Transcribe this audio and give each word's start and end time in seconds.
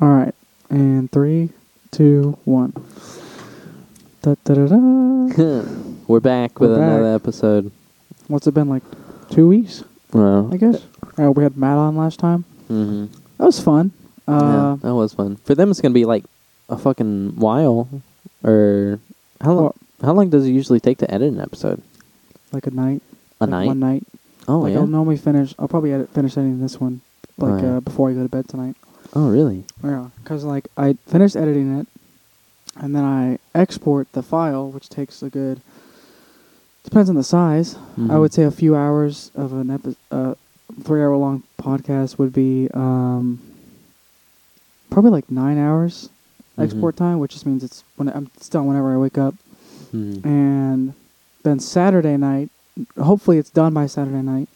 All 0.00 0.08
right. 0.08 0.34
And 0.68 1.10
three, 1.10 1.50
two, 1.90 2.38
one. 2.44 2.72
Da, 4.22 4.34
da, 4.44 4.54
da, 4.54 4.66
da. 4.66 4.76
We're 6.06 6.20
back 6.20 6.60
with 6.60 6.70
We're 6.70 6.82
another 6.82 7.02
back. 7.18 7.22
episode. 7.22 7.70
What's 8.28 8.46
it 8.46 8.52
been 8.54 8.68
like? 8.68 8.82
Two 9.30 9.46
weeks, 9.48 9.84
Well, 10.12 10.52
I 10.52 10.56
guess. 10.56 10.82
Uh, 11.16 11.30
we 11.30 11.44
had 11.44 11.56
Matt 11.56 11.78
on 11.78 11.96
last 11.96 12.18
time. 12.18 12.42
hmm 12.66 13.06
That 13.38 13.46
was 13.46 13.60
fun. 13.60 13.92
Uh, 14.26 14.76
yeah, 14.82 14.88
that 14.88 14.94
was 14.94 15.12
fun. 15.14 15.36
For 15.36 15.54
them, 15.54 15.70
it's 15.70 15.80
gonna 15.80 15.94
be 15.94 16.04
like 16.04 16.24
a 16.68 16.76
fucking 16.76 17.36
while. 17.36 17.88
Or 18.42 18.98
how 19.40 19.52
long? 19.52 19.64
What? 19.66 19.74
How 20.02 20.12
long 20.12 20.30
does 20.30 20.46
it 20.46 20.50
usually 20.50 20.80
take 20.80 20.98
to 20.98 21.10
edit 21.14 21.32
an 21.32 21.40
episode? 21.40 21.82
like 22.52 22.66
a 22.66 22.70
night. 22.70 23.02
A 23.40 23.44
like 23.44 23.50
night. 23.50 23.66
One 23.66 23.80
night. 23.80 24.02
Oh 24.48 24.58
like 24.60 24.72
yeah. 24.72 24.80
I'll 24.80 24.86
normally 24.88 25.16
finish. 25.16 25.54
I'll 25.58 25.68
probably 25.68 25.92
edit, 25.92 26.10
finish 26.12 26.32
editing 26.36 26.60
this 26.60 26.80
one, 26.80 27.00
like 27.38 27.62
yeah. 27.62 27.76
uh, 27.76 27.80
before 27.80 28.10
I 28.10 28.14
go 28.14 28.22
to 28.24 28.28
bed 28.28 28.48
tonight. 28.48 28.74
Oh 29.14 29.28
really? 29.30 29.64
Yeah, 29.82 30.08
because 30.22 30.44
like 30.44 30.68
I 30.76 30.94
finished 31.06 31.36
editing 31.36 31.78
it, 31.80 31.86
and 32.76 32.94
then 32.94 33.04
I 33.04 33.38
export 33.54 34.10
the 34.12 34.22
file, 34.22 34.70
which 34.70 34.88
takes 34.88 35.22
a 35.22 35.30
good. 35.30 35.60
Depends 36.84 37.10
on 37.10 37.16
the 37.16 37.22
size. 37.22 37.76
I 37.76 38.00
Mhm. 38.00 38.20
would 38.20 38.32
say 38.32 38.44
a 38.44 38.50
few 38.50 38.74
hours 38.74 39.30
of 39.34 39.52
an 39.52 39.70
epi- 39.70 39.96
uh, 40.10 40.34
three 40.82 41.02
hour 41.02 41.16
long 41.16 41.42
podcast 41.60 42.18
would 42.18 42.32
be 42.32 42.68
um, 42.72 43.38
probably 44.88 45.10
like 45.10 45.30
nine 45.30 45.58
hours 45.58 46.08
Mhm. 46.56 46.64
export 46.64 46.96
time, 46.96 47.18
which 47.18 47.32
just 47.32 47.44
means 47.46 47.62
it's 47.62 47.84
when 47.96 48.08
I'm 48.08 48.30
it's 48.36 48.48
done 48.48 48.66
whenever 48.66 48.92
I 48.94 48.96
wake 48.96 49.18
up. 49.18 49.34
Mhm. 49.92 50.24
And 50.24 50.94
then 51.42 51.58
Saturday 51.60 52.16
night, 52.16 52.48
hopefully 52.98 53.38
it's 53.38 53.50
done 53.50 53.74
by 53.74 53.86
Saturday 53.86 54.22
night. 54.22 54.48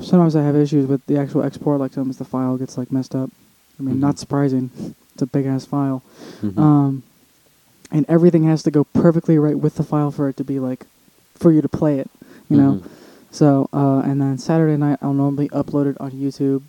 Sometimes 0.00 0.34
I 0.36 0.42
have 0.42 0.56
issues 0.56 0.86
with 0.86 1.04
the 1.06 1.18
actual 1.18 1.42
export, 1.42 1.80
like 1.80 1.92
sometimes 1.92 2.16
the 2.18 2.24
file 2.24 2.56
gets 2.56 2.78
like 2.78 2.90
messed 2.90 3.14
up. 3.14 3.30
I 3.78 3.82
mean, 3.82 3.96
Mhm. 3.96 4.00
not 4.00 4.18
surprising. 4.18 4.70
It's 5.12 5.22
a 5.22 5.26
big 5.26 5.46
ass 5.46 5.64
file. 5.64 6.02
Mhm. 6.42 6.58
Um, 6.58 7.02
and 7.90 8.06
everything 8.08 8.44
has 8.44 8.62
to 8.64 8.70
go 8.70 8.84
perfectly 8.84 9.38
right 9.38 9.58
with 9.58 9.74
the 9.76 9.82
file 9.82 10.10
for 10.10 10.28
it 10.28 10.36
to 10.38 10.44
be 10.44 10.58
like, 10.60 10.86
for 11.34 11.50
you 11.52 11.60
to 11.62 11.68
play 11.68 11.98
it, 11.98 12.10
you 12.48 12.56
know? 12.56 12.74
Mhm. 12.74 12.82
So, 13.30 13.68
uh, 13.72 14.00
and 14.04 14.20
then 14.20 14.38
Saturday 14.38 14.76
night, 14.76 14.98
I'll 15.02 15.12
normally 15.14 15.48
upload 15.50 15.86
it 15.86 15.96
on 16.00 16.10
YouTube 16.12 16.62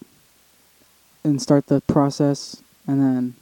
and 1.23 1.42
start 1.42 1.67
the 1.67 1.81
process. 1.81 2.58
And 2.88 3.00
then 3.02 3.33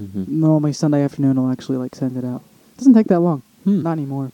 Mhm. 0.00 0.28
normally 0.28 0.72
Sunday 0.72 1.02
afternoon, 1.02 1.38
I'll 1.38 1.50
actually 1.50 1.78
like 1.78 1.94
send 1.94 2.16
it 2.16 2.24
out. 2.24 2.42
doesn't 2.78 2.94
take 2.94 3.08
that 3.08 3.18
long. 3.20 3.42
Hmm. 3.64 3.82
Not 3.82 3.92
anymore. 3.98 4.30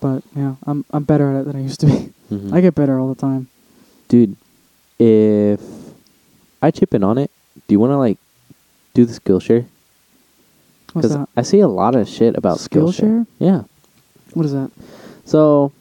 But 0.00 0.22
yeah, 0.34 0.54
I'm 0.66 0.86
I'm 0.90 1.04
better 1.04 1.30
at 1.30 1.40
it 1.42 1.44
than 1.46 1.56
I 1.56 1.60
used 1.62 1.80
to 1.80 1.86
be. 1.86 2.12
Mhm. 2.32 2.50
I 2.52 2.62
get 2.62 2.74
better 2.74 2.98
all 2.98 3.08
the 3.10 3.14
time. 3.14 3.48
Dude, 4.08 4.36
if 4.98 5.60
I 6.62 6.70
chip 6.70 6.94
in 6.94 7.02
on 7.04 7.18
it, 7.18 7.30
do 7.68 7.74
you 7.74 7.80
want 7.80 7.90
to 7.90 7.96
like 7.98 8.18
do 8.94 9.04
the 9.04 9.18
Skillshare? 9.18 9.66
What's 10.92 11.08
that? 11.08 11.28
I 11.36 11.42
see 11.42 11.60
a 11.60 11.68
lot 11.68 11.94
of 11.94 12.08
shit 12.08 12.36
about 12.36 12.58
Skillshare? 12.58 13.26
Skillshare. 13.26 13.26
Yeah. 13.38 13.62
What 14.34 14.46
is 14.46 14.52
that? 14.52 14.70
So, 15.24 15.72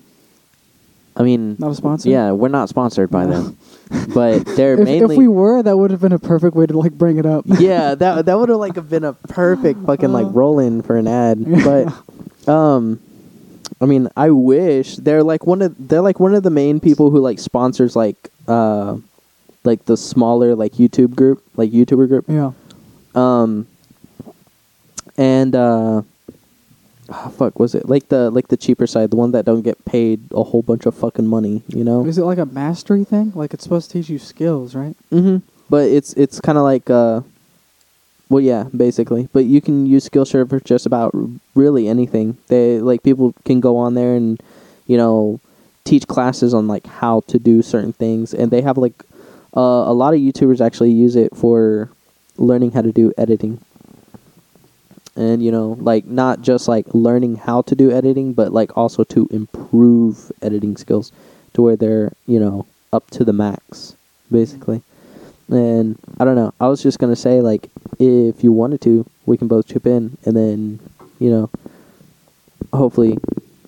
I 1.15 1.23
mean, 1.23 1.55
Not 1.59 1.71
a 1.71 1.75
sponsor? 1.75 2.09
yeah, 2.09 2.31
we're 2.31 2.49
not 2.49 2.67
sponsored 2.67 3.09
by 3.11 3.25
them, 3.25 3.57
but 4.13 4.39
they're 4.57 4.73
If, 4.73 4.79
mainly. 4.85 5.13
if 5.15 5.17
we 5.17 5.27
were, 5.27 5.61
that 5.63 5.77
would 5.77 5.91
have 5.91 6.01
been 6.01 6.11
a 6.11 6.19
perfect 6.19 6.55
way 6.55 6.65
to 6.65 6.77
like 6.77 6.93
bring 6.93 7.17
it 7.17 7.25
up. 7.25 7.45
yeah, 7.59 7.95
that 7.95 8.25
that 8.25 8.37
would 8.39 8.49
have 8.49 8.57
like 8.57 8.89
been 8.89 9.03
a 9.05 9.13
perfect 9.13 9.85
fucking 9.85 10.11
like 10.11 10.27
roll 10.31 10.59
in 10.59 10.81
for 10.81 10.97
an 10.97 11.07
ad, 11.07 11.45
but 11.63 11.93
um. 12.51 12.99
I 13.85 13.87
mean, 13.87 14.09
I 14.17 14.31
wish 14.31 14.95
they're 14.95 15.21
like 15.21 15.45
one 15.45 15.61
of 15.61 15.75
they're 15.87 16.01
like 16.01 16.19
one 16.19 16.33
of 16.33 16.41
the 16.41 16.49
main 16.49 16.79
people 16.79 17.11
who 17.11 17.19
like 17.19 17.37
sponsors 17.37 17.95
like 17.95 18.31
uh 18.47 18.97
like 19.63 19.85
the 19.85 19.95
smaller 19.95 20.55
like 20.55 20.73
YouTube 20.73 21.15
group, 21.15 21.43
like 21.55 21.69
YouTuber 21.69 22.07
group. 22.07 22.25
yeah. 22.27 22.51
Um, 23.13 23.67
and 25.17 25.55
uh, 25.55 26.01
ah, 27.09 27.29
fuck, 27.29 27.59
was 27.59 27.75
it 27.75 27.87
like 27.87 28.09
the 28.09 28.31
like 28.31 28.47
the 28.47 28.57
cheaper 28.57 28.87
side, 28.87 29.11
the 29.11 29.17
one 29.17 29.33
that 29.33 29.45
don't 29.45 29.61
get 29.61 29.85
paid 29.85 30.19
a 30.31 30.43
whole 30.43 30.63
bunch 30.63 30.87
of 30.87 30.95
fucking 30.95 31.27
money, 31.27 31.61
you 31.67 31.83
know? 31.83 32.07
Is 32.07 32.17
it 32.17 32.23
like 32.23 32.39
a 32.39 32.47
mastery 32.47 33.03
thing? 33.03 33.33
Like 33.35 33.53
it's 33.53 33.63
supposed 33.63 33.91
to 33.91 33.99
teach 33.99 34.09
you 34.09 34.17
skills, 34.17 34.73
right? 34.73 34.95
Mm-hmm. 35.11 35.45
But 35.69 35.89
it's 35.89 36.13
it's 36.13 36.41
kind 36.41 36.57
of 36.57 36.63
like 36.63 36.89
uh, 36.89 37.21
well, 38.29 38.41
yeah, 38.41 38.63
basically. 38.75 39.29
But 39.33 39.45
you 39.45 39.61
can 39.61 39.85
use 39.85 40.09
Skillshare 40.09 40.49
for 40.49 40.59
just 40.59 40.85
about 40.85 41.15
really 41.53 41.87
anything. 41.87 42.37
They 42.47 42.79
like 42.79 43.03
people 43.03 43.33
can 43.45 43.59
go 43.59 43.77
on 43.77 43.93
there 43.93 44.15
and 44.15 44.41
you 44.87 44.97
know 44.97 45.39
teach 45.83 46.07
classes 46.07 46.53
on 46.53 46.67
like 46.67 46.87
how 46.87 47.21
to 47.27 47.37
do 47.37 47.61
certain 47.61 47.93
things, 47.93 48.33
and 48.33 48.51
they 48.51 48.61
have 48.61 48.77
like 48.77 49.03
uh, 49.55 49.85
a 49.87 49.93
lot 49.93 50.13
of 50.13 50.19
YouTubers 50.19 50.65
actually 50.65 50.91
use 50.91 51.15
it 51.15 51.35
for 51.35 51.89
learning 52.37 52.71
how 52.71 52.81
to 52.81 52.91
do 52.91 53.13
editing. 53.17 53.59
And 55.15 55.43
you 55.43 55.51
know, 55.51 55.77
like 55.79 56.05
not 56.05 56.41
just 56.41 56.67
like 56.67 56.87
learning 56.93 57.37
how 57.37 57.61
to 57.63 57.75
do 57.75 57.91
editing, 57.91 58.33
but 58.33 58.51
like 58.51 58.75
also 58.75 59.03
to 59.05 59.27
improve 59.31 60.31
editing 60.41 60.77
skills 60.77 61.11
to 61.53 61.61
where 61.61 61.75
they're 61.75 62.11
you 62.25 62.39
know 62.39 62.65
up 62.91 63.09
to 63.11 63.23
the 63.23 63.33
max, 63.33 63.95
basically. 64.31 64.81
And 65.49 65.97
I 66.19 66.25
don't 66.25 66.35
know. 66.35 66.53
I 66.59 66.67
was 66.67 66.81
just 66.81 66.97
gonna 66.99 67.15
say 67.15 67.41
like 67.41 67.69
if 67.99 68.43
you 68.43 68.51
wanted 68.51 68.81
to, 68.81 69.05
we 69.25 69.37
can 69.37 69.47
both 69.47 69.67
chip 69.67 69.85
in, 69.85 70.17
and 70.25 70.35
then 70.35 70.79
you 71.19 71.29
know, 71.29 71.49
hopefully, 72.73 73.17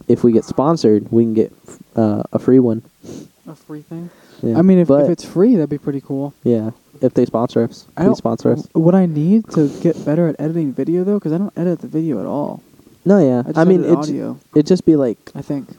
if 0.07 0.23
we 0.23 0.31
get 0.31 0.43
sponsored, 0.45 1.11
we 1.11 1.23
can 1.23 1.33
get 1.33 1.53
uh, 1.95 2.23
a 2.33 2.39
free 2.39 2.59
one. 2.59 2.81
A 3.47 3.55
free 3.55 3.81
thing. 3.81 4.09
Yeah. 4.41 4.57
I 4.57 4.61
mean, 4.61 4.79
if, 4.79 4.87
But- 4.87 5.05
if 5.05 5.09
it's 5.11 5.25
free, 5.25 5.55
that'd 5.55 5.69
be 5.69 5.77
pretty 5.77 6.01
cool. 6.01 6.33
yeah, 6.43 6.71
if 7.01 7.13
they 7.13 7.25
sponsor 7.25 7.63
us, 7.63 7.85
I 7.95 8.01
please 8.01 8.05
don't 8.07 8.15
sponsor 8.15 8.51
us. 8.51 8.67
What 8.73 8.95
I 8.95 9.05
need 9.05 9.47
to 9.51 9.69
get 9.81 10.03
better 10.03 10.27
at 10.27 10.35
editing 10.39 10.73
video 10.73 11.03
though, 11.03 11.15
because 11.19 11.31
I 11.33 11.37
don't 11.37 11.57
edit 11.57 11.79
the 11.81 11.87
video 11.87 12.19
at 12.19 12.25
all. 12.25 12.61
No, 13.05 13.19
yeah. 13.19 13.39
I, 13.39 13.43
just 13.43 13.57
I, 13.57 13.63
mean, 13.63 13.83
edit 13.83 13.91
it 13.91 13.97
audio. 13.97 14.39
it 14.55 14.65
just 14.65 14.83
be 14.85 14.95
like, 14.95 15.17
I 15.35 15.41
think. 15.41 15.69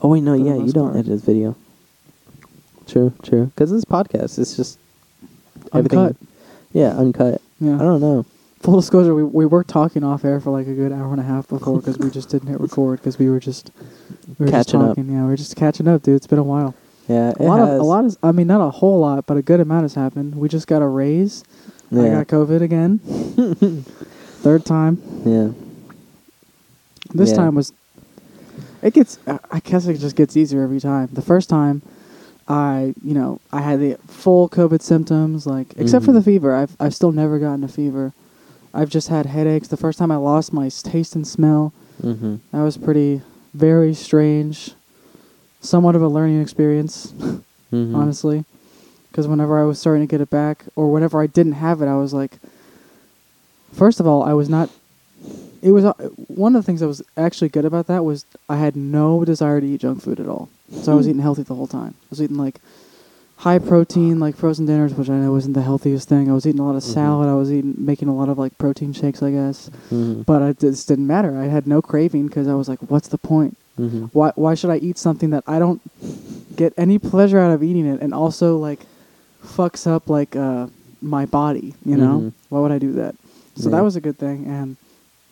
oh 0.00 0.08
wait, 0.08 0.22
no, 0.22 0.34
yeah, 0.34 0.56
you 0.56 0.72
don't 0.72 0.92
part. 0.92 1.06
edit 1.06 1.20
video. 1.22 1.56
True, 2.86 3.12
true. 3.22 3.46
Because 3.46 3.70
this 3.70 3.84
podcast, 3.84 4.38
it's 4.38 4.56
just 4.56 4.78
everything- 5.74 5.98
Uncut. 5.98 6.16
Yeah, 6.72 6.96
uncut. 6.96 7.40
Yeah. 7.60 7.76
I 7.76 7.78
don't 7.78 8.00
know. 8.00 8.24
Full 8.60 8.76
disclosure, 8.80 9.14
we 9.14 9.22
we 9.22 9.44
were 9.46 9.62
talking 9.62 10.02
off 10.02 10.24
air 10.24 10.40
for 10.40 10.50
like 10.50 10.66
a 10.66 10.72
good 10.72 10.90
hour 10.90 11.10
and 11.12 11.20
a 11.20 11.24
half 11.24 11.46
before 11.48 11.78
because 11.78 11.98
we 11.98 12.10
just 12.10 12.30
didn't 12.30 12.48
hit 12.48 12.58
record 12.60 12.98
because 12.98 13.18
we 13.18 13.28
were 13.28 13.38
just 13.38 13.70
we 14.38 14.46
were 14.46 14.50
Catching 14.50 14.80
just 14.80 14.90
up. 14.90 14.96
Yeah, 14.96 15.04
we 15.22 15.28
were 15.28 15.36
just 15.36 15.54
catching 15.54 15.86
up, 15.86 16.02
dude. 16.02 16.16
It's 16.16 16.26
been 16.26 16.38
a 16.38 16.42
while. 16.42 16.74
Yeah, 17.06 17.34
A 17.38 17.42
lot 17.42 17.58
has. 17.60 17.68
of 17.68 17.80
a 17.80 17.82
lot 17.82 18.04
is 18.06 18.18
I 18.22 18.32
mean 18.32 18.46
not 18.46 18.66
a 18.66 18.70
whole 18.70 18.98
lot, 19.00 19.26
but 19.26 19.36
a 19.36 19.42
good 19.42 19.60
amount 19.60 19.82
has 19.82 19.94
happened. 19.94 20.34
We 20.36 20.48
just 20.48 20.66
got 20.66 20.80
a 20.80 20.86
raise. 20.86 21.44
Yeah. 21.90 22.02
I 22.04 22.08
got 22.24 22.28
COVID 22.28 22.62
again. 22.62 22.98
Third 24.42 24.64
time. 24.64 24.98
yeah. 25.26 25.50
This 27.12 27.30
Yeah. 27.30 27.36
time 27.36 27.54
was. 27.54 27.72
It 28.82 28.94
gets. 28.94 29.18
I 29.26 29.60
guess 29.60 29.86
it 29.86 29.98
just 29.98 30.16
gets 30.16 30.36
easier 30.36 30.62
every 30.62 30.80
time. 30.80 31.08
The 31.12 31.22
first 31.22 31.48
time, 31.50 31.82
I 32.48 32.94
you 33.02 33.14
know 33.14 33.40
I 33.52 33.60
had 33.62 33.80
the 33.80 33.96
full 34.06 34.48
COVID 34.48 34.82
symptoms, 34.82 35.46
like 35.46 35.68
except 35.76 36.04
for 36.04 36.10
Mhm. 36.12 36.14
the 36.14 36.22
fever. 36.22 36.54
I've 36.54 36.76
I've 36.78 36.94
still 36.94 37.12
never 37.12 37.38
gotten 37.38 37.64
a 37.64 37.68
fever. 37.68 38.12
I've 38.74 38.90
just 38.90 39.08
had 39.08 39.26
headaches. 39.26 39.68
The 39.68 39.76
first 39.76 39.98
time 39.98 40.10
I 40.10 40.16
lost 40.16 40.52
my 40.52 40.68
taste 40.68 41.14
and 41.14 41.26
smell. 41.26 41.72
Mm-hmm. 42.02 42.36
That 42.52 42.62
was 42.62 42.76
pretty 42.76 43.22
very 43.54 43.94
strange. 43.94 44.74
Somewhat 45.60 45.94
of 45.96 46.02
a 46.02 46.08
learning 46.08 46.42
experience, 46.42 47.12
Mm-hmm. 47.72 47.94
honestly, 47.94 48.44
because 49.10 49.26
whenever 49.26 49.58
I 49.58 49.64
was 49.64 49.78
starting 49.78 50.02
to 50.06 50.10
get 50.10 50.20
it 50.20 50.28
back, 50.30 50.64
or 50.76 50.92
whenever 50.92 51.20
I 51.22 51.26
didn't 51.26 51.52
have 51.54 51.80
it, 51.82 51.86
I 51.86 51.96
was 51.96 52.12
like. 52.12 52.38
First 53.72 53.98
of 54.00 54.06
all, 54.06 54.22
I 54.22 54.32
was 54.34 54.48
not. 54.48 54.70
It 55.64 55.72
was 55.72 55.84
uh, 55.86 55.94
one 56.28 56.54
of 56.54 56.62
the 56.62 56.66
things 56.66 56.80
that 56.80 56.88
was 56.88 57.00
actually 57.16 57.48
good 57.48 57.64
about 57.64 57.86
that 57.86 58.04
was 58.04 58.26
I 58.50 58.56
had 58.58 58.76
no 58.76 59.24
desire 59.24 59.60
to 59.62 59.66
eat 59.66 59.80
junk 59.80 60.02
food 60.02 60.20
at 60.20 60.28
all. 60.28 60.48
So 60.82 60.92
I 60.92 60.94
was 60.94 61.08
eating 61.08 61.22
healthy 61.22 61.42
the 61.42 61.54
whole 61.54 61.66
time. 61.66 61.94
I 62.02 62.06
was 62.10 62.20
eating 62.22 62.36
like 62.36 62.60
high 63.38 63.58
protein, 63.58 64.20
like 64.20 64.36
frozen 64.36 64.66
dinners, 64.66 64.92
which 64.94 65.08
I 65.08 65.14
know 65.14 65.34
isn't 65.36 65.54
the 65.54 65.62
healthiest 65.62 66.06
thing. 66.08 66.30
I 66.30 66.34
was 66.34 66.46
eating 66.46 66.60
a 66.60 66.66
lot 66.66 66.76
of 66.76 66.82
Mhm. 66.82 66.92
salad. 66.92 67.28
I 67.30 67.34
was 67.34 67.50
eating 67.50 67.74
making 67.78 68.08
a 68.08 68.14
lot 68.14 68.28
of 68.28 68.38
like 68.38 68.56
protein 68.58 68.92
shakes, 68.92 69.22
I 69.22 69.30
guess. 69.30 69.70
Mm-hmm. 69.90 70.22
But 70.22 70.42
it 70.42 70.58
just 70.60 70.86
didn't 70.86 71.06
matter. 71.06 71.36
I 71.38 71.46
had 71.46 71.66
no 71.66 71.80
craving 71.80 72.26
because 72.26 72.46
I 72.46 72.54
was 72.54 72.68
like, 72.68 72.80
"What's 72.90 73.08
the 73.08 73.18
point? 73.18 73.56
mm-hmm. 73.80 74.04
Why? 74.12 74.32
Why 74.36 74.54
should 74.54 74.70
I 74.70 74.76
eat 74.76 74.98
something 74.98 75.30
that 75.30 75.44
I 75.46 75.58
don't 75.58 75.80
get 76.56 76.74
any 76.76 76.98
pleasure 76.98 77.38
out 77.40 77.52
of 77.52 77.62
eating 77.62 77.86
it, 77.86 78.02
and 78.02 78.12
also 78.12 78.58
like 78.58 78.80
fucks 79.44 79.86
up 79.86 80.08
like 80.10 80.36
uh, 80.36 80.66
my 81.00 81.24
body? 81.26 81.74
You 81.86 81.96
know, 81.96 82.16
Mhm. 82.20 82.32
why 82.50 82.60
would 82.60 82.70
I 82.72 82.78
do 82.78 82.92
that? 83.00 83.14
So 83.56 83.68
Yeah. 83.70 83.76
that 83.76 83.84
was 83.84 83.96
a 83.96 84.00
good 84.00 84.18
thing, 84.18 84.44
and 84.46 84.76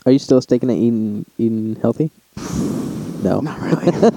Are 0.04 0.12
you 0.12 0.18
still 0.18 0.40
sticking 0.40 0.68
to 0.68 0.74
eating 0.74 1.24
eating 1.38 1.76
healthy? 1.80 2.10
No. 3.22 3.38
not 3.40 3.60
really. 3.60 4.10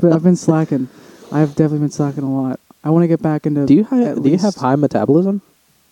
Been- 0.00 0.12
I've 0.12 0.24
been 0.24 0.34
slacking. 0.34 0.88
I've 1.30 1.50
definitely 1.50 1.78
been 1.78 1.90
slacking 1.92 2.24
a 2.24 2.42
lot. 2.42 2.58
I 2.82 2.90
want 2.90 3.04
to 3.04 3.06
get 3.06 3.22
back 3.22 3.46
into. 3.46 3.66
Do 3.66 3.74
you 3.74 3.84
have 3.84 4.20
do 4.20 4.28
you 4.28 4.36
have 4.38 4.56
high 4.56 4.74
metabolism? 4.74 5.42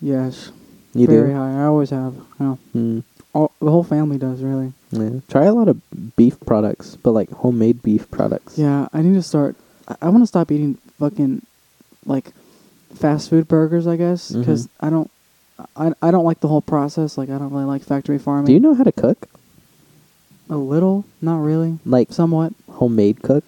Yes, 0.01 0.51
You 0.93 1.07
very 1.07 1.29
do. 1.29 1.35
high. 1.35 1.61
I 1.61 1.65
always 1.65 1.91
have. 1.91 2.13
Yeah. 2.41 2.55
Mm. 2.75 3.03
All, 3.33 3.51
the 3.61 3.71
whole 3.71 3.85
family 3.85 4.17
does 4.17 4.41
really. 4.41 4.73
Yeah. 4.91 5.21
Try 5.29 5.45
a 5.45 5.53
lot 5.53 5.69
of 5.69 5.79
beef 6.17 6.37
products, 6.45 6.97
but 6.97 7.11
like 7.11 7.29
homemade 7.31 7.83
beef 7.83 8.11
products. 8.11 8.57
Yeah, 8.57 8.89
I 8.91 9.01
need 9.01 9.13
to 9.13 9.23
start. 9.23 9.55
I, 9.87 9.95
I 10.01 10.09
want 10.09 10.23
to 10.23 10.27
stop 10.27 10.51
eating 10.51 10.77
fucking 10.99 11.43
like 12.05 12.33
fast 12.95 13.29
food 13.29 13.47
burgers. 13.47 13.87
I 13.87 13.95
guess 13.95 14.29
because 14.29 14.67
Mhm. 14.67 14.69
I 14.81 14.89
don't. 14.89 15.11
I 15.75 15.93
I 16.01 16.11
don't 16.11 16.25
like 16.25 16.39
the 16.41 16.47
whole 16.47 16.61
process. 16.61 17.17
Like 17.17 17.29
I 17.29 17.37
don't 17.37 17.51
really 17.51 17.65
like 17.65 17.83
factory 17.83 18.17
farming. 18.19 18.45
Do 18.47 18.53
you 18.53 18.59
know 18.59 18.73
how 18.73 18.83
to 18.83 18.91
cook? 18.91 19.27
a 20.49 20.55
little? 20.57 21.03
Not 21.21 21.39
really. 21.39 21.77
Like 21.85 22.13
Somewhat. 22.13 22.53
homemade 22.71 23.21
cook? 23.21 23.43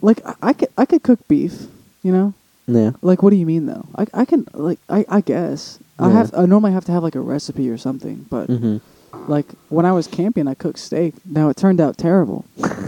Like 0.00 0.24
I, 0.26 0.34
I 0.42 0.52
could 0.52 0.68
I 0.78 0.84
could 0.86 1.02
cook 1.02 1.26
beef. 1.28 1.66
You 2.02 2.12
know. 2.12 2.34
Yeah. 2.66 2.92
Like 3.02 3.22
what 3.22 3.30
do 3.30 3.36
you 3.36 3.46
mean 3.46 3.66
though? 3.66 3.86
I 3.96 4.06
I 4.14 4.24
can 4.24 4.46
like 4.54 4.78
I 4.88 5.04
I 5.08 5.20
guess 5.20 5.78
I 5.98 6.10
have 6.10 6.32
I 6.34 6.46
normally 6.46 6.72
have 6.72 6.84
to 6.86 6.92
have 6.92 7.02
like 7.02 7.14
a 7.14 7.20
recipe 7.20 7.68
or 7.68 7.78
something. 7.78 8.26
But 8.30 8.46
hmm 8.46 8.78
like 9.28 9.46
when 9.68 9.86
I 9.86 9.92
was 9.92 10.06
camping, 10.06 10.46
I 10.48 10.54
cooked 10.54 10.78
steak. 10.78 11.14
Now 11.24 11.48
it 11.48 11.56
turned 11.56 11.80
out 11.80 11.96
terrible, 11.98 12.44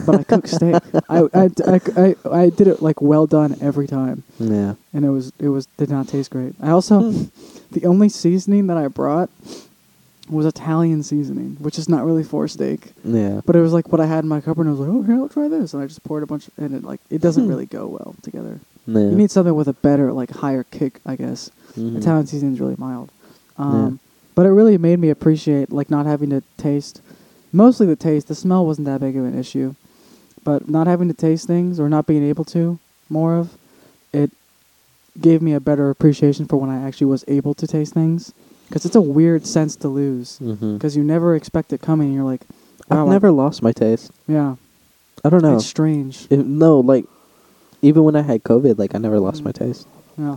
but 0.06 0.14
I 0.20 0.23
cooked 0.25 0.49
steak. 0.49 0.75
I, 1.08 1.23
I, 1.34 1.50
I, 1.67 1.81
I, 1.96 2.14
I 2.31 2.50
did 2.50 2.67
it 2.69 2.82
like 2.82 3.00
well 3.00 3.26
done 3.26 3.56
every 3.61 3.87
time. 3.87 4.23
Yeah. 4.38 4.75
and 4.93 5.05
it 5.05 5.11
was 5.11 5.32
it 5.38 5.49
was 5.49 5.67
did 5.78 5.90
not 5.90 6.08
taste 6.08 6.31
great. 6.31 6.55
I 6.61 6.70
also 6.70 7.11
the 7.73 7.84
only 7.87 8.08
seasoning 8.08 8.67
that 8.69 8.76
I 8.76 8.88
brought 8.88 9.31
was 10.28 10.44
Italian 10.44 11.02
seasoning, 11.05 11.56
which 11.61 11.78
is 11.78 11.88
not 11.88 12.05
really 12.05 12.25
for 12.25 12.49
steak, 12.49 12.93
Yeah. 13.05 13.40
but 13.46 13.55
it 13.55 13.61
was 13.61 13.72
like 13.72 13.93
what 13.93 14.00
I 14.00 14.06
had 14.06 14.25
in 14.25 14.29
my 14.29 14.40
cupboard. 14.40 14.67
and 14.67 14.70
I 14.70 14.79
was 14.79 14.81
like, 14.81 14.88
oh, 14.96 15.02
here, 15.02 15.14
I'll 15.17 15.29
try 15.29 15.46
this, 15.46 15.72
and 15.72 15.81
I 15.82 15.87
just 15.87 16.02
poured 16.02 16.25
a 16.25 16.26
bunch, 16.26 16.50
and 16.56 16.75
it 16.75 16.82
like 16.84 17.00
it 17.11 17.20
doesn't 17.20 17.44
Hmm. 17.44 17.49
really 17.50 17.67
go 17.67 17.87
well 17.87 18.17
together. 18.22 18.58
Yeah. 18.88 19.00
You 19.00 19.17
need 19.17 19.31
something 19.31 19.55
with 19.55 19.69
a 19.69 19.72
better 19.72 20.12
like 20.12 20.31
higher 20.31 20.64
kick, 20.64 21.00
I 21.06 21.14
guess. 21.17 21.50
Mhm. 21.76 21.96
Italian 21.99 22.26
seasoning 22.26 22.55
is 22.55 22.61
really 22.61 22.75
mild, 22.79 23.11
um, 23.58 24.00
but 24.37 24.47
it 24.47 24.50
really 24.50 24.79
made 24.79 25.00
me 25.00 25.11
appreciate 25.11 25.73
like 25.73 25.91
not 25.91 26.06
having 26.06 26.31
to 26.31 26.43
taste. 26.56 27.00
Mostly 27.53 27.87
the 27.87 27.97
taste. 27.97 28.29
The 28.29 28.35
smell 28.37 28.65
wasn't 28.65 28.85
that 28.87 29.00
big 29.00 29.17
of 29.17 29.25
an 29.25 29.37
issue, 29.37 29.75
but 30.44 30.69
not 30.69 30.87
having 30.87 31.09
to 31.09 31.15
taste 31.15 31.47
things 31.49 31.81
or 31.81 31.88
not 31.88 32.06
being 32.06 32.23
able 32.23 32.44
to 32.44 32.79
more 33.09 33.35
of 33.37 33.56
it 34.12 34.31
gave 35.21 35.41
me 35.43 35.53
a 35.55 35.61
better 35.61 35.91
appreciation 35.91 36.47
for 36.47 36.56
when 36.59 36.71
I 36.71 36.87
actually 36.87 37.06
was 37.09 37.25
able 37.27 37.55
to 37.55 37.67
taste 37.67 37.94
things 37.94 38.33
because 38.69 38.85
it's 38.85 38.97
a 38.97 39.00
weird 39.00 39.47
sense 39.47 39.75
to 39.77 39.88
lose 39.88 40.39
because 40.39 40.97
you 40.97 41.03
never 41.03 41.35
expect 41.35 41.73
it 41.73 41.81
coming. 41.81 42.12
You're 42.12 42.25
like, 42.25 42.43
wow, 42.91 43.03
I've 43.03 43.09
I- 43.09 43.12
never 43.12 43.31
lost 43.32 43.62
my 43.62 43.73
taste. 43.73 44.11
yeah, 44.29 44.56
I 45.25 45.31
don't 45.31 45.43
know. 45.43 45.56
it's 45.56 45.67
strange. 45.67 46.27
If- 46.31 46.44
no, 46.44 46.81
like 46.81 47.06
even 47.81 48.03
when 48.05 48.17
I 48.17 48.23
had 48.23 48.43
COVID, 48.43 48.79
like 48.79 48.94
I 48.94 48.99
never 48.99 49.19
lost 49.21 49.41
Mm. 49.41 49.44
my 49.47 49.53
taste. 49.53 49.87
yeah. 50.19 50.37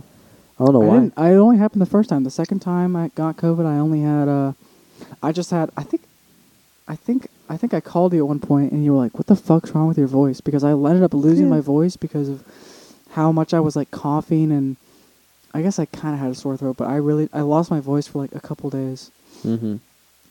I 0.60 0.64
don't 0.64 0.74
know 0.74 0.82
I 0.82 0.86
why. 0.86 0.94
didn't. 1.00 1.14
I 1.16 1.34
only 1.34 1.56
happened 1.56 1.80
the 1.80 1.86
first 1.86 2.10
time. 2.10 2.22
The 2.24 2.30
second 2.30 2.60
time 2.60 2.94
I 2.94 3.08
got 3.14 3.36
COVID, 3.38 3.64
I 3.64 3.78
only 3.78 4.02
had 4.02 4.28
uh, 4.28 4.52
I 5.22 5.32
just 5.32 5.50
had. 5.50 5.70
I 5.76 5.82
think, 5.82 6.02
I 6.86 6.96
think, 6.96 7.28
I 7.48 7.56
think 7.56 7.72
I 7.72 7.80
called 7.80 8.12
you 8.12 8.20
at 8.20 8.28
one 8.28 8.40
point, 8.40 8.70
and 8.72 8.84
you 8.84 8.92
were 8.92 8.98
like, 8.98 9.14
"What 9.16 9.26
the 9.26 9.36
fuck's 9.36 9.70
wrong 9.74 9.88
with 9.88 9.96
your 9.96 10.06
voice?" 10.06 10.40
Because 10.42 10.62
I 10.62 10.72
ended 10.72 11.02
up 11.02 11.14
losing 11.14 11.46
Yeah. 11.46 11.50
my 11.56 11.60
voice 11.60 11.96
because 11.96 12.28
of 12.28 12.44
how 13.12 13.32
much 13.32 13.54
I 13.54 13.60
was 13.60 13.74
like 13.74 13.90
coughing, 13.90 14.52
and 14.52 14.76
I 15.54 15.62
guess 15.62 15.78
I 15.78 15.86
kind 15.86 16.12
of 16.14 16.20
had 16.20 16.30
a 16.30 16.34
sore 16.34 16.56
throat, 16.58 16.76
but 16.76 16.88
I 16.88 16.96
really 16.96 17.28
I 17.32 17.40
lost 17.40 17.70
my 17.70 17.80
voice 17.80 18.06
for 18.06 18.18
like 18.18 18.34
a 18.34 18.40
couple 18.40 18.68
days, 18.70 19.10
hmm 19.42 19.76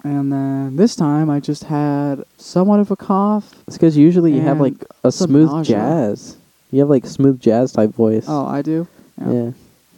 and 0.01 0.31
then 0.31 0.77
this 0.77 0.95
time 0.95 1.29
I 1.29 1.41
just 1.41 1.65
had 1.65 2.23
somewhat 2.37 2.79
of 2.79 2.89
a 2.89 2.95
cough. 2.95 3.53
It's 3.67 3.75
because 3.77 3.97
usually 3.97 4.31
you 4.33 4.39
have 4.41 4.61
like 4.61 4.75
a 5.03 5.11
smooth 5.11 5.49
nausea. 5.49 5.75
jazz. 5.75 6.37
You 6.71 6.79
have 6.81 6.89
like 6.89 7.05
smooth 7.05 7.41
jazz 7.41 7.73
type 7.73 7.89
voice. 7.95 8.25
Oh, 8.27 8.45
I 8.45 8.61
do. 8.61 8.87
yeah. 9.19 9.27
Like, 9.27 9.53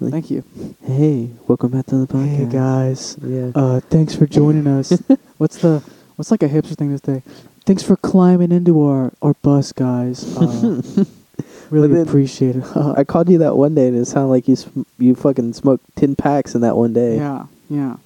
Thank 0.09 0.31
you. 0.31 0.44
Hey, 0.83 1.30
welcome 1.48 1.69
back 1.71 1.86
to 1.88 1.95
the 1.95 2.07
podcast. 2.12 2.36
Hey 2.36 2.45
guys. 2.45 3.18
Yeah. 3.24 3.51
Uh, 3.53 3.80
thanks 3.81 4.15
for 4.15 4.25
joining 4.25 4.65
us. 4.65 4.92
what's 5.38 5.57
the 5.57 5.83
what's 6.15 6.31
like 6.31 6.42
a 6.42 6.50
hipster 6.50 6.75
thing 6.75 6.98
to 6.98 7.06
say? 7.06 7.21
Thanks 7.65 7.83
for 7.83 7.95
climbing 7.98 8.51
into 8.51 8.81
our, 8.83 9.13
our 9.21 9.36
bus, 9.44 9.71
guys. 9.71 10.36
Uh, 10.36 10.81
really 11.69 11.88
then- 11.88 12.07
appreciate 12.07 12.56
it. 12.56 12.63
I 12.75 13.03
called 13.03 13.30
you 13.30 13.38
that 13.39 13.56
one 13.56 13.75
day, 13.75 13.88
and 13.89 13.98
it 13.98 14.06
sounded 14.06 14.30
like 14.30 14.48
you 14.48 14.56
sm- 14.56 14.81
you 14.98 15.13
fucking 15.13 15.53
smoked 15.53 15.83
ten 15.95 16.15
packs 16.15 16.56
in 16.56 16.62
that 16.62 16.75
one 16.75 16.94
day. 16.94 17.18
yeah, 17.18 17.45
yeah. 17.69 17.98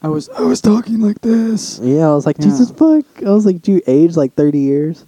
I 0.00 0.08
was 0.08 0.30
I 0.30 0.42
was 0.42 0.62
talking 0.62 1.00
like 1.00 1.20
this. 1.20 1.78
Yeah, 1.82 2.08
I 2.08 2.14
was 2.14 2.24
like, 2.24 2.38
Yeah. 2.38 2.44
Jesus 2.44 2.70
fuck. 2.70 3.04
I 3.22 3.30
was 3.30 3.44
like, 3.44 3.60
do 3.60 3.72
you 3.72 3.82
age 3.86 4.16
like 4.16 4.32
thirty 4.32 4.60
years? 4.60 5.04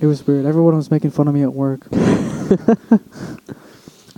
It 0.00 0.06
was 0.06 0.26
weird. 0.26 0.46
Everyone 0.46 0.74
was 0.76 0.90
making 0.90 1.10
fun 1.10 1.28
of 1.28 1.34
me 1.34 1.42
at 1.42 1.52
work. 1.52 1.80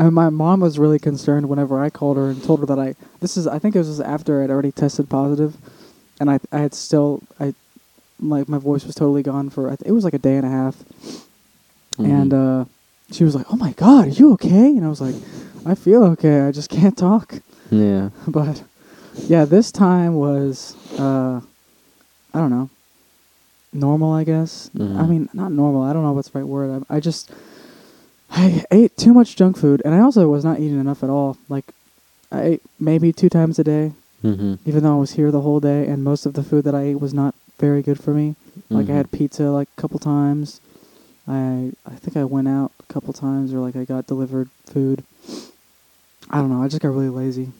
And 0.00 0.14
my 0.14 0.30
mom 0.30 0.60
was 0.60 0.78
really 0.78 0.98
concerned 0.98 1.48
whenever 1.48 1.78
I 1.78 1.90
called 1.90 2.16
her 2.16 2.30
and 2.30 2.42
told 2.42 2.60
her 2.60 2.66
that 2.66 2.78
I 2.78 2.94
this 3.20 3.36
is 3.36 3.46
I 3.46 3.58
think 3.58 3.74
it 3.76 3.78
was 3.78 4.00
after 4.00 4.42
I'd 4.42 4.50
already 4.50 4.72
tested 4.72 5.08
positive, 5.08 5.56
and 6.18 6.30
I 6.30 6.40
I 6.50 6.58
had 6.60 6.74
still 6.74 7.22
I 7.38 7.54
like 8.18 8.48
my 8.48 8.58
voice 8.58 8.84
was 8.84 8.94
totally 8.94 9.22
gone 9.22 9.50
for 9.50 9.70
it 9.72 9.92
was 9.92 10.04
like 10.04 10.14
a 10.14 10.18
day 10.18 10.36
and 10.36 10.46
a 10.46 10.50
half. 10.50 10.76
and 11.98 12.32
uh, 12.34 12.64
she 13.12 13.24
was 13.24 13.34
like, 13.34 13.46
"Oh 13.52 13.56
my 13.56 13.72
God, 13.72 14.06
are 14.06 14.10
you 14.20 14.32
okay?" 14.34 14.68
And 14.76 14.84
I 14.84 14.88
was 14.88 15.00
like, 15.00 15.14
"I 15.66 15.74
feel 15.74 16.02
okay. 16.12 16.40
I 16.42 16.50
just 16.52 16.70
can't 16.78 16.96
talk." 16.96 17.40
yeah, 17.70 18.10
but 18.28 18.62
yeah, 19.28 19.44
this 19.44 19.70
time 19.72 20.14
was 20.14 20.76
uh, 20.98 21.40
I 22.34 22.38
don't 22.38 22.50
know, 22.50 22.70
normal. 23.72 24.12
I 24.12 24.24
guess. 24.24 24.70
Mhm. 24.76 24.98
I 24.98 25.06
mean, 25.06 25.28
not 25.34 25.52
normal. 25.52 25.82
I 25.82 25.92
don't 25.92 26.02
know 26.04 26.12
what's 26.12 26.30
the 26.30 26.38
right 26.38 26.48
word. 26.48 26.84
I, 26.88 26.96
I 26.96 27.00
just 27.00 27.30
I 28.30 28.64
ate 28.70 28.96
too 28.96 29.12
much 29.12 29.36
junk 29.36 29.56
food, 29.56 29.82
and 29.84 29.94
I 29.94 30.00
also 30.00 30.28
was 30.28 30.44
not 30.44 30.60
eating 30.60 30.80
enough 30.80 31.02
at 31.02 31.10
all. 31.10 31.36
Like 31.48 31.66
I 32.30 32.42
ate 32.42 32.62
maybe 32.78 33.12
two 33.12 33.28
times 33.28 33.58
a 33.58 33.64
day, 33.64 33.92
mm-hmm. 34.24 34.54
even 34.64 34.82
though 34.82 34.96
I 34.96 35.00
was 35.00 35.12
here 35.12 35.30
the 35.30 35.40
whole 35.40 35.60
day, 35.60 35.86
and 35.86 36.04
most 36.04 36.26
of 36.26 36.34
the 36.34 36.42
food 36.42 36.64
that 36.64 36.74
I 36.74 36.82
ate 36.82 37.00
was 37.00 37.12
not 37.12 37.34
very 37.58 37.82
good 37.82 38.02
for 38.02 38.14
me. 38.14 38.36
Like 38.70 38.88
I 38.88 38.94
had 38.94 39.10
pizza 39.10 39.44
like 39.50 39.68
a 39.76 39.80
couple 39.80 39.98
times. 39.98 40.60
I 41.26 41.72
I 41.84 41.94
think 41.96 42.16
I 42.16 42.24
went 42.24 42.48
out 42.48 42.72
a 42.78 42.92
couple 42.92 43.12
times 43.12 43.52
or 43.52 43.58
like 43.58 43.74
I 43.74 43.84
got 43.84 44.06
delivered 44.06 44.48
food. 44.64 45.04
I 46.30 46.38
don't 46.38 46.50
know. 46.50 46.62
I 46.62 46.68
just 46.68 46.80
got 46.80 46.88
really 46.88 47.08
lazy. 47.08 47.50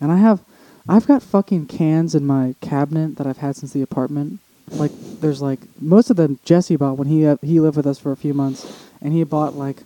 And 0.00 0.10
I 0.10 0.16
have 0.16 0.40
I've 0.88 1.06
got 1.06 1.22
fucking 1.22 1.66
cans 1.66 2.14
in 2.14 2.26
my 2.26 2.56
cabinet 2.60 3.16
that 3.16 3.26
I've 3.26 3.38
had 3.38 3.56
since 3.56 3.72
the 3.72 3.82
apartment. 3.82 4.40
Like 4.70 4.90
there's 5.20 5.40
like 5.40 5.60
most 5.80 6.10
of 6.10 6.16
them 6.16 6.40
Jesse 6.44 6.76
bought 6.76 6.98
when 6.98 7.08
he 7.08 7.26
uh, 7.26 7.36
he 7.42 7.60
lived 7.60 7.76
with 7.76 7.86
us 7.86 7.98
for 7.98 8.10
a 8.10 8.16
few 8.16 8.34
months 8.34 8.88
and 9.00 9.12
he 9.12 9.22
bought 9.22 9.54
like 9.54 9.82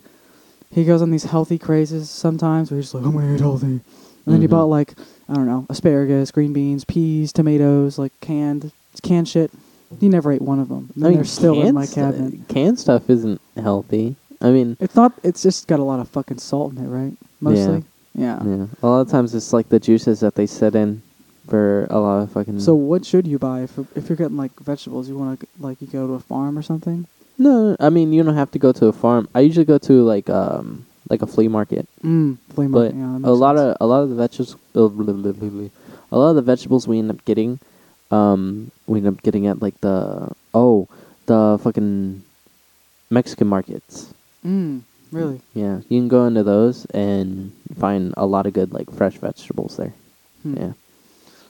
he 0.75 0.85
goes 0.85 1.01
on 1.01 1.09
these 1.09 1.23
healthy 1.23 1.57
crazes 1.57 2.09
sometimes 2.09 2.69
where 2.69 2.79
he's 2.79 2.93
like 2.93 3.03
I'm 3.05 3.13
to 3.13 3.33
eat 3.33 3.39
healthy. 3.39 3.65
And 3.65 3.81
then 4.33 4.41
he 4.41 4.47
Mhm. 4.47 4.51
bought 4.51 4.65
like 4.65 4.93
I 5.27 5.33
don't 5.33 5.47
know, 5.47 5.65
asparagus, 5.69 6.29
green 6.29 6.53
beans, 6.53 6.85
peas, 6.85 7.33
tomatoes, 7.33 7.97
like 7.97 8.11
canned 8.21 8.71
canned 9.01 9.27
shit. 9.27 9.49
He 9.99 10.09
never 10.09 10.31
ate 10.31 10.41
one 10.41 10.59
of 10.59 10.67
them. 10.69 10.89
And 10.95 11.03
I 11.05 11.07
mean, 11.09 11.17
they're 11.17 11.25
still 11.25 11.55
in 11.55 11.61
canned 11.63 11.75
my 11.75 11.85
stu- 11.85 11.95
cabinet. 11.95 12.47
canned 12.47 12.79
stuff 12.79 13.09
isn't 13.09 13.39
healthy. 13.55 14.15
I 14.41 14.51
mean, 14.51 14.77
It's 14.79 14.95
not. 14.95 15.13
It's 15.23 15.41
just 15.41 15.67
got 15.67 15.79
a 15.79 15.83
lot 15.83 15.99
of 15.99 16.07
fucking 16.09 16.39
salt 16.39 16.73
in 16.73 16.83
it, 16.85 16.87
right? 16.89 17.13
Mostly. 17.41 17.83
Yeah. 18.13 18.41
yeah, 18.45 18.67
a 18.83 18.87
lot 18.87 19.01
of 19.01 19.09
times 19.09 19.33
it's 19.35 19.51
like 19.51 19.67
the 19.69 19.79
juices 19.79 20.19
that 20.21 20.35
they 20.35 20.45
set 20.45 20.73
in 20.75 21.01
for 21.47 21.85
a 21.89 21.99
lot 21.99 22.21
of 22.21 22.31
fucking. 22.31 22.59
So 22.59 22.73
what 22.75 23.05
should 23.05 23.27
you 23.27 23.37
buy 23.39 23.61
if 23.61 23.77
if 23.95 24.07
you're 24.09 24.15
getting 24.15 24.37
like 24.37 24.57
vegetables? 24.59 25.07
You 25.09 25.17
want 25.17 25.39
to 25.39 25.47
like 25.59 25.81
you 25.81 25.87
go 25.87 26.07
to 26.07 26.13
a 26.13 26.19
farm 26.19 26.57
or 26.57 26.61
something? 26.61 27.07
No, 27.37 27.75
I 27.79 27.89
mean 27.89 28.13
you 28.13 28.23
don't 28.23 28.35
have 28.35 28.51
to 28.51 28.59
go 28.59 28.71
to 28.73 28.87
a 28.87 28.93
farm. 28.93 29.27
I 29.35 29.41
usually 29.41 29.65
go 29.65 29.77
to 29.77 30.03
like 30.03 30.29
um 30.29 30.85
like 31.09 31.21
a 31.21 31.27
flea 31.27 31.47
market. 31.47 31.87
Mm, 32.03 32.37
flea 32.53 32.67
But. 32.67 32.93
Yeah, 32.95 33.17
a 33.23 33.31
lot 33.31 33.57
sense. 33.57 33.75
of 33.75 33.77
a 33.81 33.85
lot 33.85 34.01
of 34.03 34.09
the 34.09 34.15
vegetables, 34.15 34.55
a 34.73 36.17
lot 36.17 36.29
of 36.29 36.35
the 36.35 36.41
vegetables 36.41 36.87
we 36.87 36.99
end 36.99 37.11
up 37.11 37.23
getting, 37.25 37.59
um, 38.11 38.71
we 38.87 38.99
end 38.99 39.07
up 39.07 39.21
getting 39.21 39.47
at 39.47 39.61
like 39.61 39.79
the 39.81 40.31
oh 40.53 40.87
the 41.25 41.59
fucking 41.61 42.23
Mexican 43.09 43.47
markets. 43.47 44.13
Mm, 44.45 44.81
really. 45.11 45.41
Yeah, 45.53 45.81
you 45.89 45.99
can 45.99 46.07
go 46.07 46.25
into 46.25 46.43
those 46.43 46.85
and 46.87 47.51
find 47.77 48.13
a 48.17 48.25
lot 48.25 48.45
of 48.45 48.53
good 48.53 48.73
like 48.73 48.91
fresh 48.91 49.17
vegetables 49.17 49.77
there. 49.77 49.93
Hmm. 50.43 50.57
Yeah. 50.57 50.73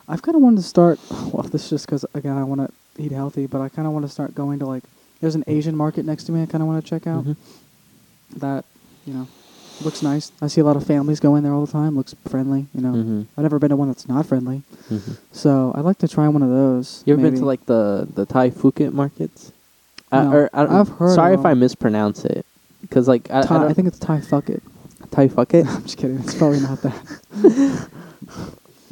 I've 0.08 0.22
kind 0.22 0.36
of 0.36 0.42
wanted 0.42 0.58
to 0.58 0.64
start. 0.68 1.00
Well, 1.34 1.44
this 1.44 1.64
is 1.66 1.70
just 1.70 1.86
because 1.86 2.06
again 2.14 2.38
I 2.38 2.44
want 2.44 2.62
to 2.62 2.72
eat 3.02 3.12
healthy, 3.12 3.46
but 3.48 3.60
I 3.62 3.70
kind 3.70 3.88
of 3.88 3.94
want 3.94 4.06
to 4.06 4.12
start 4.12 4.36
going 4.36 4.60
to 4.60 4.66
like. 4.66 4.84
There's 5.26 5.34
an 5.34 5.44
Asian 5.48 5.76
market 5.76 6.06
next 6.06 6.26
to 6.26 6.32
me. 6.32 6.44
I 6.44 6.46
kind 6.46 6.62
of 6.62 6.68
want 6.68 6.86
to 6.86 6.88
check 6.88 7.08
out. 7.08 7.26
Mhm. 7.26 7.36
That 8.38 8.64
you 9.08 9.14
know 9.16 9.28
looks 9.84 10.04
nice. 10.04 10.32
I 10.40 10.46
see 10.46 10.62
a 10.62 10.64
lot 10.64 10.76
of 10.76 10.86
families 10.86 11.20
go 11.20 11.36
in 11.36 11.44
there 11.44 11.52
all 11.52 11.66
the 11.66 11.72
time. 11.72 11.98
Looks 11.98 12.14
friendly. 12.28 12.68
You 12.76 12.82
know. 12.82 12.94
Mhm. 12.94 13.26
I've 13.36 13.42
never 13.42 13.58
been 13.58 13.72
to 13.72 13.76
one 13.76 13.88
that's 13.88 14.08
not 14.08 14.28
friendly. 14.28 14.62
Mhm. 14.92 15.18
So 15.32 15.72
I'd 15.74 15.84
like 15.84 15.98
to 15.98 16.08
try 16.08 16.28
one 16.28 16.44
of 16.44 16.50
those. 16.50 17.02
You 17.08 17.14
ever 17.14 17.24
been 17.24 17.40
to 17.40 17.44
like 17.46 17.66
the 17.66 18.08
the 18.14 18.28
Thai 18.28 18.52
Phuket 18.52 18.94
markets? 18.94 19.52
No, 20.12 20.20
uh, 20.20 20.32
or, 20.32 20.50
I 20.54 20.64
don't, 20.64 20.76
I've 20.76 20.90
heard 20.90 21.16
Sorry 21.16 21.34
if 21.34 21.44
I 21.44 21.56
mispronounce 21.56 22.24
it, 22.24 22.46
because 22.82 23.08
like 23.08 23.28
I, 23.32 23.42
Thai, 23.42 23.64
I, 23.64 23.68
I, 23.70 23.74
think 23.74 23.88
it's 23.88 23.98
Thai 23.98 24.22
fuck 24.22 24.48
it. 24.52 24.62
Thai 25.10 25.28
Phuket. 25.28 25.66
I'm 25.76 25.82
just 25.82 25.98
kidding. 25.98 26.20
It's 26.20 26.36
probably 26.36 26.60
not 26.60 26.84
that. 26.84 27.90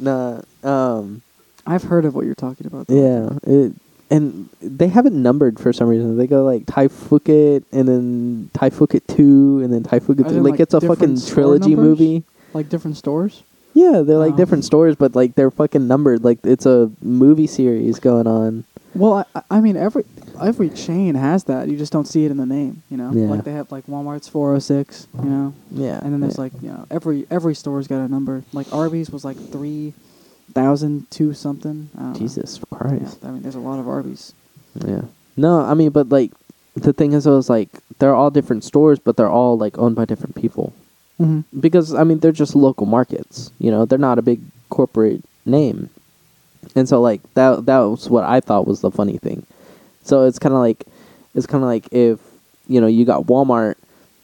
nah, 0.00 0.40
um, 0.64 1.22
I've 1.64 1.84
heard 1.84 2.04
of 2.04 2.16
what 2.16 2.26
you're 2.26 2.34
talking 2.34 2.66
about. 2.66 2.88
though. 2.88 2.94
yeah, 2.94 3.38
it, 3.48 3.72
and 4.14 4.48
they 4.62 4.88
have 4.88 5.06
it 5.06 5.12
numbered 5.12 5.58
for 5.58 5.72
some 5.72 5.88
reason. 5.88 6.16
They 6.16 6.26
go 6.26 6.44
like 6.44 6.66
Thai 6.66 6.88
Phuket, 6.88 7.64
and 7.72 7.88
then 7.88 8.50
Thai 8.54 8.70
Phuket 8.70 9.06
two, 9.08 9.60
and 9.62 9.72
then 9.72 9.82
Thai 9.82 9.98
Phuket 10.00 10.28
three. 10.28 10.40
Like, 10.40 10.52
like, 10.52 10.60
it's 10.60 10.74
a 10.74 10.80
fucking 10.80 11.20
trilogy 11.26 11.74
numbers? 11.74 11.84
movie. 12.00 12.22
Like 12.52 12.68
different 12.68 12.96
stores. 12.96 13.42
Yeah, 13.74 14.02
they're 14.02 14.18
like 14.18 14.34
Oh. 14.34 14.36
different 14.36 14.64
stores, 14.64 14.94
but 14.94 15.16
like 15.16 15.34
they're 15.34 15.50
fucking 15.50 15.86
numbered. 15.88 16.22
Like 16.22 16.38
it's 16.44 16.64
a 16.66 16.90
movie 17.02 17.48
series 17.48 17.98
going 17.98 18.26
on. 18.28 18.64
Well, 18.94 19.26
I, 19.34 19.42
I 19.50 19.60
mean, 19.60 19.76
every 19.76 20.04
every 20.40 20.70
chain 20.70 21.16
has 21.16 21.44
that. 21.44 21.66
You 21.68 21.76
just 21.76 21.92
don't 21.92 22.06
see 22.06 22.24
it 22.24 22.30
in 22.30 22.36
the 22.36 22.46
name. 22.46 22.82
You 22.90 22.96
know, 22.96 23.10
Yeah. 23.12 23.26
like 23.26 23.42
they 23.42 23.50
have 23.52 23.72
like 23.72 23.86
Walmart's 23.88 24.28
406. 24.28 25.08
You 25.24 25.28
know, 25.28 25.54
Yeah. 25.72 25.98
and 26.04 26.12
then 26.12 26.20
there's 26.20 26.36
yeah. 26.36 26.40
like 26.42 26.52
you 26.62 26.68
know 26.68 26.86
every 26.92 27.26
every 27.32 27.56
store's 27.56 27.88
got 27.88 27.96
a 27.98 28.06
number. 28.08 28.44
Like 28.52 28.72
Arby's 28.72 29.10
was 29.10 29.24
like 29.24 29.36
three 29.50 29.92
thousand 30.52 31.10
two 31.10 31.34
something. 31.34 31.90
I 31.96 32.02
don't. 32.02 32.18
Jesus 32.18 32.60
Christ. 32.70 33.24
I 33.24 33.30
mean, 33.30 33.42
there's 33.42 33.54
a 33.54 33.60
lot 33.60 33.78
of 33.78 33.88
Arby's. 33.88 34.32
Yeah. 34.84 35.02
No, 35.36 35.60
I 35.60 35.74
mean, 35.74 35.90
but 35.90 36.08
like 36.08 36.32
the 36.74 36.92
thing 36.92 37.12
is, 37.12 37.26
I 37.26 37.30
was 37.30 37.50
like, 37.50 37.68
they're 37.98 38.14
all 38.14 38.30
different 38.30 38.64
stores, 38.64 38.98
but 38.98 39.16
they're 39.16 39.30
all 39.30 39.56
like 39.56 39.78
owned 39.78 39.96
by 39.96 40.04
different 40.04 40.34
people. 40.34 40.72
Mm-hmm. 41.20 41.60
because 41.60 41.94
I 41.94 42.02
mean 42.02 42.18
they're 42.18 42.32
just 42.32 42.56
local 42.56 42.86
markets. 42.86 43.52
You 43.60 43.70
know, 43.70 43.84
they're 43.84 43.98
not 43.98 44.18
a 44.18 44.22
big 44.22 44.40
corporate 44.68 45.22
name, 45.46 45.88
and 46.74 46.88
so 46.88 47.00
like 47.00 47.22
that 47.34 47.66
that 47.66 47.78
was 47.78 48.10
what 48.10 48.24
I 48.24 48.40
thought 48.40 48.66
was 48.66 48.80
the 48.80 48.90
funny 48.90 49.18
thing. 49.18 49.46
So 50.02 50.24
it's 50.26 50.40
kind 50.40 50.54
of 50.54 50.60
like 50.60 50.84
it's 51.36 51.46
kind 51.46 51.62
of 51.62 51.68
like 51.68 51.86
if 51.92 52.18
you 52.66 52.80
know 52.80 52.88
you 52.88 53.04
got 53.04 53.26
Walmart, 53.26 53.76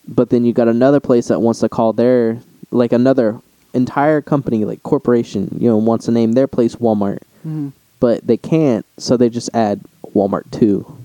but 0.08 0.30
then 0.30 0.44
you 0.44 0.52
got 0.52 0.66
another 0.66 0.98
place 0.98 1.28
that 1.28 1.38
wants 1.38 1.60
to 1.60 1.68
call 1.68 1.92
their 1.92 2.40
like 2.72 2.92
another 2.92 3.40
entire 3.74 4.20
company 4.20 4.64
like 4.64 4.82
corporation 4.82 5.56
you 5.60 5.68
know 5.68 5.76
wants 5.76 6.06
to 6.06 6.10
name 6.12 6.32
their 6.32 6.46
place 6.48 6.76
Walmart, 6.76 7.20
Mm-hmm. 7.46 7.68
but 8.00 8.26
they 8.26 8.36
can't, 8.36 8.84
so 8.98 9.16
they 9.16 9.28
just 9.30 9.48
add 9.54 9.80
Walmart 10.14 10.50
two. 10.50 10.96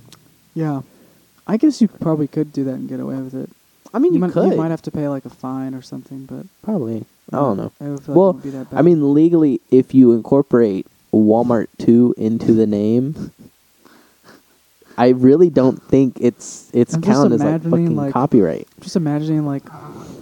Yeah, 0.53 0.81
I 1.47 1.57
guess 1.57 1.81
you 1.81 1.87
probably 1.87 2.27
could 2.27 2.51
do 2.53 2.63
that 2.65 2.73
and 2.73 2.89
get 2.89 2.99
away 2.99 3.15
with 3.17 3.33
it. 3.33 3.49
I 3.93 3.99
mean, 3.99 4.13
you, 4.13 4.19
might, 4.19 4.31
could 4.33 4.51
You 4.51 4.57
might 4.57 4.71
have 4.71 4.81
to 4.83 4.91
pay 4.91 5.07
like 5.07 5.23
a 5.25 5.29
fine 5.29 5.73
or 5.73 5.81
something, 5.81 6.25
but 6.25 6.45
probably. 6.63 7.05
I 7.31 7.37
don't 7.37 7.57
know. 7.57 7.71
I 7.81 7.85
like 7.85 8.01
Well, 8.07 8.33
be 8.33 8.49
that 8.51 8.69
bad. 8.69 8.77
I 8.77 8.81
mean, 8.81 9.13
legally, 9.13 9.61
if 9.71 9.93
you 9.95 10.11
incorporate 10.11 10.85
Walmart 11.13 11.67
2 11.79 12.15
into 12.17 12.53
the 12.53 12.67
name, 12.67 13.31
I 14.97 15.09
really 15.09 15.49
don't 15.49 15.81
think 15.83 16.17
it's 16.21 16.69
it's 16.73 16.93
I'm 16.93 17.01
counted 17.01 17.33
as 17.35 17.41
like 17.43 17.63
fucking 17.63 17.95
like- 17.95 18.13
copyright. 18.13 18.67
just 18.81 18.95
imagining 18.95 19.45
like, 19.45 19.63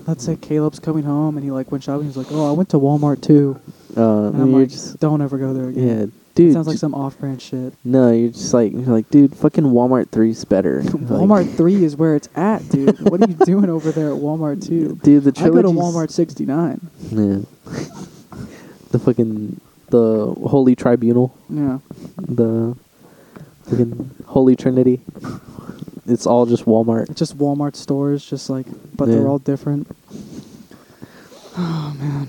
let's 0.07 0.24
say 0.25 0.36
Caleb's 0.36 0.79
coming 0.79 1.03
home 1.03 1.38
and 1.38 1.43
he 1.43 1.51
like 1.51 1.72
went 1.72 1.83
shopping. 1.83 2.05
He's 2.07 2.17
like, 2.17 2.27
"Oh, 2.31 2.50
I 2.50 2.51
went 2.53 2.69
to 2.69 2.79
Walmart 2.79 3.22
too," 3.22 3.60
Uh, 3.95 4.27
and 4.27 4.41
I'm 4.41 4.51
you're 4.51 4.60
like, 4.62 4.69
just, 4.69 5.00
"Don't 5.00 5.22
ever 5.22 5.38
go 5.38 5.53
there 5.53 5.69
again." 5.69 5.88
yeah, 5.88 6.03
It 6.03 6.12
dude. 6.36 6.53
sounds 6.53 6.67
like 6.67 6.77
some 6.79 6.95
off-brand 6.95 7.41
shit. 7.41 7.74
no, 7.83 8.12
you're 8.12 8.29
just 8.31 8.53
like 8.53 8.72
you're 8.72 8.81
like, 8.81 9.10
dude, 9.12 9.36
fucking 9.36 9.65
Walmart 9.65 10.07
3's 10.07 10.45
better. 10.45 10.81
Walmart 10.83 11.55
three 11.55 11.83
is 11.83 11.95
where 11.95 12.15
it's 12.15 12.29
at, 12.36 12.67
dude. 12.69 13.00
what 13.10 13.22
are 13.22 13.29
you 13.29 13.36
doing 13.45 13.69
over 13.69 13.91
there 13.91 14.10
at 14.10 14.17
Walmart 14.19 14.65
two? 14.67 15.00
dude. 15.03 15.24
The 15.24 15.33
I 15.43 15.50
go 15.50 15.62
to 15.62 15.67
Walmart 15.69 16.10
sixty 16.12 16.45
nine. 16.45 16.81
Yeah. 17.12 17.39
the 18.91 19.00
fucking 19.00 19.60
the 19.89 20.33
Holy 20.48 20.75
Tribunal, 20.75 21.36
Yeah, 21.50 21.77
the 22.17 22.75
fucking 23.65 24.10
Holy 24.25 24.55
Trinity. 24.55 25.01
It's 26.05 26.25
all 26.25 26.45
just 26.45 26.65
Walmart. 26.65 27.10
it's 27.10 27.19
just 27.19 27.38
Walmart 27.38 27.75
stores, 27.75 28.25
just 28.25 28.50
like, 28.50 28.65
but 28.95 29.07
Yeah. 29.07 29.15
they're 29.15 29.27
all 29.27 29.39
different. 29.39 29.88
Oh 31.55 31.95
man, 32.00 32.27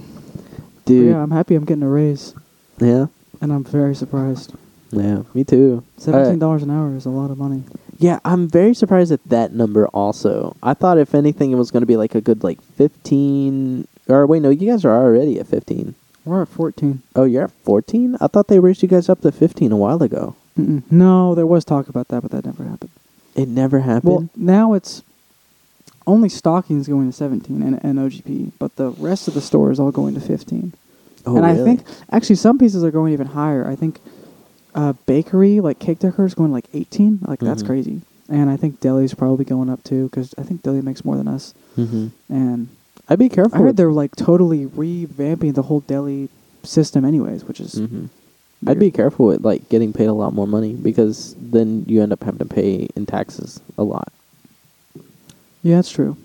But 0.54 0.84
Dude. 0.84 1.08
yeah, 1.10 1.22
I'm 1.22 1.30
happy. 1.30 1.54
I'm 1.54 1.64
getting 1.64 1.82
a 1.82 1.88
raise, 1.88 2.34
yeah. 2.78 3.06
and 3.40 3.52
I'm 3.52 3.64
very 3.64 3.94
surprised. 3.94 4.52
Yeah, 4.90 5.22
me 5.32 5.44
too. 5.44 5.82
Seventeen 5.96 6.38
dollars 6.38 6.62
an 6.62 6.70
hour 6.70 6.94
is 6.94 7.06
a 7.06 7.10
lot 7.10 7.30
of 7.30 7.38
money. 7.38 7.62
yeah, 7.98 8.20
I'm 8.24 8.48
very 8.48 8.74
surprised 8.74 9.10
at 9.12 9.24
that 9.30 9.52
number. 9.54 9.86
Also, 9.88 10.56
I 10.62 10.74
thought 10.74 10.98
if 10.98 11.14
anything, 11.14 11.52
it 11.52 11.56
was 11.56 11.70
going 11.70 11.80
to 11.80 11.86
be 11.86 11.96
like 11.96 12.14
a 12.14 12.20
good 12.20 12.44
like 12.44 12.60
15. 12.76 13.88
Or 14.08 14.26
wait, 14.26 14.42
no, 14.42 14.50
you 14.50 14.70
guys 14.70 14.84
are 14.84 14.94
already 14.94 15.40
at 15.40 15.46
15. 15.46 15.94
We're 16.26 16.42
at 16.42 16.48
fourteen. 16.48 17.02
Oh, 17.16 17.24
you're 17.24 17.44
at 17.44 17.50
14. 17.50 18.18
I 18.20 18.26
thought 18.26 18.48
they 18.48 18.58
raised 18.58 18.82
you 18.82 18.88
guys 18.88 19.08
up 19.08 19.22
to 19.22 19.32
15 19.32 19.72
a 19.72 19.76
while 19.76 20.02
ago. 20.02 20.36
Mm-mm. 20.58 20.82
No, 20.92 21.34
there 21.34 21.46
was 21.46 21.64
talk 21.64 21.88
about 21.88 22.08
that, 22.08 22.20
but 22.20 22.30
that 22.30 22.44
never 22.44 22.64
happened. 22.64 22.90
It 23.34 23.48
never 23.48 23.80
happened. 23.80 24.10
Well, 24.12 24.28
now 24.36 24.72
it's 24.74 25.02
only 26.06 26.28
stocking's 26.28 26.86
going 26.86 27.10
to 27.10 27.16
17 27.16 27.62
and, 27.62 27.82
and 27.84 27.98
OGP, 27.98 28.52
but 28.58 28.76
the 28.76 28.90
rest 28.90 29.26
of 29.28 29.34
the 29.34 29.40
store 29.40 29.70
is 29.72 29.80
all 29.80 29.90
going 29.90 30.14
to 30.14 30.20
15. 30.20 30.72
oh, 31.26 31.36
and 31.36 31.46
I 31.46 31.56
think 31.56 31.82
actually 32.12 32.36
some 32.36 32.58
pieces 32.58 32.84
are 32.84 32.90
going 32.90 33.12
even 33.12 33.28
higher. 33.28 33.66
I 33.66 33.74
think 33.74 34.00
uh, 34.74 34.92
bakery 35.06 35.60
like 35.60 35.78
cake 35.78 35.98
decorator 36.00 36.26
is 36.26 36.34
going 36.34 36.52
like 36.52 36.66
18. 36.74 37.20
Like 37.22 37.40
that's 37.40 37.62
Mhm. 37.62 37.66
crazy. 37.66 38.00
And 38.28 38.50
I 38.50 38.56
think 38.56 38.80
deli's 38.80 39.14
probably 39.14 39.44
going 39.44 39.68
up 39.70 39.82
too 39.84 40.08
because 40.08 40.34
I 40.38 40.42
think 40.42 40.62
deli 40.62 40.80
makes 40.82 41.04
more 41.04 41.16
than 41.16 41.28
us. 41.28 41.54
Mm-hmm. 41.78 42.08
And 42.28 42.68
I'd 43.08 43.18
be 43.18 43.28
careful. 43.28 43.58
I 43.58 43.62
heard 43.62 43.76
they're 43.76 43.92
like 43.92 44.16
totally 44.16 44.66
revamping 44.66 45.54
the 45.54 45.62
whole 45.62 45.80
deli 45.80 46.28
system, 46.62 47.04
anyways, 47.04 47.44
which 47.44 47.60
is 47.60 47.74
hmm 47.78 48.06
I'd 48.66 48.78
be 48.78 48.90
careful 48.90 49.26
with 49.26 49.44
like 49.44 49.68
getting 49.68 49.92
paid 49.92 50.06
a 50.06 50.12
lot 50.12 50.32
more 50.34 50.46
money 50.46 50.72
because 50.74 51.34
then 51.38 51.84
you 51.86 52.02
end 52.02 52.12
up 52.12 52.22
having 52.24 52.38
to 52.38 52.44
pay 52.54 52.88
in 52.96 53.06
taxes 53.06 53.60
a 53.78 53.82
lot. 53.84 54.12
yeah, 55.62 55.76
that's 55.76 55.90
true. 55.90 56.16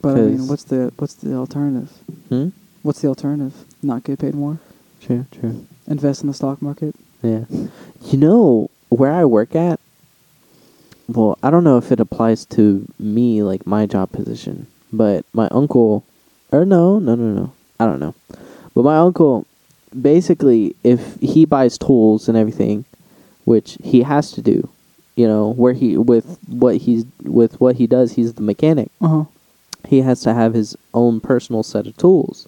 But 0.00 0.16
I 0.16 0.20
mean, 0.22 0.38
'Cause- 0.38 0.48
what's 0.50 0.64
the 0.64 0.92
what's 0.98 1.14
the 1.14 1.34
alternative? 1.34 1.90
Hmm. 2.28 2.48
What's 2.82 3.00
the 3.00 3.08
alternative? 3.08 3.64
Not 3.82 4.04
get 4.04 4.18
paid 4.20 4.34
more? 4.34 4.58
True. 5.00 5.26
True. 5.32 5.66
Invest 5.86 6.22
in 6.22 6.28
the 6.28 6.34
stock 6.34 6.60
market? 6.62 6.94
Yeah. 7.22 7.44
You 7.50 8.18
know, 8.18 8.70
where 8.90 9.12
I 9.12 9.24
work 9.24 9.54
at, 9.56 9.80
well, 11.08 11.38
I 11.42 11.50
don't 11.50 11.64
know 11.64 11.78
if 11.78 11.90
it 11.90 12.00
applies 12.00 12.44
to 12.46 12.86
me, 12.98 13.42
like 13.42 13.66
my 13.66 13.86
job 13.86 14.12
position, 14.12 14.66
but 14.92 15.24
my 15.32 15.48
uncle, 15.50 16.04
or 16.52 16.64
no, 16.64 16.98
no, 16.98 17.14
no, 17.14 17.32
no, 17.34 17.52
I 17.80 17.86
don't 17.86 17.98
know. 18.00 18.14
But 18.74 18.84
my 18.84 18.98
uncle, 18.98 19.46
basically, 20.00 20.74
if 20.84 21.16
he 21.20 21.44
buys 21.44 21.78
tools 21.78 22.28
and 22.28 22.36
everything, 22.36 22.84
which 23.44 23.78
he 23.82 24.02
has 24.02 24.32
to 24.32 24.42
do, 24.42 24.68
you 25.16 25.26
know, 25.26 25.50
where 25.54 25.72
he, 25.72 25.96
with 25.96 26.38
what 26.46 26.76
he's, 26.76 27.04
with 27.22 27.60
what 27.60 27.76
he 27.76 27.86
does, 27.86 28.12
he's 28.12 28.34
the 28.34 28.42
mechanic. 28.42 28.90
Uh 29.00 29.08
huh. 29.08 29.24
he 29.88 30.00
has 30.02 30.20
to 30.22 30.34
have 30.34 30.54
his 30.54 30.76
own 30.94 31.20
personal 31.20 31.62
set 31.62 31.86
of 31.86 31.96
tools. 31.96 32.46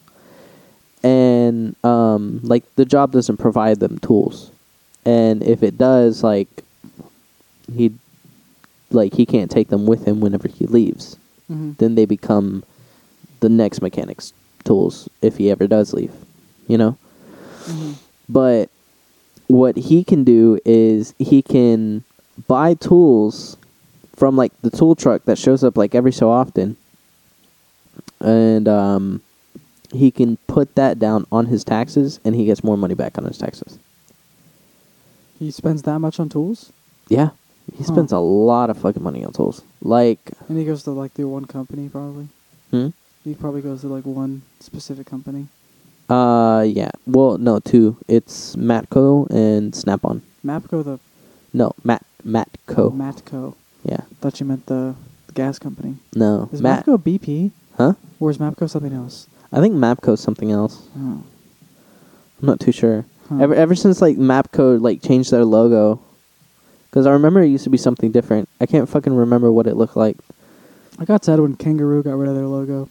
And 1.03 1.75
um 1.85 2.41
like 2.43 2.63
the 2.77 2.85
job 2.85 3.13
doesn't 3.13 3.39
provide 3.39 3.81
them 3.81 3.99
tools. 4.01 4.51
And 5.07 5.43
if 5.43 5.63
it 5.63 5.79
does 5.79 6.23
like 6.23 6.49
he 7.75 7.93
like 8.91 9.15
he 9.15 9.25
can't 9.25 9.51
take 9.51 9.69
them 9.69 9.87
with 9.87 10.07
him 10.07 10.21
whenever 10.21 10.49
he 10.49 10.67
leaves. 10.67 11.17
Mm-hmm. 11.51 11.73
then 11.79 11.95
they 11.97 12.05
become 12.05 12.63
the 13.41 13.49
next 13.49 13.83
mechanic's 13.83 14.33
tools 14.63 15.09
if 15.21 15.37
he 15.39 15.51
ever 15.51 15.67
does 15.67 15.93
leave 15.93 16.13
you 16.69 16.79
know 16.79 16.97
hmm 17.71 17.93
but 18.29 18.71
what 19.49 19.77
he 19.77 20.05
can 20.05 20.23
do 20.23 20.57
is 20.65 21.15
he 21.19 21.43
can 21.43 22.05
buy 22.47 22.75
tools 22.75 23.57
from 24.15 24.37
like 24.37 24.53
the 24.63 24.71
tool 24.71 24.95
truck 24.95 25.25
that 25.25 25.37
shows 25.37 25.65
up 25.65 25.77
like 25.77 25.95
every 25.97 26.13
so 26.13 26.31
often 26.31 26.77
and 28.21 28.69
um 28.69 29.21
he 29.93 30.13
can 30.13 30.37
put 30.47 30.77
that 30.77 31.01
down 31.01 31.27
on 31.33 31.47
his 31.47 31.65
taxes 31.65 32.21
and 32.25 32.37
he 32.37 32.45
gets 32.45 32.63
more 32.63 32.77
money 32.77 32.95
back 32.95 33.19
on 33.19 33.25
his 33.25 33.39
taxes 33.39 33.79
He 35.41 35.51
spends 35.51 35.83
that 35.83 35.99
much 35.99 36.21
on 36.21 36.29
tools, 36.29 36.73
yeah 37.09 37.31
he 37.77 37.79
Huh. 37.85 37.93
spends 37.93 38.13
a 38.13 38.19
lot 38.19 38.71
of 38.71 38.77
fucking 38.79 39.03
money 39.03 39.25
on 39.25 39.33
tools 39.33 39.63
like 39.83 40.21
and 40.49 40.57
he 40.59 40.65
goes 40.65 40.85
to 40.85 40.93
like 40.93 41.15
the 41.15 41.27
one 41.27 41.47
company 41.47 41.89
probably. 41.89 42.29
hmm? 42.71 42.89
He 43.25 43.35
probably 43.35 43.61
goes 43.63 43.81
to 43.81 43.89
like 43.89 44.07
one 44.07 44.43
specific 44.61 45.07
company. 45.07 45.49
Uh 46.11 46.63
yeah 46.67 46.91
well 47.07 47.39
no 47.39 47.59
two 47.61 47.97
it's 48.09 48.57
matco 48.57 49.29
and 49.31 49.75
snap-on 49.75 50.23
Mapco, 50.45 50.83
the 50.85 50.99
no 51.53 51.73
matt 51.85 52.03
matco 52.27 52.93
Matco. 52.97 53.55
yeah 53.85 54.01
Thought 54.21 54.41
you 54.41 54.47
meant 54.47 54.67
the, 54.67 54.95
the 55.27 55.33
gas 55.33 55.59
company. 55.59 55.97
no 56.15 56.49
Is 56.53 56.61
Matt- 56.63 56.85
Mapco 56.87 56.99
BP 56.99 57.51
huh 57.77 57.93
or 58.19 58.31
is 58.31 58.39
Mapco 58.39 58.69
something 58.69 58.93
else? 58.93 59.27
i 59.53 59.61
think 59.61 59.75
mapco's 59.75 60.21
something 60.21 60.51
else 60.51 60.83
Oh. 60.97 61.23
I'm 62.41 62.47
not 62.47 62.59
too 62.59 62.73
sure. 62.73 63.05
Huh. 63.29 63.37
Ever 63.43 63.55
ever 63.55 63.75
since 63.75 64.01
like 64.01 64.17
Mapco 64.17 64.81
like 64.81 65.03
changed 65.03 65.31
their 65.31 65.45
logo, 65.45 66.01
because 66.89 67.07
I 67.07 67.11
remember 67.13 67.43
it 67.43 67.49
used 67.49 67.65
to 67.65 67.71
be 67.71 67.77
something 67.77 68.11
different. 68.11 68.49
I 68.63 68.65
can't 68.65 68.89
fucking 68.89 69.13
remember 69.15 69.53
what 69.53 69.67
it 69.67 69.77
looked 69.77 69.95
like. 69.95 70.17
I 70.99 71.05
got 71.05 71.23
sad 71.23 71.39
when 71.39 71.55
Kangaroo 71.57 72.03
got 72.03 72.15
rid 72.17 72.31
of 72.31 72.35
their 72.35 72.47
logo. 72.47 72.89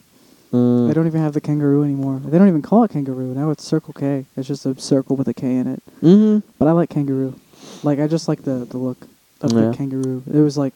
Mm, 0.51 0.87
They 0.87 0.93
don't 0.95 1.05
even 1.07 1.21
have 1.21 1.33
the 1.33 1.41
kangaroo 1.41 1.83
anymore. 1.83 2.19
They 2.25 2.37
don't 2.37 2.47
even 2.47 2.61
call 2.63 2.83
it 2.83 2.91
kangaroo. 2.91 3.33
Now 3.35 3.51
it's 3.51 3.63
Circle 3.63 3.93
K. 3.93 4.25
It's 4.35 4.47
just 4.47 4.65
a 4.65 4.79
circle 4.79 5.15
with 5.15 5.27
a 5.27 5.33
K 5.33 5.55
in 5.57 5.67
it. 5.67 5.83
hmm 6.01 6.39
But 6.57 6.67
I 6.67 6.71
like 6.71 6.89
kangaroo. 6.89 7.35
Like 7.83 7.99
I 7.99 8.07
just 8.07 8.27
like 8.27 8.43
the 8.43 8.65
the 8.65 8.77
look 8.77 8.97
of 9.41 9.51
Yeah. 9.53 9.69
the 9.69 9.77
kangaroo. 9.77 10.23
It 10.31 10.39
was 10.39 10.57
like 10.57 10.73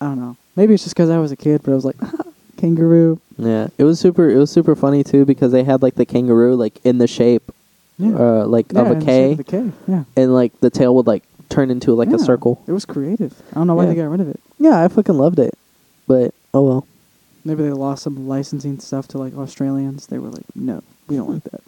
I 0.00 0.06
don't 0.06 0.18
know. 0.20 0.36
Maybe 0.56 0.74
it's 0.74 0.84
just 0.84 0.94
because 0.96 1.10
I 1.10 1.18
was 1.18 1.32
a 1.32 1.36
kid, 1.36 1.62
but 1.64 1.72
I 1.72 1.74
was 1.74 1.84
like 1.84 1.96
kangaroo. 2.56 3.20
Yeah, 3.36 3.68
it 3.78 3.84
was 3.84 3.98
super. 4.00 4.30
It 4.30 4.36
was 4.38 4.50
super 4.50 4.74
funny 4.76 5.04
too 5.04 5.24
because 5.24 5.52
they 5.52 5.64
had 5.64 5.82
like 5.82 5.96
the 5.96 6.06
kangaroo 6.06 6.54
like 6.56 6.80
in 6.84 6.98
the 6.98 7.06
shape, 7.06 7.52
Yeah. 7.98 8.16
uh, 8.16 8.46
like 8.46 8.72
yeah, 8.72 8.80
of 8.82 8.90
a 8.90 9.00
K. 9.04 9.34
the 9.34 9.36
shape 9.44 9.46
K, 9.46 9.58
of 9.58 9.74
K. 9.86 9.92
Yeah. 9.92 10.04
and 10.16 10.32
like 10.34 10.58
the 10.60 10.70
tail 10.70 10.94
would 10.96 11.06
like 11.06 11.24
turn 11.50 11.70
into 11.70 11.92
like 11.94 12.08
a 12.10 12.18
circle. 12.18 12.62
It 12.66 12.72
was 12.72 12.84
creative. 12.86 13.34
I 13.52 13.54
don't 13.56 13.66
know 13.66 13.74
why 13.74 13.86
they 13.86 13.94
got 13.94 14.04
rid 14.04 14.20
of 14.20 14.28
it. 14.28 14.40
Yeah, 14.58 14.82
I 14.82 14.88
fucking 14.88 15.16
loved 15.16 15.38
it, 15.38 15.54
but 16.06 16.32
oh 16.54 16.62
well. 16.62 16.86
Maybe 17.44 17.62
they 17.62 17.70
lost 17.70 18.02
some 18.02 18.26
licensing 18.26 18.78
stuff 18.80 19.06
to 19.08 19.18
like 19.18 19.36
Australians. 19.36 20.06
They 20.06 20.18
were 20.18 20.30
like, 20.30 20.44
no, 20.54 20.82
we 21.08 21.16
don't 21.16 21.30
like 21.30 21.44
that. 21.44 21.60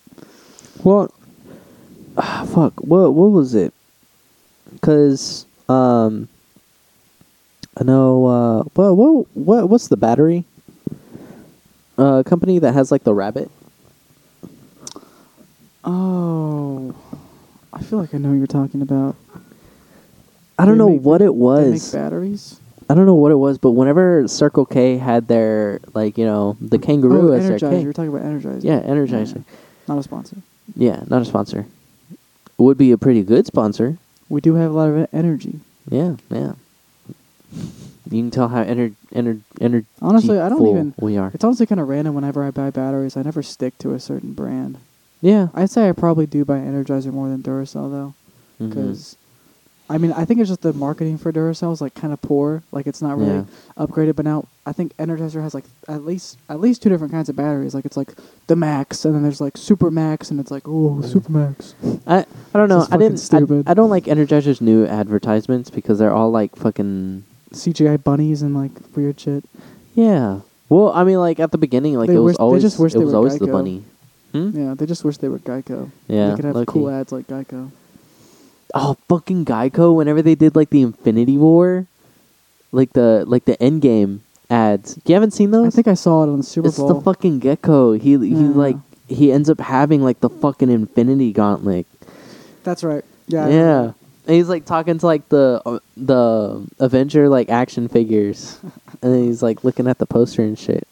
Well, 0.83 1.12
ah, 2.16 2.47
fuck. 2.52 2.80
What 2.80 3.12
what 3.12 3.30
was 3.30 3.54
it? 3.54 3.73
because 4.73 5.47
um, 5.68 6.28
I 7.76 7.85
know. 7.85 8.26
Uh, 8.26 8.64
well, 8.75 8.95
what 8.97 9.26
what 9.35 9.68
what's 9.68 9.88
the 9.88 9.97
battery? 9.97 10.45
Uh, 11.99 12.23
company 12.25 12.59
that 12.59 12.75
has 12.75 12.92
like 12.92 13.04
the 13.04 13.14
rabbit. 13.14 13.50
Oh, 15.85 16.95
I 17.73 17.83
feel 17.83 17.99
like 17.99 18.12
I 18.14 18.18
know 18.18 18.30
what 18.30 18.35
you're 18.37 18.47
talking 18.47 18.83
about. 18.83 19.16
I 20.59 20.64
don't 20.64 20.78
know 20.78 20.88
what 20.88 21.21
it 21.23 21.26
They 21.26 21.30
make 21.30 21.37
was. 21.37 21.92
batteries. 21.92 22.61
I 22.88 22.94
don't 22.94 23.06
know 23.06 23.14
what 23.14 23.32
it 23.32 23.36
was, 23.36 23.58
but 23.58 23.72
whenever 23.72 24.28
Circle 24.28 24.66
K 24.66 24.96
had 24.96 25.26
their 25.28 25.80
like 25.94 26.16
you 26.16 26.24
know 26.24 26.56
the 26.60 26.78
kangaroo 26.78 27.32
oh, 27.32 27.32
as 27.32 27.48
their 27.48 27.58
K, 27.58 27.82
You're 27.82 27.92
talking 27.92 28.14
about 28.14 28.22
Energizer. 28.22 28.62
yeah, 28.62 28.80
Energizer. 28.80 29.44
Not 29.88 29.98
a 29.98 30.02
sponsor. 30.02 30.36
Yeah, 30.74 31.02
not 31.06 31.22
a 31.22 31.24
sponsor. 31.24 31.66
Would 32.58 32.78
be 32.78 32.92
a 32.92 32.98
pretty 32.98 33.22
good 33.22 33.46
sponsor. 33.46 33.98
We 34.28 34.40
do 34.40 34.54
have 34.54 34.70
a 34.70 34.74
lot 34.74 34.88
of 34.88 35.08
energy. 35.12 35.60
Yeah, 35.88 36.16
yeah. 36.30 36.52
You 38.10 38.22
can 38.22 38.30
tell 38.30 38.48
how 38.48 38.62
ener 38.64 38.94
ener 39.12 39.40
energy. 39.60 39.86
Honestly, 40.00 40.38
I 40.38 40.48
don't 40.48 40.66
even. 40.66 40.94
we 40.98 41.16
are. 41.16 41.30
It's 41.34 41.44
honestly 41.44 41.66
kind 41.66 41.80
of 41.80 41.88
random. 41.88 42.14
Whenever 42.14 42.44
I 42.44 42.50
buy 42.50 42.70
batteries, 42.70 43.16
I 43.16 43.22
never 43.22 43.42
stick 43.42 43.78
to 43.78 43.94
a 43.94 44.00
certain 44.00 44.32
brand. 44.32 44.78
Yeah, 45.20 45.48
I'd 45.54 45.70
say 45.70 45.88
I 45.88 45.92
probably 45.92 46.26
do 46.26 46.44
buy 46.44 46.58
Energizer 46.58 47.12
more 47.12 47.28
than 47.28 47.42
Duracell 47.42 47.90
though, 47.90 48.14
mm-hmm. 48.60 48.68
because 48.68 49.16
I 49.88 49.98
mean 49.98 50.12
I 50.12 50.24
think 50.24 50.40
it's 50.40 50.48
just 50.50 50.62
the 50.62 50.72
marketing 50.72 51.16
for 51.18 51.32
Duracell 51.32 51.72
is 51.72 51.80
like 51.80 51.94
kind 51.94 52.12
of 52.12 52.20
poor. 52.22 52.62
Like 52.72 52.86
it's 52.86 53.00
not 53.00 53.18
really 53.18 53.34
Yeah. 53.34 53.44
upgraded. 53.78 54.16
But 54.16 54.24
now 54.24 54.46
I 54.66 54.72
think 54.72 54.96
Energizer 54.96 55.42
has 55.42 55.54
like 55.54 55.64
at 55.88 56.04
least 56.04 56.38
at 56.48 56.60
least 56.60 56.82
two 56.82 56.88
different 56.88 57.12
kinds 57.12 57.28
of 57.28 57.36
batteries. 57.36 57.74
Like 57.74 57.84
it's 57.84 57.96
like 57.96 58.14
the 58.48 58.56
Max, 58.56 59.04
and 59.04 59.14
then 59.14 59.22
there's 59.22 59.40
like 59.40 59.56
Super 59.56 59.90
Max, 59.90 60.30
and 60.30 60.40
it's 60.40 60.50
like 60.50 60.64
oh 60.66 61.00
Super 61.02 61.30
Max. 61.30 61.74
I 62.06 62.18
I 62.52 62.58
don't 62.58 62.68
know. 62.68 62.86
I 62.90 62.96
didn't. 62.96 63.18
stupid. 63.18 63.64
I, 63.66 63.70
I 63.70 63.74
don't 63.74 63.90
like 63.90 64.04
Energizer's 64.04 64.60
new 64.60 64.86
advertisements 64.86 65.70
because 65.70 65.98
they're 65.98 66.12
all 66.12 66.30
like 66.30 66.56
fucking. 66.56 67.24
CGI 67.52 68.02
bunnies 68.02 68.42
and 68.42 68.54
like 68.56 68.72
weird 68.96 69.18
shit. 69.20 69.44
Yeah. 69.94 70.40
Well, 70.68 70.90
I 70.92 71.04
mean, 71.04 71.18
like 71.18 71.38
at 71.38 71.52
the 71.52 71.58
beginning, 71.58 71.94
like 71.94 72.08
They 72.08 72.16
it 72.16 72.18
was 72.18 72.32
wish- 72.34 72.40
always 72.40 72.62
just 72.62 72.78
it 72.80 72.98
was 72.98 73.14
always 73.14 73.38
the 73.38 73.46
bunny. 73.46 73.84
Hmm? 74.32 74.50
Yeah, 74.52 74.74
they 74.74 74.84
just 74.84 75.04
wish 75.04 75.18
they 75.18 75.28
were 75.28 75.38
Geico. 75.38 75.90
Yeah, 76.08 76.30
they 76.30 76.36
could 76.36 76.44
have 76.44 76.66
cool 76.66 76.90
ads 76.90 77.12
like 77.12 77.28
Geico. 77.28 77.70
Oh, 78.78 78.97
fucking 79.09 79.45
Geico! 79.45 79.95
Whenever 79.95 80.21
they 80.23 80.35
did 80.35 80.54
like 80.54 80.71
the 80.71 80.83
Infinity 80.83 81.38
War, 81.38 81.87
like 82.73 82.92
the 82.92 83.25
like 83.26 83.45
the 83.47 83.56
Endgame 83.56 84.21
ads. 84.50 84.99
You 85.06 85.14
haven't 85.14 85.33
seen 85.33 85.50
those? 85.50 85.66
I 85.66 85.71
think 85.71 85.88
I 85.88 85.95
saw 85.95 86.23
it 86.25 86.28
on 86.28 86.38
the 86.38 86.45
Super 86.45 86.68
it's 86.68 86.76
Bowl. 86.76 86.90
It's 86.90 86.99
the 86.99 87.04
fucking 87.04 87.38
gecko. 87.40 87.92
He 87.92 88.12
he 88.18 88.28
Yeah. 88.28 88.49
like 88.50 88.76
he 89.09 89.33
ends 89.33 89.49
up 89.49 89.61
having 89.61 90.02
like 90.02 90.21
the 90.21 90.28
fucking 90.28 90.71
Infinity 90.71 91.33
Gauntlet. 91.33 91.87
That's 92.64 92.85
right. 92.85 93.04
Yeah. 93.28 93.49
Yeah. 93.49 93.83
And 94.26 94.35
he's 94.35 94.49
like 94.49 94.64
talking 94.64 94.99
to 94.99 95.06
like 95.06 95.28
the 95.28 95.62
uh, 95.64 95.78
the 95.97 96.66
Avenger 96.80 97.28
like 97.28 97.49
action 97.49 97.88
figures, 97.88 98.59
and 99.02 99.14
then 99.14 99.25
he's 99.25 99.42
like 99.42 99.62
looking 99.64 99.87
at 99.87 99.99
the 99.99 100.06
poster 100.06 100.42
and 100.42 100.59
shit. 100.59 100.87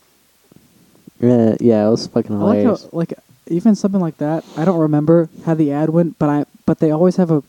Yeah, 1.20 1.56
yeah, 1.60 1.86
it 1.86 1.90
was 1.90 2.06
fucking 2.06 2.38
that. 2.38 2.44
I 2.44 2.48
like 2.48 2.58
hilarious. 2.58 2.82
how 2.84 2.88
like 2.92 3.12
even 3.48 3.74
something 3.74 4.00
like 4.00 4.18
that. 4.18 4.44
I 4.56 4.64
don't 4.64 4.78
remember 4.78 5.28
how 5.44 5.54
the 5.54 5.72
ad 5.72 5.90
went, 5.90 6.18
but 6.18 6.28
I 6.28 6.44
but 6.64 6.78
they 6.78 6.90
always 6.90 7.16
have 7.16 7.30
a 7.30 7.42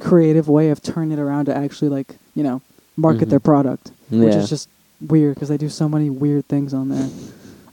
creative 0.00 0.48
way 0.48 0.70
of 0.70 0.82
turning 0.82 1.12
it 1.12 1.18
around 1.20 1.46
to 1.46 1.56
actually 1.56 1.88
like 1.88 2.16
you 2.34 2.42
know 2.42 2.60
market 2.96 3.26
Mhm. 3.26 3.30
their 3.30 3.40
product, 3.40 3.90
which 4.10 4.34
is 4.34 4.48
just 4.48 4.68
weird 5.00 5.34
because 5.34 5.48
they 5.48 5.56
do 5.56 5.68
so 5.68 5.88
many 5.88 6.10
weird 6.10 6.46
things 6.48 6.74
on 6.74 6.88
there. 6.88 7.08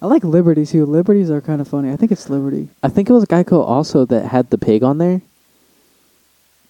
I 0.01 0.08
like 0.08 0.24
Liberty 0.24 0.65
too. 0.65 0.86
Liberties 0.86 1.32
are 1.32 1.41
kind 1.41 1.62
of 1.62 1.67
funny. 1.67 1.91
I 1.91 1.96
think 1.96 2.12
it's 2.12 2.29
Liberty. 2.29 2.70
I 2.84 2.89
think 2.89 3.10
it 3.10 3.13
was 3.13 3.25
Geico 3.25 3.63
also 3.65 4.05
that 4.05 4.27
had 4.27 4.50
the 4.51 4.58
pig 4.58 4.84
on 4.84 4.98
there. 5.00 5.22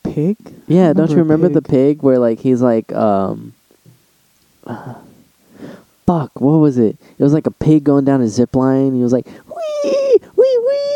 Pig. 0.04 0.38
Yeah, 0.68 0.94
don't 0.94 1.10
you 1.10 1.18
remember 1.18 1.48
a 1.48 1.50
the 1.50 1.62
pig 1.62 2.02
where 2.04 2.20
like 2.20 2.40
he's 2.40 2.62
like 2.62 2.94
um 2.94 3.54
fuck, 6.06 6.40
what 6.40 6.58
was 6.58 6.78
it? 6.78 6.98
It 7.18 7.24
was 7.24 7.34
like 7.34 7.48
a 7.48 7.52
pig 7.52 7.84
going 7.84 8.06
down 8.06 8.22
a 8.22 8.28
zip 8.28 8.56
line. 8.56 8.94
He 8.96 9.02
was 9.02 9.12
like 9.14 9.26
wee 9.26 9.64
wee 9.84 10.20
wee 10.38 10.60
wee 10.60 10.60
wee. 10.68 10.72
I 10.78 10.95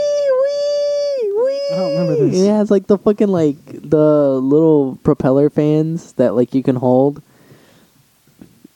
don't 1.80 1.92
remember 1.92 2.26
this. 2.26 2.36
Yeah, 2.36 2.62
it's 2.62 2.72
like 2.72 2.88
the 2.88 2.98
fucking 2.98 3.28
like 3.28 3.58
the 3.66 4.40
little 4.40 4.98
propeller 5.04 5.50
fans 5.50 6.14
that 6.14 6.36
like 6.36 6.54
you 6.54 6.64
can 6.64 6.76
hold. 6.76 7.22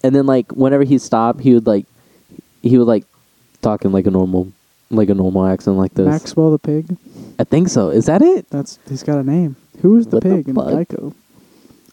And 0.03 0.15
then 0.15 0.25
like 0.25 0.51
whenever 0.51 0.83
he 0.83 0.97
stopped, 0.97 1.41
he 1.41 1.53
would 1.53 1.65
like 1.67 1.85
he 2.61 2.77
would 2.77 2.87
like 2.87 3.05
talking 3.61 3.91
like 3.91 4.05
a 4.07 4.11
normal 4.11 4.51
like 4.89 5.09
a 5.09 5.13
normal 5.15 5.45
accent 5.45 5.77
like 5.77 5.93
this. 5.93 6.07
Maxwell 6.07 6.51
the 6.51 6.59
pig. 6.59 6.97
I 7.39 7.43
think 7.43 7.69
so. 7.69 7.89
Is 7.89 8.05
that 8.05 8.21
it? 8.21 8.49
That's 8.49 8.79
he's 8.87 9.03
got 9.03 9.17
a 9.17 9.23
name. 9.23 9.55
Who's 9.81 10.07
the 10.07 10.17
What 10.17 10.23
the 10.23 10.29
pig 10.29 10.47
in 10.49 10.55
fuck? 10.55 10.65
Geico? 10.67 11.13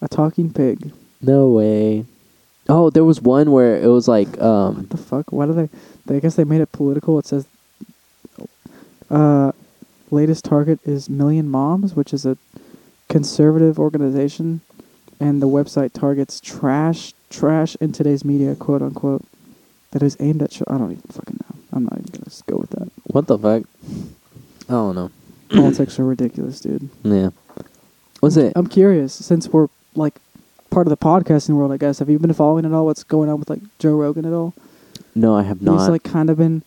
A 0.03 0.09
talking 0.09 0.53
pig. 0.53 0.93
No 1.23 1.49
way. 1.49 2.05
Oh, 2.69 2.91
there 2.91 3.05
was 3.05 3.21
one 3.21 3.51
where 3.51 3.77
it 3.77 3.89
was 3.89 4.09
like 4.09 4.41
um 4.41 4.77
What 4.77 4.91
the 4.91 4.97
fuck? 4.97 5.33
Why 5.33 5.47
do 5.47 5.53
they, 5.53 5.69
they? 6.07 6.17
I 6.17 6.21
guess 6.21 6.37
they 6.37 6.45
made 6.45 6.61
it 6.61 6.73
political. 6.73 7.19
It 7.19 7.27
says, 7.27 7.47
uh, 9.11 9.53
latest 10.11 10.45
target 10.45 10.81
is 10.85 11.09
Million 11.11 11.49
Moms, 11.49 11.95
which 11.95 12.13
is 12.13 12.25
a 12.27 12.37
conservative 13.09 13.79
organization, 13.79 14.61
and 15.19 15.43
the 15.43 15.49
website 15.49 15.93
targets 15.93 16.41
trash, 16.41 17.13
trash 17.29 17.77
in 17.81 17.93
today's 17.93 18.25
media, 18.25 18.55
quote 18.55 18.83
unquote, 18.83 19.25
that 19.91 20.03
is 20.03 20.17
aimed 20.21 20.43
at. 20.43 20.51
Ch- 20.53 20.63
I 20.69 20.79
don't 20.79 20.93
even 20.93 21.03
fucking 21.11 21.39
know. 21.41 21.57
I'm 21.73 21.85
not 21.85 21.95
even 21.99 22.07
gonna 22.13 22.31
go 22.47 22.57
with 22.59 22.71
that. 22.71 22.91
what 23.05 23.27
the 23.27 23.39
fuck? 23.39 23.63
I 24.69 24.73
don't 24.73 24.95
know. 24.95 25.11
Politics 25.51 25.99
are 25.99 26.05
ridiculous, 26.05 26.61
dude. 26.61 26.89
Yeah. 27.03 27.31
What's 28.21 28.37
it? 28.37 28.53
I'm 28.55 28.69
curious, 28.69 29.13
since 29.13 29.49
we're 29.49 29.69
like 29.95 30.21
part 30.71 30.87
of 30.87 30.91
the 30.91 30.97
podcasting 30.97 31.57
world, 31.57 31.73
I 31.73 31.77
guess. 31.77 31.99
Have 31.99 32.09
you 32.09 32.19
been 32.19 32.33
following 32.33 32.65
at 32.65 32.73
all? 32.73 32.87
What's 32.87 33.03
going 33.03 33.29
on 33.29 33.39
with 33.41 33.51
like 33.51 33.61
Joe 33.79 33.97
Rogan 33.97 34.25
at 34.25 34.33
all? 34.33 34.55
No, 35.15 35.35
I 35.35 35.43
have 35.43 35.61
not. 35.61 35.81
He's 35.81 35.89
like 35.89 36.05
kind 36.05 36.31
of 36.31 36.37
been. 36.39 36.63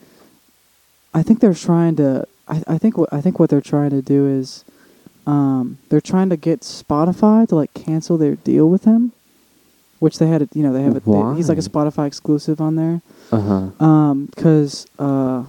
I 1.14 1.24
think 1.24 1.40
they're 1.40 1.54
trying 1.54 1.96
to. 1.98 2.28
I, 2.48 2.64
I 2.68 2.78
think 2.78 2.98
what 2.98 3.12
I 3.14 3.22
think 3.22 3.40
what 3.40 3.50
they're 3.50 3.62
trying 3.62 3.92
to 3.92 4.02
do 4.02 4.28
is, 4.28 4.64
um, 5.26 5.78
they're 5.90 6.02
trying 6.02 6.30
to 6.30 6.38
get 6.38 6.62
Spotify 6.62 7.48
to 7.48 7.56
like 7.56 7.74
cancel 7.74 8.18
their 8.18 8.36
deal 8.36 8.70
with 8.70 8.84
him, 8.84 9.12
which 10.00 10.20
they 10.20 10.28
had. 10.28 10.42
A, 10.44 10.50
you 10.54 10.64
know, 10.64 10.74
they 10.74 10.84
have. 10.84 10.96
A, 10.98 11.00
they- 11.00 11.36
he's 11.38 11.50
like 11.50 11.58
a 11.58 11.62
Spotify 11.62 12.08
exclusive 12.08 12.60
on 12.60 12.76
there. 12.76 13.02
uh 13.32 13.40
huh. 13.80 13.86
Um, 13.86 14.26
because 14.28 14.86
uh, 15.00 15.44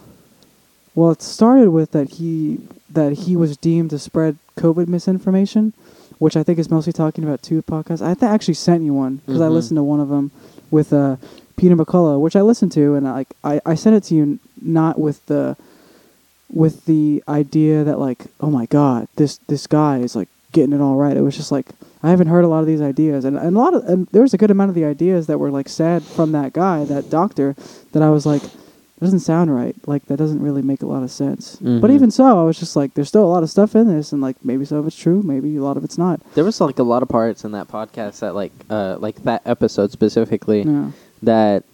well, 0.94 1.10
it 1.10 1.22
started 1.22 1.70
with 1.70 1.90
that 1.92 2.10
he 2.12 2.60
that 2.90 3.12
he 3.12 3.34
was 3.36 3.56
deemed 3.56 3.90
to 3.90 3.98
spread 3.98 4.38
COVID 4.56 4.86
misinformation, 4.86 5.72
which 6.18 6.36
I 6.36 6.44
think 6.44 6.60
is 6.60 6.70
mostly 6.70 6.92
talking 6.92 7.24
about 7.24 7.42
two 7.42 7.60
podcasts. 7.62 8.00
I 8.06 8.14
th- 8.14 8.22
actually 8.30 8.54
sent 8.54 8.84
you 8.84 8.94
one 8.94 9.20
because 9.26 9.40
I 9.40 9.48
Mhm. 9.48 9.52
listened 9.52 9.78
to 9.78 9.82
one 9.82 9.98
of 9.98 10.08
them 10.08 10.30
with 10.70 10.92
uh, 10.92 11.16
Peter 11.56 11.74
McCullough, 11.76 12.20
which 12.20 12.36
I 12.36 12.42
listened 12.42 12.70
to, 12.72 12.94
and 12.94 13.08
I, 13.08 13.12
like 13.12 13.28
I, 13.42 13.60
I 13.66 13.74
sent 13.74 13.96
it 13.96 14.04
to 14.04 14.14
you 14.14 14.22
n- 14.22 14.38
not 14.62 15.00
with 15.00 15.26
the 15.26 15.56
with 16.54 16.84
the 16.86 17.22
idea 17.28 17.82
that 17.84 17.98
like 17.98 18.26
oh 18.40 18.48
my 18.50 18.64
god 18.66 19.08
this 19.16 19.38
this 19.48 19.66
guy 19.66 19.98
is 19.98 20.14
like 20.14 20.28
getting 20.52 20.72
it 20.72 20.80
all 20.80 20.94
right. 20.94 21.16
It 21.16 21.20
was 21.22 21.36
just 21.36 21.50
like 21.50 21.66
I 22.04 22.10
haven't 22.10 22.28
heard 22.28 22.44
a 22.44 22.48
lot 22.48 22.60
of 22.60 22.66
these 22.66 22.80
ideas, 22.82 23.24
and, 23.24 23.36
and 23.36 23.56
a 23.56 23.58
lot 23.58 23.74
of 23.74 23.84
and 23.88 24.06
there 24.12 24.22
was 24.22 24.32
a 24.34 24.38
good 24.38 24.50
amount 24.52 24.68
of 24.68 24.74
the 24.76 24.84
ideas 24.84 25.26
that 25.26 25.38
were 25.38 25.50
like 25.50 25.68
said 25.68 26.02
from 26.04 26.30
that 26.32 26.52
guy, 26.52 26.84
that 26.84 27.10
doctor, 27.10 27.56
that 27.92 28.02
I 28.02 28.10
was 28.10 28.24
like, 28.24 28.42
that 28.42 29.00
doesn't 29.00 29.20
sound 29.20 29.52
right. 29.52 29.74
Like 29.86 30.04
that 30.06 30.16
doesn't 30.18 30.40
really 30.40 30.62
make 30.62 30.82
a 30.82 30.86
lot 30.86 31.02
of 31.02 31.10
sense. 31.10 31.56
But 31.60 31.90
Mhm. 31.90 31.94
even 31.94 32.10
so, 32.12 32.38
I 32.40 32.44
was 32.44 32.56
just 32.58 32.76
like, 32.76 32.94
there's 32.94 33.08
still 33.08 33.24
a 33.24 33.32
lot 33.34 33.42
of 33.42 33.50
stuff 33.50 33.74
in 33.74 33.88
this, 33.88 34.12
and 34.12 34.22
like 34.22 34.36
maybe 34.44 34.64
some 34.64 34.78
of 34.78 34.86
it's 34.86 34.94
true, 34.96 35.22
maybe 35.24 35.56
a 35.56 35.62
lot 35.64 35.76
of 35.76 35.82
it's 35.82 35.98
not. 35.98 36.20
There 36.34 36.44
was 36.44 36.60
like 36.60 36.78
a 36.78 36.84
lot 36.84 37.02
of 37.02 37.08
parts 37.08 37.42
in 37.44 37.50
that 37.52 37.66
podcast 37.68 38.20
that 38.20 38.34
like 38.36 38.52
uh 38.70 38.96
like 39.00 39.24
that 39.24 39.42
episode 39.44 39.90
specifically 39.90 40.62
Yeah. 40.62 40.90
that 41.24 41.64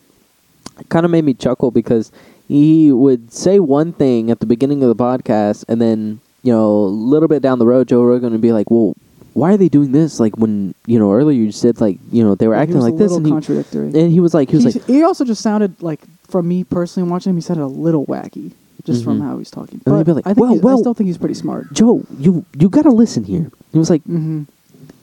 kind 0.89 1.05
of 1.05 1.11
made 1.11 1.25
me 1.25 1.35
chuckle 1.35 1.71
because 1.71 2.11
he 2.51 2.91
would 3.03 3.33
say 3.33 3.59
one 3.61 3.93
thing 4.03 4.31
at 4.31 4.41
the 4.41 4.47
beginning 4.55 4.83
of 4.83 4.89
the 4.93 5.01
podcast 5.09 5.65
and 5.69 5.81
then 5.81 6.21
you 6.43 6.53
know 6.53 6.67
a 6.85 6.93
little 7.15 7.29
bit 7.29 7.41
down 7.47 7.59
the 7.63 7.67
road 7.73 7.89
Joe 7.89 8.03
Rogan 8.03 8.33
would 8.33 8.41
be 8.51 8.53
like, 8.53 8.71
well. 8.71 8.95
Why 9.33 9.55
are 9.55 9.57
they 9.57 9.69
doing 9.71 9.93
this? 9.93 10.19
Like 10.19 10.35
when 10.43 10.75
you 10.91 10.99
know 10.99 11.13
earlier 11.15 11.39
you 11.41 11.53
said 11.53 11.81
like 11.81 11.99
you 12.11 12.25
know 12.25 12.35
they 12.35 12.49
were 12.49 12.57
He 12.57 12.63
acting 12.63 12.81
like 12.81 12.95
a 12.95 13.03
this, 13.03 13.13
and 13.15 13.25
he, 13.25 13.31
contradictory. 13.31 13.87
and 13.95 14.11
he 14.11 14.19
was 14.19 14.35
like 14.35 14.51
he 14.51 14.57
was 14.57 14.65
He's- 14.65 14.75
like 14.83 14.87
he 14.91 15.05
also 15.05 15.25
just 15.25 15.41
sounded 15.41 15.81
like, 15.81 16.01
from 16.27 16.49
me 16.49 16.65
personally 16.65 17.09
watching 17.09 17.31
him, 17.31 17.37
he 17.37 17.41
sounded 17.41 17.65
a 17.65 17.71
little 17.87 18.05
wacky, 18.07 18.51
just 18.85 19.05
from 19.05 19.21
Mhm. 19.21 19.23
how 19.23 19.39
he's 19.39 19.49
talking. 19.49 19.81
But 19.85 19.97
he'd 19.99 20.05
be 20.05 20.13
like, 20.19 20.27
I 20.27 20.35
think 20.35 20.43
"Well, 20.45 20.59
well- 20.59 20.79
I 20.79 20.81
still 20.81 20.95
think 20.95 21.07
he's 21.07 21.17
pretty 21.17 21.39
smart. 21.39 21.73
Joe, 21.73 22.03
you 22.19 22.45
you 22.59 22.69
gotta 22.69 22.91
listen 22.91 23.23
here. 23.23 23.47
He 23.73 23.79
was 23.79 23.89
like, 23.89 24.03
Mm-hmm. 24.03 24.43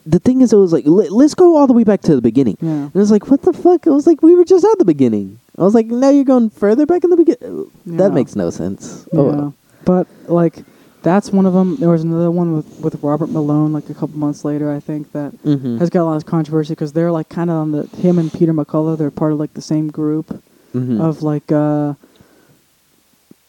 the 0.05 0.19
thing 0.19 0.41
is, 0.41 0.51
it 0.51 0.57
was 0.57 0.73
like, 0.73 0.85
let, 0.85 1.09
let's 1.13 1.33
go 1.33 1.55
all 1.55 1.65
the 1.65 1.73
way 1.73 1.85
back 1.85 2.01
to 2.01 2.13
the 2.15 2.21
beginning. 2.21 2.57
Yeah. 2.61 2.69
And 2.69 2.95
I 2.95 2.99
was 2.99 3.11
like, 3.11 3.31
what 3.31 3.43
the 3.43 3.53
fuck? 3.53 3.87
It 3.87 3.91
was 3.91 4.05
like, 4.05 4.21
we 4.21 4.35
were 4.35 4.43
just 4.45 4.65
at 4.65 4.77
the 4.77 4.85
beginning. 4.85 5.39
I 5.57 5.63
was 5.63 5.73
like, 5.73 5.87
now 5.87 6.09
you're 6.09 6.23
going 6.23 6.49
further 6.51 6.85
back 6.85 7.03
in 7.03 7.09
the 7.09 7.17
beginning. 7.17 7.71
Yeah. 7.85 7.97
That 7.97 8.13
makes 8.13 8.35
no 8.35 8.49
sense. 8.51 9.07
Yeah. 9.11 9.19
Oh, 9.19 9.53
But 9.85 10.07
like 10.27 10.63
that's 11.03 11.31
one 11.31 11.45
of 11.45 11.53
them. 11.53 11.77
There 11.77 11.89
was 11.89 12.03
another 12.03 12.29
one 12.29 12.53
with 12.55 12.79
with 12.79 13.01
Robert 13.03 13.29
Malone, 13.29 13.73
like 13.73 13.89
a 13.89 13.93
couple 13.93 14.17
months 14.19 14.43
later, 14.45 14.71
I 14.71 14.79
think 14.79 15.11
that 15.13 15.31
Mhm. 15.43 15.79
has 15.79 15.89
got 15.89 16.03
a 16.03 16.05
lot 16.05 16.17
of 16.17 16.25
controversy 16.25 16.73
because 16.73 16.91
they're 16.93 17.11
like 17.11 17.29
kind 17.29 17.49
of 17.49 17.55
on 17.55 17.71
the 17.71 17.83
him 17.97 18.19
and 18.19 18.31
Peter 18.31 18.53
McCullough. 18.53 18.97
They're 18.97 19.11
part 19.11 19.31
of 19.33 19.39
like 19.39 19.53
the 19.53 19.61
same 19.61 19.87
group 19.89 20.41
Mhm. 20.75 20.99
of 20.99 21.23
like 21.23 21.51
uh 21.51 21.93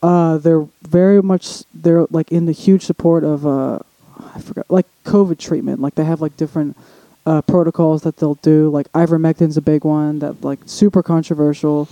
uh 0.02 0.38
they're 0.38 0.66
very 0.82 1.20
much 1.22 1.64
they're 1.74 2.06
like 2.10 2.30
in 2.30 2.46
the 2.46 2.52
huge 2.52 2.84
support 2.84 3.24
of 3.24 3.46
uh 3.46 3.80
I 4.34 4.40
forgot 4.40 4.66
like 4.70 4.86
COVID 5.04 5.38
treatment. 5.38 5.80
Like 5.80 5.94
they 5.96 6.04
have 6.04 6.20
like 6.20 6.36
different 6.36 6.76
uh, 7.28 7.42
protocols 7.42 8.00
that 8.02 8.16
they'll 8.18 8.40
do. 8.52 8.70
Like 8.70 8.90
ivermectin's 8.92 9.56
a 9.56 9.60
big 9.72 9.84
one 9.84 10.18
that 10.20 10.42
like 10.42 10.60
super 10.66 11.02
controversial, 11.02 11.88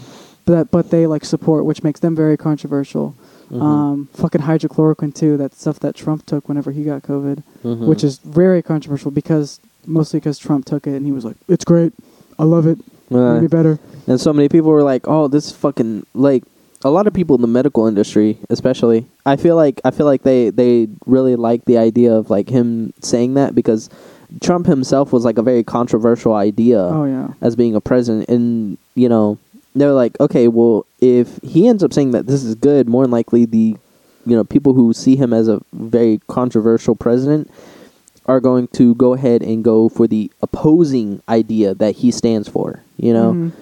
but 0.47 0.71
but 0.71 0.91
they 0.91 1.07
like 1.07 1.25
support, 1.35 1.65
which 1.69 1.83
makes 1.83 2.01
them 2.01 2.15
very 2.17 2.37
controversial. 2.49 3.15
Mhm. 3.51 3.63
Um, 3.63 4.09
fucking 4.15 4.41
hydrochloroquine 4.41 5.15
too. 5.15 5.37
That 5.37 5.55
stuff 5.55 5.79
that 5.81 5.95
Trump 5.95 6.27
took 6.27 6.49
whenever 6.49 6.71
he 6.73 6.83
got 6.85 7.03
COVID, 7.03 7.39
Mhm. 7.65 7.87
which 7.87 8.03
is 8.03 8.19
very 8.19 8.61
controversial 8.63 9.11
because 9.21 9.61
mostly 9.87 10.19
because 10.19 10.39
Trump 10.39 10.65
took 10.65 10.87
it 10.87 10.95
and 10.97 11.05
he 11.07 11.13
was 11.13 11.25
like, 11.25 11.37
"It's 11.49 11.65
great, 11.65 11.93
I 12.41 12.45
love 12.45 12.67
it, 12.67 12.79
Uh, 13.13 13.35
maybe 13.35 13.47
better." 13.47 13.79
And 14.09 14.21
so 14.21 14.33
many 14.33 14.49
people 14.49 14.71
were 14.71 14.83
like, 14.83 15.03
"Oh, 15.07 15.29
this 15.29 15.51
fucking 15.53 16.07
like." 16.15 16.43
A 16.85 16.91
lot 16.91 17.07
of 17.07 17.13
people 17.15 17.35
in 17.37 17.43
the 17.43 17.49
medical 17.61 17.87
industry, 17.87 18.37
especially, 18.51 19.07
I 19.25 19.37
feel 19.37 19.57
like 19.57 19.81
I 19.85 19.91
feel 19.91 20.07
like 20.07 20.23
they 20.23 20.51
they 20.51 20.89
really 21.07 21.35
like 21.35 21.65
the 21.65 21.79
idea 21.79 22.13
of 22.15 22.31
like 22.31 22.49
him 22.51 22.93
saying 23.01 23.35
that 23.35 23.55
because 23.55 23.89
Trump 24.41 24.67
himself 24.67 25.13
was 25.13 25.25
like 25.25 25.39
a 25.39 25.43
very 25.43 25.63
controversial 25.65 26.35
idea 26.35 26.81
Oh 26.81 27.05
yeah, 27.05 27.29
as 27.41 27.57
being 27.57 27.75
a 27.75 27.81
president, 27.81 28.29
and 28.29 28.79
you 28.95 29.09
know 29.09 29.39
they're 29.75 29.93
like, 29.93 30.19
okay, 30.21 30.49
well, 30.49 30.87
if 31.01 31.39
he 31.43 31.69
ends 31.69 31.85
up 31.85 31.93
saying 31.93 32.13
that 32.13 32.27
this 32.27 32.43
is 32.43 32.55
good, 32.55 32.89
more 32.89 33.05
than 33.05 33.11
likely 33.11 33.45
the 33.45 33.77
you 34.25 34.37
know 34.37 34.45
people 34.45 34.73
who 34.75 34.93
see 34.93 35.17
him 35.17 35.33
as 35.33 35.49
a 35.49 35.61
very 35.73 36.21
controversial 36.29 36.95
president 36.97 37.51
are 38.27 38.41
going 38.41 38.67
to 38.69 38.95
go 38.97 39.13
ahead 39.13 39.43
and 39.43 39.63
go 39.63 39.89
for 39.89 40.07
the 40.09 40.31
opposing 40.43 41.23
idea 41.29 41.75
that 41.75 41.97
he 41.97 42.11
stands 42.11 42.49
for. 42.49 42.83
You 42.97 43.13
know, 43.13 43.33
Mhm. 43.33 43.53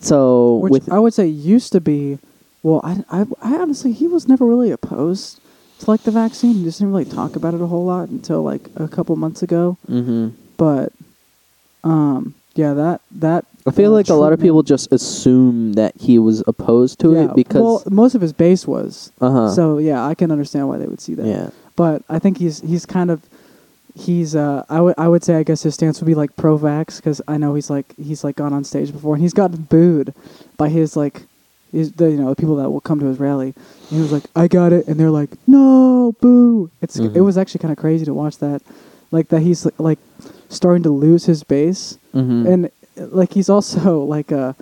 so 0.00 0.56
which 0.56 0.70
with 0.72 0.92
I 0.92 0.98
would 0.98 1.14
say 1.14 1.26
used 1.26 1.72
to 1.72 1.80
be. 1.80 2.18
Well, 2.62 2.80
I, 2.82 3.04
I, 3.10 3.26
I 3.42 3.56
honestly, 3.58 3.92
he 3.92 4.08
was 4.08 4.26
never 4.26 4.44
really 4.44 4.72
opposed 4.72 5.38
to 5.80 5.90
like 5.90 6.02
the 6.02 6.10
vaccine. 6.10 6.54
He 6.54 6.64
just 6.64 6.78
didn't 6.78 6.92
really 6.92 7.04
talk 7.04 7.36
about 7.36 7.54
it 7.54 7.60
a 7.60 7.66
whole 7.66 7.84
lot 7.84 8.08
until 8.08 8.42
like 8.42 8.68
a 8.76 8.88
couple 8.88 9.14
months 9.16 9.42
ago. 9.42 9.76
hmm 9.86 10.28
But, 10.56 10.92
um, 11.84 12.34
yeah, 12.54 12.72
that 12.74 13.00
that. 13.12 13.44
I 13.66 13.70
feel 13.72 13.90
uh, 13.92 13.96
like 13.96 14.08
a 14.08 14.14
lot 14.14 14.32
of 14.32 14.40
people 14.40 14.62
just 14.62 14.90
assume 14.92 15.72
that 15.74 15.92
he 16.00 16.18
was 16.18 16.42
opposed 16.46 17.00
to 17.00 17.12
yeah, 17.14 17.24
it 17.24 17.34
because 17.34 17.60
well, 17.62 17.82
most 17.90 18.14
of 18.14 18.20
his 18.20 18.32
base 18.32 18.66
was. 18.66 19.12
uh-huh. 19.20 19.50
So 19.50 19.78
yeah, 19.78 20.04
I 20.06 20.14
can 20.14 20.30
understand 20.30 20.68
why 20.68 20.78
they 20.78 20.86
would 20.86 21.00
see 21.00 21.14
that. 21.14 21.26
yeah. 21.26 21.50
But 21.74 22.02
I 22.08 22.18
think 22.18 22.38
he's 22.38 22.60
he's 22.60 22.86
kind 22.86 23.10
of 23.10 23.22
he's 23.94 24.34
uh 24.36 24.64
I 24.70 24.80
would 24.80 24.94
I 24.96 25.08
would 25.08 25.24
say 25.24 25.34
I 25.36 25.42
guess 25.42 25.62
his 25.62 25.74
stance 25.74 26.00
would 26.00 26.06
be 26.06 26.14
like 26.14 26.36
pro 26.36 26.58
vax 26.58 26.96
because 26.96 27.20
I 27.28 27.36
know 27.38 27.54
he's 27.54 27.68
like 27.68 27.86
he's 27.96 28.24
like 28.24 28.36
gone 28.36 28.52
on 28.52 28.64
stage 28.64 28.92
before 28.92 29.14
and 29.14 29.22
he's 29.22 29.34
gotten 29.34 29.62
booed 29.62 30.14
by 30.56 30.68
his 30.68 30.96
like 30.96 31.22
his 31.72 31.92
the 31.92 32.10
you 32.10 32.16
know 32.16 32.30
the 32.30 32.36
people 32.36 32.56
that 32.56 32.70
will 32.70 32.80
come 32.80 33.00
to 33.00 33.06
his 33.06 33.18
rally. 33.20 33.54
And 33.90 33.96
he 33.96 34.00
was 34.00 34.12
like 34.12 34.24
I 34.34 34.48
got 34.48 34.72
it. 34.72 34.86
And 34.88 34.98
they're 34.98 35.10
like 35.10 35.30
no 35.46 36.14
boo. 36.20 36.70
It's 36.82 36.96
Mhm. 36.98 37.14
it 37.16 37.20
was 37.22 37.36
actually 37.38 37.60
kind 37.60 37.72
of 37.72 37.78
crazy 37.78 38.04
to 38.04 38.14
watch 38.14 38.38
that. 38.38 38.62
Like 39.10 39.28
that 39.28 39.40
he's 39.42 39.66
like 39.78 39.98
starting 40.48 40.82
to 40.84 40.90
lose 40.90 41.26
his 41.26 41.42
base. 41.44 41.98
Hmm 42.12 42.46
and 42.46 42.70
like 42.96 43.32
he's 43.34 43.48
also 43.48 44.02
like 44.04 44.32
uh 44.32 44.52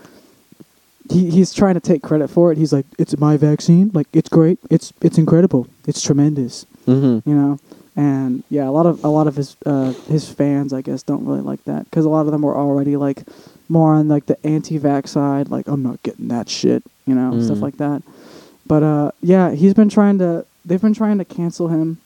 he 1.11 1.31
he's 1.31 1.53
trying 1.53 1.75
to 1.75 1.81
take 1.81 2.03
credit 2.03 2.29
for 2.29 2.51
it. 2.51 2.59
He's 2.59 2.73
like 2.73 2.87
it's 2.99 3.17
my 3.19 3.37
vaccine. 3.37 3.90
Like 3.93 4.09
it's 4.12 4.29
great. 4.29 4.59
It's 4.71 4.93
it's 5.03 5.19
incredible. 5.19 5.67
It's 5.87 6.03
tremendous. 6.03 6.67
Hmm 6.87 7.19
you 7.25 7.35
know? 7.35 7.59
And 7.97 8.43
yeah 8.51 8.69
a 8.69 8.73
lot 8.73 8.87
of 8.87 9.05
a 9.05 9.09
lot 9.09 9.27
of 9.27 9.37
his 9.37 9.57
uh 9.67 9.93
his 10.09 10.29
fans 10.29 10.73
i 10.73 10.81
guess 10.83 11.05
don't 11.05 11.25
really 11.25 11.43
like 11.43 11.62
that 11.64 11.85
because 11.85 12.05
a 12.05 12.09
lot 12.09 12.27
of 12.27 12.33
them 12.33 12.43
were 12.43 12.57
already 12.57 12.97
like 12.97 13.23
more 13.68 13.94
on 13.94 14.09
like 14.09 14.27
the 14.27 14.46
anti-vax 14.46 15.09
side 15.09 15.48
like 15.48 15.66
i'm 15.68 15.83
not 15.83 16.03
getting 16.03 16.29
that 16.29 16.48
shit 16.48 16.83
you 17.07 17.14
know 17.14 17.40
stuff 17.40 17.59
Mm. 17.59 17.62
like 17.62 17.77
that 17.79 18.03
but 18.66 18.83
uh 18.83 19.11
yeah 19.22 19.50
he's 19.53 19.74
been 19.74 19.88
trying 19.88 20.18
to 20.18 20.44
they've 20.64 20.81
been 20.83 20.94
trying 20.94 21.18
to 21.18 21.24
cancel 21.24 21.68
him 21.68 21.98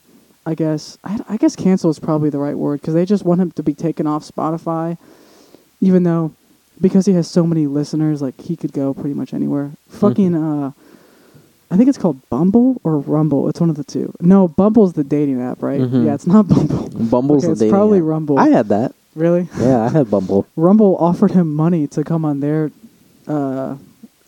i 0.45 0.53
guess 0.55 0.97
i, 1.03 1.19
I 1.29 1.37
guess 1.37 1.55
cancel 1.55 1.89
is 1.89 1.99
probably 1.99 2.29
the 2.29 2.37
right 2.39 2.57
word 2.57 2.81
because 2.81 2.93
they 2.93 3.05
just 3.05 3.25
want 3.25 3.41
him 3.41 3.51
to 3.51 3.63
be 3.63 3.73
taken 3.73 4.07
off 4.07 4.23
spotify 4.23 4.97
even 5.81 6.03
though 6.03 6.31
because 6.81 7.05
he 7.05 7.13
has 7.13 7.27
so 7.29 7.45
many 7.45 7.67
listeners 7.67 8.21
like 8.21 8.39
he 8.39 8.55
could 8.55 8.71
go 8.73 8.93
pretty 8.93 9.13
much 9.13 9.33
anywhere 9.33 9.71
fucking 9.89 10.35
uh 10.35 10.71
I 11.71 11.77
think 11.77 11.87
it's 11.87 11.99
called 11.99 12.27
Bumble 12.31 12.81
or 12.83 12.97
Rumble. 12.97 13.47
It's 13.47 13.59
one 13.59 13.69
of 13.69 13.75
the 13.75 13.83
two. 13.83 14.11
No, 14.19 14.47
Bumble's 14.47 14.93
the 14.93 15.03
dating 15.03 15.39
app, 15.39 15.61
right? 15.61 15.79
Mhm. 15.79 16.03
Yeah, 16.03 16.15
it's 16.15 16.25
not 16.25 16.47
Bumble. 16.47 16.89
Bumble's 16.89 17.43
Okay, 17.43 17.47
the 17.49 17.51
it's 17.51 17.59
dating 17.59 17.73
probably 17.75 17.99
app. 17.99 18.05
Rumble. 18.05 18.39
I 18.39 18.49
had 18.49 18.69
that. 18.69 18.95
Really? 19.19 19.49
Yeah, 19.59 19.83
I 19.83 19.89
had 19.89 20.09
Bumble. 20.09 20.47
Rumble 20.55 20.95
offered 20.97 21.31
him 21.31 21.53
money 21.53 21.87
to 21.87 22.03
come 22.03 22.23
on 22.25 22.39
their 22.39 22.71
uh 23.27 23.75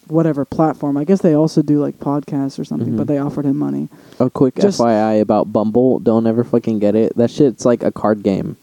whatever 0.08 0.44
platform. 0.44 0.98
I 0.98 1.06
guess 1.06 1.22
they 1.22 1.34
also 1.34 1.62
do 1.62 1.80
like 1.80 1.98
podcasts 2.00 2.60
or 2.60 2.66
something, 2.66 2.94
Mhm. 2.94 2.98
but 2.98 3.08
they 3.08 3.18
offered 3.18 3.46
him 3.46 3.58
money. 3.58 3.88
A 4.20 4.30
quick 4.30 4.56
Just- 4.56 4.80
FYI 4.82 5.14
about 5.22 5.54
Bumble. 5.54 6.00
Don't 6.00 6.28
ever 6.28 6.44
fucking 6.44 6.80
get 6.80 6.96
it. 6.96 7.16
That 7.16 7.32
shit's 7.32 7.64
like 7.66 7.82
a 7.84 7.92
card 7.92 8.22
game. 8.22 8.58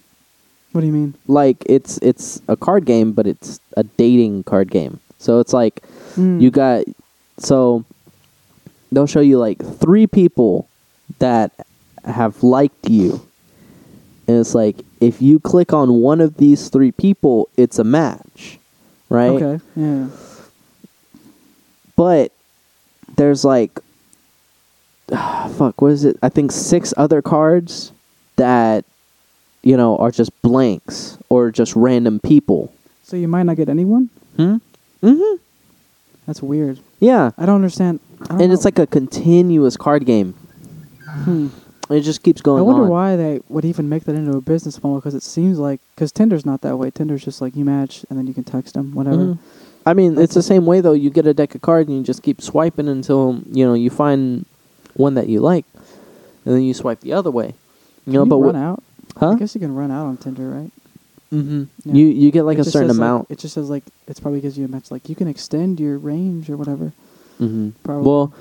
What 0.73 0.83
do 0.83 0.87
you 0.87 0.93
mean? 0.93 1.15
Like 1.27 1.65
it's 1.67 1.99
it's 2.03 2.43
a 2.47 2.57
card 2.57 2.85
game, 2.85 3.13
but 3.13 3.27
it's 3.27 3.59
a 3.77 3.85
dating 3.85 4.43
card 4.45 4.71
game. 4.71 5.01
So 5.19 5.41
it's 5.41 5.55
like 5.55 5.83
Mm. 6.17 6.41
you 6.43 6.51
got 6.51 6.85
so 7.39 7.85
they'll 8.93 9.07
show 9.07 9.21
you 9.21 9.39
like 9.39 9.59
three 9.65 10.07
people 10.07 10.69
that 11.21 11.53
have 12.05 12.43
liked 12.43 12.91
you. 12.91 13.21
And 14.27 14.37
it's 14.39 14.55
like 14.55 14.77
if 15.01 15.21
you 15.23 15.39
click 15.41 15.73
on 15.73 15.95
one 15.95 16.21
of 16.21 16.37
these 16.37 16.69
three 16.69 16.93
people, 16.93 17.49
it's 17.57 17.79
a 17.79 17.85
match. 17.85 18.59
Right? 19.11 19.31
Okay. 19.43 19.65
Yeah. 19.77 20.09
but 21.97 22.31
there's 23.17 23.45
like 23.45 23.81
fuck 25.09 25.81
what 25.81 25.91
is 25.93 26.05
it 26.05 26.17
i 26.23 26.29
think 26.29 26.53
six 26.53 26.93
other 26.99 27.23
cards 27.23 27.93
that 28.37 28.85
you 29.63 29.75
know 29.77 29.97
are 29.97 30.11
just 30.11 30.31
blanks 30.43 31.17
or 31.31 31.51
just 31.51 31.75
random 31.75 32.21
people 32.21 32.71
So 33.03 33.17
you 33.17 33.27
might 33.29 33.45
not 33.45 33.57
get 33.57 33.69
anyone? 33.71 34.11
hmm 34.37 34.57
mm-hmm 35.03 35.37
That's 36.27 36.43
weird. 36.43 36.81
yeah 37.01 37.31
I 37.39 37.47
don't 37.47 37.55
understand. 37.57 38.01
I 38.23 38.27
don't 38.27 38.43
and 38.43 38.53
it's 38.53 38.65
like 38.67 38.79
a 38.79 38.87
continuous 38.87 39.77
card 39.79 40.05
game 40.05 40.35
Hmm. 41.09 41.49
It 41.91 42.01
just 42.03 42.23
keeps 42.23 42.41
going 42.43 42.61
I 42.61 42.63
wonder 42.63 42.83
on 42.83 42.89
why 42.89 43.17
they 43.17 43.41
would 43.49 43.65
even 43.65 43.89
make 43.89 44.05
that 44.05 44.15
into 44.15 44.37
a 44.37 44.41
business 44.41 44.83
model 44.83 44.99
because 44.99 45.15
it 45.15 45.23
seems 45.23 45.59
like 45.59 45.81
because 45.95 46.13
Tinder's 46.13 46.45
not 46.47 46.61
that 46.63 46.77
way. 46.77 46.91
Tinder's 46.91 47.25
just 47.25 47.41
like 47.41 47.57
you 47.57 47.65
match 47.65 48.05
and 48.11 48.19
then 48.19 48.27
you 48.27 48.35
can 48.35 48.45
text 48.45 48.75
them, 48.75 48.95
whatever. 48.95 49.17
Mhm. 49.17 49.39
i 49.87 49.95
mean 49.95 50.19
it's 50.19 50.35
the 50.35 50.43
same 50.43 50.67
way 50.67 50.81
though 50.83 50.93
you 50.93 51.09
get 51.09 51.27
a 51.27 51.33
deck 51.33 51.55
of 51.55 51.63
cards 51.63 51.89
and 51.89 51.97
you 51.97 52.05
just 52.05 52.23
keep 52.23 52.43
swiping 52.43 52.89
until 52.89 53.41
you 53.51 53.65
know 53.65 53.73
you 53.75 53.89
find 53.89 54.45
one 54.95 55.15
that 55.15 55.29
you 55.29 55.41
like 55.41 55.65
and 56.45 56.55
then 56.55 56.63
you 56.63 56.75
swipe 56.75 57.01
the 57.01 57.13
other 57.13 57.31
way 57.31 57.55
you 58.07 58.13
know 58.13 58.23
Can 58.23 58.29
but 58.29 58.37
you 58.37 58.45
run 58.45 58.55
what 58.55 58.63
out. 58.69 58.83
huh 59.17 59.31
I 59.31 59.35
guess 59.37 59.55
you 59.55 59.61
can 59.61 59.75
run 59.75 59.91
out 59.91 60.05
on 60.07 60.17
Tinder, 60.19 60.49
right? 60.51 60.73
mm-hmm. 61.33 61.65
Yeah. 61.85 61.95
you 61.95 62.05
you 62.07 62.31
get 62.31 62.43
like 62.45 62.59
It 62.59 62.67
a 62.67 62.71
certain 62.71 62.89
says, 62.91 62.99
like- 62.99 63.07
amount 63.09 63.31
it 63.31 63.39
just 63.39 63.55
says 63.55 63.71
like 63.71 63.85
it's 64.07 64.21
probably 64.21 64.41
gives 64.43 64.59
you 64.59 64.65
a 64.67 64.69
match 64.69 64.91
like 64.91 65.09
you 65.09 65.15
can 65.15 65.29
extend 65.29 65.81
your 65.81 65.97
range 65.97 66.51
or 66.51 66.57
whatever. 66.59 66.93
Mm-hmm. 67.41 67.71
Probably. 67.85 68.07
Well, 68.09 68.33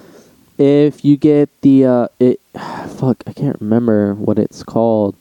if 0.57 1.03
you 1.05 1.17
get 1.17 1.49
the 1.61 1.85
uh, 1.85 2.07
it, 2.19 2.39
fuck, 2.97 3.23
I 3.27 3.33
can't 3.33 3.59
remember 3.61 4.13
what 4.15 4.37
it's 4.39 4.63
called. 4.63 5.15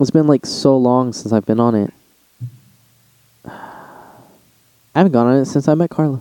It's 0.00 0.10
been 0.10 0.26
like 0.26 0.44
so 0.46 0.76
long 0.76 1.12
since 1.12 1.32
I've 1.32 1.46
been 1.46 1.60
on 1.60 1.74
it. 1.74 1.92
I 3.46 4.98
haven't 5.00 5.12
gone 5.12 5.26
on 5.26 5.36
it 5.36 5.44
since 5.46 5.68
I 5.68 5.74
met 5.74 5.90
Carla. 5.90 6.20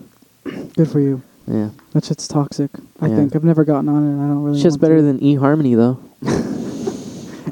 Good 0.76 0.90
for 0.90 1.00
you. 1.00 1.22
Yeah, 1.48 1.70
That 1.92 2.06
shit's 2.06 2.28
toxic. 2.28 2.72
I 3.02 3.08
Yeah. 3.08 3.16
think 3.18 3.36
I've 3.36 3.44
never 3.44 3.66
gotten 3.66 3.90
on 3.90 4.04
it. 4.08 4.16
I 4.24 4.28
don't 4.28 4.44
really. 4.44 4.56
it's 4.58 4.64
just 4.64 4.76
want 4.76 4.82
better 4.82 4.98
to. 4.98 5.02
than 5.04 5.20
eHarmony 5.20 5.76
though. 5.76 6.00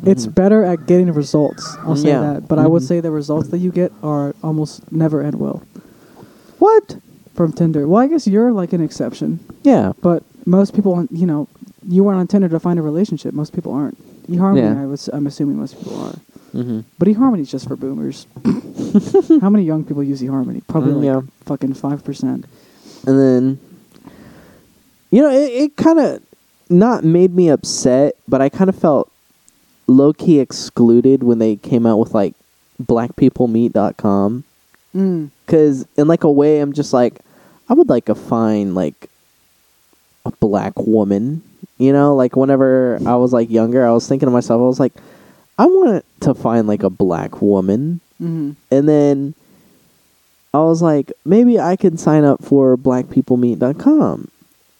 It's 0.03 0.25
Mhm. 0.25 0.33
better 0.33 0.63
at 0.63 0.87
getting 0.87 1.11
results. 1.13 1.75
I'll 1.85 1.95
say 1.95 2.07
Yeah. 2.07 2.21
that. 2.33 2.47
But 2.47 2.57
I 2.57 2.65
would 2.65 2.81
Mhm. 2.81 2.87
say 2.87 2.99
the 3.01 3.11
results 3.11 3.49
that 3.49 3.59
you 3.59 3.69
get 3.71 3.91
are 4.01 4.33
almost 4.43 4.91
never 4.91 5.21
end 5.21 5.35
well 5.35 5.61
What? 6.57 6.95
from 7.35 7.51
Tinder. 7.51 7.87
Well, 7.87 8.01
I 8.01 8.07
guess 8.07 8.25
you're 8.25 8.51
like 8.51 8.73
an 8.73 8.81
exception, 8.81 9.41
Yeah. 9.63 9.91
but 10.01 10.23
most 10.51 10.75
people, 10.75 11.07
you 11.11 11.25
know, 11.25 11.47
you 11.87 12.03
weren't 12.03 12.19
on 12.19 12.27
Tinder 12.27 12.49
to 12.49 12.59
find 12.59 12.77
a 12.77 12.81
relationship. 12.81 13.33
Most 13.33 13.53
people 13.53 13.71
aren't. 13.73 13.97
eHarmony, 14.27 14.75
Yeah. 14.75 14.83
I 14.83 14.85
was, 14.85 15.07
I'm 15.11 15.25
assuming 15.25 15.55
most 15.57 15.77
people 15.77 15.95
are. 16.05 16.13
Mm-hmm. 16.53 16.81
But 16.99 17.07
eHarmony's 17.07 17.49
just 17.49 17.67
for 17.67 17.75
boomers. 17.77 18.27
How 19.41 19.49
many 19.49 19.63
young 19.63 19.83
people 19.85 20.03
use 20.03 20.21
eHarmony? 20.21 20.61
Probably 20.67 20.93
Mm, 20.93 21.15
like 21.15 21.23
yeah. 21.23 21.29
fucking 21.45 21.73
five 21.75 22.03
percent. 22.03 22.45
And 23.07 23.17
then, 23.19 23.59
you 25.09 25.21
know, 25.21 25.31
it, 25.31 25.49
it 25.63 25.75
kind 25.77 25.99
of 25.99 26.21
not 26.69 27.03
made 27.05 27.33
me 27.33 27.49
upset, 27.49 28.15
but 28.27 28.41
I 28.41 28.49
kind 28.49 28.69
of 28.69 28.75
felt 28.75 29.09
low 29.87 30.11
key 30.13 30.39
excluded 30.39 31.23
when 31.23 31.39
they 31.39 31.55
came 31.55 31.85
out 31.85 31.97
with 31.99 32.13
like 32.13 32.35
blackpeoplemeet.com. 32.83 34.43
Mm. 34.95 35.29
Because, 35.45 35.85
in 35.97 36.07
like 36.07 36.23
a 36.23 36.31
way, 36.31 36.59
I'm 36.59 36.73
just 36.73 36.91
like, 36.93 37.19
I 37.69 37.73
would 37.73 37.89
like 37.89 38.05
to 38.05 38.15
find 38.15 38.75
like 38.75 39.09
a 40.25 40.31
black 40.31 40.73
woman. 40.77 41.41
You 41.77 41.93
know, 41.93 42.15
like 42.15 42.35
whenever 42.35 42.99
I 43.05 43.15
was 43.15 43.33
like 43.33 43.49
younger, 43.49 43.85
I 43.85 43.91
was 43.91 44.07
thinking 44.07 44.27
to 44.27 44.31
myself, 44.31 44.59
I 44.59 44.65
was 44.65 44.79
like, 44.79 44.93
I 45.57 45.65
want 45.65 46.05
to 46.21 46.33
find 46.33 46.67
like 46.67 46.83
a 46.83 46.89
black 46.89 47.41
woman. 47.41 48.01
hmm 48.19 48.51
And 48.69 48.87
then 48.87 49.33
I 50.53 50.59
was 50.59 50.81
like, 50.81 51.11
maybe 51.25 51.59
I 51.59 51.75
can 51.75 51.97
sign 51.97 52.23
up 52.23 52.43
for 52.43 52.77
blackpeoplemeet.com. 52.77 54.27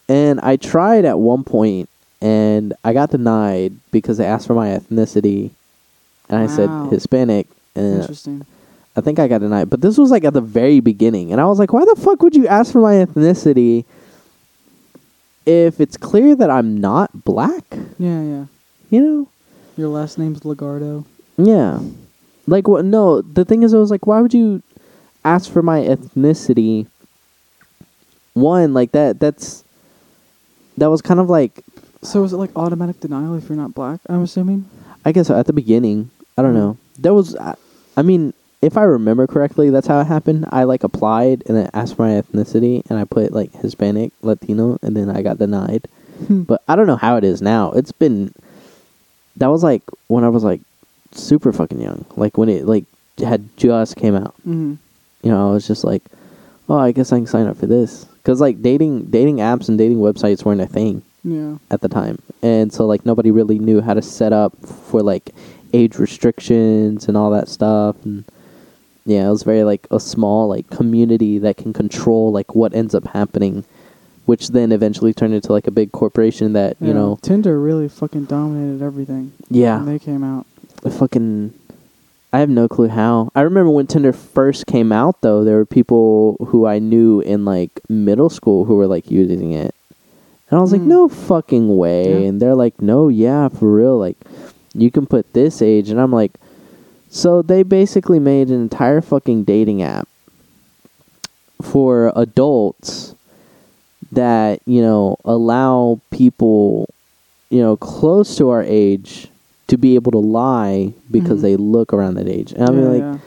And 0.09 0.39
I 0.41 0.57
tried 0.57 1.05
at 1.05 1.19
one 1.19 1.43
point 1.43 1.87
and 2.21 2.73
I 2.83 2.93
got 2.93 3.11
denied 3.11 3.73
because 3.91 4.17
they 4.17 4.25
asked 4.25 4.45
for 4.47 4.53
my 4.53 4.67
ethnicity, 4.69 5.49
and 6.29 6.37
I 6.37 6.41
Wow. 6.43 6.47
said 6.47 6.69
Hispanic, 6.91 7.47
and 7.75 8.01
Interesting. 8.01 8.45
I 8.95 9.01
think 9.01 9.17
I 9.17 9.27
got 9.27 9.39
denied. 9.41 9.69
But 9.71 9.81
this 9.81 9.97
was 9.97 10.11
like 10.11 10.23
at 10.23 10.33
the 10.33 10.41
very 10.41 10.81
beginning, 10.81 11.31
and 11.31 11.41
I 11.41 11.45
was 11.45 11.57
like, 11.57 11.73
why 11.73 11.83
the 11.85 11.95
fuck 11.95 12.21
would 12.21 12.35
you 12.35 12.45
ask 12.47 12.71
for 12.73 12.79
my 12.81 12.93
ethnicity 12.95 13.85
if 15.45 15.79
it's 15.79 15.97
clear 15.97 16.35
that 16.35 16.49
I'm 16.49 16.79
not 16.79 17.23
black? 17.23 17.63
Yeah, 17.97 18.21
yeah. 18.21 18.45
You 18.89 19.01
know? 19.01 19.27
Your 19.77 19.89
last 19.89 20.17
name's 20.17 20.41
Legardo. 20.41 21.05
Yeah. 21.37 21.79
Like 22.47 22.67
what? 22.67 22.85
No, 22.85 23.21
the 23.21 23.45
thing 23.45 23.63
is, 23.63 23.73
I 23.73 23.77
was 23.77 23.91
like, 23.91 24.05
why 24.05 24.21
would 24.21 24.33
you 24.33 24.61
ask 25.23 25.51
for 25.51 25.61
my 25.61 25.79
ethnicity? 25.79 26.87
One 28.33 28.73
like 28.73 28.91
that. 28.91 29.19
That's 29.19 29.63
that 30.77 30.89
was 30.89 31.01
kind 31.01 31.19
of 31.19 31.29
like 31.29 31.63
So 32.01 32.23
is 32.23 32.33
it 32.33 32.37
like 32.37 32.51
automatic 32.55 32.99
denial 32.99 33.35
if 33.35 33.47
you're 33.49 33.57
not 33.57 33.73
black? 33.73 33.99
I'm 34.07 34.23
assuming. 34.23 34.69
I 35.05 35.11
guess 35.11 35.29
at 35.29 35.45
the 35.47 35.53
beginning. 35.53 36.09
I 36.37 36.41
don't 36.41 36.53
know. 36.53 36.77
There 36.97 37.13
was. 37.13 37.35
I, 37.35 37.55
I 37.97 38.01
mean, 38.01 38.33
if 38.61 38.77
I 38.77 38.83
remember 38.83 39.25
correctly, 39.27 39.69
that's 39.69 39.87
how 39.87 39.99
it 39.99 40.05
happened. 40.07 40.45
I 40.51 40.63
like 40.65 40.83
applied 40.83 41.43
and 41.47 41.57
then 41.57 41.69
asked 41.73 41.95
for 41.95 42.03
my 42.03 42.21
ethnicity, 42.21 42.83
and 42.89 42.99
I 42.99 43.05
put 43.05 43.31
like 43.31 43.51
Hispanic, 43.53 44.11
Latino, 44.21 44.77
and 44.81 44.95
then 44.95 45.09
I 45.09 45.21
got 45.21 45.39
denied. 45.39 45.87
But 46.29 46.61
I 46.67 46.75
don't 46.75 46.85
know 46.85 46.97
how 46.97 47.15
it 47.17 47.23
is 47.23 47.41
now. 47.41 47.71
It's 47.71 47.91
been. 47.91 48.31
That 49.37 49.47
was 49.47 49.63
like 49.63 49.81
when 50.07 50.23
I 50.23 50.29
was 50.29 50.43
like 50.43 50.61
super 51.13 51.51
fucking 51.51 51.81
young. 51.81 52.05
Like 52.15 52.37
when 52.37 52.47
it 52.49 52.65
like 52.67 52.85
had 53.17 53.49
just 53.57 53.95
came 53.95 54.15
out. 54.15 54.35
hmm 54.43 54.75
you 55.23 55.29
know, 55.31 55.49
I 55.49 55.53
was 55.53 55.67
just 55.67 55.83
like, 55.83 56.01
oh, 56.67 56.77
I 56.77 56.91
guess 56.91 57.11
I 57.11 57.17
can 57.17 57.27
sign 57.27 57.45
up 57.47 57.55
for 57.57 57.67
this 57.67 58.05
because 58.05 58.41
like 58.41 58.61
dating 58.61 59.05
dating 59.05 59.37
apps 59.37 59.69
and 59.69 59.77
dating 59.77 59.97
websites 59.99 60.43
weren't 60.45 60.61
a 60.61 60.65
thing 60.67 61.01
Yeah. 61.23 61.57
at 61.69 61.81
the 61.81 61.89
time, 61.89 62.17
and 62.41 62.71
so 62.73 62.85
like 62.87 63.05
nobody 63.05 63.29
really 63.31 63.59
knew 63.59 63.81
how 63.81 63.93
to 63.95 64.01
set 64.01 64.33
up 64.33 64.53
for 64.65 65.01
like 65.03 65.29
age 65.73 65.97
restrictions 65.99 67.07
and 67.07 67.15
all 67.17 67.29
that 67.31 67.49
stuff, 67.49 67.95
and 68.03 68.23
yeah, 69.05 69.27
it 69.27 69.31
was 69.31 69.43
very 69.43 69.63
like 69.63 69.87
a 69.91 69.99
small 69.99 70.47
like 70.47 70.69
community 70.69 71.37
that 71.39 71.57
can 71.57 71.73
control 71.73 72.31
like 72.31 72.55
what 72.55 72.73
ends 72.73 72.93
up 72.95 73.07
happening, 73.07 73.63
which 74.25 74.49
then 74.49 74.71
eventually 74.71 75.13
turned 75.13 75.33
into 75.33 75.51
like 75.51 75.67
a 75.67 75.71
big 75.71 75.91
corporation 75.91 76.53
that 76.53 76.77
you 76.79 76.87
Yeah, 76.87 76.93
know, 76.93 77.19
Tinder 77.21 77.59
really 77.59 77.87
fucking 77.89 78.25
dominated 78.25 78.83
everything. 78.83 79.31
yeah, 79.49 79.77
When 79.77 79.85
they 79.87 79.99
came 79.99 80.23
out. 80.23 80.45
fucking 80.89 81.53
I 82.33 82.39
have 82.39 82.49
no 82.49 82.69
clue 82.69 82.87
how. 82.87 83.29
I 83.35 83.41
remember 83.41 83.69
when 83.71 83.87
Tinder 83.87 84.13
first 84.13 84.65
came 84.65 84.91
out 84.93 85.19
though, 85.21 85.43
there 85.43 85.57
were 85.57 85.65
people 85.65 86.37
who 86.47 86.65
I 86.65 86.79
knew 86.79 87.19
in 87.19 87.43
like 87.43 87.71
middle 87.89 88.29
school 88.29 88.63
who 88.65 88.75
were 88.75 88.87
like 88.87 89.11
using 89.11 89.51
it. 89.51 89.75
And 90.49 90.57
I 90.57 90.61
was 90.61 90.71
like, 90.71 90.81
Mm. 90.81 90.87
"No 90.87 91.07
fucking 91.09 91.75
way." 91.77 92.09
Yeah. 92.23 92.27
And 92.29 92.41
they're 92.41 92.55
like, 92.55 92.81
"No, 92.81 93.07
yeah, 93.09 93.47
for 93.49 93.73
real. 93.73 93.97
Like 93.97 94.15
you 94.73 94.91
can 94.91 95.05
put 95.07 95.33
this 95.33 95.61
age." 95.61 95.89
And 95.89 95.99
I'm 95.99 96.11
like, 96.13 96.31
"So 97.13 97.41
they 97.41 97.61
basically 97.63 98.19
made 98.19 98.47
an 98.49 98.61
entire 98.61 99.01
fucking 99.01 99.43
dating 99.43 99.81
app 99.83 100.07
for 101.61 102.11
adults 102.15 103.13
that, 104.13 104.61
you 104.65 104.81
know, 104.81 105.17
allow 105.25 105.99
people, 106.09 106.87
you 107.49 107.59
know, 107.61 107.75
close 107.75 108.35
to 108.37 108.49
our 108.49 108.63
age 108.63 109.27
to 109.67 109.77
be 109.77 109.95
able 109.95 110.11
to 110.13 110.17
lie 110.19 110.93
because 111.11 111.39
Mhm. 111.39 111.41
they 111.43 111.55
look 111.57 111.93
around 111.93 112.15
that 112.15 112.27
age. 112.27 112.51
And 112.53 112.63
I 112.63 112.71
mean 112.71 112.81
yeah, 112.83 112.89
like 112.89 112.99
yeah. 113.01 113.17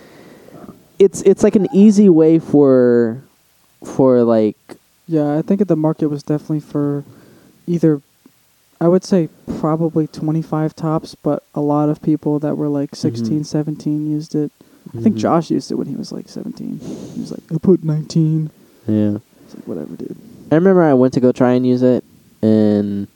it's 0.99 1.23
it's 1.23 1.43
like 1.43 1.57
an 1.57 1.69
easy 1.73 2.09
way 2.09 2.39
for 2.39 3.19
for 3.85 4.23
like 4.25 4.57
Yeah, 5.07 5.37
I 5.37 5.43
think 5.43 5.67
the 5.67 5.77
market 5.77 6.09
was 6.09 6.23
definitely 6.23 6.61
for 6.61 7.05
either, 7.67 8.01
I 8.85 8.89
would 8.89 9.03
say 9.03 9.31
probably 9.61 10.07
25 10.07 10.77
tops, 10.77 11.15
but 11.15 11.43
a 11.55 11.63
lot 11.63 11.89
of 11.89 12.03
people 12.03 12.39
that 12.41 12.59
were 12.59 12.69
like 12.69 12.95
16, 12.95 13.41
Mhm. 13.41 13.47
17 13.47 14.05
17 14.05 14.11
used 14.11 14.35
it. 14.35 14.53
I 14.95 15.01
think 15.01 15.15
Mhm. 15.17 15.21
Josh 15.21 15.51
used 15.51 15.73
it 15.73 15.77
when 15.77 15.87
he 15.87 15.97
was 15.97 16.13
like 16.13 16.29
17. 16.29 16.79
He 17.15 17.21
was 17.23 17.31
like, 17.31 17.41
I 17.51 17.57
put 17.57 17.83
19. 17.83 18.51
Yeah. 18.87 19.17
It's 19.47 19.55
like, 19.55 19.67
whatever, 19.67 19.97
dude. 19.97 20.15
I 20.53 20.57
remember 20.57 20.83
I 20.83 20.93
went 20.93 21.15
to 21.15 21.21
go 21.21 21.33
try 21.33 21.53
and 21.53 21.67
use 21.67 21.83
it 21.83 22.05
and 22.43 23.07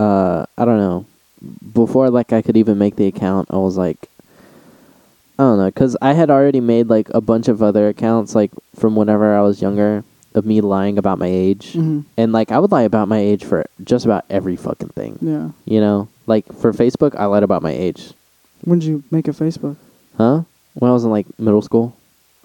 uh 0.00 0.46
I 0.56 0.64
don't 0.64 0.78
know. 0.78 1.04
Before 1.74 2.08
like 2.08 2.32
I 2.32 2.40
could 2.40 2.56
even 2.56 2.78
make 2.78 2.96
the 2.96 3.06
account, 3.08 3.48
I 3.50 3.58
was 3.58 3.76
like 3.76 4.08
I 5.38 5.42
don't 5.42 5.58
know 5.58 5.70
cuz 5.70 5.98
I 6.00 6.14
had 6.14 6.30
already 6.30 6.60
made 6.60 6.88
like 6.88 7.10
a 7.14 7.20
bunch 7.20 7.46
of 7.46 7.62
other 7.62 7.88
accounts 7.88 8.34
like 8.34 8.52
from 8.74 8.96
whenever 8.96 9.36
I 9.36 9.42
was 9.42 9.60
younger 9.60 10.02
of 10.38 10.46
me 10.46 10.60
lying 10.62 10.96
about 10.96 11.18
my 11.18 11.26
age. 11.26 11.72
hmm 11.72 12.00
And 12.16 12.32
like 12.32 12.50
I 12.50 12.58
would 12.58 12.72
lie 12.72 12.82
about 12.82 13.08
my 13.08 13.18
age 13.18 13.44
for 13.44 13.66
just 13.84 14.04
about 14.06 14.24
every 14.30 14.56
fucking 14.56 14.90
thing. 14.90 15.18
Yeah. 15.20 15.50
You 15.66 15.80
know? 15.80 16.08
Like 16.26 16.46
for 16.54 16.72
Facebook, 16.72 17.14
I 17.18 17.26
lied 17.26 17.42
about 17.42 17.62
my 17.62 17.72
age. 17.72 18.12
When 18.62 18.78
did 18.78 18.86
you 18.88 19.02
make 19.10 19.28
a 19.28 19.32
Facebook? 19.32 19.76
Huh? 20.16 20.42
When 20.74 20.90
I 20.90 20.94
was 20.94 21.04
in 21.04 21.10
like 21.10 21.26
middle 21.38 21.62
school? 21.62 21.94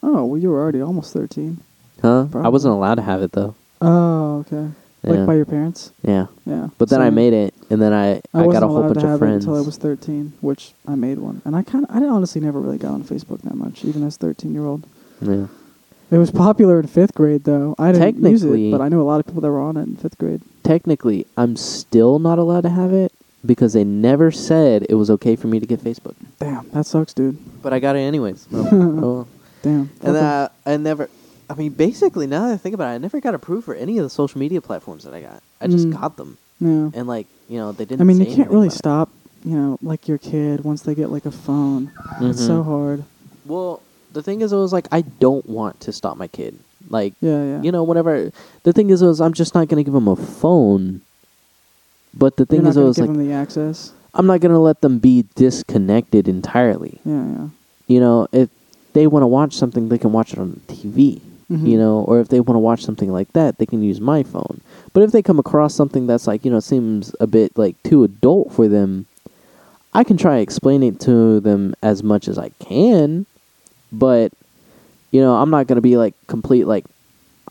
Oh, 0.01 0.25
well, 0.25 0.38
you 0.41 0.49
were 0.49 0.60
already 0.62 0.82
almost 0.82 1.13
13. 1.13 1.62
Huh? 2.01 2.27
I 2.34 2.49
wasn't 2.49 2.73
allowed 2.73 2.95
to 2.95 3.01
have 3.01 3.21
it 3.21 3.32
though. 3.32 3.56
Oh, 3.82 4.39
okay. 4.39 4.69
Yeah. 5.03 5.12
Like 5.12 5.25
by 5.25 5.36
your 5.36 5.45
parents? 5.45 5.91
yeah. 6.01 6.27
Yeah. 6.45 6.69
But 6.77 6.89
then 6.89 7.01
I 7.01 7.10
made 7.10 7.34
it, 7.34 7.53
and 7.69 7.82
then 7.82 7.91
I 7.91 8.21
I, 8.34 8.43
I, 8.43 8.47
got 8.47 8.63
a 8.63 8.67
whole 8.67 8.84
bunch 8.84 9.03
of 9.03 9.19
friends. 9.19 9.43
until 9.43 9.62
I 9.62 9.65
was 9.65 9.75
13, 9.77 10.34
which 10.39 10.73
I 10.88 10.95
made 10.95 11.19
one. 11.19 11.41
And 11.43 11.56
I 11.56 11.63
kind 11.63 11.84
of, 11.86 11.93
I 11.93 11.99
honestly 12.08 12.39
never 12.39 12.60
really 12.60 12.77
got 12.77 12.91
on 12.91 13.03
Facebook 13.03 13.41
that 13.41 13.56
much, 13.56 13.84
even 13.84 14.03
as 14.03 14.15
13 14.15 14.53
year 14.53 14.65
old. 14.65 14.88
yeah. 15.21 15.47
It 16.13 16.17
was 16.19 16.32
popular 16.32 16.80
in 16.80 16.88
fifth 16.88 17.15
grade, 17.15 17.43
though. 17.43 17.76
I 17.80 17.91
didn't 17.91 18.23
use 18.23 18.41
Technically- 18.41 18.69
it, 18.69 18.71
but 18.71 18.82
I 18.82 18.89
knew 18.89 19.02
a 19.02 19.04
lot 19.04 19.19
of 19.19 19.26
people 19.26 19.41
that 19.41 19.49
were 19.49 19.60
on 19.60 19.78
it 19.78 19.88
in 19.88 19.95
fifth 19.95 20.17
grade. 20.17 20.41
Technically, 20.63 21.26
I'm 21.38 21.56
still 21.56 22.19
not 22.19 22.38
allowed 22.39 22.62
to 22.62 22.69
have 22.69 22.93
it 22.93 23.12
because 23.45 23.73
they 23.73 23.84
never 23.84 24.32
said 24.32 24.86
it 24.89 24.95
was 24.95 25.10
okay 25.12 25.36
for 25.36 25.47
me 25.47 25.60
to 25.60 25.65
get 25.65 25.80
Facebook. 25.84 26.15
Damn, 26.39 26.69
that 26.71 26.86
sucks, 26.86 27.13
dude. 27.13 27.38
But 27.62 27.73
I 27.73 27.80
got 27.80 27.95
it 27.95 27.99
anyways. 27.99 28.47
So, 28.52 28.58
oh. 28.71 29.28
Damn. 29.63 29.71
And 29.73 29.89
Okay. 30.04 30.12
then 30.12 30.23
I, 30.23 30.49
I 30.73 30.78
never. 30.78 31.10
I 31.49 31.56
mean, 31.56 31.71
basically, 31.73 32.28
now 32.28 32.47
that 32.47 32.54
I 32.54 32.58
think 32.58 32.73
about 32.76 32.91
it, 32.91 32.95
I 32.95 32.97
never 32.99 33.19
got 33.19 33.34
approved 33.34 33.65
for 33.65 33.76
any 33.76 33.97
of 33.97 34.04
the 34.04 34.10
social 34.10 34.39
media 34.39 34.62
platforms 34.62 35.04
that 35.04 35.13
I 35.13 35.21
got. 35.21 35.41
I 35.60 35.67
just 35.67 35.88
Mm. 35.88 35.99
got 35.99 36.15
them, 36.17 36.38
yeah. 36.60 36.89
and 36.93 37.08
like 37.08 37.28
you 37.49 37.58
know, 37.58 37.71
they 37.71 37.86
didn't. 37.86 38.02
I 38.02 38.04
mean, 38.06 38.17
you 38.19 38.26
can't 38.26 38.38
anything 38.39 38.54
really 38.54 38.67
about 38.67 38.76
it. 38.76 38.78
stop, 38.78 39.10
you 39.43 39.56
know, 39.56 39.78
like 39.82 40.08
your 40.08 40.17
kid 40.17 40.63
once 40.63 40.82
they 40.84 40.95
get 40.95 41.10
like 41.12 41.26
a 41.26 41.32
phone. 41.32 41.91
It's 42.21 42.41
Mhm. 42.41 42.47
so 42.47 42.63
hard. 42.63 43.04
Well, 43.45 43.82
the 44.13 44.23
thing 44.23 44.41
is, 44.41 44.54
it 44.54 44.58
was 44.58 44.71
like 44.73 44.88
I 44.91 45.02
don't 45.02 45.47
want 45.47 45.80
to 45.82 45.91
stop 45.91 46.17
my 46.17 46.28
kid. 46.28 46.58
Like 46.89 47.13
Yeah, 47.21 47.43
yeah. 47.43 47.62
you 47.62 47.71
know, 47.71 47.84
whenever 47.84 48.32
the 48.63 48.73
thing 48.73 48.89
is, 48.89 49.02
it 49.02 49.08
was 49.08 49.19
I'm 49.21 49.34
just 49.34 49.54
not 49.56 49.67
gonna 49.67 49.84
give 49.84 49.93
them 49.93 50.08
a 50.08 50.15
phone. 50.15 51.02
But 52.13 52.38
the 52.38 52.41
You're 52.41 52.47
thing 52.47 52.63
not 52.63 52.69
is, 52.71 52.78
it 52.78 52.84
was 52.84 52.97
give 52.97 53.08
like 53.08 53.17
them 53.17 53.28
the 53.28 53.34
access. 53.34 53.91
I'm 54.13 54.28
not 54.28 54.39
gonna 54.41 54.60
let 54.62 54.82
them 54.82 54.99
be 54.99 55.26
disconnected 55.36 56.28
entirely. 56.28 56.99
Yeah, 57.04 57.26
yeah. 57.26 57.47
You 57.88 57.99
know, 57.99 58.28
if 58.32 58.49
they 58.93 59.08
want 59.08 59.23
to 59.23 59.28
watch 59.28 59.54
something, 59.54 59.89
they 59.89 59.97
can 59.97 60.12
watch 60.12 60.34
it 60.34 60.39
on 60.39 60.62
the 60.67 60.73
TV. 60.73 61.21
Mhm. 61.52 61.67
You 61.67 61.78
know, 61.78 61.99
or 62.08 62.19
if 62.19 62.30
they 62.30 62.39
want 62.39 62.56
to 62.56 62.60
watch 62.60 62.84
something 62.84 63.12
like 63.12 63.32
that, 63.34 63.58
they 63.58 63.65
can 63.65 63.82
use 63.84 63.99
my 63.99 64.23
phone. 64.23 64.62
But 64.93 65.04
if 65.04 65.12
they 65.12 65.21
come 65.21 65.39
across 65.39 65.73
something 65.73 66.08
that's 66.08 66.28
like 66.28 66.45
you 66.45 66.52
know 66.52 66.60
seems 66.60 67.15
a 67.19 67.28
bit 67.28 67.58
like 67.58 67.82
too 67.84 68.04
adult 68.04 68.52
for 68.54 68.67
them, 68.67 69.08
I 69.93 70.04
can 70.04 70.17
try 70.17 70.38
explaining 70.38 70.97
to 70.97 71.39
them 71.39 71.73
as 71.82 72.04
much 72.04 72.28
as 72.28 72.38
I 72.38 72.49
can. 72.60 73.26
But 73.93 74.34
you 75.12 75.21
know, 75.21 75.36
I'm 75.36 75.49
not 75.51 75.67
gonna 75.67 75.82
be 75.82 75.95
like 75.95 76.15
complete 76.27 76.65
like 76.65 76.86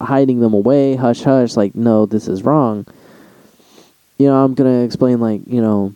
hiding 0.00 0.40
them 0.40 0.52
away, 0.52 0.96
hush 0.96 1.22
hush, 1.22 1.56
like 1.56 1.74
no, 1.74 2.04
this 2.06 2.26
is 2.28 2.42
wrong. 2.42 2.84
You 4.18 4.26
know, 4.26 4.44
I'm 4.44 4.54
gonna 4.54 4.82
explain 4.82 5.20
like 5.20 5.40
you 5.46 5.62
know 5.62 5.94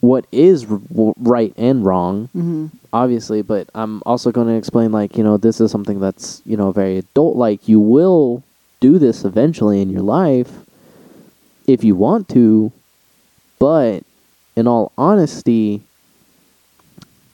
what 0.00 0.24
is 0.30 0.64
r- 0.70 1.12
right 1.18 1.52
and 1.56 1.84
wrong 1.84 2.28
Mhm. 2.36 2.70
obviously, 2.92 3.42
but 3.42 3.68
I'm 3.74 4.00
also 4.06 4.30
going 4.30 4.46
to 4.46 4.54
explain 4.54 4.92
like, 4.92 5.16
you 5.18 5.24
know, 5.24 5.36
this 5.36 5.60
is 5.60 5.72
something 5.72 5.98
that's, 5.98 6.40
you 6.46 6.56
know, 6.56 6.70
very 6.70 6.98
adult 6.98 7.36
like. 7.36 7.68
You 7.68 7.80
will 7.80 8.42
do 8.80 8.98
this 9.00 9.24
eventually 9.24 9.82
in 9.82 9.90
your 9.90 10.02
life 10.02 10.64
if 11.66 11.82
you 11.82 11.96
want 11.96 12.28
to, 12.30 12.70
but 13.58 14.04
in 14.54 14.68
all 14.68 14.92
honesty, 14.96 15.82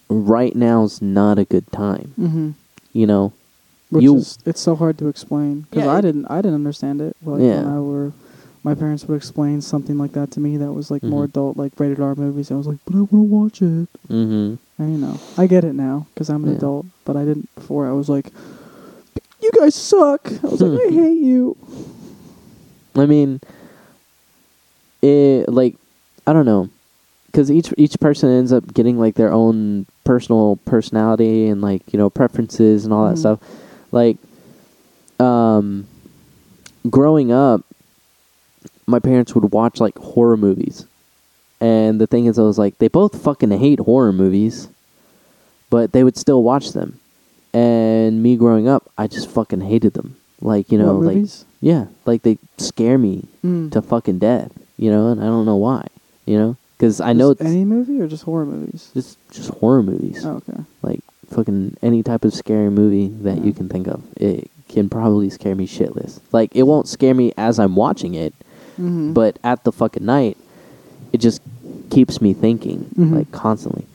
right 0.09 0.55
now's 0.55 1.01
not 1.03 1.38
a 1.38 1.45
good 1.45 1.71
time, 1.73 2.12
Mhm. 2.19 2.55
you 2.93 3.07
know. 3.07 3.33
Which 3.90 4.05
You- 4.05 4.17
is 4.17 4.38
it's 4.45 4.61
so 4.61 4.75
hard 4.75 4.99
to 4.99 5.09
explain 5.09 5.67
because 5.71 5.85
Yeah, 5.87 5.93
I 5.93 6.01
didn't 6.01 6.27
I 6.31 6.37
didn't 6.43 6.55
understand 6.57 7.01
it. 7.01 7.17
Like 7.25 7.40
Yeah. 7.43 7.62
when 7.62 7.73
I 7.75 7.81
were, 7.81 8.12
my 8.64 8.75
parents 8.75 9.07
would 9.07 9.17
explain 9.17 9.61
something 9.61 9.97
like 9.99 10.12
that 10.12 10.31
to 10.33 10.40
me 10.40 10.57
that 10.57 10.73
was 10.73 10.90
like 10.90 11.03
more 11.03 11.23
Mhm. 11.23 11.29
adult, 11.31 11.57
like 11.57 11.73
rated 11.79 12.01
R 12.01 12.14
movies. 12.14 12.51
I 12.51 12.55
was 12.55 12.67
like, 12.67 12.79
but 12.87 12.95
I 12.95 12.99
want 12.99 13.11
to 13.11 13.17
watch 13.19 13.62
it. 13.62 13.88
Mhm. 14.11 14.59
And 14.79 14.93
you 14.93 14.99
know, 14.99 15.19
I 15.38 15.47
get 15.47 15.64
it 15.64 15.75
now 15.75 16.07
because 16.12 16.29
I'm 16.29 16.43
an 16.45 16.51
Yeah. 16.51 16.57
adult, 16.57 16.87
but 17.05 17.17
I 17.17 17.25
didn't 17.25 17.49
before. 17.55 17.87
I 17.87 17.93
was 17.93 18.09
like, 18.09 18.33
you 19.43 19.51
guys 19.59 19.75
suck. 19.75 20.33
I 20.43 20.47
was 20.49 20.61
like, 20.61 20.81
I 20.81 20.90
hate 20.90 21.21
you. 21.23 21.57
I 22.97 23.07
mean, 23.07 23.40
it 25.03 25.49
like 25.49 25.77
I 26.27 26.33
don't 26.33 26.47
know, 26.47 26.69
because 27.27 27.51
each 27.51 27.73
each 27.77 28.01
person 28.01 28.31
ends 28.31 28.53
up 28.53 28.73
getting 28.73 28.99
like 28.99 29.14
their 29.14 29.33
own 29.33 29.87
personal 30.05 30.57
personality 30.64 31.49
and 31.49 31.61
like 31.62 31.83
you 31.93 31.99
know 31.99 32.11
preferences 32.11 32.85
and 32.85 32.93
all 32.95 33.07
that 33.09 33.14
Mhm. 33.17 33.19
stuff. 33.19 33.38
Like, 33.93 34.19
um, 35.21 35.87
growing 36.90 37.33
up, 37.33 37.62
my 38.87 38.99
parents 38.99 39.35
would 39.35 39.53
watch 39.53 39.81
like 39.81 39.97
horror 39.99 40.37
movies. 40.37 40.87
And 41.61 42.01
the 42.01 42.07
thing 42.07 42.27
is, 42.27 42.38
I 42.38 42.43
was 42.43 42.59
like, 42.59 42.79
they 42.79 42.88
both 42.88 43.23
fucking 43.23 43.51
hate 43.53 43.81
horror 43.81 44.12
movies, 44.12 44.69
but 45.71 45.93
they 45.93 46.05
would 46.05 46.17
still 46.17 46.43
watch 46.43 46.73
them. 46.73 46.99
And 47.55 48.23
me 48.23 48.37
growing 48.37 48.69
up, 48.69 48.90
I 48.99 49.07
just 49.07 49.31
fucking 49.31 49.61
hated 49.62 49.95
them. 49.95 50.17
Like, 50.43 50.71
you 50.71 50.77
know, 50.77 50.99
like, 50.99 51.17
yeah, 51.61 51.87
like 52.05 52.23
they 52.23 52.38
scare 52.59 52.99
me 52.99 53.25
Mm. 53.45 53.71
to 53.71 53.81
fucking 53.81 54.19
death, 54.19 54.51
you 54.77 54.90
know, 54.90 55.09
and 55.09 55.21
I 55.23 55.27
don't 55.27 55.47
know 55.47 55.57
why, 55.57 55.87
you 56.27 56.37
know, 56.37 56.57
because 56.76 57.00
I 57.00 57.12
know 57.12 57.30
Just 57.32 57.42
it's 57.42 57.50
any 57.50 57.64
movie 57.64 58.00
or 58.00 58.06
just 58.08 58.24
horror 58.24 58.44
movies. 58.46 58.90
just 58.94 59.18
just 59.30 59.50
horror 59.50 59.82
movies, 59.82 60.24
Oh, 60.24 60.37
okay. 60.48 60.60
like 60.82 61.00
fucking 61.30 61.76
any 61.82 62.02
type 62.02 62.24
of 62.24 62.34
scary 62.34 62.70
movie 62.70 63.08
that 63.22 63.44
you 63.44 63.52
can 63.52 63.68
think 63.68 63.87
of. 63.88 64.02
It 64.16 64.50
can 64.68 64.88
probably 64.88 65.30
scare 65.30 65.54
me 65.54 65.66
shitless. 65.66 66.20
Like 66.32 66.54
it 66.54 66.64
won't 66.64 66.88
scare 66.88 67.14
me 67.14 67.32
as 67.37 67.58
I'm 67.58 67.76
watching 67.76 68.14
it, 68.14 68.34
Mm-hmm. 68.78 69.12
but 69.12 69.38
at 69.44 69.62
the 69.64 69.70
fucking 69.72 70.04
night, 70.04 70.37
it 71.12 71.18
just 71.18 71.40
keeps 71.90 72.20
me 72.20 72.32
thinking 72.34 72.87
Mhm. 72.98 73.12
like 73.14 73.30
constantly, 73.30 73.87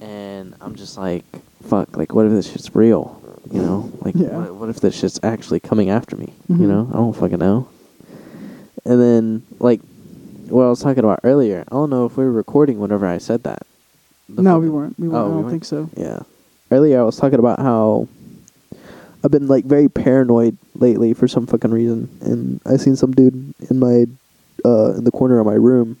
and 0.00 0.54
I'm 0.62 0.74
just 0.74 0.96
like, 0.96 1.24
fuck, 1.68 1.96
like 1.96 2.14
what 2.14 2.24
if 2.26 2.32
this 2.32 2.50
shit's 2.50 2.74
real? 2.74 3.20
You 3.52 3.60
know, 3.62 3.92
like 4.02 4.14
Yeah. 4.14 4.38
what, 4.38 4.54
what 4.54 4.68
if 4.70 4.80
this 4.80 4.94
shit's 4.94 5.20
actually 5.22 5.60
coming 5.60 5.90
after 5.90 6.16
me? 6.16 6.32
You 6.48 6.54
Mhm. 6.56 6.68
know, 6.68 6.88
I 6.90 6.96
don't 6.96 7.14
fucking 7.16 7.38
know. 7.38 7.68
And 8.84 9.00
then 9.00 9.42
like 9.58 9.80
what 10.50 10.64
I 10.64 10.68
was 10.68 10.80
talking 10.80 11.04
about 11.04 11.20
earlier, 11.24 11.64
I 11.68 11.70
don't 11.74 11.90
know 11.90 12.06
if 12.06 12.16
we 12.16 12.24
were 12.24 12.32
recording 12.32 12.78
whenever 12.78 13.06
I 13.06 13.18
said 13.18 13.42
that. 13.44 13.66
The 14.28 14.42
no, 14.42 14.58
we 14.58 14.68
weren't. 14.70 14.98
We 14.98 15.08
weren't. 15.08 15.16
Oh, 15.18 15.24
I 15.24 15.24
we 15.24 15.30
don't 15.30 15.38
weren't? 15.42 15.50
think 15.50 15.64
so. 15.64 15.90
Yeah. 15.96 16.20
Earlier 16.70 17.00
I 17.00 17.04
was 17.04 17.16
talking 17.16 17.38
about 17.38 17.58
how 17.58 18.08
I've 19.24 19.30
been 19.30 19.48
like 19.48 19.64
very 19.64 19.88
paranoid 19.88 20.56
lately 20.74 21.14
for 21.14 21.26
some 21.28 21.46
fucking 21.46 21.70
reason, 21.72 22.08
and 22.20 22.60
I 22.66 22.76
seen 22.76 22.96
some 22.96 23.12
dude 23.12 23.54
in 23.68 23.78
my 23.78 24.06
uh 24.64 24.92
in 24.94 25.04
the 25.04 25.10
corner 25.10 25.38
of 25.40 25.46
my 25.46 25.54
room. 25.54 25.98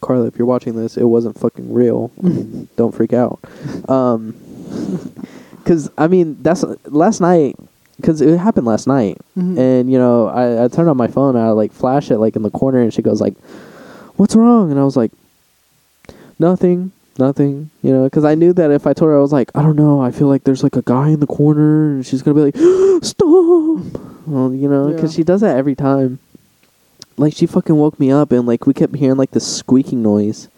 Carla, 0.00 0.26
if 0.26 0.36
you're 0.38 0.46
watching 0.46 0.76
this, 0.76 0.96
it 0.96 1.04
wasn't 1.04 1.38
fucking 1.38 1.72
real. 1.72 2.10
I 2.22 2.26
mean, 2.28 2.68
don't 2.76 2.94
freak 2.94 3.12
out. 3.12 3.40
Um, 3.88 4.34
cause 5.64 5.90
I 5.98 6.06
mean 6.08 6.36
that's 6.42 6.64
last 6.86 7.20
night. 7.20 7.56
Cause 8.02 8.20
it 8.20 8.36
happened 8.38 8.66
last 8.66 8.88
night, 8.88 9.18
Mhm. 9.38 9.56
and 9.56 9.92
you 9.92 9.98
know 9.98 10.26
I, 10.26 10.64
I 10.64 10.68
turned 10.68 10.88
on 10.88 10.96
my 10.96 11.06
phone. 11.06 11.36
and 11.36 11.44
I 11.44 11.50
like 11.50 11.70
flash 11.72 12.10
it 12.10 12.18
like 12.18 12.34
in 12.34 12.42
the 12.42 12.50
corner, 12.50 12.80
and 12.82 12.92
she 12.92 13.02
goes 13.02 13.20
like, 13.20 13.34
"What's 14.16 14.36
wrong?" 14.36 14.70
And 14.70 14.78
I 14.80 14.84
was 14.84 14.96
like, 14.96 15.12
"Nothing, 16.38 16.92
nothing." 17.18 17.70
You 17.82 17.92
know, 17.92 18.04
because 18.04 18.24
I 18.24 18.34
knew 18.34 18.52
that 18.54 18.70
if 18.70 18.86
I 18.86 18.92
told 18.92 19.10
her, 19.10 19.16
I 19.18 19.20
was 19.20 19.32
like, 19.32 19.50
"I 19.54 19.62
don't 19.62 19.76
know. 19.76 20.00
I 20.00 20.10
feel 20.10 20.28
like 20.28 20.44
there's 20.44 20.62
like 20.62 20.76
a 20.76 20.82
guy 20.82 21.10
in 21.10 21.20
the 21.20 21.26
corner," 21.26 21.90
and 21.90 22.06
she's 22.06 22.22
gonna 22.22 22.34
be 22.34 22.40
like, 22.52 22.56
"Stop!" 23.04 24.00
Well, 24.26 24.54
you 24.54 24.68
know, 24.68 24.88
because 24.92 25.12
Yeah. 25.12 25.16
she 25.16 25.24
does 25.24 25.40
that 25.42 25.56
every 25.56 25.74
time. 25.74 26.18
Like 27.16 27.34
she 27.34 27.46
fucking 27.46 27.76
woke 27.76 28.00
me 28.00 28.10
up, 28.10 28.32
and 28.32 28.46
like 28.46 28.66
we 28.66 28.74
kept 28.74 28.96
hearing 28.96 29.16
like 29.18 29.30
this 29.32 29.46
squeaking 29.46 30.02
noise, 30.02 30.48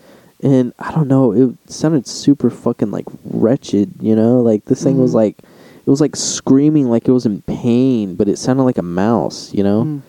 and 0.43 0.73
I 0.79 0.91
don't 0.93 1.09
know, 1.09 1.33
it 1.33 1.51
sounded 1.71 2.07
super 2.07 2.49
fucking 2.49 2.91
like 2.91 3.05
wretched. 3.31 3.91
You 4.01 4.17
know, 4.17 4.41
like 4.41 4.65
this 4.65 4.83
thing 4.83 4.99
was 4.99 5.11
Mhm. 5.13 5.17
like, 5.17 5.37
it 5.85 5.91
was 5.91 6.01
like 6.01 6.17
screaming 6.17 6.89
like 6.89 7.07
it 7.09 7.13
was 7.13 7.27
in 7.27 7.43
pain, 7.43 8.15
but 8.15 8.29
it 8.29 8.39
sounded 8.39 8.63
like 8.63 8.79
a 8.79 8.83
mouse. 8.83 9.53
You 9.53 9.65
know. 9.65 9.83
Mm. 9.85 10.01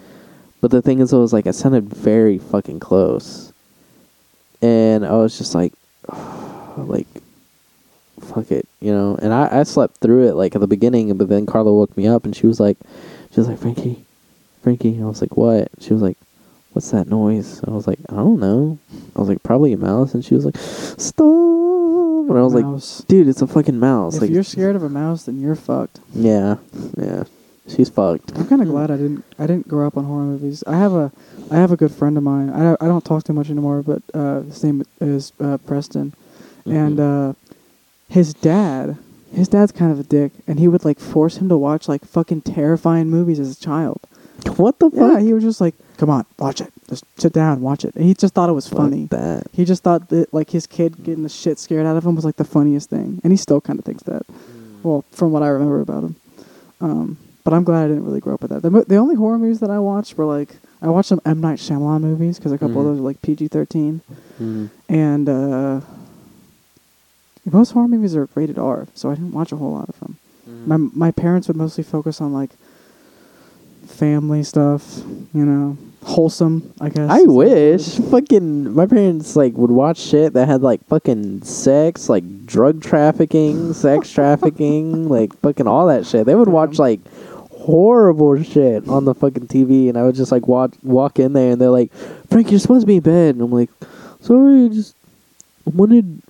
But 0.62 0.72
the 0.72 0.82
thing 0.82 1.00
is, 1.00 1.13
it 1.13 1.17
was 1.17 1.34
like 1.34 1.46
it 1.46 1.54
sounded 1.54 1.89
very 1.93 2.38
fucking 2.39 2.80
close, 2.80 3.52
and 4.62 5.06
I 5.06 5.12
was 5.13 5.38
just 5.38 5.54
like, 5.54 5.74
like, 6.78 7.08
fuck 8.22 8.52
it, 8.52 8.67
you 8.82 8.91
know. 8.91 9.17
And 9.22 9.34
I, 9.34 9.60
I 9.60 9.63
slept 9.63 9.98
through 9.98 10.28
it 10.30 10.34
like 10.34 10.56
at 10.56 10.62
the 10.62 10.67
beginning, 10.67 11.15
but 11.17 11.30
then 11.30 11.46
Carla 11.46 11.72
woke 11.74 11.96
me 11.96 12.08
up, 12.08 12.26
and 12.26 12.36
she 12.36 12.48
was 12.48 12.60
like, 12.60 12.78
she 13.32 13.39
was 13.39 13.48
like, 13.48 13.60
Franky, 13.60 14.04
Franky. 14.63 14.96
And 14.96 15.04
I 15.04 15.08
was 15.08 15.22
like, 15.22 15.38
what? 15.38 15.70
She 15.80 15.93
was 15.93 16.02
like, 16.02 16.17
what's 16.74 16.89
that 16.91 17.08
noise? 17.08 17.63
I 17.67 17.72
was 17.72 17.86
like, 17.88 18.00
I 18.10 18.15
don't 18.15 18.39
know. 18.39 18.80
I 19.15 19.20
was 19.20 19.30
like, 19.30 19.43
probably 19.43 19.74
a 19.74 19.78
mouse, 19.78 20.13
and 20.15 20.26
she 20.26 20.34
was 20.36 20.46
like, 20.46 20.58
stop. 20.58 21.26
And 22.30 22.38
I 22.38 22.41
was 22.41 22.54
Mouse. 22.56 23.00
like, 23.00 23.08
dude, 23.08 23.28
it's 23.30 23.41
a 23.41 23.48
fucking 23.48 23.80
mouse. 23.80 24.15
if 24.15 24.22
like, 24.24 24.32
you're 24.32 24.43
scared 24.43 24.76
of 24.76 24.84
a 24.84 24.89
mouse, 24.89 25.24
then 25.24 25.39
you're 25.39 25.56
fucked. 25.56 26.02
yeah, 26.13 26.58
yeah, 26.98 27.24
she's 27.67 27.89
fucked. 27.89 28.32
I'm 28.38 28.47
kind 28.47 28.62
of 28.62 28.67
glad 28.67 28.91
I 28.91 28.97
didn't. 28.97 29.23
I 29.39 29.47
didn't 29.47 29.67
grow 29.67 29.88
up 29.88 29.97
on 29.97 30.06
horror 30.06 30.23
movies. 30.23 30.63
I 30.67 30.77
have 30.77 30.93
a, 30.93 31.12
I 31.51 31.56
have 31.58 31.71
a 31.71 31.77
good 31.77 31.91
friend 31.91 32.17
of 32.17 32.23
mine. 32.23 32.49
I 32.49 32.73
I 32.80 32.88
don't 32.88 33.03
talk 33.06 33.23
to 33.25 33.32
him 33.32 33.36
much 33.38 33.49
anymore, 33.49 33.82
but 33.84 34.01
uh, 34.13 34.41
his 34.41 34.63
name 34.63 34.84
is 35.01 35.32
uh, 35.39 35.58
Preston, 35.65 36.13
and 36.65 36.97
Mhm. 36.97 37.30
uh, 37.30 37.34
his 38.10 38.34
dad, 38.34 38.97
his 39.34 39.47
dad's 39.49 39.71
kind 39.71 39.91
of 39.91 39.99
a 39.99 40.03
dick, 40.03 40.32
and 40.47 40.60
he 40.60 40.67
would 40.67 40.86
like 40.86 40.99
force 40.99 41.38
him 41.38 41.49
to 41.49 41.58
watch 41.58 41.88
like 41.88 42.06
fucking 42.06 42.41
terrifying 42.41 43.10
movies 43.10 43.39
as 43.39 43.51
a 43.58 43.60
child. 43.60 43.99
what 44.56 44.80
the 44.80 44.89
fuck? 44.89 44.99
Yeah, 44.99 45.13
fuck? 45.15 45.21
he 45.21 45.34
was 45.34 45.43
just 45.43 45.60
like, 45.60 45.75
"Come 45.97 46.10
on, 46.10 46.25
watch 46.39 46.62
it. 46.62 46.71
Just 46.89 47.03
sit 47.17 47.34
down, 47.34 47.60
watch 47.62 47.84
it." 47.84 47.93
And 47.95 48.06
he 48.06 48.13
just 48.13 48.34
thought 48.34 48.49
it 48.49 48.53
was 48.53 48.67
Fuck 48.67 48.77
funny. 48.77 49.06
that. 49.12 49.47
He 49.51 49.65
just 49.65 49.84
thought 49.84 50.10
that 50.10 50.34
like 50.34 50.51
his 50.51 50.67
kid 50.67 51.03
getting 51.03 51.23
the 51.23 51.30
shit 51.30 51.60
scared 51.60 51.86
out 51.86 51.97
of 51.97 52.06
him 52.06 52.15
was 52.15 52.23
like 52.23 52.38
the 52.38 52.43
funniest 52.45 52.89
thing, 52.89 53.19
and 53.23 53.34
he 53.34 53.38
still 53.38 53.60
kind 53.60 53.77
of 53.80 53.84
thinks 53.86 54.03
that. 54.03 54.23
Well, 54.84 55.03
from 55.12 55.32
what 55.32 55.41
I 55.43 55.47
remember 55.47 55.82
about 55.82 56.03
him, 56.03 56.15
um, 56.80 57.17
but 57.47 57.53
I'm 57.55 57.63
glad 57.63 57.86
I 57.86 57.88
didn't 57.88 58.03
really 58.03 58.19
grow 58.19 58.33
up 58.33 58.41
with 58.41 58.51
that. 58.51 58.62
The, 58.62 58.69
mo- 58.69 58.83
the 58.86 58.97
only 58.97 59.15
horror 59.15 59.38
movies 59.38 59.62
that 59.62 59.69
I 59.69 59.79
watched 59.79 60.17
were 60.17 60.25
like 60.25 60.49
I 60.81 60.89
watched 60.89 61.07
some 61.07 61.21
M 61.25 61.39
Night 61.39 61.60
Shyamalan 61.60 62.01
movies 62.01 62.38
because 62.38 62.51
a 62.51 62.57
couple 62.57 62.75
Mhm. 62.75 62.79
of 62.79 62.86
those 62.86 62.99
are 62.99 63.07
like 63.10 63.21
PG-13, 63.21 64.01
Mhm. 64.41 64.69
and 64.89 65.29
uh, 65.29 65.79
most 67.49 67.71
horror 67.71 67.88
movies 67.88 68.15
are 68.17 68.27
rated 68.36 68.60
R, 68.60 68.88
so 68.93 69.10
I 69.10 69.15
didn't 69.15 69.31
watch 69.31 69.51
a 69.53 69.55
whole 69.55 69.71
lot 69.71 69.88
of 69.88 69.97
them. 70.01 70.17
Mm-hmm. 70.49 70.67
My 70.69 70.77
my 71.07 71.12
parents 71.12 71.47
would 71.47 71.55
mostly 71.57 71.83
focus 71.86 72.19
on 72.19 72.33
like 72.33 72.51
family 73.88 74.43
stuff, 74.43 75.01
you 75.33 75.45
know, 75.45 75.77
wholesome. 76.03 76.73
I 76.81 76.89
guess. 76.89 77.10
I 77.10 77.21
wish. 77.23 77.95
Fucking 78.12 78.73
my 78.75 78.86
parents 78.86 79.36
like 79.36 79.53
would 79.57 79.71
watch 79.71 79.97
shit 79.97 80.33
that 80.33 80.47
had 80.47 80.62
like 80.62 80.86
fucking 80.88 81.43
sex, 81.43 82.10
like 82.10 82.45
drug 82.45 82.81
trafficking, 82.81 83.73
sex 83.73 84.12
trafficking, 84.12 85.07
like 85.10 85.36
fucking 85.39 85.67
all 85.67 85.88
that 85.88 86.05
shit. 86.05 86.25
They 86.25 86.36
would 86.36 86.49
watch 86.49 86.77
like 86.79 86.99
horrible 87.67 88.41
shit 88.43 88.88
on 88.88 89.03
the 89.06 89.13
fucking 89.13 89.47
TV, 89.47 89.89
and 89.89 89.97
I 89.97 90.03
would 90.03 90.15
just 90.15 90.32
like 90.32 90.47
walk 90.47 90.71
walk 90.84 91.19
in 91.19 91.34
there, 91.34 91.51
and 91.51 91.60
they're 91.62 91.69
like, 91.69 91.91
"Frank, 92.30 92.49
you're 92.49 92.60
supposed 92.60 92.82
to 92.84 92.88
be 92.88 92.95
in 92.97 93.03
bed," 93.03 93.36
and 93.36 93.41
I'm 93.43 93.51
like, 93.51 93.69
"Sorry, 94.21 94.65
I 94.65 94.67
just 94.69 94.95
wanted 95.65 96.21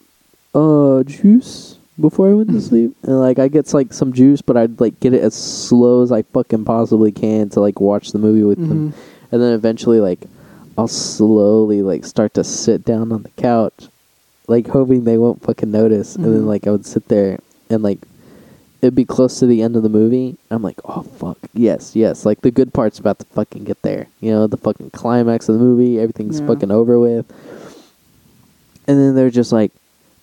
uh 0.53 1.03
juice." 1.03 1.75
Before 1.99 2.29
I 2.29 2.33
went 2.33 2.51
to 2.51 2.61
sleep, 2.61 2.95
and 3.03 3.19
like 3.19 3.39
I 3.39 3.47
get 3.47 3.73
like 3.73 3.91
some 3.91 4.13
juice, 4.13 4.41
but 4.43 4.55
I'd 4.55 4.79
like 4.79 4.99
get 4.99 5.13
it 5.15 5.21
as 5.23 5.33
slow 5.33 6.03
as 6.03 6.11
I 6.11 6.21
fucking 6.21 6.63
possibly 6.65 7.11
can 7.11 7.49
to 7.49 7.59
like 7.59 7.81
watch 7.81 8.11
the 8.11 8.19
movie 8.19 8.43
with 8.43 8.59
them 8.59 8.91
Mhm. 8.91 8.93
and 9.31 9.41
then 9.41 9.53
eventually 9.53 9.99
like 9.99 10.19
I'll 10.77 10.87
slowly 10.87 11.81
like 11.81 12.05
start 12.05 12.35
to 12.35 12.43
sit 12.43 12.85
down 12.85 13.11
on 13.11 13.23
the 13.23 13.31
couch, 13.35 13.89
like 14.47 14.67
hoping 14.67 15.05
they 15.05 15.17
won't 15.17 15.41
fucking 15.41 15.71
notice, 15.71 16.15
and 16.15 16.25
then 16.25 16.43
Mhm. 16.43 16.47
like 16.53 16.67
I 16.67 16.71
would 16.71 16.85
sit 16.85 17.07
there 17.07 17.39
and 17.71 17.81
like 17.81 17.97
it'd 18.81 18.95
be 18.95 19.05
close 19.05 19.39
to 19.39 19.45
the 19.47 19.61
end 19.61 19.75
of 19.75 19.83
the 19.83 19.89
movie. 19.89 20.37
I'm 20.51 20.61
like, 20.61 20.79
oh 20.85 21.01
fuck, 21.03 21.37
yes, 21.53 21.95
yes, 21.95 22.25
like 22.25 22.41
the 22.41 22.51
good 22.51 22.73
part's 22.73 22.99
about 22.99 23.19
to 23.19 23.25
fucking 23.25 23.63
get 23.65 23.81
there. 23.81 24.07
You 24.21 24.31
know, 24.31 24.47
the 24.47 24.57
fucking 24.57 24.91
climax 24.91 25.49
of 25.49 25.55
the 25.55 25.61
movie, 25.63 25.99
everything's 25.99 26.39
Yeah. 26.39 26.47
fucking 26.47 26.71
over 26.71 26.99
with, 26.99 27.25
and 28.87 28.99
then 28.99 29.15
they're 29.15 29.29
just 29.29 29.51
like, 29.51 29.71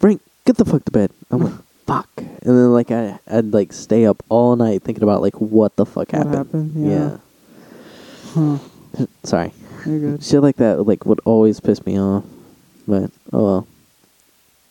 Frank, 0.01 0.21
get 0.45 0.57
the 0.57 0.65
fuck 0.65 0.85
to 0.85 0.91
bed. 0.91 1.11
I'm 1.31 1.41
like. 1.43 1.55
Fuck, 1.87 2.09
and 2.17 2.39
then 2.41 2.73
like 2.73 2.91
I, 2.91 3.19
I'd 3.31 3.53
like 3.53 3.71
stay 3.71 4.07
up 4.07 4.23
all 4.31 4.57
night 4.57 4.83
thinking 4.83 5.03
about 5.05 5.21
like 5.21 5.39
what 5.39 5.77
the 5.77 5.85
fuck 5.85 6.11
What 6.15 6.27
happened. 6.27 6.35
happened? 6.73 6.73
Yeah. 6.91 7.17
Huh. 8.33 8.59
Sorry. 9.23 9.53
You're 9.85 9.99
good. 10.13 10.25
Shit 10.25 10.41
like 10.41 10.57
that 10.57 10.87
like 10.87 11.05
would 11.05 11.21
always 11.27 11.61
piss 11.61 11.85
me 11.85 12.01
off. 12.01 12.25
But 12.89 13.11
oh 13.35 13.45
well. 13.45 13.67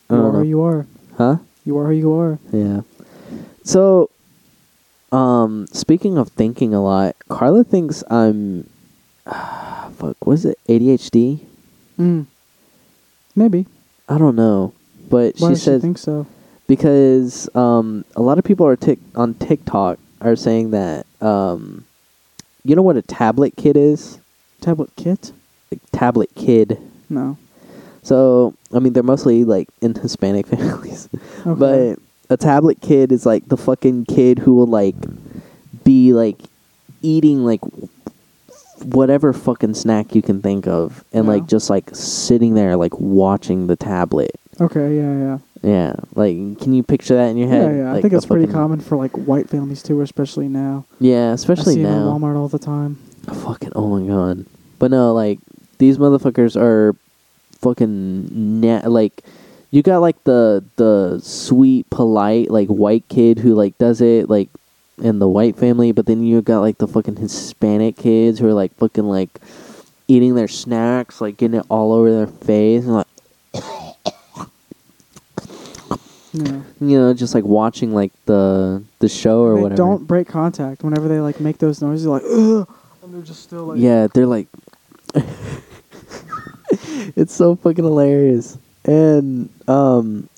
You 0.10 0.16
are 0.16 0.32
know. 0.32 0.32
who 0.40 0.44
you 0.44 0.62
are. 0.64 0.88
Huh? 1.20 1.38
You 1.66 1.78
are 1.78 1.86
who 1.86 1.92
you 1.94 2.14
are. 2.18 2.40
Yeah. 2.52 2.82
So 3.64 4.10
um 5.12 5.68
speaking 5.72 6.18
of 6.18 6.30
thinking 6.30 6.74
a 6.74 6.82
lot, 6.84 7.16
Carla 7.30 7.64
thinks 7.64 8.04
I'm 8.10 8.70
fuck, 9.26 10.26
was 10.26 10.46
it 10.46 10.58
ADHD? 10.68 11.40
Mm. 12.00 12.26
Maybe. 13.36 13.66
I 14.10 14.18
don't 14.18 14.36
know. 14.36 14.74
But 15.10 15.36
Why 15.38 15.50
she 15.50 15.56
she 15.56 15.62
said 15.62 15.82
think 15.82 15.98
so? 15.98 16.26
because 16.68 17.54
um 17.56 18.06
a 18.16 18.22
lot 18.22 18.38
of 18.38 18.44
people 18.44 18.66
are 18.66 18.76
tic- 18.76 19.00
on 19.16 19.34
TikTok 19.36 20.00
are 20.22 20.36
saying 20.36 20.72
that 20.72 21.06
um 21.22 21.86
you 22.64 22.76
know 22.76 22.82
what 22.82 22.96
a 22.98 23.02
tablet 23.02 23.56
kid 23.58 23.76
is? 23.78 24.20
Tablet 24.62 24.90
kit? 24.96 25.32
Like 25.72 25.82
tablet 25.92 26.30
kid. 26.36 26.80
No. 27.10 27.38
So 28.02 28.54
I 28.74 28.80
mean 28.80 28.94
they're 28.94 29.04
mostly 29.04 29.44
like 29.44 29.68
in 29.82 29.94
Hispanic 29.96 30.48
families. 30.54 31.10
Okay. 31.46 31.60
But 31.60 32.00
a 32.34 32.38
tablet 32.38 32.82
kid 32.82 33.12
is 33.12 33.26
like 33.26 33.48
the 33.48 33.58
fucking 33.58 34.06
kid 34.06 34.40
who 34.40 34.56
will 34.56 34.68
like 34.68 34.96
be 35.84 36.14
like 36.14 36.38
eating 37.02 37.46
like 37.46 37.62
whatever 38.86 39.32
fucking 39.34 39.74
snack 39.74 40.14
you 40.16 40.22
can 40.22 40.42
think 40.42 40.68
of 40.68 41.04
and 41.14 41.26
Yeah. 41.26 41.32
like 41.34 41.46
just 41.48 41.70
like 41.70 41.90
sitting 41.96 42.54
there 42.54 42.76
like 42.76 43.00
watching 43.00 43.68
the 43.68 43.76
tablet. 43.76 44.32
okay, 44.60 44.98
yeah, 44.98 45.18
yeah. 45.18 45.38
Yeah. 45.62 45.94
Like 46.16 46.36
can 46.60 46.74
you 46.74 46.84
picture 46.84 47.16
that 47.16 47.30
in 47.30 47.38
your 47.38 47.48
head? 47.50 47.76
yeah. 47.78 47.90
I 47.90 47.94
Like 47.94 48.02
think 48.02 48.14
it's 48.14 48.26
pretty 48.26 48.46
fucking- 48.46 48.54
common 48.60 48.80
for 48.82 48.98
like 48.98 49.12
white 49.12 49.50
families 49.50 49.82
too, 49.84 50.02
especially 50.02 50.50
now. 50.50 50.86
Yeah, 51.00 51.30
I 51.30 51.34
especially 51.34 51.76
see 51.76 51.84
now. 51.84 51.96
in 52.16 52.22
Walmart 52.22 52.36
all 52.36 52.50
the 52.50 52.60
time. 52.60 52.98
Oh, 53.30 53.34
fucking 53.34 53.72
oh 53.76 53.98
my 54.00 54.06
god. 54.08 54.46
But 54.80 54.92
no, 54.92 55.14
like 55.14 55.40
these 55.78 55.98
motherfuckers 55.98 56.60
are 56.60 56.94
fucking 57.62 58.60
na- 58.60 58.82
like 58.88 59.24
you 59.74 59.82
got 59.82 60.02
like 60.02 60.24
the 60.24 60.64
the 60.76 61.20
sweet 61.24 61.90
polite 61.90 62.52
like 62.52 62.68
white 62.68 63.04
kid 63.10 63.40
who 63.40 63.56
like 63.56 63.76
does 63.80 64.02
it 64.02 64.30
like 64.30 64.48
in 65.02 65.18
the 65.18 65.28
white 65.28 65.58
family 65.58 65.92
but 65.92 66.06
then 66.06 66.24
you 66.24 66.40
got 66.44 66.60
like 66.60 66.78
the 66.78 66.88
fucking 66.88 67.16
hispanic 67.16 67.98
kids 67.98 68.38
who 68.38 68.48
are 68.48 68.54
like 68.54 68.72
fucking 68.76 69.06
like 69.06 69.42
eating 70.08 70.36
their 70.36 70.48
snacks 70.48 71.20
like 71.20 71.38
getting 71.38 71.60
it 71.60 71.66
all 71.70 71.92
over 71.92 72.12
their 72.12 72.28
face 72.28 72.84
and 72.86 72.94
like 72.94 73.08
Yeah. 76.34 76.62
you 76.82 77.00
know 77.00 77.14
just 77.14 77.36
like 77.36 77.44
watching 77.44 77.94
like 77.94 78.12
the 78.26 78.84
the 79.00 79.08
show 79.10 79.42
or 79.42 79.56
they 79.56 79.62
whatever 79.62 79.78
don't 79.78 80.08
break 80.08 80.28
contact 80.28 80.84
whenever 80.84 81.08
they 81.08 81.20
like 81.20 81.40
make 81.40 81.60
those 81.60 81.80
noises. 81.80 82.08
Like, 82.08 82.24
Ugh! 82.24 82.68
and 83.04 83.14
they're 83.14 83.22
just 83.22 83.44
still 83.44 83.66
like, 83.66 83.80
yeah, 83.80 84.08
they're 84.08 84.26
like, 84.26 84.48
it's 87.16 87.36
so 87.36 87.56
fucking 87.56 87.84
hilarious. 87.84 88.58
And 88.86 89.50
um, 89.68 90.30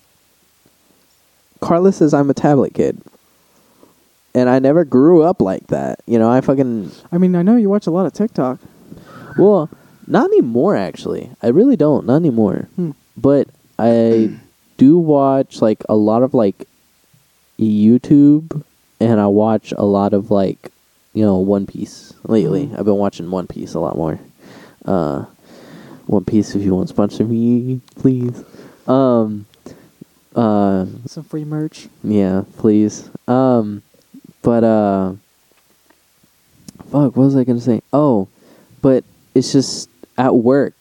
Carla 1.60 1.92
says 1.92 2.14
I'm 2.14 2.30
a 2.30 2.34
tablet 2.34 2.74
kid, 2.74 3.00
and 4.34 4.48
I 4.48 4.58
never 4.58 4.84
grew 4.84 5.22
up 5.22 5.40
like 5.40 5.66
that. 5.68 6.00
You 6.06 6.18
know, 6.18 6.30
I 6.30 6.40
fucking 6.40 6.90
I 7.10 7.18
mean, 7.18 7.34
I 7.34 7.42
know 7.42 7.56
you 7.56 7.68
watch 7.68 7.86
a 7.86 7.90
lot 7.90 8.06
of 8.06 8.12
TikTok. 8.12 8.60
well, 9.38 9.68
not 10.06 10.26
anymore. 10.30 10.76
Actually, 10.76 11.30
I 11.42 11.48
really 11.48 11.76
don't. 11.76 12.06
Not 12.06 12.16
anymore. 12.16 12.68
Hmm. 12.76 12.92
But 13.16 13.48
I 13.78 14.36
do 14.76 14.98
watch 14.98 15.60
like 15.60 15.82
a 15.88 15.96
lot 15.96 16.22
of 16.22 16.32
like 16.34 16.68
YouTube, 17.58 18.62
and 19.00 19.20
I 19.20 19.26
watch 19.26 19.72
a 19.76 19.84
lot 19.84 20.12
of 20.12 20.30
like 20.30 20.70
you 21.14 21.24
know 21.24 21.38
One 21.38 21.66
Piece 21.66 22.12
lately. 22.24 22.66
Mhm. 22.66 22.78
I've 22.78 22.84
been 22.84 22.96
watching 22.96 23.30
One 23.30 23.46
Piece 23.46 23.74
a 23.74 23.80
lot 23.80 23.96
more. 23.96 24.20
Uh, 24.84 25.24
One 26.06 26.24
Piece, 26.24 26.54
if 26.54 26.62
you 26.62 26.74
want 26.74 26.88
to 26.88 26.94
sponsor 26.94 27.24
me, 27.24 27.80
please. 27.96 28.44
Um, 28.86 29.46
uh, 30.34 30.86
Some 31.06 31.24
free 31.24 31.44
merch. 31.44 31.88
yeah, 32.04 32.42
please. 32.58 33.08
Um, 33.26 33.82
but 34.42 34.62
uh, 34.62 35.12
fuck, 36.90 37.16
what 37.16 37.24
was 37.24 37.36
I 37.36 37.44
gonna 37.44 37.60
say? 37.60 37.82
Oh, 37.92 38.28
but 38.82 39.04
it's 39.34 39.52
just 39.52 39.90
at 40.16 40.34
work. 40.36 40.74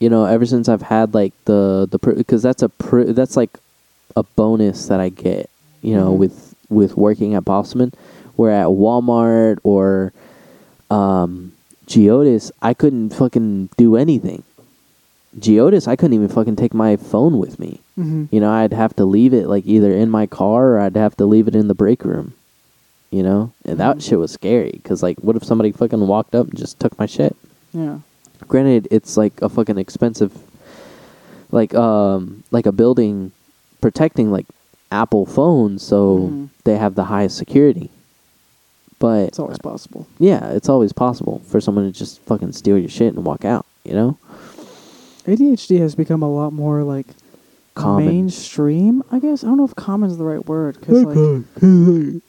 You 0.00 0.08
know, 0.08 0.24
ever 0.24 0.46
since 0.46 0.68
I've 0.68 0.82
had 0.82 1.14
like 1.14 1.32
the 1.44 1.86
the 1.90 1.98
because 1.98 2.42
that's 2.42 2.62
a 2.62 2.68
pr- 2.68 3.12
that's 3.12 3.36
like 3.36 3.58
a 4.16 4.22
bonus 4.22 4.86
that 4.88 4.98
I 5.00 5.10
get. 5.10 5.48
You 5.82 5.94
know, 5.96 6.12
Mhm. 6.14 6.18
with 6.18 6.54
with 6.68 6.96
working 6.96 7.34
at 7.34 7.44
Bossman, 7.44 7.92
where 8.36 8.50
at 8.50 8.66
Walmart 8.68 9.58
or 9.62 10.12
um, 10.90 11.49
Geodis, 11.90 12.52
I 12.62 12.72
couldn't 12.72 13.10
fucking 13.10 13.70
do 13.76 13.96
anything. 13.96 14.44
Geodis, 15.38 15.88
I 15.88 15.96
couldn't 15.96 16.14
even 16.14 16.28
fucking 16.28 16.54
take 16.56 16.72
my 16.72 16.96
phone 16.96 17.38
with 17.38 17.58
me. 17.58 17.80
Mm-hmm. 17.98 18.26
You 18.30 18.40
know, 18.40 18.50
I'd 18.50 18.72
have 18.72 18.94
to 18.96 19.04
leave 19.04 19.34
it 19.34 19.48
like 19.48 19.66
either 19.66 19.92
in 19.92 20.08
my 20.08 20.26
car 20.26 20.74
or 20.76 20.78
I'd 20.80 20.94
have 20.96 21.16
to 21.16 21.26
leave 21.26 21.48
it 21.48 21.56
in 21.56 21.66
the 21.68 21.74
break 21.74 22.04
room. 22.04 22.34
You 23.10 23.24
know, 23.24 23.52
and 23.64 23.78
that 23.80 23.96
Mhm. 23.96 24.02
shit 24.02 24.18
was 24.20 24.30
scary 24.30 24.70
because 24.72 25.02
like, 25.02 25.18
what 25.18 25.34
if 25.34 25.42
somebody 25.44 25.72
fucking 25.72 26.06
walked 26.06 26.36
up 26.36 26.48
and 26.48 26.56
just 26.56 26.78
took 26.78 26.96
my 26.96 27.06
shit? 27.06 27.34
Yeah. 27.72 27.98
Granted, 28.46 28.86
it's 28.92 29.16
like 29.16 29.42
a 29.42 29.48
fucking 29.48 29.78
expensive, 29.78 30.32
like 31.50 31.74
um, 31.74 32.44
like 32.52 32.66
a 32.66 32.72
building 32.72 33.32
protecting 33.80 34.30
like 34.30 34.46
Apple 34.92 35.26
phones, 35.26 35.82
so 35.82 36.18
Mhm. 36.30 36.48
they 36.62 36.76
have 36.76 36.94
the 36.94 37.04
highest 37.04 37.36
security. 37.36 37.90
But 39.00 39.28
It's 39.28 39.38
always 39.40 39.58
possible. 39.58 40.06
yeah, 40.18 40.50
it's 40.50 40.68
always 40.68 40.92
possible 40.92 41.40
for 41.46 41.60
someone 41.60 41.86
to 41.86 41.90
just 41.98 42.20
fucking 42.20 42.52
steal 42.52 42.78
your 42.78 42.88
shit 42.90 43.14
and 43.14 43.24
walk 43.24 43.44
out. 43.44 43.66
You 43.84 43.94
know, 43.94 44.18
ADHD 45.24 45.78
has 45.80 45.94
become 45.94 46.22
a 46.22 46.30
lot 46.32 46.52
more 46.52 46.82
like 46.84 47.06
common. 47.74 48.04
mainstream. 48.06 49.02
I 49.10 49.18
guess 49.18 49.42
I 49.42 49.48
don't 49.48 49.56
know 49.56 49.64
if 49.64 49.74
"common" 49.74 50.10
is 50.10 50.18
the 50.18 50.24
right 50.24 50.44
word 50.46 50.78
because 50.78 51.02
like 51.04 51.16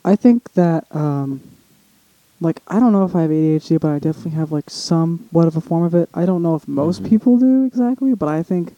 I 0.05 0.15
think 0.15 0.53
that 0.53 0.86
um, 0.95 1.41
like 2.39 2.61
I 2.69 2.80
don't 2.80 2.93
know 2.93 3.03
if 3.03 3.15
I 3.15 3.24
have 3.24 3.32
ADHD, 3.32 3.80
but 3.80 3.89
I 3.91 3.99
definitely 3.99 4.32
have 4.32 4.51
like 4.53 4.69
somewhat 4.69 5.47
of 5.47 5.57
a 5.57 5.61
form 5.61 5.84
of 5.84 5.93
it. 5.93 6.09
I 6.13 6.26
don't 6.26 6.41
know 6.41 6.55
if 6.55 6.67
most 6.67 7.03
Mhm. 7.03 7.09
people 7.09 7.38
do 7.38 7.65
exactly, 7.65 8.13
but 8.13 8.30
I 8.30 8.43
think 8.43 8.76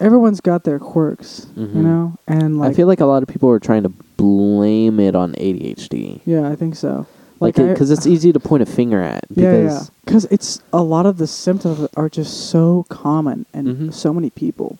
everyone's 0.00 0.40
got 0.40 0.64
their 0.64 0.78
quirks, 0.78 1.46
Mhm. 1.56 1.74
you 1.74 1.82
know. 1.82 2.12
And 2.28 2.58
like 2.58 2.70
I 2.70 2.74
feel 2.74 2.86
like 2.86 3.00
a 3.00 3.06
lot 3.06 3.22
of 3.22 3.28
people 3.28 3.48
are 3.50 3.58
trying 3.58 3.82
to 3.84 3.92
blame 4.16 4.98
it 5.00 5.14
on 5.14 5.34
ADHD. 5.38 6.20
yeah, 6.26 6.48
I 6.48 6.56
think 6.56 6.76
so. 6.76 7.06
like 7.38 7.54
because 7.56 7.90
it's 7.90 8.06
easy 8.06 8.32
to 8.32 8.40
point 8.40 8.62
a 8.62 8.66
finger 8.66 9.02
at 9.02 9.24
Yeah, 9.34 9.52
yeah. 9.52 9.62
because 9.62 9.90
Because 10.06 10.24
it's 10.30 10.60
a 10.72 10.82
lot 10.82 11.04
of 11.04 11.18
the 11.18 11.26
symptoms 11.26 11.86
are 11.96 12.08
just 12.08 12.48
so 12.48 12.86
common 12.88 13.44
and 13.52 13.68
Mhm. 13.68 13.92
so 13.92 14.14
many 14.14 14.30
people, 14.30 14.78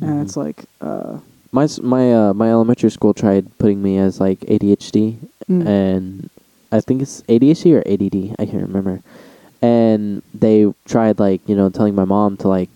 Mhm. 0.00 0.08
and 0.08 0.22
it's 0.22 0.34
like, 0.36 0.64
uh, 0.80 1.18
my 1.52 1.68
my 1.82 2.14
uh, 2.14 2.32
my 2.32 2.50
elementary 2.50 2.90
school 2.90 3.12
tried 3.12 3.44
putting 3.58 3.82
me 3.82 3.98
as 3.98 4.20
like 4.20 4.40
ADHD 4.48 5.16
mm, 5.50 5.66
and 5.66 6.30
I 6.72 6.80
think 6.80 7.02
it's 7.02 7.22
ADHD 7.28 7.74
or 7.74 7.82
ADD 7.84 8.34
I 8.38 8.46
can't 8.46 8.62
remember 8.66 9.00
and 9.60 10.22
they 10.32 10.72
tried 10.86 11.18
like 11.20 11.40
you 11.46 11.54
know 11.54 11.68
telling 11.68 11.94
my 11.94 12.06
mom 12.06 12.38
to 12.38 12.48
like 12.48 12.70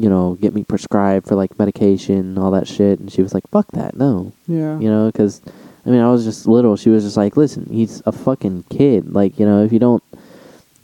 you 0.00 0.08
know 0.08 0.36
get 0.40 0.54
me 0.54 0.64
prescribed 0.64 1.26
for 1.26 1.34
like 1.34 1.58
medication 1.58 2.18
and 2.18 2.38
all 2.38 2.50
that 2.52 2.68
shit. 2.68 2.98
And 2.98 3.12
she 3.12 3.22
was 3.22 3.34
like 3.34 3.46
fuck 3.48 3.66
that 3.72 3.96
no. 3.96 4.32
Yeah, 4.46 4.78
you 4.78 4.90
know 4.90 5.06
because 5.06 5.40
I 5.86 5.90
mean 5.90 6.00
I 6.00 6.10
was 6.10 6.24
just 6.24 6.46
little. 6.46 6.76
She 6.76 6.90
was 6.90 7.04
just 7.04 7.16
like 7.16 7.36
listen 7.36 7.66
he's 7.70 8.02
a 8.06 8.12
fucking 8.12 8.64
kid. 8.70 9.12
Like 9.12 9.38
you 9.38 9.46
know 9.46 9.64
if 9.64 9.72
you 9.72 9.78
don't 9.78 10.02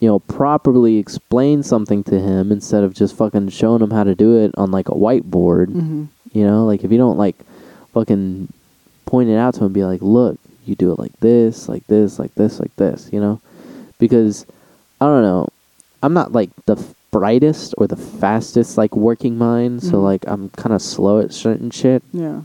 you 0.01 0.09
know 0.09 0.19
properly 0.19 0.99
explain 0.99 1.62
something 1.62 2.05
to 2.05 2.21
him 2.21 2.53
instead 2.53 2.85
of 2.85 2.95
just 2.95 3.17
fucking 3.17 3.49
showing 3.49 3.83
him 3.83 3.91
how 3.91 4.05
to 4.05 4.14
do 4.14 4.37
it 4.37 4.53
on 4.57 4.71
like 4.71 4.89
a 4.89 4.93
whiteboard 4.93 5.69
hmm 5.69 6.05
you 6.33 6.45
know 6.47 6.67
like 6.67 6.85
if 6.85 6.93
you 6.93 6.99
don't 6.99 7.17
like 7.17 7.37
fucking 7.95 8.53
point 9.07 9.31
it 9.31 9.37
out 9.37 9.55
to 9.55 9.64
him 9.64 9.73
be 9.73 9.85
like 9.85 10.03
look 10.03 10.39
you 10.67 10.75
do 10.75 10.93
it 10.93 10.99
like 10.99 11.19
this 11.21 11.67
like 11.67 11.87
this 11.87 12.19
like 12.19 12.35
this 12.35 12.61
like 12.61 12.75
this 12.77 13.09
you 13.12 13.21
know? 13.21 13.41
Because 13.99 14.45
i 15.01 15.07
don't 15.07 15.23
know. 15.23 15.49
I'm 16.03 16.12
not 16.12 16.33
like 16.33 16.51
the 16.67 16.77
brightest 17.19 17.75
or 17.79 17.87
the 17.87 17.97
fastest 17.97 18.77
like 18.77 18.95
working 18.95 19.39
mind 19.39 19.83
so 19.83 19.93
Mhm. 19.97 20.03
like 20.05 20.25
i'm 20.27 20.49
kind 20.51 20.75
of 20.75 20.83
slow 20.83 21.21
at 21.21 21.33
certain 21.33 21.71
shit 21.71 22.03
yeah, 22.12 22.43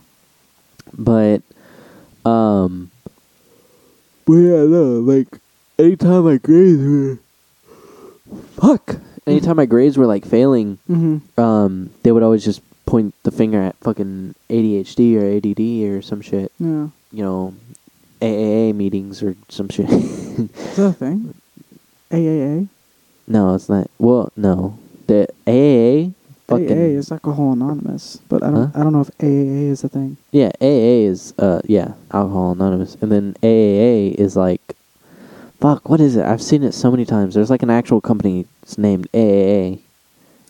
but 0.97 1.41
um 2.26 2.91
but 4.26 4.34
yeah 4.34 4.63
no 4.65 4.99
like 5.01 5.28
anytime 5.80 6.24
my 6.26 6.38
grades 6.38 6.82
were 6.84 7.19
fuck 8.61 8.97
anytime 9.28 9.57
my 9.57 9.65
grades 9.65 9.97
were 9.97 10.05
like 10.07 10.26
failing 10.26 10.78
hmm 10.88 11.17
um 11.38 11.89
they 12.03 12.11
would 12.11 12.24
always 12.24 12.43
just 12.45 12.61
point 12.86 13.13
the 13.24 13.32
finger 13.32 13.61
at 13.61 13.76
fucking 13.78 14.36
ADHD 14.49 15.15
or 15.15 15.26
ADD 15.38 15.61
or 15.91 16.01
some 16.01 16.22
shit 16.22 16.51
yeah. 16.59 16.88
you 17.11 17.24
know 17.24 17.53
AAA 18.22 18.76
meetings 18.76 19.24
or 19.24 19.36
some 19.49 19.69
shit 19.69 19.89
Is 19.89 20.76
that 20.78 20.89
a 20.89 20.93
thing? 20.93 21.34
AAA. 22.11 22.67
No 23.32 23.55
it's 23.55 23.69
not 23.69 23.89
well 23.99 24.32
no 24.36 24.77
the 25.07 25.27
AAA 25.47 26.13
fucking 26.47 26.71
AA 26.71 26.97
is 26.99 27.11
Alcohol 27.11 27.53
Anonymous, 27.53 28.19
but 28.29 28.43
I 28.43 28.51
don't. 28.51 28.71
Huh? 28.73 28.79
I 28.79 28.84
don't 28.84 28.93
know 28.93 29.01
if 29.01 29.11
AAA 29.17 29.69
is 29.71 29.84
a 29.84 29.89
thing. 29.89 30.17
yeah 30.32 30.51
AA 30.61 31.07
is 31.11 31.34
uh 31.39 31.61
yeah 31.65 31.93
alcohol 32.11 32.51
anonymous 32.51 32.95
and 33.01 33.11
then 33.11 33.34
AAA 33.41 34.13
is 34.15 34.36
like 34.36 34.75
fuck 35.59 35.88
what 35.89 35.99
is 36.01 36.15
it 36.15 36.25
I've 36.25 36.41
seen 36.41 36.63
it 36.63 36.73
so 36.73 36.91
many 36.91 37.05
times 37.05 37.36
there's 37.36 37.49
like 37.49 37.63
an 37.63 37.69
actual 37.69 38.01
company 38.01 38.45
it's 38.63 38.77
named 38.77 39.07
AAA 39.13 39.79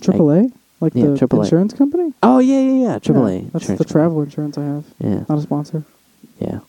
AAA, 0.01 0.51
like 0.79 0.95
yeah, 0.95 1.05
the 1.05 1.09
AAA. 1.27 1.43
insurance 1.43 1.73
company. 1.73 2.13
oh 2.23 2.39
yeah 2.39 2.59
yeah 2.61 2.83
yeah 2.85 2.95
AAA 2.99 3.43
Yeah, 3.43 3.49
that's 3.53 3.69
insurance 3.69 3.77
the 3.79 3.85
travel 3.85 4.21
insurance 4.23 4.57
I 4.57 4.63
have. 4.63 4.83
company. 4.97 5.11
yeah 5.17 5.25
Not 5.29 5.37
a 5.37 5.41
sponsor. 5.41 5.83
yeah 6.39 6.59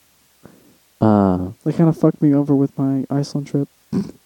uh 1.01 1.51
They 1.65 1.73
kind 1.73 1.89
of 1.89 1.97
fucked 1.97 2.21
me 2.23 2.35
over 2.35 2.55
with 2.55 2.77
my 2.79 3.05
Iceland 3.11 3.47
trip. 3.49 3.69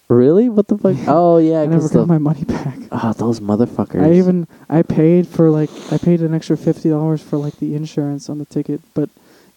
Really 0.09 0.47
what 0.49 0.67
the 0.67 0.77
fuck 0.77 0.95
oh 1.07 1.37
yeah 1.37 1.61
I 1.61 1.65
never 1.65 1.81
'cause 1.81 1.91
got 1.91 1.99
the- 2.01 2.05
my 2.07 2.17
money 2.17 2.43
back. 2.43 2.77
Oh, 2.91 3.13
those 3.13 3.39
motherfuckers. 3.41 4.01
I 4.01 4.13
even 4.13 4.47
I 4.69 4.81
paid 4.81 5.27
for 5.27 5.49
like 5.49 5.69
I 5.91 5.97
paid 5.97 6.21
an 6.21 6.33
extra 6.33 6.55
fifty 6.57 6.89
dollars 6.89 7.21
for 7.21 7.37
like 7.37 7.57
the 7.57 7.75
insurance 7.75 8.29
on 8.29 8.37
the 8.39 8.45
ticket, 8.45 8.81
but 8.93 9.09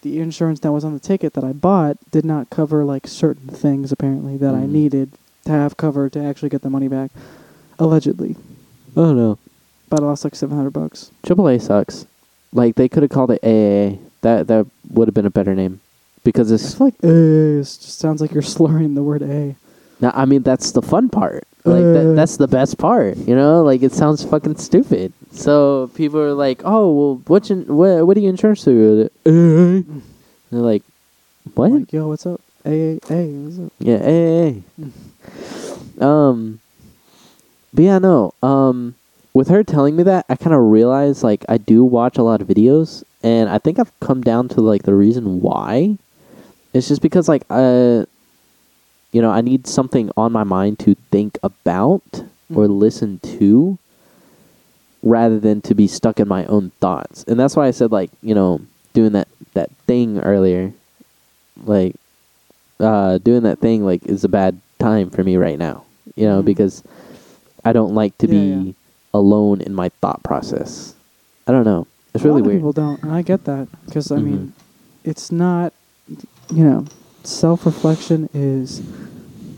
the 0.02 0.18
insurance 0.18 0.60
that 0.60 0.72
was 0.72 0.84
on 0.84 0.94
the 0.94 0.98
ticket 1.00 1.34
that 1.34 1.44
I 1.44 1.52
bought 1.52 1.96
did 2.10 2.24
not 2.24 2.50
cover 2.50 2.84
like 2.84 3.06
certain 3.06 3.48
things 3.48 3.92
apparently 3.92 4.36
that 4.38 4.54
I 4.54 4.62
Mhm. 4.62 4.70
needed 4.70 5.10
to 5.44 5.52
have 5.52 5.76
covered 5.76 6.12
to 6.14 6.20
actually 6.24 6.48
get 6.48 6.62
the 6.62 6.70
money 6.70 6.88
back, 6.88 7.10
allegedly. 7.78 8.36
Oh 8.96 9.12
no. 9.14 9.38
But 9.88 10.02
I 10.02 10.06
lost 10.06 10.24
like 10.24 10.34
seven 10.34 10.56
hundred 10.56 10.72
bucks. 10.72 11.10
AAA 11.22 11.58
sucks. 11.58 12.06
Like 12.52 12.74
they 12.74 12.88
could 12.88 13.02
have 13.04 13.10
called 13.10 13.30
it 13.30 13.40
AAA. 13.42 13.98
That 14.22 14.48
that 14.48 14.66
would 14.92 15.06
have 15.08 15.14
been 15.14 15.26
a 15.26 15.30
better 15.30 15.54
name. 15.54 15.80
Because 16.24 16.50
I 16.50 16.56
it's 16.56 16.74
feel 16.74 16.88
like 16.88 16.94
uh, 17.04 17.08
it 17.08 17.58
just 17.60 17.98
sounds 17.98 18.20
like 18.20 18.32
you're 18.32 18.42
slurring 18.56 18.94
the 18.94 19.02
word 19.04 19.22
a. 19.22 19.54
now 20.00 20.12
I 20.14 20.24
mean 20.24 20.42
that's 20.42 20.72
the 20.72 20.82
fun 20.82 21.08
part. 21.08 21.46
Like 21.64 21.84
Uh. 21.84 21.92
that, 21.92 22.12
that's 22.16 22.36
the 22.38 22.48
best 22.48 22.78
part, 22.78 23.16
you 23.18 23.34
know? 23.36 23.62
Like 23.62 23.82
it 23.82 23.92
sounds 23.92 24.24
fucking 24.24 24.56
stupid. 24.56 25.12
So 25.32 25.90
people 25.94 26.18
are 26.20 26.32
like, 26.34 26.62
"Oh, 26.64 26.90
well, 26.90 27.22
what's 27.26 27.50
in, 27.50 27.66
what 27.66 28.06
what 28.06 28.16
are 28.16 28.20
you 28.20 28.28
insurance 28.28 28.64
to?" 28.64 29.08
They're 29.24 29.90
like, 30.50 30.82
"What?" 31.54 31.70
Like, 31.72 31.92
yo, 31.92 32.08
what's 32.08 32.26
up? 32.26 32.40
Hey, 32.64 32.98
hey, 33.08 33.24
A. 33.24 33.32
What's 33.44 33.58
up? 33.60 33.72
Yeah, 33.78 33.98
hey, 33.98 34.62
hey." 34.76 34.90
Um, 36.00 36.60
but 37.72 37.82
yeah, 37.84 37.98
no. 37.98 38.32
Um, 38.42 38.94
with 39.32 39.48
her 39.48 39.62
telling 39.62 39.94
me 39.96 40.02
that, 40.04 40.26
I 40.28 40.34
kind 40.36 40.54
of 40.54 40.62
realized 40.62 41.22
like 41.22 41.44
I 41.48 41.58
do 41.58 41.84
watch 41.84 42.18
a 42.18 42.22
lot 42.22 42.40
of 42.40 42.48
videos, 42.48 43.04
and 43.22 43.48
I 43.48 43.58
think 43.58 43.78
I've 43.78 43.92
come 44.00 44.22
down 44.22 44.48
to 44.48 44.60
like 44.60 44.82
the 44.82 44.94
reason 44.94 45.40
why. 45.40 45.96
It's 46.72 46.88
just 46.88 47.02
because 47.02 47.28
like 47.28 47.44
uh, 47.50 48.06
you 49.12 49.20
know, 49.20 49.30
I 49.30 49.40
need 49.40 49.66
something 49.66 50.10
on 50.16 50.32
my 50.32 50.44
mind 50.44 50.78
to 50.80 50.94
think 51.10 51.38
about 51.42 52.24
or 52.54 52.66
Mhm. 52.66 52.78
listen 52.80 53.18
to, 53.38 53.78
rather 55.02 55.38
than 55.40 55.60
to 55.62 55.74
be 55.74 55.86
stuck 55.86 56.20
in 56.20 56.28
my 56.28 56.44
own 56.46 56.70
thoughts. 56.80 57.24
And 57.24 57.38
that's 57.38 57.56
why 57.56 57.66
I 57.66 57.70
said 57.70 57.90
like 57.92 58.10
you 58.22 58.34
know 58.34 58.60
doing 58.92 59.12
that 59.12 59.28
that 59.54 59.70
thing 59.86 60.18
earlier, 60.20 60.72
like 61.64 61.94
uh, 62.78 63.18
doing 63.18 63.42
that 63.42 63.58
thing 63.60 63.84
like 63.84 64.04
is 64.06 64.24
a 64.24 64.28
bad 64.28 64.60
time 64.78 65.10
for 65.10 65.22
me 65.24 65.36
right 65.36 65.58
now. 65.58 65.84
You 66.16 66.26
know 66.26 66.42
Mhm. 66.42 66.46
because 66.46 66.82
I 67.64 67.72
don't 67.72 67.94
like 67.94 68.16
to 68.18 68.26
Yeah, 68.26 68.32
be 68.32 68.66
yeah. 68.66 68.72
alone 69.14 69.60
in 69.60 69.74
my 69.74 69.90
thought 70.00 70.22
process. 70.22 70.94
I 71.46 71.52
don't 71.52 71.64
know. 71.64 71.86
It's 72.14 72.24
a 72.24 72.28
really 72.28 72.42
weird. 72.42 72.56
people 72.58 72.72
don't, 72.72 73.02
and 73.02 73.12
I 73.12 73.22
get 73.22 73.44
that 73.44 73.68
because 73.86 74.10
I 74.10 74.16
Mhm. 74.18 74.24
mean, 74.24 74.52
it's 75.04 75.30
not, 75.30 75.72
you 76.52 76.64
know, 76.64 76.84
self 77.24 77.66
reflection 77.66 78.28
is. 78.34 78.82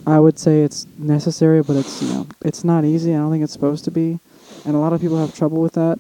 I 0.05 0.19
would 0.19 0.37
say 0.37 0.63
it's 0.63 0.87
necessary, 0.99 1.63
but 1.63 1.77
it's 1.77 2.03
you 2.03 2.09
know 2.13 2.27
it's 2.45 2.65
not 2.65 2.85
easy. 2.85 3.15
I 3.15 3.19
don't 3.19 3.31
think 3.31 3.45
it's 3.45 3.53
supposed 3.53 3.85
to 3.85 3.91
be, 3.91 4.19
and 4.65 4.75
a 4.75 4.79
lot 4.79 4.93
of 4.93 5.01
people 5.01 5.19
have 5.19 5.35
trouble 5.35 5.61
with 5.61 5.75
that. 5.75 5.99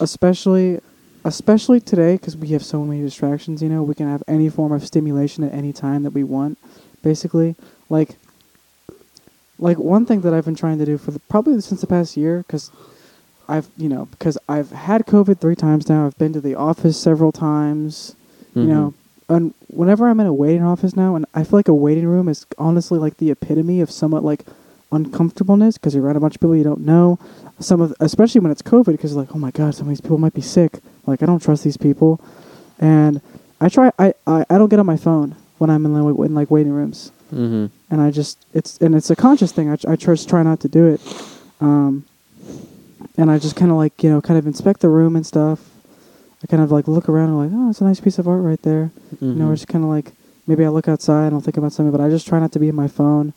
Especially, 0.00 0.80
especially 1.24 1.80
today 1.80 2.16
because 2.16 2.36
we 2.36 2.48
have 2.48 2.64
so 2.64 2.82
many 2.84 3.02
distractions. 3.02 3.62
You 3.62 3.68
know, 3.68 3.82
we 3.82 3.94
can 3.94 4.08
have 4.08 4.22
any 4.26 4.48
form 4.48 4.72
of 4.72 4.86
stimulation 4.86 5.44
at 5.44 5.52
any 5.52 5.72
time 5.72 6.02
that 6.04 6.12
we 6.12 6.24
want. 6.24 6.58
Basically, 7.02 7.54
like, 7.90 8.16
like 9.58 9.78
one 9.78 10.06
thing 10.06 10.22
that 10.22 10.32
I've 10.32 10.44
been 10.44 10.54
trying 10.54 10.78
to 10.78 10.86
do 10.86 10.96
for 10.96 11.10
the, 11.10 11.18
probably 11.20 11.60
since 11.60 11.80
the 11.80 11.86
past 11.86 12.16
year 12.16 12.38
because 12.38 12.70
I've 13.48 13.68
you 13.76 13.88
know 13.88 14.06
because 14.06 14.38
I've 14.48 14.70
had 14.70 15.06
COVID 15.06 15.40
three 15.40 15.56
times 15.56 15.88
now. 15.88 16.06
I've 16.06 16.16
been 16.18 16.32
to 16.32 16.40
the 16.40 16.54
office 16.54 16.98
several 16.98 17.32
times. 17.32 18.16
You 18.54 18.62
mm-hmm. 18.62 18.70
know, 18.70 18.94
and 19.28 19.54
whenever 19.68 20.08
I'm 20.08 20.20
in 20.20 20.26
a 20.26 20.32
waiting 20.34 20.62
office 20.62 20.94
now, 20.96 21.14
and 21.16 21.26
I 21.34 21.44
feel 21.44 21.58
like 21.58 21.68
a 21.68 21.74
waiting 21.74 22.06
room 22.06 22.28
is 22.28 22.46
honestly 22.58 22.98
like 22.98 23.16
the 23.18 23.30
epitome 23.30 23.80
of 23.80 23.90
somewhat 23.90 24.24
like 24.24 24.44
uncomfortableness 24.90 25.78
because 25.78 25.94
you're 25.94 26.04
around 26.04 26.16
a 26.16 26.20
bunch 26.20 26.34
of 26.34 26.40
people 26.40 26.56
you 26.56 26.64
don't 26.64 26.80
know. 26.80 27.18
Some 27.58 27.80
of, 27.80 27.94
especially 28.00 28.40
when 28.40 28.50
it's 28.52 28.62
COVID, 28.62 28.86
because 28.86 29.14
like, 29.14 29.34
oh 29.34 29.38
my 29.38 29.50
god, 29.50 29.74
some 29.74 29.86
of 29.86 29.88
these 29.90 30.00
people 30.00 30.18
might 30.18 30.34
be 30.34 30.40
sick. 30.42 30.78
Like, 31.06 31.22
I 31.22 31.26
don't 31.26 31.42
trust 31.42 31.64
these 31.64 31.76
people, 31.76 32.20
and 32.78 33.20
I 33.60 33.68
try. 33.68 33.90
I 33.98 34.14
I, 34.26 34.44
I 34.50 34.58
don't 34.58 34.68
get 34.68 34.78
on 34.78 34.86
my 34.86 34.96
phone 34.96 35.36
when 35.58 35.70
I'm 35.70 35.84
in, 35.86 35.94
like, 35.94 36.26
in 36.26 36.34
like 36.34 36.50
waiting 36.50 36.72
rooms 36.72 37.12
Mm-hmm. 37.32 37.66
and 37.90 38.00
I 38.02 38.10
just 38.10 38.44
it's 38.52 38.76
and 38.78 38.94
it's 38.94 39.08
a 39.08 39.16
conscious 39.16 39.52
thing. 39.52 39.70
I, 39.70 39.78
I 39.88 39.96
just 39.96 40.28
try 40.28 40.42
not 40.42 40.60
to 40.60 40.68
do 40.68 40.86
it, 40.86 41.00
um, 41.62 42.04
and 43.16 43.30
I 43.30 43.38
just 43.38 43.56
kind 43.56 43.70
of 43.70 43.78
like 43.78 44.02
you 44.02 44.10
know 44.10 44.20
kind 44.20 44.38
of 44.38 44.46
inspect 44.46 44.80
the 44.80 44.90
room 44.90 45.16
and 45.16 45.26
stuff. 45.26 45.71
I 46.42 46.46
kind 46.48 46.62
of 46.62 46.72
like 46.72 46.88
look 46.88 47.08
around 47.08 47.28
and 47.30 47.38
like 47.38 47.50
oh 47.52 47.70
it's 47.70 47.80
a 47.80 47.84
nice 47.84 48.00
piece 48.00 48.18
of 48.18 48.26
art 48.28 48.42
right 48.42 48.60
there. 48.62 48.90
You 49.20 49.28
know, 49.34 49.44
Mm-hmm. 49.44 49.52
it's 49.52 49.64
kind 49.64 49.84
of 49.84 49.90
like 49.90 50.12
maybe 50.46 50.64
I 50.64 50.68
look 50.68 50.88
outside 50.88 51.26
and 51.26 51.34
I'll 51.34 51.40
think 51.40 51.56
about 51.56 51.72
something, 51.72 51.92
but 51.92 52.00
I 52.00 52.08
just 52.10 52.26
try 52.26 52.40
not 52.40 52.52
to 52.52 52.58
be 52.58 52.68
in 52.68 52.74
my 52.74 52.88
phone. 52.88 53.32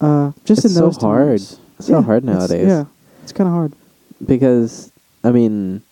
Uh, 0.00 0.32
just 0.44 0.64
It's 0.64 0.74
in 0.74 0.78
so 0.78 0.86
those 0.86 0.96
hard. 0.98 1.28
times. 1.38 1.60
It's 1.78 1.86
so 1.86 1.94
Yeah, 1.98 2.02
hard 2.02 2.24
it's- 2.24 2.36
nowadays. 2.38 2.66
Yeah, 2.68 2.84
it's 3.22 3.32
kind 3.32 3.48
of 3.48 3.54
hard. 3.54 3.72
because 4.26 4.90
I 5.24 5.30
mean, 5.32 5.82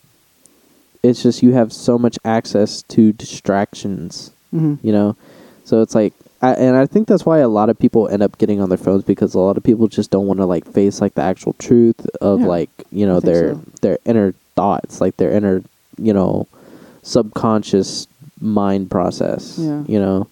it's 1.03 1.21
just 1.23 1.43
you 1.43 1.53
have 1.53 1.71
so 1.71 1.97
much 1.97 2.17
access 2.25 2.81
to 2.89 3.13
distractions, 3.13 4.31
hmm 4.51 4.75
you 4.81 4.91
know. 4.91 5.15
So 5.63 5.81
it's 5.81 5.95
like, 5.95 6.13
I, 6.41 6.53
and 6.53 6.75
I 6.77 6.85
think 6.85 7.07
that's 7.07 7.25
why 7.25 7.39
a 7.39 7.47
lot 7.47 7.69
of 7.69 7.79
people 7.79 8.07
end 8.09 8.21
up 8.21 8.37
getting 8.37 8.61
on 8.61 8.69
their 8.69 8.77
phones 8.77 9.03
because 9.03 9.33
a 9.33 9.39
lot 9.39 9.57
of 9.57 9.63
people 9.63 9.87
just 9.87 10.11
don't 10.11 10.27
want 10.27 10.39
to 10.39 10.45
like 10.45 10.65
face 10.71 11.01
like 11.01 11.15
the 11.15 11.21
actual 11.23 11.53
truth 11.53 12.05
of 12.21 12.41
Yeah, 12.41 12.47
like 12.47 12.69
you 12.91 13.05
know 13.05 13.19
their 13.19 13.53
so. 13.53 13.61
their 13.81 13.97
inner 14.05 14.33
thoughts, 14.55 15.01
like 15.01 15.17
their 15.17 15.31
inner 15.31 15.63
you 15.97 16.13
know 16.13 16.47
subconscious 17.01 18.07
mind 18.39 18.89
process. 18.89 19.57
Yeah. 19.57 19.83
You 19.87 19.99
know, 19.99 20.27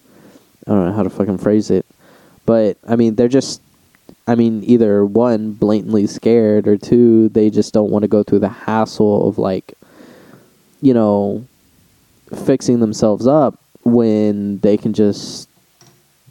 I 0.66 0.70
don't 0.70 0.86
know 0.86 0.92
how 0.92 1.02
to 1.02 1.10
fucking 1.10 1.38
phrase 1.38 1.70
it, 1.70 1.86
but 2.46 2.76
I 2.86 2.96
mean 2.96 3.14
they're 3.14 3.28
just 3.28 3.60
I 4.26 4.34
mean, 4.34 4.64
either 4.64 5.04
one, 5.04 5.52
blatantly 5.52 6.06
scared, 6.06 6.66
or 6.66 6.78
two, 6.78 7.28
they 7.30 7.50
just 7.50 7.74
don't 7.74 7.90
want 7.90 8.04
to 8.04 8.08
go 8.08 8.22
through 8.22 8.38
the 8.38 8.48
hassle 8.48 9.28
of 9.28 9.38
like, 9.38 9.74
you 10.80 10.94
know, 10.94 11.46
fixing 12.46 12.80
themselves 12.80 13.26
up 13.26 13.58
when 13.82 14.60
they 14.60 14.78
can 14.78 14.94
just, 14.94 15.48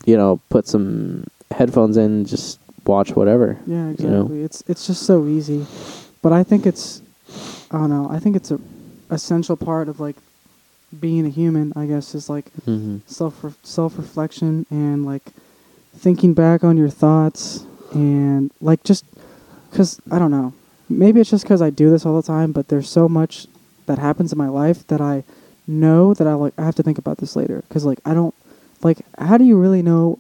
you 0.06 0.18
know, 0.18 0.40
put 0.50 0.68
some 0.68 1.26
headphones 1.52 1.98
in, 1.98 2.06
and 2.06 2.28
just 2.28 2.60
watch 2.86 3.12
whatever. 3.12 3.60
Yeah, 3.68 3.92
you 3.92 4.08
know? 4.08 4.22
exactly. 4.22 4.44
It's 4.44 4.64
it's 4.68 4.88
just 4.88 5.04
so 5.04 5.28
easy, 5.28 5.66
but 6.24 6.34
I 6.34 6.44
think 6.44 6.66
it's 6.66 7.02
I 7.70 7.78
don't 7.78 7.92
know. 7.92 8.08
I 8.10 8.18
think 8.18 8.36
it's 8.36 8.50
a 8.50 8.60
essential 9.14 9.56
part 9.56 9.88
of 9.90 10.00
like 10.00 10.16
being 11.00 11.26
a 11.26 11.30
human. 11.30 11.74
I 11.76 11.86
guess 11.86 12.14
is 12.16 12.30
like 12.30 12.46
Mm-hmm. 12.66 12.98
self 13.08 13.44
self 13.64 13.98
reflection 13.98 14.66
and 14.70 15.06
like 15.06 15.24
thinking 15.96 16.34
back 16.34 16.64
on 16.64 16.78
your 16.78 16.90
thoughts 16.90 17.66
and 17.94 18.52
like 18.62 18.84
just 18.84 19.06
because 19.70 20.00
I 20.12 20.20
don't 20.20 20.32
know. 20.32 20.54
Maybe 20.90 21.20
it's 21.22 21.30
just 21.30 21.44
because 21.46 21.62
I 21.62 21.70
do 21.70 21.90
this 21.90 22.06
all 22.06 22.16
the 22.20 22.28
time, 22.28 22.52
but 22.52 22.68
there's 22.68 22.90
so 22.90 23.08
much 23.10 23.48
that 23.86 23.98
happens 24.00 24.32
in 24.32 24.38
my 24.38 24.50
life 24.50 24.86
that 24.88 25.02
I 25.02 25.24
know 25.68 26.14
that 26.14 26.28
I 26.28 26.34
like. 26.34 26.54
I 26.58 26.66
have 26.66 26.76
to 26.76 26.84
think 26.84 26.98
about 26.98 27.18
this 27.18 27.36
later 27.36 27.64
because 27.68 27.86
like 27.86 28.00
I 28.06 28.14
don't 28.14 28.36
like. 28.82 29.00
How 29.18 29.38
do 29.38 29.44
you 29.46 29.58
really 29.58 29.82
know 29.82 30.20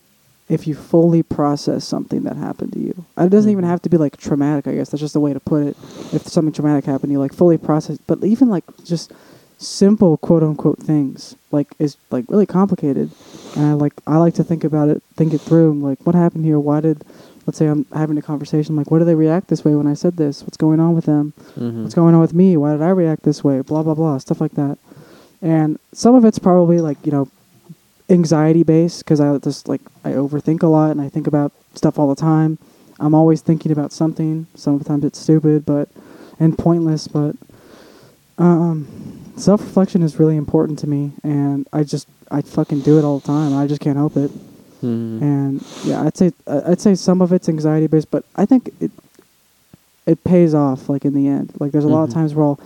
if 0.49 0.67
you 0.67 0.75
fully 0.75 1.23
process 1.23 1.85
something 1.85 2.23
that 2.23 2.35
happened 2.37 2.73
to 2.73 2.79
you? 2.79 3.05
It 3.17 3.29
doesn't 3.29 3.49
even 3.51 3.63
Mhm. 3.63 3.67
have 3.69 3.81
to 3.83 3.89
be 3.89 3.97
like 3.97 4.17
traumatic. 4.17 4.67
I 4.67 4.75
guess 4.75 4.89
that's 4.89 5.01
just 5.01 5.15
a 5.15 5.19
way 5.19 5.33
to 5.33 5.39
put 5.39 5.63
it. 5.67 5.77
If 6.11 6.27
something 6.27 6.51
traumatic 6.53 6.85
happened, 6.85 7.11
you 7.11 7.19
like 7.19 7.33
fully 7.33 7.57
process. 7.57 7.97
But 8.05 8.23
even 8.23 8.49
like 8.49 8.63
just 8.83 9.11
simple 9.59 10.17
quote 10.17 10.43
unquote 10.43 10.77
things 10.79 11.35
like 11.51 11.67
is 11.79 11.95
like 12.11 12.25
really 12.27 12.45
complicated 12.45 13.09
and 13.55 13.65
i 13.65 13.71
like 13.71 13.93
i 14.05 14.17
like 14.17 14.33
to 14.33 14.43
think 14.43 14.65
about 14.65 14.89
it 14.89 15.01
think 15.15 15.33
it 15.33 15.39
through 15.39 15.71
and, 15.71 15.81
like 15.81 15.97
what 16.05 16.15
happened 16.15 16.43
here 16.43 16.59
why 16.59 16.81
did 16.81 17.01
let's 17.45 17.59
say 17.59 17.67
i'm 17.67 17.85
having 17.93 18.17
a 18.17 18.21
conversation 18.21 18.75
like 18.75 18.91
why 18.91 18.99
do 18.99 19.05
they 19.05 19.15
react 19.15 19.47
this 19.47 19.63
way 19.63 19.73
when 19.73 19.87
i 19.87 19.93
said 19.93 20.17
this 20.17 20.41
what's 20.41 20.57
going 20.57 20.81
on 20.81 20.93
with 20.93 21.05
them 21.05 21.31
Mm-hmm. 21.57 21.83
what's 21.83 21.95
going 21.95 22.13
on 22.13 22.19
with 22.19 22.33
me 22.33 22.57
why 22.57 22.73
did 22.73 22.81
i 22.81 22.89
react 22.89 23.23
this 23.23 23.41
way 23.41 23.61
blah 23.61 23.83
blah 23.83 23.93
blah 23.93 24.17
stuff 24.17 24.41
like 24.41 24.53
that 24.55 24.77
and 25.41 25.79
some 25.93 26.13
of 26.13 26.25
it's 26.25 26.39
probably 26.39 26.79
like 26.81 26.97
you 27.05 27.11
know 27.13 27.29
anxiety 28.13 28.63
based 28.63 28.99
because 29.03 29.19
i 29.19 29.37
just 29.39 29.67
like 29.67 29.81
i 30.05 30.11
overthink 30.11 30.61
a 30.63 30.67
lot 30.67 30.91
and 30.91 31.01
i 31.01 31.09
think 31.09 31.27
about 31.27 31.51
stuff 31.75 31.97
all 31.99 32.07
the 32.07 32.21
time. 32.31 32.57
I'm 32.99 33.15
always 33.15 33.41
thinking 33.41 33.71
about 33.71 33.91
something. 33.91 34.45
Sometimes 34.55 35.03
it's 35.03 35.19
stupid 35.19 35.65
but 35.65 35.89
and 36.39 36.55
pointless 36.57 37.07
but 37.07 37.35
um 38.37 38.87
self-reflection 39.35 40.03
is 40.03 40.19
really 40.19 40.37
important 40.37 40.77
to 40.79 40.87
me 40.87 41.11
and 41.23 41.67
i 41.73 41.83
just 41.83 42.07
i 42.29 42.41
fucking 42.41 42.81
do 42.81 42.97
it 42.99 43.03
all 43.03 43.19
the 43.19 43.25
time. 43.27 43.55
I 43.55 43.65
just 43.67 43.81
can't 43.81 43.97
help 43.97 44.15
it. 44.17 44.31
Mm-hmm. 44.83 45.23
and 45.23 45.65
yeah 45.85 46.01
i'd 46.03 46.17
say 46.17 46.33
uh, 46.45 46.61
i'd 46.67 46.81
say 46.81 46.93
some 46.93 47.21
of 47.21 47.31
it's 47.31 47.47
anxiety 47.47 47.87
based 47.87 48.11
but 48.11 48.25
i 48.35 48.45
think 48.45 48.69
it 48.81 48.91
it 50.05 50.21
pays 50.25 50.53
off 50.53 50.89
like 50.89 51.05
in 51.05 51.13
the 51.13 51.25
end. 51.29 51.53
Like 51.57 51.71
there's 51.71 51.85
a 51.85 51.87
lot 51.87 52.03
of 52.03 52.09
Mhm. 52.09 52.13
times 52.19 52.35
where 52.35 52.45
i'll 52.45 52.59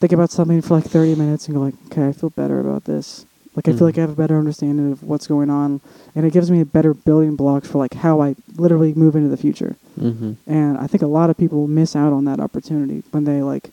think 0.00 0.12
about 0.12 0.30
something 0.30 0.62
for 0.62 0.74
like 0.78 0.84
30 0.84 1.14
minutes 1.16 1.46
and 1.46 1.54
go 1.56 1.60
like 1.60 1.74
okay 1.86 2.08
i 2.08 2.12
feel 2.12 2.30
better 2.30 2.58
about 2.58 2.84
this 2.84 3.26
like 3.58 3.66
i 3.68 3.72
feel 3.76 3.86
like 3.88 3.98
i 3.98 4.00
have 4.06 4.10
a 4.18 4.22
better 4.24 4.38
understanding 4.38 4.92
of 4.92 5.02
what's 5.02 5.26
going 5.34 5.50
on 5.50 5.80
and 6.14 6.24
it 6.26 6.32
gives 6.32 6.48
me 6.50 6.60
a 6.60 6.64
better 6.76 6.92
building 6.94 7.34
blocks 7.36 7.66
for 7.70 7.78
like 7.84 7.94
how 8.06 8.20
i 8.26 8.34
literally 8.56 8.92
move 8.94 9.14
into 9.16 9.28
the 9.28 9.36
future 9.46 9.74
Mm-hmm. 9.98 10.32
and 10.46 10.78
I 10.78 10.86
think 10.86 11.02
a 11.02 11.08
lot 11.18 11.28
of 11.28 11.36
people 11.36 11.66
miss 11.66 11.96
out 11.96 12.12
on 12.12 12.24
that 12.26 12.38
opportunity 12.46 13.02
when 13.10 13.24
they 13.24 13.42
like 13.42 13.66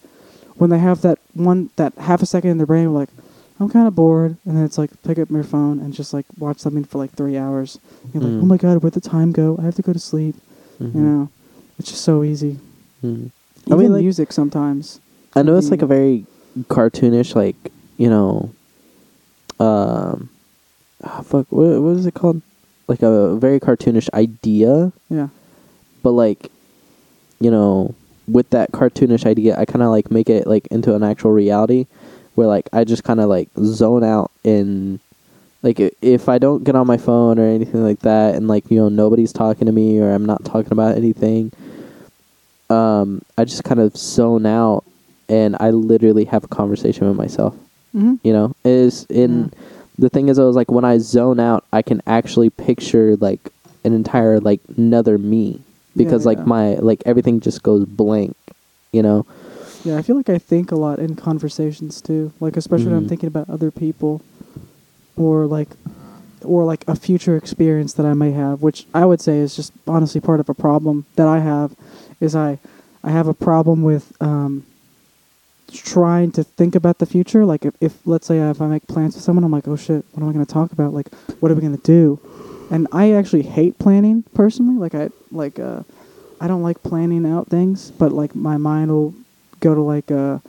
when 0.60 0.72
they 0.72 0.80
have 0.80 1.02
that 1.08 1.20
one 1.36 1.70
that 1.76 1.94
half 2.08 2.24
a 2.24 2.26
second 2.26 2.50
in 2.50 2.58
their 2.58 2.66
brain 2.66 2.92
like 2.96 3.10
I'm 3.60 3.70
kind 3.70 3.88
of 3.88 3.94
bored 3.94 4.36
and 4.46 4.58
then 4.58 4.66
it's 4.66 4.80
like 4.82 4.90
pick 5.04 5.20
up 5.20 5.30
your 5.30 5.44
phone 5.44 5.78
and 5.80 5.94
just 5.94 6.14
like 6.16 6.26
watch 6.40 6.58
something 6.58 6.84
for 6.84 6.98
like 6.98 7.12
3 7.12 7.38
hours. 7.38 7.78
You're 8.12 8.24
like, 8.24 8.32
Mm. 8.34 8.42
"Oh 8.42 8.46
my 8.54 8.58
god, 8.58 8.82
where'd 8.82 8.96
the 9.02 9.02
time 9.16 9.32
go? 9.34 9.56
I 9.60 9.64
have 9.70 9.76
to 9.76 9.84
go 9.84 9.94
to 9.94 10.00
sleep." 10.12 10.36
Mm-hmm. 10.82 10.98
You 10.98 11.04
know. 11.06 11.30
It's 11.78 11.90
just 11.92 12.04
so 12.04 12.24
easy. 12.24 12.54
Mhm. 13.04 13.30
Even 13.68 13.74
I 13.74 13.76
mean, 13.76 13.94
like- 13.94 14.02
music 14.02 14.34
sometimes. 14.34 15.00
I 15.36 15.44
know 15.44 15.56
it's 15.60 15.70
like 15.70 15.84
a 15.84 15.92
very 15.98 16.26
cartoonish, 16.76 17.36
like 17.36 17.60
you 17.98 18.10
know, 18.10 18.50
um, 19.60 20.30
ah, 21.04 21.22
fuck, 21.22 21.48
what 21.52 21.82
what 21.82 21.96
is 21.98 22.06
it 22.06 22.14
called? 22.14 22.42
Like 22.88 23.02
a 23.02 23.36
very 23.36 23.60
cartoonish 23.60 24.10
idea, 24.14 24.92
Yeah. 25.10 25.30
but 26.04 26.12
like, 26.12 26.52
you 27.40 27.50
know, 27.50 27.96
with 28.28 28.50
that 28.52 28.72
cartoonish 28.72 29.26
idea, 29.26 29.56
I 29.58 29.66
kind 29.66 29.82
of 29.84 29.90
like 29.90 30.12
make 30.12 30.30
it 30.30 30.46
like 30.48 30.68
into 30.68 30.94
an 30.96 31.04
actual 31.04 31.32
reality, 31.32 31.88
where 32.36 32.48
like 32.48 32.70
I 32.74 32.84
just 32.84 33.04
kind 33.04 33.20
of 33.20 33.28
like 33.30 33.50
zone 33.60 34.04
out 34.04 34.30
in, 34.44 35.00
like 35.64 35.80
i- 35.80 35.92
if 36.02 36.30
I 36.30 36.38
don't 36.38 36.64
get 36.64 36.76
on 36.76 36.86
my 36.86 36.98
phone 36.98 37.40
or 37.40 37.48
anything 37.48 37.84
like 37.84 38.00
that, 38.02 38.36
and 38.36 38.48
like 38.48 38.70
you 38.70 38.78
know 38.78 38.90
nobody's 38.90 39.34
talking 39.34 39.66
to 39.66 39.72
me 39.72 40.00
or 40.00 40.12
I'm 40.12 40.26
not 40.26 40.46
talking 40.46 40.72
about 40.72 40.96
anything, 40.96 41.52
um, 42.70 43.22
I 43.38 43.46
just 43.46 43.64
kind 43.64 43.80
of 43.80 43.96
zone 43.98 44.46
out 44.46 44.84
and 45.30 45.56
I 45.60 45.72
literally 45.72 46.26
have 46.26 46.44
a 46.44 46.48
conversation 46.48 47.08
with 47.08 47.18
myself. 47.18 47.56
Mhm. 47.96 48.20
You 48.24 48.34
know, 48.34 48.56
is 48.66 49.06
in 49.10 49.44
Yeah. 49.44 49.60
the 49.98 50.10
thing 50.10 50.28
is, 50.30 50.38
I 50.38 50.44
was 50.44 50.56
like 50.56 50.70
when 50.72 50.84
I 50.86 50.98
zone 50.98 51.40
out, 51.40 51.64
I 51.72 51.82
can 51.82 52.02
actually 52.06 52.50
picture 52.50 53.16
like 53.18 53.40
an 53.84 53.94
entire 53.94 54.40
like 54.40 54.60
another 54.78 55.18
me. 55.18 55.62
because 55.98 56.26
Yeah, 56.26 56.32
like 56.32 56.38
yeah. 56.40 56.44
my 56.46 56.76
like 56.76 57.02
everything 57.06 57.40
just 57.40 57.64
goes 57.64 57.86
blank, 57.86 58.36
you 58.92 59.02
know. 59.02 59.26
Yeah, 59.86 59.96
I 59.98 60.02
feel 60.02 60.18
like 60.18 60.28
I 60.30 60.38
think 60.38 60.74
a 60.74 60.76
lot 60.76 61.00
in 61.00 61.16
conversations 61.16 62.02
too. 62.02 62.34
Like 62.42 62.58
especially 62.58 62.88
when 62.88 62.98
I'm 62.98 63.06
Mhm. 63.06 63.10
thinking 63.10 63.28
about 63.28 63.50
other 63.50 63.72
people 63.72 64.20
or 65.16 65.46
like 65.46 65.70
or 66.44 66.66
like 66.66 66.84
a 66.88 66.96
future 66.98 67.38
experience 67.38 67.94
that 67.94 68.06
I 68.06 68.14
may 68.14 68.32
have, 68.32 68.62
which 68.62 68.88
I 68.94 69.06
would 69.06 69.22
say 69.22 69.40
is 69.40 69.56
just 69.56 69.72
honestly 69.88 70.20
part 70.20 70.42
of 70.42 70.50
a 70.50 70.54
problem 70.54 71.06
that 71.16 71.28
I 71.30 71.40
have 71.40 71.72
is 72.20 72.36
I 72.36 72.60
I 73.04 73.12
have 73.12 73.30
a 73.30 73.34
problem 73.34 73.82
with 73.82 74.12
um 74.20 74.64
trying 75.72 76.32
to 76.34 76.44
think 76.44 76.76
about 76.76 77.00
the 77.00 77.06
future. 77.06 77.46
Like 77.46 77.66
if, 77.66 77.74
if 77.82 78.06
let's 78.06 78.28
say 78.28 78.40
if 78.40 78.62
I 78.62 78.68
make 78.68 78.88
plans 78.88 79.16
with 79.16 79.24
someone, 79.24 79.44
I'm 79.44 79.52
like, 79.52 79.68
oh 79.68 79.76
shit, 79.76 80.06
what 80.12 80.24
am 80.24 80.30
I 80.30 80.34
going 80.34 80.46
to 80.46 80.52
talk 80.52 80.72
about? 80.72 80.94
Like, 80.94 81.14
what 81.40 81.52
are 81.52 81.56
we 81.56 81.62
going 81.62 81.78
to 81.78 81.84
do? 81.84 82.20
And 82.72 82.88
I 82.92 83.12
actually 83.12 83.44
hate 83.44 83.78
planning 83.78 84.24
personally. 84.34 84.76
Like 84.76 84.96
I 84.96 85.10
like 85.32 85.60
uh, 85.60 85.84
I 86.42 86.48
don't 86.48 86.64
like 86.64 86.82
planning 86.84 87.26
out 87.26 87.48
things, 87.48 87.92
but 87.92 88.12
like 88.12 88.36
my 88.36 88.58
mind 88.58 88.92
will 88.92 89.14
go 89.60 89.76
to 89.76 89.82
like 89.82 90.12
uh, 90.12 90.40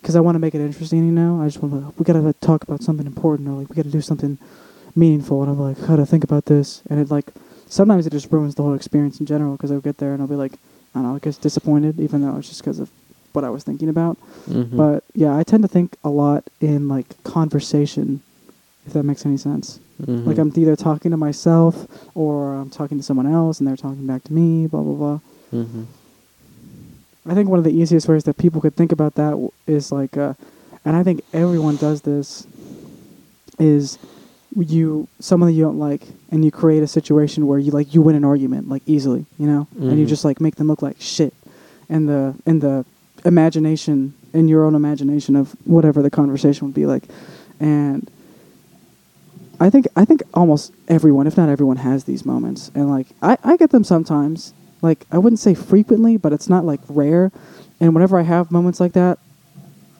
because 0.00 0.14
I 0.16 0.20
want 0.20 0.36
to 0.36 0.38
make 0.38 0.54
it 0.54 0.60
interesting. 0.60 1.04
You 1.06 1.12
know, 1.12 1.42
I 1.42 1.46
just 1.46 1.62
want 1.62 1.74
to 1.74 1.92
we 1.98 2.04
got 2.04 2.12
to 2.14 2.32
talk 2.40 2.62
about 2.62 2.82
something 2.82 3.06
important 3.06 3.48
or 3.48 3.52
like 3.52 3.68
we 3.68 3.76
got 3.76 3.84
to 3.84 3.90
do 3.90 4.00
something 4.00 4.38
meaningful, 4.94 5.42
and 5.42 5.50
I'm 5.50 5.58
like, 5.60 5.78
how 5.86 5.96
to 5.96 6.06
think 6.06 6.24
about 6.24 6.46
this, 6.46 6.82
and 6.88 7.00
it 7.00 7.10
like 7.10 7.32
sometimes 7.68 8.06
it 8.06 8.10
just 8.10 8.30
ruins 8.32 8.54
the 8.54 8.62
whole 8.62 8.74
experience 8.74 9.20
in 9.20 9.26
general 9.26 9.52
because 9.52 9.70
I'll 9.70 9.80
get 9.80 9.98
there 9.98 10.12
and 10.12 10.22
I'll 10.22 10.28
be 10.28 10.34
like, 10.34 10.54
I 10.94 11.00
don't 11.00 11.02
know, 11.04 11.16
I 11.16 11.18
guess 11.18 11.36
disappointed, 11.36 12.00
even 12.00 12.22
though 12.22 12.36
it's 12.38 12.48
just 12.48 12.62
because 12.62 12.78
of 12.78 12.90
what 13.32 13.44
I 13.44 13.50
was 13.50 13.62
thinking 13.64 13.88
about. 13.88 14.16
Mhm. 14.48 14.76
But 14.76 15.04
yeah, 15.14 15.36
I 15.36 15.42
tend 15.42 15.62
to 15.62 15.68
think 15.68 15.96
a 16.04 16.08
lot 16.10 16.44
in 16.60 16.88
like 16.88 17.22
conversation, 17.24 18.20
if 18.86 18.92
that 18.94 19.02
makes 19.04 19.24
any 19.26 19.36
sense. 19.36 19.78
Mhm. 20.02 20.26
Like 20.26 20.38
I'm 20.38 20.52
either 20.56 20.76
talking 20.76 21.10
to 21.10 21.16
myself 21.16 21.86
or 22.14 22.54
I'm 22.54 22.70
talking 22.70 22.98
to 22.98 23.04
someone 23.04 23.26
else 23.26 23.58
and 23.58 23.66
they're 23.66 23.76
talking 23.76 24.06
back 24.06 24.24
to 24.24 24.32
me, 24.32 24.66
blah 24.66 24.82
blah 24.82 24.94
blah. 24.94 25.18
Mhm. 25.52 25.84
I 27.26 27.34
think 27.34 27.48
one 27.48 27.58
of 27.58 27.64
the 27.64 27.72
easiest 27.72 28.08
ways 28.08 28.24
that 28.24 28.38
people 28.38 28.60
could 28.60 28.74
think 28.76 28.90
about 28.92 29.14
that 29.16 29.30
w- 29.30 29.50
is 29.66 29.92
like, 29.92 30.16
uh, 30.16 30.32
and 30.84 30.96
I 30.96 31.02
think 31.02 31.22
everyone 31.34 31.76
does 31.76 32.02
this, 32.02 32.46
is 33.58 33.98
you 34.56 35.06
someone 35.20 35.48
that 35.48 35.52
you 35.54 35.62
don't 35.62 35.78
like 35.78 36.02
and 36.32 36.44
you 36.44 36.50
create 36.50 36.82
a 36.82 36.86
situation 36.86 37.46
where 37.46 37.58
you 37.58 37.70
like 37.70 37.92
you 37.94 38.00
win 38.00 38.16
an 38.16 38.24
argument 38.24 38.68
like 38.68 38.82
easily, 38.86 39.26
you 39.38 39.46
know, 39.46 39.66
and 39.78 39.98
you 39.98 40.06
Mhm. 40.06 40.08
just 40.08 40.24
like 40.24 40.40
make 40.40 40.56
them 40.56 40.68
look 40.68 40.80
like 40.80 40.96
shit, 41.00 41.34
and 41.90 42.08
the 42.08 42.34
and 42.46 42.62
the 42.62 42.84
imagination 43.24 44.14
in 44.32 44.48
your 44.48 44.64
own 44.64 44.74
imagination 44.74 45.36
of 45.36 45.52
whatever 45.64 46.02
the 46.02 46.10
conversation 46.10 46.66
would 46.66 46.74
be 46.74 46.86
like, 46.86 47.04
and 47.60 48.10
I 49.60 49.70
think 49.70 49.88
I 49.96 50.04
think 50.04 50.22
almost 50.34 50.72
everyone, 50.86 51.26
if 51.26 51.36
not 51.36 51.48
everyone, 51.48 51.78
has 51.78 52.04
these 52.04 52.24
moments, 52.24 52.70
and 52.74 52.90
like 52.90 53.08
I, 53.22 53.38
I 53.42 53.56
get 53.56 53.70
them 53.70 53.84
sometimes. 53.84 54.54
Like 54.80 55.06
I 55.10 55.18
wouldn't 55.18 55.40
say 55.40 55.54
frequently, 55.54 56.16
but 56.16 56.32
it's 56.32 56.48
not 56.48 56.64
like 56.64 56.80
rare. 56.88 57.32
And 57.80 57.94
whenever 57.94 58.18
I 58.18 58.22
have 58.22 58.50
moments 58.50 58.80
like 58.80 58.92
that, 58.92 59.18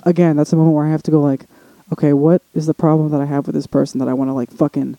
again, 0.04 0.36
that's 0.36 0.52
a 0.52 0.56
moment 0.56 0.76
where 0.76 0.86
I 0.86 0.90
have 0.90 1.02
to 1.04 1.10
go 1.10 1.20
like, 1.20 1.46
okay, 1.92 2.12
what 2.12 2.42
is 2.54 2.66
the 2.66 2.74
problem 2.74 3.10
that 3.10 3.20
I 3.20 3.24
have 3.24 3.46
with 3.46 3.54
this 3.54 3.66
person 3.66 3.98
that 3.98 4.08
I 4.08 4.14
want 4.14 4.28
to 4.28 4.34
like 4.34 4.50
fucking 4.52 4.96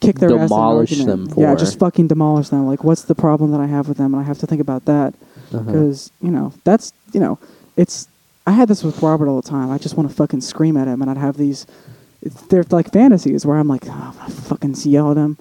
kick 0.00 0.18
their 0.18 0.30
Demolish 0.30 0.92
ass 0.92 1.00
argument? 1.00 1.30
them 1.30 1.42
Yeah, 1.42 1.54
just 1.54 1.78
fucking 1.78 2.08
demolish 2.08 2.50
them. 2.50 2.66
Like, 2.66 2.84
what's 2.84 3.02
the 3.02 3.14
problem 3.14 3.52
that 3.52 3.60
I 3.60 3.66
have 3.66 3.88
with 3.88 3.96
them? 3.96 4.12
And 4.12 4.22
I 4.22 4.26
have 4.26 4.38
to 4.38 4.46
think 4.46 4.60
about 4.60 4.84
that. 4.84 5.14
Because 5.50 6.10
you 6.20 6.30
know 6.30 6.52
that's 6.64 6.92
you 7.12 7.20
know 7.20 7.38
it's 7.76 8.08
I 8.46 8.52
had 8.52 8.68
this 8.68 8.82
with 8.84 9.02
Robert 9.02 9.28
all 9.28 9.40
the 9.40 9.48
time. 9.48 9.70
I 9.70 9.78
just 9.78 9.96
want 9.96 10.08
to 10.08 10.14
fucking 10.14 10.40
scream 10.40 10.76
at 10.76 10.86
him, 10.88 11.02
and 11.02 11.10
I'd 11.10 11.16
have 11.16 11.36
these. 11.36 11.66
It's, 12.22 12.40
they're 12.42 12.64
like 12.70 12.92
fantasies 12.92 13.44
where 13.44 13.58
I'm 13.58 13.68
like, 13.68 13.84
oh, 13.86 13.90
I'm 13.92 14.16
gonna 14.16 14.30
fucking 14.30 14.74
yell 14.84 15.10
at 15.10 15.16
him. 15.16 15.36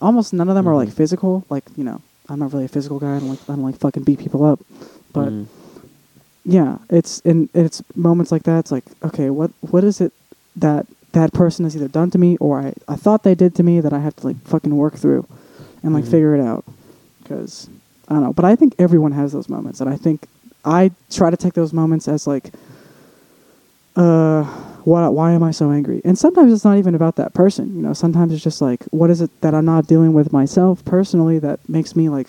Almost 0.00 0.32
none 0.32 0.48
of 0.48 0.54
them 0.54 0.68
are 0.68 0.74
like 0.76 0.88
Mhm. 0.88 0.92
physical. 0.94 1.44
Like 1.50 1.64
you 1.76 1.84
know, 1.84 2.00
I'm 2.28 2.38
not 2.38 2.52
really 2.52 2.64
a 2.66 2.68
physical 2.68 2.98
guy. 2.98 3.16
I 3.16 3.18
don't 3.18 3.28
like 3.30 3.40
I 3.48 3.52
don't 3.54 3.62
like 3.62 3.78
fucking 3.78 4.04
beat 4.04 4.18
people 4.20 4.44
up. 4.44 4.60
But 5.12 5.30
Mhm. 5.30 5.46
yeah, 6.44 6.78
it's 6.90 7.20
in 7.20 7.48
it's 7.54 7.82
moments 7.94 8.30
like 8.32 8.42
that. 8.44 8.58
It's 8.60 8.72
like, 8.72 8.84
okay, 9.02 9.30
what 9.30 9.50
what 9.60 9.84
is 9.84 10.00
it 10.00 10.12
that 10.56 10.86
that 11.12 11.32
person 11.32 11.64
has 11.64 11.76
either 11.76 11.88
done 11.88 12.10
to 12.10 12.18
me 12.18 12.36
or 12.38 12.60
I 12.60 12.74
I 12.88 12.96
thought 12.96 13.22
they 13.22 13.34
did 13.34 13.54
to 13.56 13.62
me 13.62 13.80
that 13.80 13.92
I 13.92 14.00
have 14.00 14.16
to 14.16 14.26
like 14.26 14.36
fucking 14.44 14.76
work 14.76 14.94
through 14.94 15.26
and 15.82 15.94
like 15.94 16.04
Mhm. 16.04 16.10
figure 16.10 16.34
it 16.34 16.40
out 16.40 16.64
because 17.22 17.68
I 18.08 18.14
don't 18.14 18.22
know. 18.22 18.32
But 18.32 18.44
I 18.44 18.56
think 18.56 18.74
everyone 18.78 19.12
has 19.12 19.32
those 19.32 19.48
moments, 19.48 19.80
and 19.80 19.88
I 19.88 19.96
think 19.96 20.26
I 20.64 20.90
try 21.10 21.30
to 21.30 21.36
take 21.36 21.54
those 21.54 21.72
moments 21.72 22.08
as 22.08 22.26
like, 22.26 22.52
uh, 23.96 24.42
why 24.84 25.08
why 25.08 25.32
am 25.32 25.42
I 25.42 25.50
so 25.52 25.70
angry? 25.70 26.00
And 26.04 26.18
sometimes 26.18 26.52
it's 26.52 26.64
not 26.64 26.78
even 26.78 26.94
about 26.94 27.16
that 27.16 27.32
person. 27.34 27.74
You 27.76 27.82
know, 27.82 27.92
sometimes 27.94 28.32
it's 28.32 28.42
just 28.42 28.60
like, 28.60 28.82
what 28.90 29.10
is 29.10 29.20
it 29.20 29.30
that 29.40 29.54
I'm 29.54 29.64
not 29.64 29.86
dealing 29.86 30.12
with 30.12 30.32
myself 30.32 30.84
personally 30.84 31.38
that 31.38 31.60
makes 31.68 31.96
me 31.96 32.08
like 32.08 32.28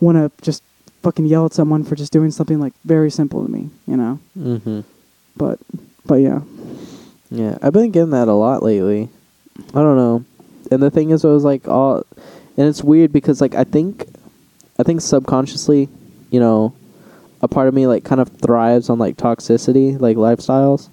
want 0.00 0.16
to 0.16 0.30
just 0.42 0.62
fucking 1.02 1.26
yell 1.26 1.44
at 1.46 1.52
someone 1.52 1.84
for 1.84 1.94
just 1.96 2.12
doing 2.12 2.30
something 2.30 2.58
like 2.58 2.72
very 2.84 3.10
simple 3.10 3.44
to 3.44 3.50
me. 3.50 3.68
You 3.86 3.96
know, 3.96 4.18
Mhm. 4.38 4.84
but 5.36 5.58
but 6.06 6.16
yeah. 6.16 6.40
Yeah, 7.30 7.58
I've 7.60 7.72
been 7.72 7.90
getting 7.90 8.10
that 8.10 8.28
a 8.28 8.32
lot 8.34 8.62
lately. 8.62 9.08
I 9.74 9.82
don't 9.82 9.96
know. 9.96 10.24
And 10.70 10.80
the 10.82 10.90
thing 10.90 11.10
is, 11.10 11.24
I 11.24 11.28
was 11.28 11.42
like, 11.44 11.66
all, 11.66 12.04
and 12.56 12.68
it's 12.68 12.84
weird 12.84 13.12
because 13.12 13.40
like 13.40 13.54
I 13.56 13.64
think, 13.64 14.06
I 14.78 14.82
think 14.82 15.00
subconsciously, 15.00 15.88
you 16.30 16.40
know, 16.40 16.74
a 17.42 17.48
part 17.48 17.68
of 17.68 17.74
me 17.74 17.86
like 17.86 18.04
kind 18.04 18.20
of 18.20 18.28
thrives 18.28 18.88
on 18.90 18.98
like 18.98 19.16
toxicity, 19.16 19.98
like 20.00 20.16
lifestyles, 20.16 20.88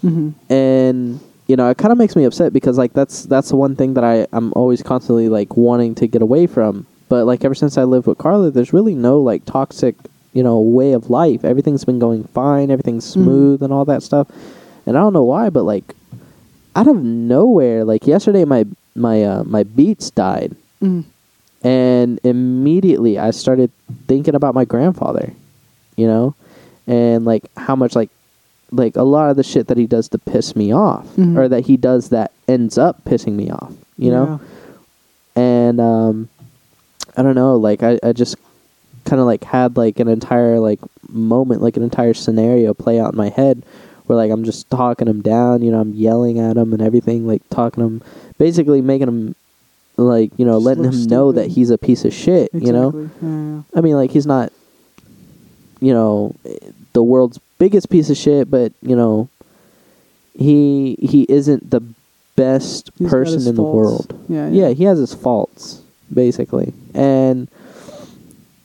hmm 0.00 0.30
and 0.50 1.20
you 1.48 1.54
know, 1.54 1.70
it 1.70 1.78
kind 1.78 1.92
of 1.92 1.98
makes 1.98 2.16
me 2.16 2.24
upset 2.24 2.52
because 2.52 2.76
like 2.76 2.92
that's 2.92 3.22
that's 3.24 3.48
the 3.50 3.56
one 3.56 3.76
thing 3.76 3.94
that 3.94 4.04
I 4.04 4.26
I'm 4.32 4.52
always 4.54 4.82
constantly 4.82 5.28
like 5.28 5.56
wanting 5.56 5.94
to 5.96 6.06
get 6.06 6.22
away 6.22 6.46
from. 6.46 6.86
But 7.08 7.24
like 7.24 7.44
ever 7.44 7.54
since 7.54 7.78
I 7.78 7.84
lived 7.84 8.06
with 8.08 8.18
Carla, 8.18 8.50
there's 8.50 8.72
really 8.72 8.94
no 8.94 9.20
like 9.20 9.44
toxic, 9.44 9.94
you 10.32 10.42
know, 10.42 10.58
way 10.60 10.92
of 10.92 11.08
life. 11.08 11.44
Everything's 11.44 11.84
been 11.84 12.00
going 12.00 12.24
fine. 12.24 12.70
Everything's 12.70 13.06
Mhm. 13.06 13.12
smooth 13.12 13.62
and 13.62 13.72
all 13.72 13.84
that 13.84 14.02
stuff. 14.02 14.26
And 14.86 14.96
I 14.96 15.00
don't 15.00 15.12
know 15.12 15.22
why, 15.24 15.50
but 15.50 15.62
like 15.62 15.94
out 16.74 16.88
of 16.88 17.02
nowhere, 17.02 17.84
like 17.84 18.06
yesterday, 18.06 18.44
my 18.44 18.66
my 18.96 19.22
uh, 19.24 19.44
my 19.44 19.62
beats 19.62 20.10
died, 20.10 20.56
hmm 20.80 21.02
and 21.66 22.20
immediately 22.22 23.18
I 23.18 23.32
started 23.32 23.70
thinking 24.06 24.34
about 24.36 24.54
my 24.54 24.64
grandfather, 24.64 25.32
you 25.96 26.06
know, 26.06 26.34
and 26.86 27.24
like 27.24 27.44
how 27.56 27.74
much 27.74 27.96
like 27.96 28.10
like 28.70 28.94
a 28.96 29.02
lot 29.02 29.30
of 29.30 29.36
the 29.36 29.42
shit 29.42 29.66
that 29.68 29.76
he 29.78 29.86
does 29.86 30.08
to 30.10 30.18
piss 30.18 30.54
me 30.54 30.72
off, 30.72 31.06
Mhm. 31.16 31.36
or 31.36 31.48
that 31.48 31.66
he 31.66 31.76
does 31.76 32.10
that 32.10 32.30
ends 32.48 32.78
up 32.78 33.04
pissing 33.04 33.34
me 33.34 33.50
off, 33.50 33.72
you 33.98 34.10
know, 34.10 34.40
and 35.34 35.80
um, 35.80 36.28
I 37.16 37.22
don't 37.22 37.34
know, 37.34 37.56
like 37.56 37.82
I 37.82 37.98
I 38.02 38.12
just 38.12 38.36
kind 39.04 39.20
of 39.20 39.26
like 39.26 39.44
had 39.44 39.76
like 39.76 39.98
an 40.00 40.08
entire 40.08 40.58
like 40.60 40.80
moment, 41.08 41.62
like 41.62 41.76
an 41.76 41.82
entire 41.82 42.14
scenario 42.14 42.74
play 42.74 42.98
out 43.00 43.12
in 43.14 43.16
my 43.18 43.28
head 43.30 43.62
where 44.06 44.16
like 44.16 44.30
I'm 44.30 44.44
just 44.44 44.68
talking 44.70 45.08
him 45.08 45.20
down, 45.22 45.62
you 45.62 45.70
know, 45.72 45.80
I'm 45.80 45.94
yelling 45.94 46.38
at 46.38 46.56
him 46.56 46.72
and 46.72 46.82
everything, 46.82 47.26
like 47.26 47.42
talking 47.50 47.82
him, 47.84 48.02
basically 48.38 48.80
making 48.82 49.08
him 49.08 49.34
like 49.96 50.30
you 50.38 50.44
know 50.44 50.56
Just 50.56 50.66
letting 50.66 50.84
him 50.84 51.02
know 51.06 51.32
that 51.32 51.48
he's 51.48 51.70
a 51.70 51.78
piece 51.78 52.04
of 52.04 52.12
shit, 52.12 52.50
Exactly. 52.54 52.66
you 52.66 52.72
know. 52.72 53.10
Yeah. 53.22 53.62
I 53.78 53.80
mean, 53.80 53.94
like 53.94 54.10
he's 54.10 54.26
not, 54.26 54.52
you 55.80 55.92
know, 55.94 56.34
the 56.92 57.02
world's 57.02 57.38
biggest 57.58 57.88
piece 57.90 58.10
of 58.10 58.16
shit, 58.16 58.50
but 58.50 58.72
you 58.82 58.94
know, 58.96 59.28
he 60.38 60.96
he 61.00 61.26
isn't 61.28 61.70
the 61.70 61.80
best 62.36 62.90
He's 62.98 63.08
person 63.08 63.46
in 63.48 63.54
the 63.54 63.62
world. 63.62 64.18
Yeah, 64.28 64.48
Yeah, 64.48 64.68
yeah. 64.68 64.74
he 64.74 64.84
has 64.84 64.98
his 64.98 65.14
faults 65.14 65.80
basically, 66.12 66.72
and 66.94 67.48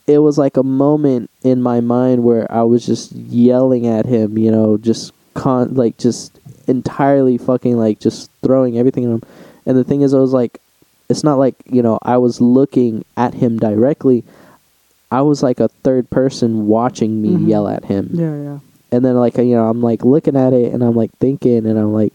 it 0.06 0.18
was 0.18 0.36
like 0.36 0.56
a 0.56 0.62
moment 0.62 1.30
in 1.42 1.62
my 1.62 1.80
mind 1.80 2.24
where 2.24 2.50
I 2.52 2.62
was 2.62 2.84
just 2.84 3.12
yelling 3.12 3.86
at 3.86 4.04
him, 4.04 4.36
you 4.36 4.50
know, 4.50 4.76
just 4.76 5.12
con 5.34 5.74
like 5.74 5.96
just 5.96 6.38
entirely 6.68 7.38
fucking 7.38 7.76
like 7.78 7.98
just 8.00 8.30
throwing 8.42 8.78
everything 8.78 9.04
at 9.04 9.10
him. 9.10 9.22
And 9.64 9.78
the 9.78 9.84
thing 9.84 10.02
is, 10.02 10.12
I 10.12 10.18
was 10.18 10.32
like, 10.32 10.60
it's 11.12 11.22
not 11.24 11.38
like 11.38 11.54
you 11.66 11.82
know 11.82 11.98
I 12.02 12.16
was 12.18 12.40
looking 12.40 13.04
at 13.16 13.34
him 13.34 13.58
directly. 13.58 14.24
I 15.12 15.20
was 15.22 15.42
like 15.42 15.60
a 15.60 15.68
third 15.84 16.08
person 16.10 16.66
watching 16.66 17.20
me 17.22 17.30
Mhm. 17.36 17.46
yell 17.48 17.68
at 17.68 17.84
him 17.84 18.08
Yeah, 18.12 18.34
yeah. 18.42 18.58
and 18.90 19.04
then 19.04 19.14
like 19.16 19.36
you 19.36 19.54
know 19.54 19.68
i'm 19.68 19.82
like 19.82 20.04
looking 20.06 20.36
at 20.36 20.52
it 20.54 20.72
and 20.72 20.82
i'm 20.82 20.96
like 20.96 21.10
thinking 21.20 21.66
and 21.68 21.78
i'm 21.78 21.92
like 21.92 22.14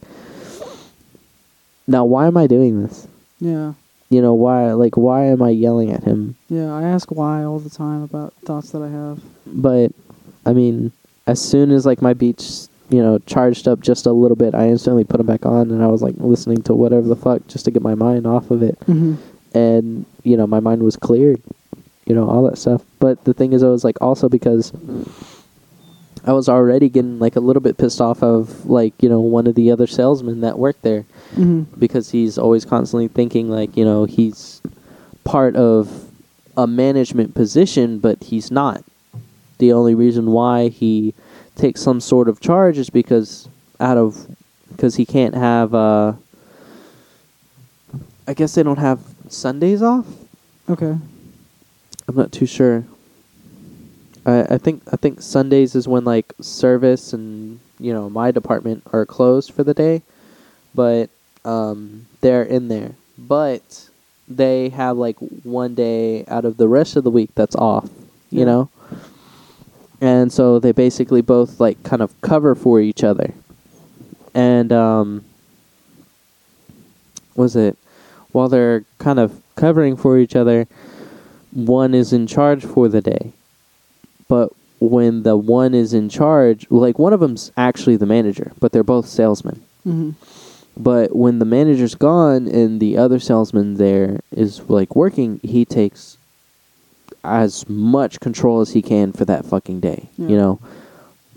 now 1.87 2.03
why 2.05 2.27
am 2.27 2.37
i 2.37 2.47
doing 2.47 2.81
this 2.81 3.07
Yeah. 3.39 3.73
you 4.09 4.21
know 4.21 4.33
why 4.33 4.73
like 4.73 4.97
why 4.97 5.25
am 5.25 5.41
i 5.43 5.49
yelling 5.49 5.91
at 5.91 6.03
him 6.03 6.35
Yeah, 6.49 6.73
I 6.73 6.83
ask 6.83 7.11
why 7.11 7.43
all 7.43 7.59
the 7.59 7.69
time 7.69 8.01
about 8.03 8.33
thoughts 8.45 8.71
that 8.71 8.81
I 8.81 8.89
have. 8.89 9.19
but 9.45 9.91
i 10.45 10.53
mean 10.53 10.91
as 11.27 11.39
soon 11.41 11.71
as 11.71 11.85
like 11.85 12.01
my 12.01 12.13
beats 12.13 12.67
you 12.89 13.01
know 13.01 13.19
charged 13.19 13.67
up 13.67 13.79
just 13.81 14.05
a 14.05 14.11
little 14.11 14.37
bit 14.37 14.55
i 14.55 14.67
instantly 14.67 15.03
put 15.03 15.17
them 15.17 15.25
back 15.27 15.45
on 15.45 15.71
and 15.71 15.83
i 15.83 15.87
was 15.87 16.01
like 16.01 16.15
listening 16.17 16.61
to 16.61 16.73
whatever 16.73 17.07
the 17.07 17.15
fuck 17.15 17.45
just 17.47 17.65
to 17.65 17.71
get 17.71 17.81
my 17.81 17.95
mind 17.95 18.25
off 18.25 18.49
of 18.51 18.63
it 18.63 18.79
Mm-hmm. 18.81 19.15
and 19.57 20.05
you 20.23 20.37
know 20.37 20.47
my 20.47 20.59
mind 20.59 20.81
was 20.83 20.95
cleared 20.95 21.41
you 22.05 22.15
know 22.15 22.29
all 22.29 22.43
that 22.49 22.57
stuff 22.57 22.83
but 22.99 23.23
the 23.25 23.33
thing 23.33 23.51
is 23.53 23.63
i 23.63 23.67
was 23.67 23.83
like 23.83 23.97
also 24.01 24.29
because 24.29 24.71
i 26.25 26.31
was 26.33 26.49
already 26.49 26.89
getting 26.89 27.19
like 27.19 27.35
a 27.35 27.39
little 27.39 27.61
bit 27.61 27.77
pissed 27.77 28.01
off 28.01 28.21
of 28.23 28.65
like 28.65 28.93
you 29.01 29.09
know 29.09 29.19
one 29.19 29.47
of 29.47 29.55
the 29.55 29.71
other 29.71 29.87
salesmen 29.87 30.41
that 30.41 30.57
worked 30.59 30.81
there 30.83 31.05
Mm-hmm. 31.35 31.77
because 31.77 32.11
he's 32.11 32.37
always 32.37 32.63
constantly 32.63 33.09
thinking 33.09 33.49
like 33.49 33.75
you 33.75 33.83
know 33.83 34.05
he's 34.05 34.61
part 35.25 35.57
of 35.57 36.05
a 36.55 36.65
management 36.65 37.35
position, 37.35 37.99
but 37.99 38.23
he's 38.23 38.49
not. 38.49 38.83
The 39.59 39.73
only 39.73 39.93
reason 39.93 40.31
why 40.31 40.69
he 40.69 41.13
takes 41.57 41.81
some 41.81 41.99
sort 41.99 42.29
of 42.29 42.39
charge 42.39 42.77
is 42.77 42.89
because 42.89 43.49
out 43.79 43.97
of 43.97 44.27
because 44.69 44.95
he 44.95 45.05
can't 45.05 45.35
have. 45.35 45.73
Uh, 45.73 46.13
I 48.27 48.33
guess 48.33 48.55
they 48.55 48.63
don't 48.63 48.79
have 48.79 48.99
Sundays 49.29 49.81
off. 49.81 50.05
Okay. 50.69 50.97
I'm 52.07 52.15
not 52.15 52.31
too 52.31 52.45
sure. 52.45 52.83
I 54.25 54.45
I 54.51 54.57
think 54.57 54.83
I 54.91 54.95
think 54.97 55.21
Sundays 55.21 55.75
is 55.75 55.87
when 55.87 56.03
like 56.03 56.33
service 56.41 57.13
and 57.13 57.59
you 57.79 57.93
know 57.93 58.09
my 58.09 58.31
department 58.31 58.83
are 58.93 59.05
closed 59.05 59.51
for 59.51 59.63
the 59.63 59.73
day, 59.73 60.01
but 60.75 61.09
um 61.45 62.05
they're 62.21 62.43
in 62.43 62.67
there. 62.67 62.95
But 63.17 63.89
they 64.27 64.69
have 64.69 64.97
like 64.97 65.17
one 65.43 65.73
day 65.73 66.25
out 66.25 66.43
of 66.45 66.57
the 66.57 66.67
rest 66.67 66.97
of 66.97 67.03
the 67.05 67.11
week 67.11 67.29
that's 67.35 67.55
off, 67.55 67.89
you 68.29 68.39
Yeah. 68.39 68.45
know. 68.45 68.69
And 69.99 70.31
so 70.31 70.59
they 70.59 70.71
basically 70.71 71.21
both 71.21 71.59
like 71.59 71.81
kind 71.83 72.01
of 72.01 72.19
cover 72.21 72.55
for 72.55 72.79
each 72.79 73.03
other. 73.03 73.33
And 74.33 74.71
um 74.71 75.25
was 77.35 77.55
it 77.55 77.77
while 78.31 78.49
they're 78.49 78.83
kind 78.99 79.19
of 79.19 79.41
covering 79.55 79.95
for 79.95 80.17
each 80.17 80.35
other, 80.35 80.67
one 81.51 81.93
is 81.93 82.13
in 82.13 82.27
charge 82.27 82.63
for 82.63 82.87
the 82.87 83.01
day. 83.01 83.31
But 84.27 84.51
when 84.79 85.23
the 85.23 85.35
one 85.35 85.73
is 85.73 85.93
in 85.93 86.09
charge, 86.09 86.69
like 86.69 86.99
one 86.99 87.13
of 87.13 87.19
them's 87.19 87.51
actually 87.57 87.95
the 87.95 88.05
manager, 88.05 88.51
but 88.59 88.71
they're 88.71 88.83
both 88.83 89.07
salesmen. 89.07 89.63
Mm-hmm. 89.85 90.11
But 90.75 91.15
when 91.15 91.39
the 91.39 91.45
manager's 91.45 91.95
gone 91.95 92.47
and 92.47 92.79
the 92.79 92.97
other 92.97 93.19
salesman 93.19 93.75
there 93.75 94.19
is 94.31 94.61
like 94.69 94.95
working, 94.95 95.39
he 95.41 95.65
takes 95.65 96.16
as 97.27 97.67
much 97.69 98.19
control 98.19 98.61
as 98.61 98.71
he 98.71 98.81
can 98.81 99.11
for 99.11 99.25
that 99.25 99.45
fucking 99.45 99.79
day. 99.79 100.09
Yeah. 100.17 100.27
You 100.29 100.37
know, 100.37 100.59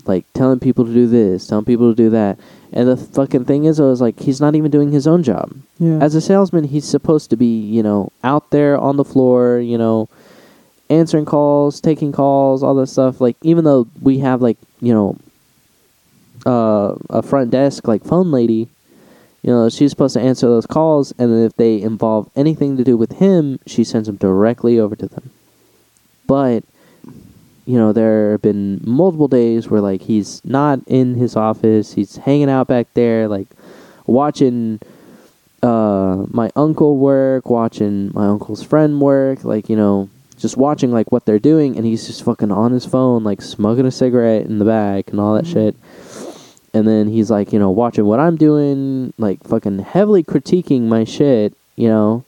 like 0.05 0.25
telling 0.33 0.59
people 0.59 0.85
to 0.85 0.93
do 0.93 1.07
this, 1.07 1.47
telling 1.47 1.65
people 1.65 1.91
to 1.91 1.95
do 1.95 2.09
that. 2.11 2.39
And 2.73 2.87
the 2.87 2.97
fucking 2.97 3.45
thing 3.45 3.65
is, 3.65 3.79
I 3.79 3.83
was 3.83 3.99
like, 3.99 4.19
he's 4.19 4.39
not 4.39 4.55
even 4.55 4.71
doing 4.71 4.91
his 4.91 5.05
own 5.05 5.23
job. 5.23 5.53
Yeah. 5.77 5.97
As 5.97 6.15
a 6.15 6.21
salesman, 6.21 6.63
he's 6.63 6.85
supposed 6.85 7.29
to 7.31 7.35
be, 7.35 7.59
you 7.59 7.83
know, 7.83 8.11
out 8.23 8.49
there 8.51 8.77
on 8.77 8.95
the 8.95 9.03
floor, 9.03 9.59
you 9.59 9.77
know, 9.77 10.07
answering 10.89 11.25
calls, 11.25 11.81
taking 11.81 12.13
calls, 12.13 12.63
all 12.63 12.75
that 12.75 12.87
stuff. 12.87 13.19
Like, 13.19 13.35
even 13.41 13.65
though 13.65 13.87
we 14.01 14.19
have, 14.19 14.41
like, 14.41 14.57
you 14.79 14.93
know, 14.93 15.17
uh, 16.45 16.95
a 17.09 17.21
front 17.21 17.51
desk, 17.51 17.87
like, 17.87 18.05
phone 18.05 18.31
lady, 18.31 18.69
you 19.43 19.51
know, 19.51 19.69
she's 19.69 19.89
supposed 19.89 20.13
to 20.13 20.21
answer 20.21 20.47
those 20.47 20.67
calls, 20.67 21.11
and 21.17 21.31
then 21.31 21.43
if 21.43 21.55
they 21.55 21.81
involve 21.81 22.29
anything 22.35 22.77
to 22.77 22.83
do 22.83 22.95
with 22.95 23.13
him, 23.13 23.59
she 23.65 23.83
sends 23.83 24.07
them 24.07 24.15
directly 24.15 24.79
over 24.79 24.95
to 24.95 25.07
them. 25.07 25.31
But, 26.31 26.63
you 27.65 27.77
know, 27.77 27.91
there 27.91 28.31
have 28.31 28.41
been 28.41 28.79
multiple 28.85 29.27
days 29.27 29.69
where, 29.69 29.81
like, 29.81 30.03
he's 30.03 30.41
not 30.45 30.79
in 30.87 31.15
his 31.15 31.35
office, 31.35 31.91
he's 31.91 32.15
hanging 32.15 32.49
out 32.49 32.67
back 32.67 32.87
there, 32.93 33.27
like, 33.27 33.47
watching 34.07 34.79
uh 35.61 36.25
my 36.29 36.49
uncle 36.55 36.95
work, 36.95 37.49
watching 37.49 38.11
my 38.13 38.27
uncle's 38.27 38.63
friend 38.63 39.01
work, 39.01 39.43
like, 39.43 39.67
you 39.67 39.75
know, 39.75 40.09
just 40.37 40.55
watching 40.55 40.91
like 40.93 41.11
what 41.11 41.25
they're 41.25 41.37
doing 41.37 41.75
and 41.75 41.85
he's 41.85 42.07
just 42.07 42.23
fucking 42.23 42.49
on 42.49 42.71
his 42.71 42.85
phone, 42.85 43.25
like 43.25 43.41
smoking 43.41 43.85
a 43.85 43.91
cigarette 43.91 44.45
in 44.45 44.57
the 44.57 44.65
back 44.65 45.11
and 45.11 45.19
all 45.19 45.35
that 45.35 45.43
Mhm. 45.43 45.53
shit. 45.53 45.75
And 46.73 46.87
then 46.87 47.09
he's 47.09 47.29
like, 47.29 47.51
you 47.51 47.59
know, 47.59 47.69
watching 47.69 48.05
what 48.05 48.21
I'm 48.21 48.37
doing, 48.37 49.11
like 49.19 49.43
fucking 49.43 49.79
heavily 49.79 50.23
critiquing 50.23 50.83
my 50.83 51.03
shit, 51.03 51.53
you 51.75 51.89
know. 51.89 52.23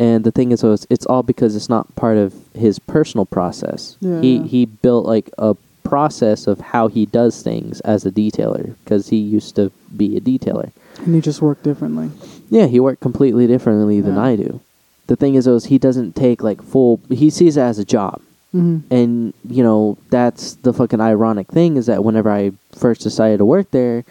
And 0.00 0.22
the 0.24 0.30
thing 0.30 0.52
is, 0.52 0.60
though, 0.60 0.72
it's, 0.74 0.86
it's 0.90 1.06
all 1.06 1.22
because 1.24 1.56
it's 1.56 1.68
not 1.68 1.92
part 1.96 2.16
of 2.16 2.32
his 2.54 2.78
personal 2.78 3.26
process. 3.26 3.96
Yeah, 4.00 4.20
he 4.20 4.42
he 4.46 4.64
built 4.66 5.06
like 5.06 5.30
a 5.38 5.56
process 5.82 6.46
of 6.46 6.60
how 6.60 6.86
he 6.88 7.06
does 7.06 7.42
things 7.42 7.80
as 7.80 8.04
a 8.06 8.10
detailer 8.10 8.74
because 8.84 9.08
he 9.08 9.16
used 9.16 9.56
to 9.56 9.72
be 9.96 10.16
a 10.16 10.20
detailer. 10.20 10.70
and 11.04 11.14
he 11.14 11.20
just 11.20 11.40
work 11.42 11.62
differently. 11.62 12.10
Yeah, 12.50 12.66
he 12.66 12.78
worked 12.80 13.00
completely 13.00 13.46
differently 13.46 14.00
than 14.00 14.18
I 14.18 14.36
do. 14.36 14.60
The 15.08 15.16
thing 15.16 15.34
is, 15.34 15.46
though, 15.46 15.56
is 15.56 15.64
he 15.66 15.78
doesn't 15.78 16.14
take 16.14 16.42
like 16.42 16.62
full. 16.62 17.00
He 17.08 17.30
sees 17.30 17.56
it 17.56 17.60
as 17.62 17.78
a 17.78 17.84
job, 17.84 18.20
Mm-hmm. 18.54 18.92
and 18.94 19.34
you 19.48 19.62
know 19.62 19.98
that's 20.10 20.54
the 20.54 20.72
fucking 20.72 21.00
ironic 21.02 21.48
thing 21.48 21.76
is 21.76 21.84
that 21.86 22.02
whenever 22.04 22.30
I 22.30 22.52
first 22.72 23.02
decided 23.02 23.38
to 23.38 23.44
work 23.44 23.70
there, 23.72 24.04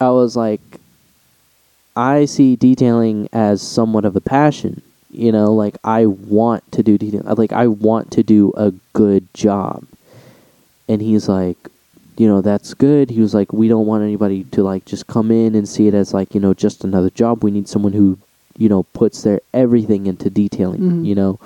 I 0.00 0.10
was 0.10 0.36
like, 0.36 0.60
I 1.96 2.24
see 2.24 2.56
detailing 2.56 3.28
as 3.32 3.62
somewhat 3.62 4.04
of 4.04 4.16
a 4.16 4.20
passion. 4.20 4.82
You 5.16 5.32
know, 5.32 5.54
like 5.54 5.76
I 5.82 6.06
want 6.06 6.70
to 6.72 6.82
do 6.82 6.98
detail. 6.98 7.22
Like 7.36 7.52
I 7.52 7.66
want 7.66 8.10
to 8.12 8.22
do 8.22 8.52
a 8.56 8.72
good 8.92 9.32
job, 9.34 9.84
and 10.88 11.00
he's 11.00 11.28
like, 11.28 11.56
you 12.18 12.26
know, 12.26 12.40
that's 12.42 12.74
good. 12.74 13.10
He 13.10 13.20
was 13.20 13.34
like, 13.34 13.52
we 13.52 13.66
don't 13.68 13.86
want 13.86 14.02
anybody 14.04 14.44
to 14.52 14.62
like 14.62 14.84
just 14.84 15.06
come 15.06 15.30
in 15.30 15.54
and 15.54 15.68
see 15.68 15.88
it 15.88 15.94
as 15.94 16.12
like 16.12 16.34
you 16.34 16.40
know 16.40 16.52
just 16.54 16.84
another 16.84 17.10
job. 17.10 17.42
We 17.42 17.50
need 17.50 17.68
someone 17.68 17.92
who 17.94 18.18
you 18.58 18.68
know 18.68 18.82
puts 18.92 19.22
their 19.22 19.40
everything 19.54 20.06
into 20.06 20.28
detailing. 20.28 20.80
Mhm. 20.80 21.06
You 21.06 21.14
know, 21.14 21.40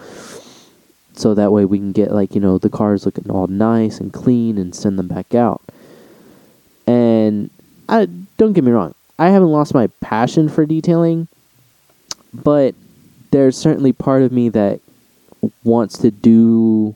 so 1.14 1.34
that 1.34 1.52
way 1.52 1.64
we 1.64 1.78
can 1.78 1.92
get 1.92 2.10
like 2.12 2.34
you 2.34 2.40
know 2.40 2.58
the 2.58 2.70
cars 2.70 3.06
looking 3.06 3.30
all 3.30 3.46
nice 3.46 4.00
and 4.00 4.12
clean 4.12 4.58
and 4.58 4.74
send 4.74 4.98
them 4.98 5.06
back 5.08 5.34
out. 5.34 5.62
And 6.86 7.50
I 7.88 8.06
don't 8.36 8.52
get 8.52 8.64
me 8.64 8.72
wrong, 8.72 8.94
I 9.18 9.30
haven't 9.30 9.50
lost 9.52 9.74
my 9.74 9.86
passion 10.00 10.48
for 10.48 10.66
detailing, 10.66 11.28
but 12.34 12.74
there's 13.30 13.56
certainly 13.56 13.92
part 13.92 14.22
of 14.22 14.32
me 14.32 14.48
that 14.50 14.80
wants 15.64 15.98
to 15.98 16.10
do 16.10 16.94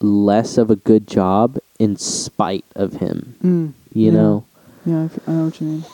less 0.00 0.58
of 0.58 0.70
a 0.70 0.76
good 0.76 1.06
job 1.06 1.56
in 1.78 1.96
spite 1.96 2.64
of 2.74 2.94
him. 2.94 3.34
Mm. 3.42 3.72
You 3.94 4.06
Yeah. 4.06 4.10
know, 4.12 4.44
Yeah, 4.84 5.00
I, 5.02 5.04
f- 5.04 5.18
I 5.28 5.32
know 5.32 5.44
what 5.46 5.60
you 5.60 5.66
mean. 5.66 5.84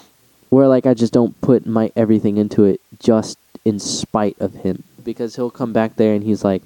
where 0.48 0.66
like 0.68 0.86
I 0.86 0.94
just 0.94 1.12
don't 1.12 1.38
put 1.40 1.66
my 1.66 1.92
everything 1.94 2.36
into 2.38 2.64
it 2.64 2.80
just 2.98 3.38
in 3.64 3.78
spite 3.78 4.36
of 4.40 4.54
him 4.54 4.82
because 5.04 5.36
he'll 5.36 5.50
come 5.50 5.72
back 5.72 5.96
there 5.96 6.14
and 6.14 6.24
he's 6.24 6.42
like, 6.42 6.62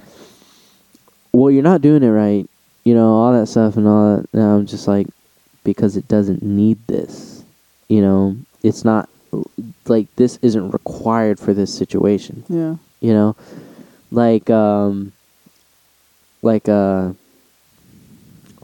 "Well, 1.32 1.51
you're 1.51 1.62
not 1.62 1.82
doing 1.82 2.03
it 2.03 2.09
right," 2.09 2.49
you 2.84 2.95
know, 2.95 3.12
all 3.14 3.32
that 3.32 3.47
stuff 3.47 3.76
and 3.76 3.86
all 3.86 4.16
that. 4.16 4.26
And 4.32 4.42
I'm 4.42 4.66
just 4.66 4.86
like, 4.88 5.07
because 5.64 5.97
it 5.97 6.09
doesn't 6.09 6.42
need 6.42 6.78
this, 6.86 7.42
you 7.88 8.01
know, 8.01 8.36
it's 8.62 8.84
not 8.84 9.09
like 9.87 10.07
this 10.16 10.39
isn't 10.43 10.70
required 10.70 11.39
for 11.39 11.53
this 11.55 11.72
situation, 11.72 12.45
Yeah. 12.49 12.76
you 13.01 13.12
know, 13.12 13.37
like 14.11 14.49
um, 14.51 15.12
like 16.43 16.68
uh, 16.68 17.12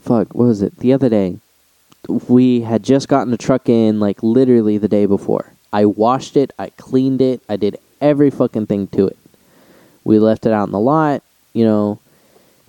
fuck, 0.01 0.35
what 0.35 0.47
was 0.47 0.63
it 0.63 0.77
the 0.79 0.93
other 0.93 1.09
day? 1.09 1.39
we 2.29 2.63
had 2.63 2.83
just 2.83 3.09
gotten 3.09 3.31
the 3.31 3.37
truck 3.37 3.69
in 3.69 4.01
like 4.01 4.23
literally 4.23 4.79
the 4.79 4.89
day 4.89 5.05
before. 5.07 5.53
I 5.73 5.85
washed 5.85 6.37
it, 6.37 6.51
I 6.59 6.71
cleaned 6.71 7.21
it, 7.21 7.41
I 7.49 7.57
did 7.57 7.77
every 8.01 8.31
fucking 8.31 8.67
thing 8.67 8.87
to 8.89 9.07
it. 9.07 9.17
We 10.03 10.19
left 10.19 10.47
it 10.47 10.53
out 10.53 10.67
in 10.67 10.73
the 10.73 10.81
lot, 10.81 11.23
you 11.53 11.65
know. 11.65 12.01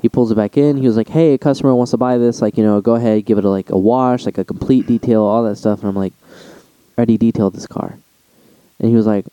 He 0.01 0.09
pulls 0.09 0.31
it 0.31 0.35
back 0.35 0.57
in. 0.57 0.77
He 0.77 0.85
was 0.87 0.97
like, 0.97 1.07
"Hey, 1.09 1.33
a 1.33 1.37
customer 1.37 1.73
wants 1.75 1.91
to 1.91 1.97
buy 1.97 2.17
this. 2.17 2.41
Like, 2.41 2.57
you 2.57 2.63
know, 2.63 2.81
go 2.81 2.95
ahead, 2.95 3.23
give 3.23 3.37
it 3.37 3.45
a, 3.45 3.49
like 3.49 3.69
a 3.69 3.77
wash, 3.77 4.25
like 4.25 4.37
a 4.39 4.43
complete 4.43 4.85
detail, 4.87 5.21
all 5.21 5.43
that 5.43 5.55
stuff." 5.57 5.79
And 5.79 5.89
I'm 5.89 5.95
like, 5.95 6.13
"I 6.20 6.20
already 6.97 7.17
detailed 7.17 7.53
this 7.53 7.67
car." 7.67 7.97
And 8.79 8.89
he 8.89 8.95
was 8.95 9.05
like, 9.05 9.25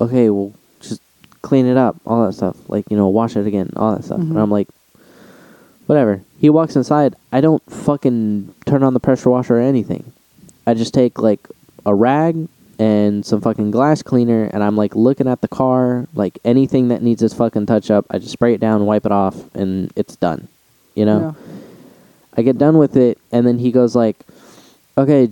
"Okay, 0.00 0.30
well, 0.30 0.52
just 0.80 1.00
clean 1.42 1.66
it 1.66 1.76
up, 1.76 1.96
all 2.06 2.26
that 2.26 2.32
stuff. 2.34 2.56
Like, 2.68 2.90
you 2.90 2.96
know, 2.96 3.08
wash 3.08 3.36
it 3.36 3.46
again, 3.46 3.70
all 3.76 3.94
that 3.94 4.04
stuff." 4.04 4.20
Mhm. 4.20 4.30
And 4.30 4.38
I'm 4.38 4.50
like, 4.50 4.68
whatever. 5.90 6.20
He 6.38 6.48
walks 6.48 6.76
inside. 6.76 7.16
I 7.32 7.40
don't 7.40 7.62
fucking 7.68 8.54
turn 8.64 8.84
on 8.84 8.94
the 8.94 9.00
pressure 9.00 9.28
washer 9.28 9.56
or 9.56 9.60
anything. 9.60 10.12
I 10.64 10.74
just 10.74 10.94
take 10.94 11.18
like 11.20 11.48
a 11.84 11.92
rag 11.92 12.46
and 12.78 13.26
some 13.26 13.40
fucking 13.40 13.72
glass 13.72 14.00
cleaner 14.00 14.44
and 14.52 14.62
I'm 14.62 14.76
like 14.76 14.94
looking 14.94 15.26
at 15.26 15.40
the 15.40 15.48
car, 15.48 16.06
like 16.14 16.38
anything 16.44 16.88
that 16.88 17.02
needs 17.02 17.22
its 17.24 17.34
fucking 17.34 17.66
touch 17.66 17.90
up, 17.90 18.06
I 18.08 18.18
just 18.18 18.30
spray 18.30 18.54
it 18.54 18.60
down, 18.60 18.86
wipe 18.86 19.04
it 19.04 19.10
off, 19.10 19.36
and 19.54 19.92
it's 19.96 20.14
done. 20.14 20.46
You 20.94 21.06
know? 21.06 21.34
I 22.36 22.42
get 22.42 22.56
done 22.56 22.78
with 22.78 22.96
it 22.96 23.18
and 23.32 23.44
then 23.44 23.58
he 23.58 23.72
goes 23.72 23.96
like, 23.96 24.16
Okay, 24.96 25.28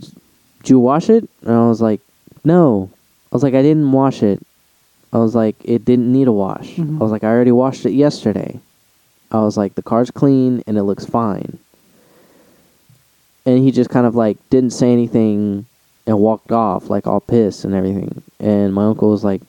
did 0.61 0.71
you 0.71 0.79
wash 0.81 1.09
it? 1.09 1.29
And 1.43 1.55
I 1.55 1.69
was 1.69 1.81
like, 1.81 2.01
No. 2.45 2.91
I 3.31 3.37
was 3.37 3.43
like, 3.43 3.55
I 3.55 3.63
didn't 3.63 3.93
wash 3.93 4.23
it. 4.23 4.41
I 5.13 5.19
was 5.19 5.35
like, 5.35 5.57
it 5.65 5.85
didn't 5.85 6.11
need 6.13 6.29
a 6.29 6.33
wash. 6.33 6.77
Mhm. 6.77 6.99
I 6.99 7.03
was 7.03 7.11
like, 7.13 7.25
I 7.25 7.29
already 7.29 7.53
washed 7.53 7.85
it 7.87 7.93
yesterday. 7.93 8.59
I 9.31 9.41
was 9.41 9.57
like, 9.59 9.75
the 9.75 9.83
car's 9.83 10.11
clean 10.11 10.63
and 10.67 10.79
it 10.79 10.83
looks 10.85 11.05
fine. 11.05 11.59
And 13.45 13.59
he 13.63 13.71
just 13.71 13.91
kind 13.91 14.07
of 14.07 14.15
like 14.15 14.37
didn't 14.51 14.71
say 14.73 14.93
anything 14.93 15.67
and 16.07 16.19
walked 16.19 16.53
off, 16.53 16.89
like 16.89 17.07
all 17.07 17.21
pissed 17.21 17.65
and 17.65 17.75
everything. 17.75 18.23
And 18.41 18.73
my 18.75 18.87
uncle 18.87 19.11
was 19.11 19.25
like, 19.25 19.43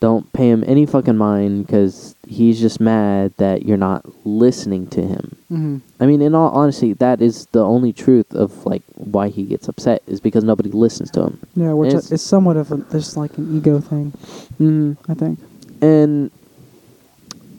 don't 0.00 0.30
pay 0.32 0.48
him 0.50 0.64
any 0.66 0.86
fucking 0.86 1.16
mind 1.16 1.66
because 1.66 2.13
he's 2.26 2.60
just 2.60 2.80
mad 2.80 3.32
that 3.36 3.64
you're 3.64 3.76
not 3.76 4.04
listening 4.26 4.86
to 4.88 5.02
him. 5.02 5.36
Mm-hmm. 5.52 5.78
I 6.00 6.06
mean, 6.06 6.22
in 6.22 6.34
all 6.34 6.50
honesty, 6.50 6.92
that 6.94 7.20
is 7.22 7.46
the 7.52 7.64
only 7.64 7.92
truth 7.92 8.34
of 8.34 8.64
like 8.66 8.82
why 8.94 9.28
he 9.28 9.44
gets 9.44 9.68
upset 9.68 10.02
is 10.06 10.20
because 10.20 10.44
nobody 10.44 10.70
listens 10.70 11.10
to 11.12 11.22
him. 11.24 11.40
Yeah, 11.54 11.72
which 11.72 11.88
It's- 11.88 12.12
is 12.12 12.22
somewhat 12.22 12.56
of 12.56 12.72
a, 12.72 12.78
just 12.92 13.16
like 13.16 13.36
an 13.38 13.56
ego 13.56 13.80
thing, 13.80 14.12
Mm-hmm. 14.60 15.10
I 15.10 15.14
think. 15.14 15.38
And 15.82 16.30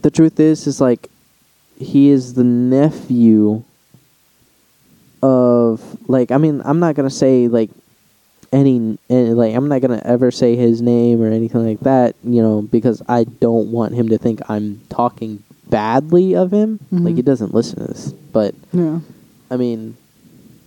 the 0.01 0.11
truth 0.11 0.39
is, 0.39 0.65
is 0.67 0.79
like 0.81 1.09
he 1.77 2.09
is 2.09 2.33
the 2.35 2.43
nephew 2.43 3.63
of 5.21 5.81
like 6.09 6.31
I 6.31 6.37
mean 6.37 6.61
I'm 6.65 6.79
not 6.79 6.95
gonna 6.95 7.09
say 7.09 7.47
like 7.47 7.69
any, 8.55 8.97
any 9.09 9.29
like 9.31 9.53
I'm 9.53 9.67
not 9.67 9.81
gonna 9.81 10.01
ever 10.05 10.31
say 10.31 10.55
his 10.55 10.81
name 10.81 11.21
or 11.21 11.27
anything 11.31 11.65
like 11.65 11.79
that 11.81 12.15
you 12.23 12.41
know 12.41 12.61
because 12.61 13.01
I 13.09 13.25
don't 13.25 13.71
want 13.71 13.93
him 13.93 14.09
to 14.09 14.17
think 14.17 14.39
I'm 14.49 14.81
talking 14.89 15.43
badly 15.69 16.35
of 16.35 16.51
him 16.51 16.79
like 16.91 17.13
Mhm. 17.13 17.17
he 17.17 17.21
doesn't 17.21 17.53
listen 17.53 17.79
to 17.79 17.87
this 17.87 18.13
but 18.31 18.55
Yeah. 18.71 18.99
I 19.51 19.57
mean 19.57 19.97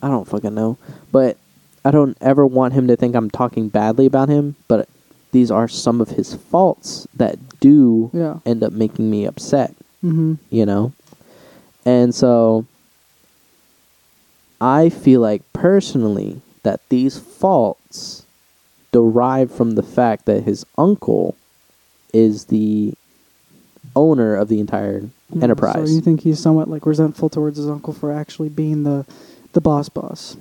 I 0.03 0.09
don't 0.09 0.29
fucking 0.29 0.55
know 0.55 0.77
but 1.13 1.37
I 1.85 1.91
don't 1.91 2.17
ever 2.21 2.45
want 2.47 2.75
him 2.75 2.89
to 2.89 2.97
think 2.97 3.15
I'm 3.15 3.31
talking 3.31 3.69
badly 3.69 4.07
about 4.07 4.29
him 4.29 4.57
but 4.69 4.89
these 5.33 5.51
are 5.51 5.69
some 5.69 6.01
of 6.01 6.11
his 6.11 6.35
faults 6.35 7.07
that 7.17 7.39
do 7.61 8.11
Yeah. 8.13 8.39
end 8.45 8.63
up 8.63 8.73
making 8.73 9.11
me 9.11 9.25
upset 9.25 9.75
Mm-hmm. 10.05 10.35
you 10.51 10.65
know? 10.67 10.93
And 11.87 12.15
so 12.15 12.67
I 14.61 14.89
feel 14.91 15.21
like 15.21 15.43
personally 15.53 16.41
that 16.63 16.81
these 16.89 17.19
faults 17.19 18.25
derive 18.93 19.53
from 19.53 19.73
the 19.73 19.83
fact 19.83 20.25
that 20.27 20.45
his 20.45 20.65
uncle 20.77 21.37
is 22.13 22.47
the 22.47 22.95
owner 23.95 24.35
of 24.35 24.49
the 24.49 24.61
entire 24.61 25.03
enterprise. 25.41 25.89
So 25.89 25.95
you 25.95 26.01
think 26.01 26.23
he's 26.23 26.39
somewhat 26.39 26.69
like 26.69 26.87
resentful 26.87 27.29
towards 27.29 27.57
his 27.57 27.69
uncle 27.69 27.93
for 27.93 28.13
actually 28.13 28.49
being 28.49 28.85
the 28.85 29.07
the 29.53 29.61
boss 29.61 29.89
boss? 29.89 30.37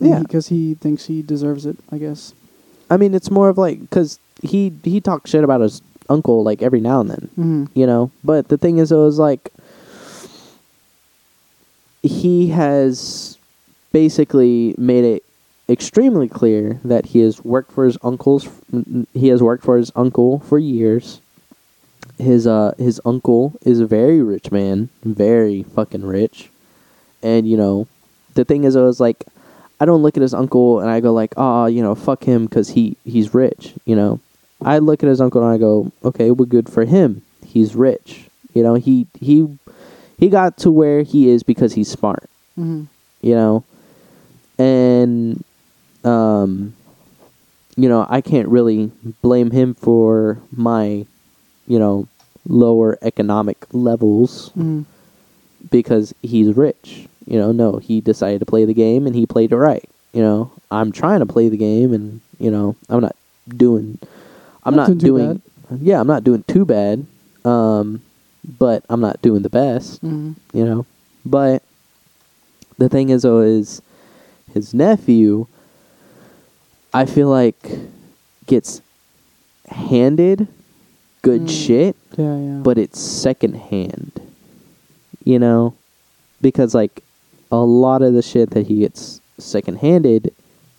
Yeah. 0.00 0.20
Because 0.20 0.48
he 0.48 0.74
thinks 0.74 1.06
he 1.06 1.22
deserves 1.22 1.66
it, 1.66 1.76
I 1.90 1.98
guess. 1.98 2.32
I 2.90 2.96
mean, 2.96 3.14
it's 3.14 3.30
more 3.30 3.48
of 3.48 3.58
like 3.58 3.90
cuz 3.90 4.18
he 4.42 4.72
he 4.84 5.00
talks 5.00 5.30
shit 5.30 5.44
about 5.44 5.60
his 5.60 5.82
uncle 6.08 6.42
like 6.42 6.62
every 6.62 6.80
now 6.80 7.00
and 7.00 7.10
then. 7.10 7.28
Mm-hmm. 7.38 7.64
you 7.74 7.86
know. 7.86 8.10
But 8.24 8.48
the 8.48 8.58
thing 8.58 8.78
is, 8.78 8.90
it 8.92 8.96
was 8.96 9.18
like 9.18 9.52
he 12.02 12.48
has 12.48 13.36
basically 13.92 14.74
made 14.78 15.04
it 15.04 15.24
extremely 15.68 16.28
clear 16.28 16.80
that 16.84 17.06
he 17.06 17.20
has 17.20 17.44
worked 17.44 17.72
for 17.72 17.84
his 17.84 17.98
uncle's. 18.02 18.48
He 19.12 19.28
has 19.28 19.42
worked 19.42 19.64
for 19.64 19.76
his 19.76 19.92
uncle 19.94 20.40
for 20.40 20.58
years. 20.58 21.20
His 22.18 22.46
uh 22.46 22.74
his 22.78 23.00
uncle 23.04 23.54
is 23.64 23.80
a 23.80 23.86
very 23.86 24.22
rich 24.22 24.50
man, 24.50 24.88
very 25.04 25.62
fucking 25.62 26.04
rich, 26.04 26.50
and 27.22 27.48
you 27.48 27.56
know, 27.56 27.86
the 28.34 28.44
thing 28.44 28.64
is, 28.64 28.76
I 28.76 28.82
was 28.82 29.00
like. 29.00 29.24
I 29.80 29.84
don't 29.84 30.02
look 30.02 30.16
at 30.16 30.22
his 30.22 30.34
uncle 30.34 30.80
and 30.80 30.90
I 30.90 30.98
go 30.98 31.12
like, 31.12 31.34
oh, 31.36 31.66
you 31.66 31.82
know, 31.82 31.94
fuck 31.94 32.24
him 32.24 32.46
because 32.46 32.70
he 32.70 32.96
he's 33.04 33.32
rich, 33.32 33.74
you 33.84 33.94
know. 33.94 34.18
I 34.60 34.78
look 34.78 35.04
at 35.04 35.08
his 35.08 35.20
uncle 35.20 35.40
and 35.40 35.52
I 35.52 35.56
go, 35.56 35.92
okay, 36.04 36.32
well, 36.32 36.46
good 36.46 36.68
for 36.68 36.84
him. 36.84 37.22
He's 37.46 37.76
rich. 37.76 38.24
You 38.54 38.64
know, 38.64 38.74
he 38.74 39.06
he 39.20 39.56
he 40.18 40.28
got 40.28 40.56
to 40.58 40.70
where 40.72 41.02
he 41.02 41.30
is 41.30 41.44
because 41.44 41.74
he's 41.74 41.88
smart. 41.88 42.28
Mm-hmm. 42.58 42.84
You 43.22 43.34
know, 43.36 43.64
and 44.58 45.44
um, 46.04 46.74
you 47.76 47.88
know, 47.88 48.06
I 48.08 48.20
can't 48.20 48.48
really 48.48 48.90
blame 49.22 49.50
him 49.50 49.74
for 49.74 50.38
my, 50.50 51.06
you 51.66 51.78
know, 51.78 52.08
lower 52.46 52.98
economic 53.02 53.66
levels 53.72 54.50
Mm-hmm. 54.50 54.82
because 55.70 56.14
he's 56.22 56.56
rich. 56.56 57.06
You 57.26 57.38
know, 57.38 57.52
no, 57.52 57.76
he 57.76 58.00
decided 58.00 58.38
to 58.40 58.46
play 58.46 58.64
the 58.64 58.74
game 58.74 59.06
and 59.06 59.14
he 59.14 59.26
played 59.26 59.52
it 59.52 59.56
right. 59.56 59.88
You 60.12 60.22
know, 60.22 60.50
I'm 60.70 60.92
trying 60.92 61.20
to 61.20 61.26
play 61.26 61.48
the 61.48 61.56
game 61.58 61.92
and 61.92 62.20
you 62.38 62.50
know, 62.50 62.74
I'm 62.88 63.00
not 63.00 63.14
doing 63.48 63.98
I'm 64.64 64.74
Not 64.74 64.88
not, 64.88 64.98
doing 64.98 65.42
Yeah, 65.80 66.00
I'm 66.00 66.06
not 66.06 66.24
doing 66.24 66.42
too 66.48 66.64
bad. 66.64 67.06
Um 67.44 68.02
but 68.58 68.82
I'm 68.88 69.00
not 69.00 69.20
doing 69.20 69.42
the 69.42 69.50
best, 69.50 70.02
Mm-hmm. 70.02 70.32
you 70.56 70.64
know. 70.64 70.86
But 71.26 71.62
the 72.78 72.88
thing 72.88 73.10
is 73.10 73.22
though 73.22 73.40
is 73.40 73.82
his 74.54 74.72
nephew 74.72 75.46
I 76.94 77.04
feel 77.06 77.28
like 77.28 77.58
gets 78.46 78.80
handed 79.68 80.48
good 81.22 81.42
Mm. 81.42 81.50
shit 81.50 81.96
Yeah, 82.16 82.36
yeah. 82.38 82.60
but 82.62 82.78
it's 82.78 82.98
secondhand. 83.00 84.12
You 85.24 85.38
know, 85.38 85.74
because 86.40 86.74
like 86.74 87.02
a 87.52 87.58
lot 87.58 88.02
of 88.02 88.14
the 88.14 88.22
shit 88.22 88.50
that 88.50 88.66
he 88.66 88.80
gets 88.80 89.20
secondhanded 89.38 90.30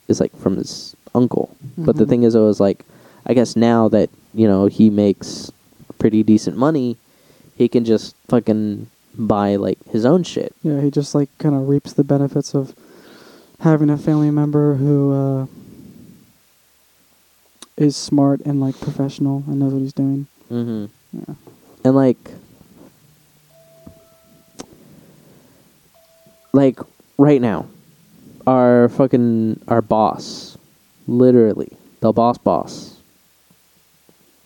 is 0.07 0.20
like 0.20 0.36
from 0.38 0.57
his 0.57 0.95
uncle. 1.14 1.55
But 1.78 1.97
the 1.97 2.05
Mhm. 2.05 2.10
thing 2.10 2.24
is, 2.24 2.36
it 2.36 2.39
was 2.39 2.60
like, 2.60 2.84
I 3.26 3.34
guess 3.34 3.55
now 3.55 3.88
that 3.89 4.10
you 4.34 4.47
know 4.47 4.66
he 4.66 4.89
makes 4.89 5.51
pretty 5.99 6.24
decent 6.24 6.57
money, 6.57 6.97
he 7.57 7.68
can 7.68 7.86
just 7.86 8.16
fucking 8.28 8.88
buy 9.18 9.55
like 9.55 9.78
his 9.91 10.05
own 10.05 10.24
shit. 10.24 10.53
yeah, 10.64 10.82
he 10.82 10.89
just 10.89 11.14
like 11.14 11.30
kind 11.38 11.53
of 11.55 11.68
reaps 11.70 11.93
the 11.93 12.03
benefits 12.03 12.55
of 12.55 12.74
having 13.60 13.89
a 13.89 13.97
family 13.97 14.32
member 14.32 14.76
who 14.76 15.12
uh, 15.14 15.45
is 17.80 17.95
smart 17.95 18.41
and 18.45 18.59
like 18.61 18.80
professional 18.80 19.43
and 19.47 19.59
knows 19.59 19.73
what 19.73 19.80
he's 19.82 19.93
doing. 19.93 20.27
Mm-hmm. 20.51 20.86
Yeah. 21.17 21.36
and 21.86 21.95
like 21.95 22.17
like 26.53 26.80
right 27.17 27.41
now 27.41 27.67
our 28.47 28.89
fucking 28.89 29.59
our 29.67 29.82
boss 29.82 30.57
literally 31.07 31.71
the 32.01 32.11
boss 32.11 32.38
boss 32.38 32.97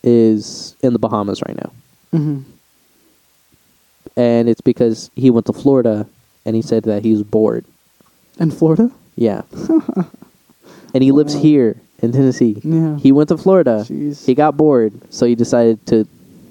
is 0.02 0.76
in 0.82 0.92
the 0.92 0.98
bahamas 0.98 1.42
right 1.46 1.56
now 1.56 1.72
Mm-hmm. 2.12 2.42
and 4.16 4.48
it's 4.48 4.60
because 4.60 5.10
he 5.16 5.28
went 5.30 5.46
to 5.46 5.52
florida 5.52 6.06
and 6.46 6.54
he 6.54 6.62
said 6.62 6.84
that 6.84 7.02
he 7.02 7.10
was 7.10 7.24
bored 7.24 7.64
In 8.38 8.50
Florida? 8.52 8.90
yeah 9.16 9.42
and 10.94 11.02
he 11.02 11.10
lives 11.10 11.34
here 11.34 11.76
in 12.04 12.12
tennessee 12.12 12.54
Yeah. 12.62 12.96
he 12.98 13.10
went 13.12 13.28
to 13.30 13.36
florida 13.44 13.84
Jeez. 13.88 14.24
he 14.26 14.34
got 14.34 14.56
bored 14.56 14.92
so 15.10 15.26
he 15.26 15.34
decided 15.34 15.84
to 15.86 16.06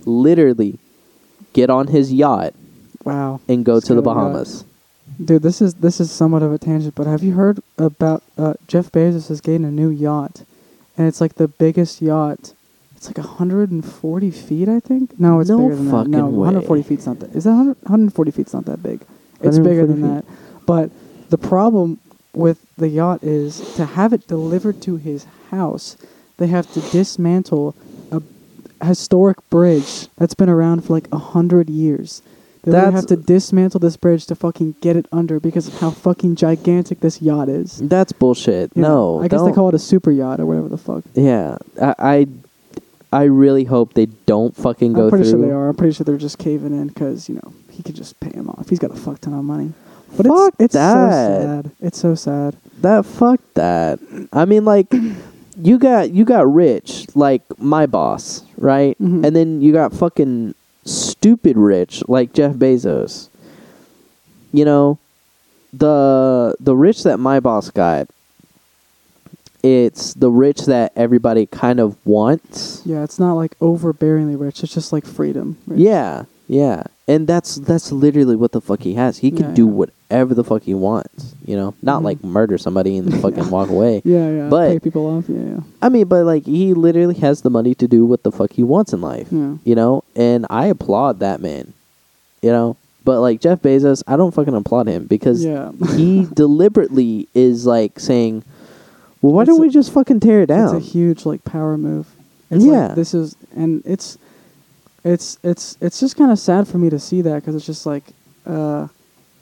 literally 0.06 0.80
get 1.54 1.70
on 1.70 1.88
his 1.88 2.12
yacht 2.12 2.54
wow. 3.06 3.40
and 3.48 3.64
go 3.64 3.76
He's 3.76 3.86
to 3.86 3.94
the 3.96 4.02
a 4.02 4.04
yacht. 4.06 4.16
Bahamas. 4.16 4.66
Dude, 5.24 5.44
this 5.44 5.62
is 5.62 5.76
this 5.76 6.00
is 6.00 6.10
somewhat 6.12 6.42
of 6.42 6.52
a 6.52 6.58
tangent, 6.58 6.96
but 6.96 7.06
have 7.06 7.22
you 7.24 7.34
heard 7.34 7.60
about 7.78 8.24
uh, 8.38 8.54
Jeff 8.68 8.92
Bezos 8.92 9.30
is 9.30 9.42
getting 9.42 9.64
a 9.66 9.70
new 9.72 9.90
yacht, 9.90 10.42
and 10.98 11.08
it's 11.08 11.22
like 11.22 11.36
the 11.36 11.48
biggest 11.48 12.02
yacht. 12.02 12.54
It's 12.96 13.08
like 13.08 13.18
140 13.18 14.32
feet, 14.32 14.68
I 14.70 14.80
think. 14.80 15.20
No, 15.20 15.40
it's 15.42 15.50
No 15.50 15.58
bigger 15.60 15.76
than 15.76 15.86
that. 15.86 15.92
fucking 15.92 16.12
No, 16.12 16.26
way. 16.28 16.38
140 16.38 16.84
feet's 16.84 17.06
not 17.06 17.20
that. 17.20 17.36
Is 17.36 17.44
that 17.44 17.52
100, 17.52 17.78
140 17.84 18.32
feet's 18.32 18.54
not 18.54 18.66
that 18.66 18.82
big? 18.82 19.02
It's 19.42 19.60
bigger 19.60 19.86
than 19.86 19.98
feet. 20.02 20.08
that. 20.08 20.26
But 20.66 20.90
the 21.30 21.38
problem 21.38 22.00
with 22.34 22.66
the 22.78 22.88
yacht 22.90 23.24
is 23.24 23.60
to 23.76 23.86
have 23.86 24.14
it 24.14 24.28
delivered 24.28 24.82
to 24.84 24.98
his 24.98 25.26
house, 25.52 25.98
they 26.38 26.48
have 26.48 26.72
to 26.74 26.82
dismantle 26.92 27.76
a 28.12 28.86
historic 28.86 29.38
bridge 29.50 30.08
that's 30.18 30.34
been 30.34 30.50
around 30.50 30.84
for 30.84 30.94
like 30.94 31.08
a 31.12 31.18
hundred 31.18 31.70
years. 31.70 32.22
They 32.64 32.72
That's- 32.72 32.94
have 32.94 33.06
to 33.08 33.16
dismantle 33.18 33.80
this 33.82 33.98
bridge 33.98 34.26
to 34.28 34.36
fucking 34.36 34.76
get 34.82 34.96
it 34.96 35.06
under 35.12 35.40
because 35.40 35.68
of 35.68 35.78
how 35.80 35.92
fucking 35.92 36.36
gigantic 36.36 37.02
this 37.02 37.22
yacht 37.22 37.50
is. 37.50 37.78
That's 37.78 38.12
bullshit. 38.14 38.72
You 38.76 38.82
know, 38.82 39.18
no, 39.18 39.24
I 39.24 39.28
guess 39.28 39.42
they 39.42 39.48
don't- 39.48 39.56
call 39.56 39.70
it 39.70 39.76
a 39.76 39.80
super 39.80 40.12
yacht 40.12 40.40
or 40.40 40.46
whatever 40.46 40.70
the 40.70 40.78
fuck. 40.78 41.04
Yeah, 41.14 41.58
I, 41.82 41.96
I, 42.00 42.28
I 43.12 43.24
really 43.26 43.66
hope 43.66 43.94
they 43.94 44.06
don't 44.26 44.56
fucking 44.56 44.94
go 44.94 45.04
I'm 45.06 45.10
pretty 45.10 45.26
through. 45.30 45.40
sure 45.42 45.48
they 45.48 45.54
are. 45.54 45.70
I'm 45.70 45.76
pretty 45.76 45.94
sure 45.94 46.04
they're 46.06 46.18
just 46.18 46.38
caving 46.40 46.72
in 46.72 46.88
because 46.88 47.28
you 47.30 47.36
know 47.36 47.54
he 47.70 47.84
could 47.84 47.96
just 47.96 48.18
pay 48.22 48.32
him 48.32 48.50
off. 48.50 48.70
He's 48.70 48.80
got 48.80 48.92
a 48.92 48.96
fuck 48.96 49.20
ton 49.22 49.34
of 49.34 49.44
money. 49.44 49.74
But 50.16 50.28
Fuck 50.28 50.54
it's 50.60 50.66
it's 50.66 50.74
that. 50.76 51.42
so 51.42 51.42
sad. 51.42 51.72
It's 51.82 51.98
so 52.00 52.16
sad. 52.16 52.56
That 52.82 53.06
fuck 53.06 53.40
that. 53.56 54.00
I 54.32 54.46
mean, 54.46 54.64
like, 54.66 54.88
you 55.58 55.78
got 55.80 56.12
you 56.12 56.24
got 56.26 56.52
rich, 56.54 57.08
like 57.16 57.42
my 57.58 57.86
boss, 57.86 58.44
right? 58.58 58.98
Mhm. 59.00 59.26
And 59.26 59.36
then 59.36 59.62
you 59.62 59.72
got 59.74 59.94
fucking 59.94 60.54
stupid 60.86 61.58
rich, 61.58 62.04
like 62.08 62.34
Jeff 62.34 62.54
Bezos. 62.54 63.30
You 64.52 64.66
know, 64.66 65.00
the 65.72 66.56
the 66.60 66.76
rich 66.76 67.04
that 67.04 67.18
my 67.18 67.40
boss 67.40 67.70
got. 67.72 68.08
It's 69.64 70.14
the 70.14 70.30
rich 70.30 70.66
that 70.66 70.92
everybody 70.96 71.46
kind 71.46 71.80
of 71.80 71.96
wants. 72.06 72.82
Yeah, 72.86 73.04
it's 73.04 73.18
not 73.18 73.34
like 73.36 73.58
overbearingly 73.60 74.38
rich. 74.40 74.62
It's 74.62 74.74
just 74.74 74.92
like 74.92 75.06
freedom. 75.06 75.58
rich. 75.66 75.80
Yeah, 75.80 76.26
yeah, 76.48 76.84
and 77.08 77.28
that's 77.28 77.56
that's 77.56 77.92
literally 77.92 78.36
what 78.36 78.52
the 78.52 78.62
fuck 78.62 78.82
he 78.82 78.94
has. 78.96 79.18
He 79.20 79.32
can 79.32 79.50
Yeah, 79.50 79.54
do 79.54 79.66
yeah. 79.66 79.72
whatever 79.72 80.34
the 80.34 80.44
fuck 80.44 80.64
he 80.64 80.74
wants. 80.74 81.34
You 81.46 81.56
know, 81.56 81.74
not 81.82 82.02
Mhm. 82.02 82.06
like 82.06 82.24
murder 82.24 82.58
somebody 82.58 82.98
and 82.98 83.14
fucking 83.22 83.50
walk 83.50 83.70
away. 83.70 84.02
Yeah, 84.06 84.30
yeah. 84.30 84.50
But- 84.50 84.70
pay 84.70 84.80
people 84.80 85.06
off. 85.08 85.26
Yeah, 85.30 85.40
yeah. 85.42 85.60
I 85.82 85.90
mean, 85.90 86.06
but 86.08 86.26
like 86.26 86.46
he 86.46 86.74
literally 86.74 87.16
has 87.16 87.42
the 87.42 87.50
money 87.50 87.74
to 87.76 87.88
do 87.88 88.06
what 88.06 88.24
the 88.24 88.32
fuck 88.32 88.52
he 88.54 88.64
wants 88.64 88.94
in 88.94 89.02
life. 89.02 89.28
Yeah. 89.32 89.56
You 89.64 89.76
know, 89.76 90.04
and 90.16 90.46
I 90.50 90.68
applaud 90.68 91.20
that 91.20 91.42
man. 91.42 91.74
You 92.42 92.50
know, 92.52 92.76
but 93.06 93.22
like 93.22 93.40
Jeff 93.42 93.62
Bezos, 93.62 94.04
I 94.08 94.16
don't 94.18 94.34
fucking 94.34 94.54
applaud 94.56 94.88
him 94.88 95.06
because 95.06 95.44
Yeah. 95.44 95.72
he 95.96 96.28
deliberately 96.34 97.28
is 97.34 97.66
like 97.66 98.00
saying, 98.00 98.44
"Well, 99.22 99.34
why 99.34 99.42
It's 99.44 99.48
don't 99.50 99.60
a- 99.60 99.62
we 99.62 99.70
just 99.70 99.92
fucking 99.92 100.20
tear 100.20 100.42
it 100.42 100.48
down?" 100.48 100.76
It's 100.76 100.86
a 100.86 100.90
huge 100.90 101.26
like 101.26 101.44
power 101.46 101.78
move. 101.78 102.08
It's 102.52 102.64
like, 102.64 102.72
Yeah. 102.74 102.88
this 102.96 103.14
is 103.14 103.36
and 103.56 103.82
it's 103.86 104.18
it's 105.04 105.38
it's 105.44 105.78
it's 105.82 106.00
just 106.00 106.16
kind 106.18 106.32
of 106.32 106.40
sad 106.40 106.68
for 106.68 106.78
me 106.78 106.90
to 106.90 107.00
see 107.00 107.22
that 107.22 107.36
because 107.36 107.56
it's 107.56 107.66
just 107.66 107.86
like 107.86 108.04
uh, 108.46 108.88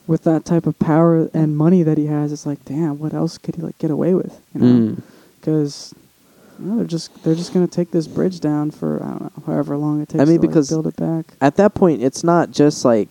with 0.08 0.24
that 0.24 0.46
type 0.46 0.66
of 0.66 0.78
power 0.80 1.30
and 1.34 1.56
money 1.58 1.84
that 1.84 1.98
he 1.98 2.08
has, 2.08 2.32
it's 2.32 2.46
like, 2.46 2.64
damn, 2.66 3.00
what 3.00 3.14
else 3.14 3.38
could 3.38 3.56
he 3.56 3.62
like 3.62 3.78
get 3.78 3.92
away 3.92 4.14
with? 4.14 4.40
You 4.54 4.62
know, 4.62 4.68
Mm. 4.96 5.02
because. 5.40 5.94
they're 6.60 6.86
just 6.86 7.24
they're 7.24 7.34
just 7.36 7.54
gonna 7.54 7.68
take 7.68 7.90
this 7.90 8.06
bridge 8.08 8.40
down 8.40 8.70
for 8.70 9.02
I 9.04 9.10
don't 9.10 9.22
know 9.38 9.44
however 9.48 9.76
long 9.78 10.02
it 10.02 10.10
takes. 10.10 10.22
I 10.22 10.26
mean, 10.26 10.36
to, 10.36 10.42
like, 10.42 10.50
because- 10.50 10.70
build 10.70 10.86
it 10.88 10.96
back. 10.96 11.26
At 11.42 11.56
that 11.56 11.74
point, 11.74 12.04
it's 12.04 12.24
not 12.24 12.52
just 12.52 12.86
like 12.86 13.10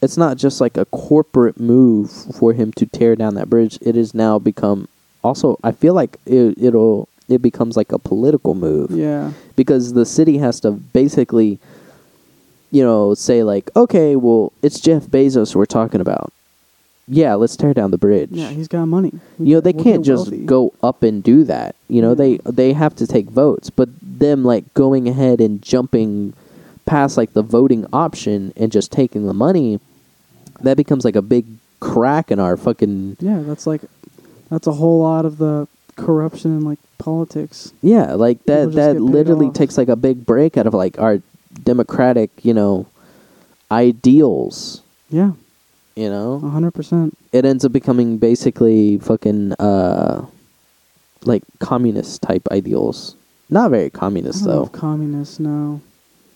it's 0.00 0.16
not 0.16 0.38
just 0.38 0.58
like 0.60 0.76
a 0.78 0.84
corporate 0.86 1.58
move 1.60 2.10
for 2.10 2.52
him 2.54 2.72
to 2.72 2.86
tear 2.86 3.14
down 3.16 3.34
that 3.34 3.50
bridge. 3.50 3.78
It 3.82 3.94
has 3.96 4.14
now 4.14 4.38
become 4.38 4.88
also. 5.22 5.58
I 5.62 5.72
feel 5.72 5.92
like 5.92 6.16
it, 6.24 6.56
it'll 6.56 7.08
it 7.28 7.42
becomes 7.42 7.76
like 7.76 7.92
a 7.92 7.98
political 7.98 8.54
move. 8.54 8.90
Yeah, 8.90 9.32
because 9.54 9.92
the 9.92 10.06
city 10.06 10.38
has 10.38 10.58
to 10.60 10.70
basically 10.70 11.58
you 12.70 12.82
know 12.82 13.14
say 13.14 13.42
like 13.42 13.70
okay 13.76 14.16
well 14.16 14.52
it's 14.62 14.80
jeff 14.80 15.04
bezos 15.06 15.54
we're 15.54 15.64
talking 15.66 16.00
about 16.00 16.32
yeah 17.06 17.34
let's 17.34 17.56
tear 17.56 17.72
down 17.72 17.90
the 17.90 17.98
bridge 17.98 18.28
yeah, 18.30 18.50
he's 18.50 18.68
got 18.68 18.84
money. 18.86 19.12
you 19.38 19.54
know 19.54 19.60
they 19.60 19.72
We'll 19.72 19.84
can't 19.84 20.04
just 20.04 20.30
wealthy. 20.30 20.44
go 20.44 20.74
up 20.82 21.02
and 21.02 21.22
do 21.22 21.44
that 21.44 21.74
you 21.88 22.02
know 22.02 22.14
they 22.14 22.36
they 22.44 22.72
have 22.74 22.94
to 22.96 23.06
take 23.06 23.26
votes 23.26 23.70
but 23.70 23.88
them 24.02 24.44
like 24.44 24.72
going 24.74 25.08
ahead 25.08 25.40
and 25.40 25.62
jumping 25.62 26.34
past 26.84 27.16
like 27.16 27.32
the 27.32 27.42
voting 27.42 27.86
option 27.92 28.52
and 28.56 28.70
just 28.72 28.92
taking 28.92 29.26
the 29.26 29.34
money 29.34 29.80
that 30.60 30.76
becomes 30.76 31.04
like 31.04 31.16
a 31.16 31.22
big 31.22 31.46
crack 31.80 32.30
in 32.30 32.38
our 32.40 32.56
fucking 32.56 33.16
Yeah, 33.20 33.40
that's 33.40 33.66
like 33.66 33.82
that's 34.50 34.66
a 34.66 34.72
whole 34.72 35.00
lot 35.02 35.24
of 35.24 35.38
the 35.38 35.68
corruption 35.96 36.56
in 36.56 36.62
like 36.64 36.78
politics. 36.98 37.72
Yeah, 37.82 38.14
like 38.14 38.42
that 38.46 38.72
that 38.72 39.00
literally 39.00 39.46
off. 39.48 39.52
takes 39.54 39.78
like 39.78 39.88
a 39.88 39.96
big 39.96 40.26
break 40.26 40.56
out 40.56 40.66
of 40.66 40.74
like 40.74 40.98
our 40.98 41.20
democratic, 41.64 42.30
you 42.44 42.54
know, 42.54 42.86
ideals, 43.70 44.82
Yeah, 45.10 45.32
you 45.96 46.08
know? 46.08 46.38
hundred 46.40 46.72
percent. 46.72 47.16
It 47.32 47.44
ends 47.44 47.64
up 47.64 47.72
becoming 47.72 48.18
basically 48.18 48.98
fucking 48.98 49.52
uh 49.54 50.26
like 51.24 51.42
communist 51.58 52.22
type 52.22 52.46
ideals. 52.50 53.16
Not 53.50 53.70
very 53.70 53.90
communist 53.90 54.44
though. 54.44 54.66
Communist, 54.66 55.40
no. 55.40 55.80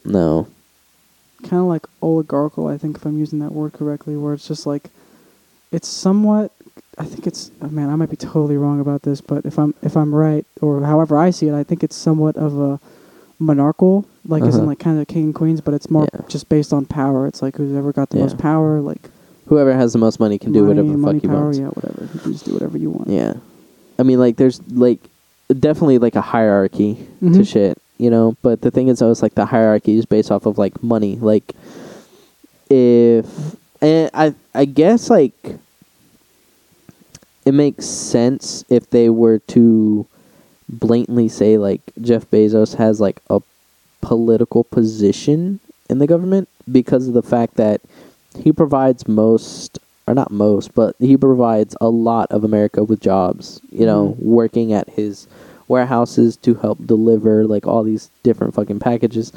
No. 0.05 0.49
Kind 1.43 1.61
of 1.63 1.69
like 1.69 1.87
oligarchical, 2.01 2.69
I 2.69 2.79
think, 2.79 2.97
if 2.97 3.05
I'm 3.05 3.19
using 3.19 3.41
that 3.41 3.53
word 3.53 3.73
correctly, 3.73 4.17
where 4.17 4.35
it's 4.35 4.47
just 4.49 4.67
like 4.67 4.91
it's 5.71 5.89
somewhat. 5.89 6.53
I 6.99 7.05
think 7.05 7.27
it's 7.27 7.51
oh, 7.63 7.69
man. 7.69 7.89
I 7.91 7.97
might 7.97 8.11
be 8.11 8.17
totally 8.17 8.57
wrong 8.57 8.81
about 8.81 9.03
this, 9.03 9.21
but 9.21 9.45
if 9.47 9.59
I'm 9.59 9.75
if 9.83 9.97
I'm 9.97 10.15
right, 10.15 10.45
or 10.61 10.83
however 10.83 11.17
I 11.19 11.31
see 11.31 11.49
it, 11.49 11.55
I 11.55 11.65
think 11.65 11.83
it's 11.83 11.97
somewhat 11.97 12.37
of 12.37 12.59
a 12.59 12.81
monarchical, 13.43 14.05
like 14.27 14.43
as 14.43 14.55
in 14.55 14.61
Uh-huh. 14.63 14.69
like 14.71 14.79
kind 14.79 15.01
of 15.01 15.07
king 15.09 15.25
and 15.25 15.35
queens, 15.35 15.61
but 15.61 15.75
it's 15.75 15.91
more 15.91 16.07
Yeah. 16.15 16.21
just 16.29 16.49
based 16.49 16.73
on 16.73 16.85
power. 16.87 17.27
It's 17.27 17.43
like 17.43 17.57
who's 17.57 17.75
ever 17.77 17.93
got 17.93 18.11
the 18.11 18.19
Yeah. 18.19 18.25
most 18.25 18.39
power, 18.39 18.81
like 18.81 19.11
Whoever 19.47 19.75
has 19.75 19.93
the 19.93 19.99
most 19.99 20.19
money 20.21 20.39
can 20.39 20.53
do 20.53 20.61
money, 20.61 20.69
whatever 20.71 20.89
the 20.93 20.97
money 20.99 21.19
fuck 21.19 21.23
he 21.23 21.29
power, 21.29 21.43
wants. 21.45 21.59
Yeah, 21.59 21.67
whatever. 21.69 22.09
You 22.15 22.21
can 22.21 22.33
just 22.33 22.45
do 22.47 22.53
whatever 22.55 22.79
you 22.79 22.91
want. 22.91 23.09
Yeah. 23.11 23.35
I 23.99 24.03
mean 24.05 24.19
like 24.19 24.37
there's 24.37 24.61
like 24.71 25.01
definitely 25.61 25.99
like 25.99 26.15
a 26.17 26.21
hierarchy 26.23 27.07
to 27.21 27.27
Mhm. 27.27 27.47
shit, 27.47 27.79
you 27.99 28.09
know, 28.09 28.37
but 28.43 28.63
the 28.63 28.71
thing 28.71 28.89
is 28.89 29.03
always 29.03 29.21
like 29.23 29.35
the 29.35 29.45
hierarchy 29.47 29.99
is 29.99 30.07
based 30.07 30.31
off 30.31 30.47
of 30.47 30.57
like 30.59 30.83
money. 30.83 31.19
Like 31.21 31.55
if 32.71 33.27
and 33.83 34.11
I 34.15 34.35
I 34.55 34.65
guess 34.65 35.11
like 35.11 35.35
it 37.45 37.53
makes 37.53 37.85
sense 37.87 38.65
if 38.69 38.89
they 38.91 39.11
were 39.11 39.41
to 39.41 40.07
blatantly 40.73 41.29
say 41.29 41.59
like 41.59 41.81
Jeff 42.01 42.29
Bezos 42.31 42.75
has 42.77 43.01
like 43.01 43.21
a 43.31 43.41
political 44.01 44.65
position 44.65 45.61
in 45.89 45.99
the 45.99 46.07
government 46.07 46.49
because 46.71 47.07
of 47.09 47.15
the 47.15 47.23
fact 47.23 47.55
that 47.57 47.81
he 48.39 48.51
provides 48.53 49.07
most 49.07 49.79
or 50.07 50.15
not 50.15 50.31
most, 50.33 50.75
but 50.75 50.97
he 50.99 51.17
provides 51.17 51.77
a 51.81 51.89
lot 51.89 52.31
of 52.33 52.43
America 52.43 52.83
with 52.83 53.01
jobs, 53.01 53.61
you 53.71 53.87
know, 53.87 54.17
Mhm. 54.19 54.23
working 54.25 54.73
at 54.73 54.89
his 54.91 55.29
warehouses 55.69 56.37
to 56.39 56.55
help 56.55 56.85
deliver 56.87 57.47
like 57.47 57.67
all 57.67 57.85
these 57.85 58.11
different 58.25 58.53
fucking 58.55 58.81
packages. 58.81 59.31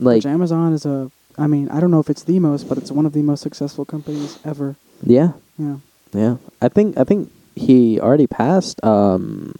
Like 0.00 0.16
Which 0.16 0.26
Amazon 0.26 0.72
is 0.72 0.84
a. 0.84 1.10
I 1.38 1.46
mean, 1.46 1.68
I 1.68 1.78
don't 1.80 1.90
know 1.90 2.00
if 2.00 2.10
it's 2.10 2.22
the 2.24 2.38
most, 2.40 2.68
but 2.68 2.78
it's 2.78 2.90
one 2.92 3.06
of 3.06 3.12
the 3.12 3.22
most 3.22 3.40
successful 3.42 3.84
companies 3.84 4.38
ever. 4.44 4.76
yeah, 5.04 5.32
Yeah. 5.58 5.76
yeah. 6.12 6.36
I 6.62 6.68
think 6.68 6.98
I 6.98 7.04
think 7.04 7.30
he 7.54 8.00
already 8.00 8.26
passed 8.26 8.82
um 8.84 9.54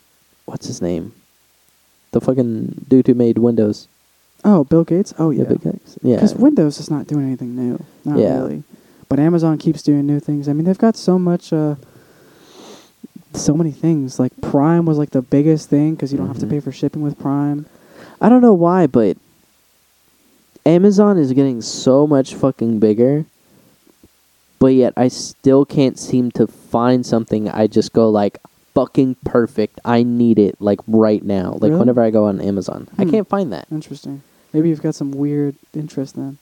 what's 0.46 0.66
his 0.66 0.80
name? 0.82 1.12
The 2.12 2.20
fucking 2.20 2.86
dude 2.88 3.06
who 3.06 3.14
made 3.14 3.38
Windows. 3.38 3.88
Oh, 4.44 4.64
Bill 4.64 4.84
Gates. 4.84 5.14
Oh 5.18 5.30
yeah. 5.30 5.44
Big 5.44 5.66
X. 5.66 5.98
Yeah. 6.02 6.16
Because 6.16 6.34
Windows 6.34 6.78
is 6.78 6.90
not 6.90 7.06
doing 7.06 7.26
anything 7.26 7.56
new. 7.56 7.82
Not 8.04 8.18
Yeah. 8.18 8.36
really. 8.38 8.62
But 9.08 9.18
Amazon 9.18 9.58
keeps 9.58 9.82
doing 9.82 10.06
new 10.06 10.20
things. 10.20 10.48
I 10.48 10.52
mean, 10.52 10.64
they've 10.64 10.78
got 10.78 10.96
so 10.96 11.18
much. 11.18 11.52
Uh, 11.52 11.76
so 13.32 13.54
many 13.54 13.72
things. 13.72 14.20
Like 14.20 14.32
Prime 14.40 14.86
was 14.86 14.96
like 14.98 15.10
the 15.10 15.22
biggest 15.22 15.68
thing 15.68 15.94
because 15.94 16.12
you 16.12 16.18
don't 16.18 16.28
have 16.28 16.38
to 16.38 16.46
Mhm. 16.46 16.50
pay 16.50 16.60
for 16.60 16.70
shipping 16.72 17.02
with 17.02 17.18
Prime. 17.18 17.66
I 18.20 18.28
don't 18.28 18.42
know 18.42 18.54
why, 18.54 18.86
but 18.86 19.16
Amazon 20.66 21.18
is 21.18 21.32
getting 21.32 21.60
so 21.60 22.06
much 22.06 22.34
fucking 22.34 22.78
bigger. 22.78 23.26
But 24.58 24.68
yet 24.68 24.92
I 24.96 25.08
still 25.08 25.64
can't 25.64 25.98
seem 25.98 26.30
to 26.32 26.46
find 26.46 27.04
something 27.04 27.48
I 27.48 27.66
just 27.66 27.92
go 27.92 28.08
like 28.08 28.38
fucking 28.74 29.16
perfect. 29.24 29.78
I 29.84 30.02
need 30.02 30.38
it 30.38 30.60
like 30.60 30.80
right 30.88 31.22
now. 31.22 31.52
Like 31.60 31.70
Really? 31.70 31.78
whenever 31.80 32.02
I 32.02 32.10
go 32.10 32.24
on 32.24 32.40
Amazon. 32.40 32.88
I 32.98 33.04
Hmm. 33.04 33.10
can't 33.10 33.28
find 33.28 33.52
that. 33.52 33.66
Interesting. 33.70 34.22
Maybe 34.52 34.68
you've 34.68 34.82
got 34.82 34.94
some 34.94 35.10
weird 35.12 35.54
interest 35.74 36.16
then 36.16 36.38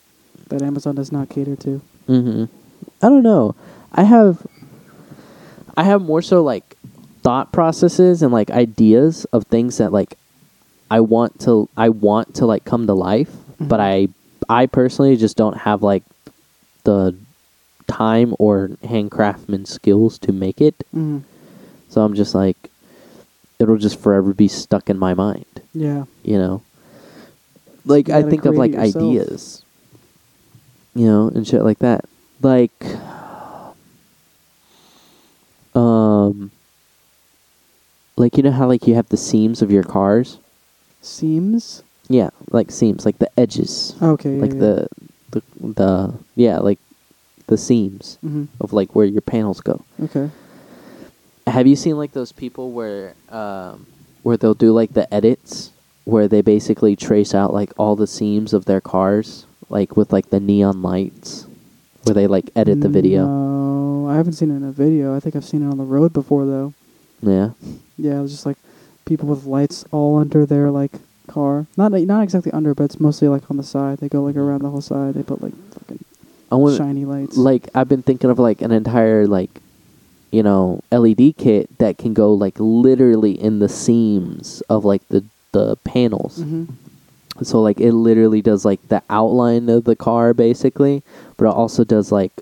that 0.48 0.62
Amazon 0.62 0.94
does 0.94 1.12
not 1.12 1.28
cater 1.28 1.56
to. 1.56 1.80
Mhm. 2.08 2.48
I 3.02 3.08
don't 3.08 3.22
know. 3.22 3.54
I 3.92 4.02
have 4.04 4.46
I 5.76 5.84
have 5.84 6.02
more 6.02 6.20
so 6.22 6.42
like 6.42 6.76
thought 7.22 7.52
processes 7.52 8.22
and 8.22 8.32
like 8.32 8.50
ideas 8.50 9.24
of 9.32 9.44
things 9.46 9.78
that 9.78 9.92
like 9.92 10.16
I 10.90 11.00
want 11.00 11.38
to 11.40 11.68
I 11.76 11.88
want 11.88 12.34
to 12.36 12.46
like 12.46 12.64
come 12.64 12.86
to 12.86 12.94
life, 12.94 13.34
but 13.60 13.80
I. 13.80 14.08
I 14.48 14.66
personally 14.66 15.16
just 15.16 15.36
don't 15.36 15.56
have 15.58 15.82
like 15.84 16.02
the 16.82 17.14
time 17.86 18.34
or 18.40 18.70
handcraftsman 18.84 19.66
skills 19.68 20.18
to 20.18 20.32
make 20.32 20.60
it. 20.60 20.74
hmm 20.92 21.18
So 21.92 22.00
I'm 22.00 22.14
just 22.14 22.34
like 22.34 22.56
it'll 23.58 23.76
just 23.76 24.00
forever 24.00 24.32
be 24.32 24.48
stuck 24.48 24.88
in 24.88 24.98
my 24.98 25.12
mind, 25.12 25.44
Yeah. 25.74 26.04
you 26.24 26.38
know. 26.38 26.62
Like 27.84 28.08
I 28.08 28.22
think 28.22 28.46
of 28.46 28.56
like 28.56 28.72
create 28.72 28.82
it 28.82 28.86
yourself. 28.86 29.04
ideas. 29.04 29.62
You 30.94 31.04
know, 31.06 31.28
and 31.28 31.46
shit 31.46 31.62
like 31.62 31.80
that. 31.80 32.06
Like 32.40 32.72
um 35.74 36.50
like 38.16 38.38
you 38.38 38.42
know 38.42 38.52
how 38.52 38.66
like 38.66 38.86
you 38.86 38.94
have 38.94 39.10
the 39.10 39.16
seams 39.18 39.60
of 39.60 39.70
your 39.70 39.82
cars? 39.82 40.38
Seams. 41.02 41.82
Yeah, 42.08 42.30
like 42.50 42.70
seams, 42.70 43.04
like 43.04 43.18
the 43.18 43.30
edges. 43.38 43.94
Okay. 44.00 44.38
like 44.40 44.58
the 44.58 44.88
the 45.30 45.42
the 45.60 46.14
yeah, 46.36 46.58
like 46.58 46.78
the 47.48 47.58
seams 47.58 48.16
hmm 48.22 48.44
of 48.62 48.72
like 48.72 48.94
where 48.94 49.04
your 49.06 49.20
panels 49.20 49.60
go. 49.60 49.84
Okay. 50.02 50.30
Have 51.52 51.66
you 51.66 51.76
seen 51.76 51.98
like 51.98 52.12
those 52.12 52.32
people 52.32 52.72
where 52.72 53.14
um 53.28 53.86
where 54.22 54.38
they'll 54.38 54.54
do 54.54 54.72
like 54.72 54.94
the 54.94 55.12
edits 55.12 55.70
where 56.04 56.26
they 56.26 56.40
basically 56.40 56.96
trace 56.96 57.34
out 57.34 57.52
like 57.52 57.72
all 57.78 57.94
the 57.94 58.06
seams 58.06 58.54
of 58.54 58.64
their 58.64 58.80
cars 58.80 59.44
like 59.68 59.94
with 59.96 60.12
like 60.12 60.30
the 60.30 60.40
neon 60.40 60.80
lights 60.80 61.46
where 62.04 62.14
they 62.14 62.26
like 62.26 62.50
edit 62.56 62.80
the 62.80 62.88
video. 62.88 63.26
No, 63.26 64.08
I 64.08 64.16
haven't 64.16 64.32
seen 64.32 64.50
it 64.50 64.56
in 64.56 64.64
a 64.64 64.72
video. 64.72 65.14
I 65.14 65.20
think 65.20 65.36
I've 65.36 65.44
seen 65.44 65.62
it 65.62 65.70
on 65.70 65.76
the 65.76 65.84
road 65.84 66.14
before 66.14 66.46
though. 66.46 66.72
Yeah. 67.20 67.50
Yeah, 67.98 68.18
it 68.18 68.22
was 68.22 68.32
just 68.32 68.46
like 68.46 68.56
people 69.04 69.28
with 69.28 69.44
lights 69.44 69.84
all 69.92 70.18
under 70.18 70.46
their 70.46 70.70
like 70.70 70.92
car. 71.26 71.66
Not 71.76 71.92
not 71.92 72.22
exactly 72.22 72.52
under, 72.52 72.74
but 72.74 72.84
it's 72.84 72.98
mostly 72.98 73.28
like 73.28 73.50
on 73.50 73.58
the 73.58 73.62
side. 73.62 73.98
They 73.98 74.08
go 74.08 74.22
like 74.22 74.36
around 74.36 74.62
the 74.62 74.70
whole 74.70 74.80
side. 74.80 75.14
They 75.14 75.22
put 75.22 75.42
like 75.42 75.54
fucking 75.74 76.02
I 76.50 76.54
want 76.56 76.78
shiny 76.78 77.04
lights. 77.04 77.36
like 77.36 77.68
I've 77.74 77.88
been 77.88 78.02
thinking 78.02 78.30
of 78.30 78.38
like 78.38 78.62
an 78.62 78.72
entire 78.72 79.26
like 79.26 79.50
you 80.32 80.42
know 80.42 80.80
LED 80.90 81.36
kit 81.38 81.68
that 81.78 81.98
can 81.98 82.12
go 82.14 82.32
like 82.34 82.54
literally 82.58 83.32
in 83.40 83.58
the 83.60 83.68
seams 83.68 84.62
of 84.68 84.84
like 84.84 85.06
the 85.08 85.22
the 85.52 85.76
panels. 85.84 86.38
hmm 86.42 86.64
So 87.42 87.60
like 87.62 87.80
it 87.80 87.92
literally 87.92 88.42
does 88.42 88.64
like 88.64 88.80
the 88.88 89.02
outline 89.10 89.68
of 89.68 89.84
the 89.84 89.96
car 89.96 90.34
basically, 90.34 91.02
but 91.36 91.44
it 91.46 91.54
also 91.54 91.84
does 91.84 92.10
like 92.12 92.32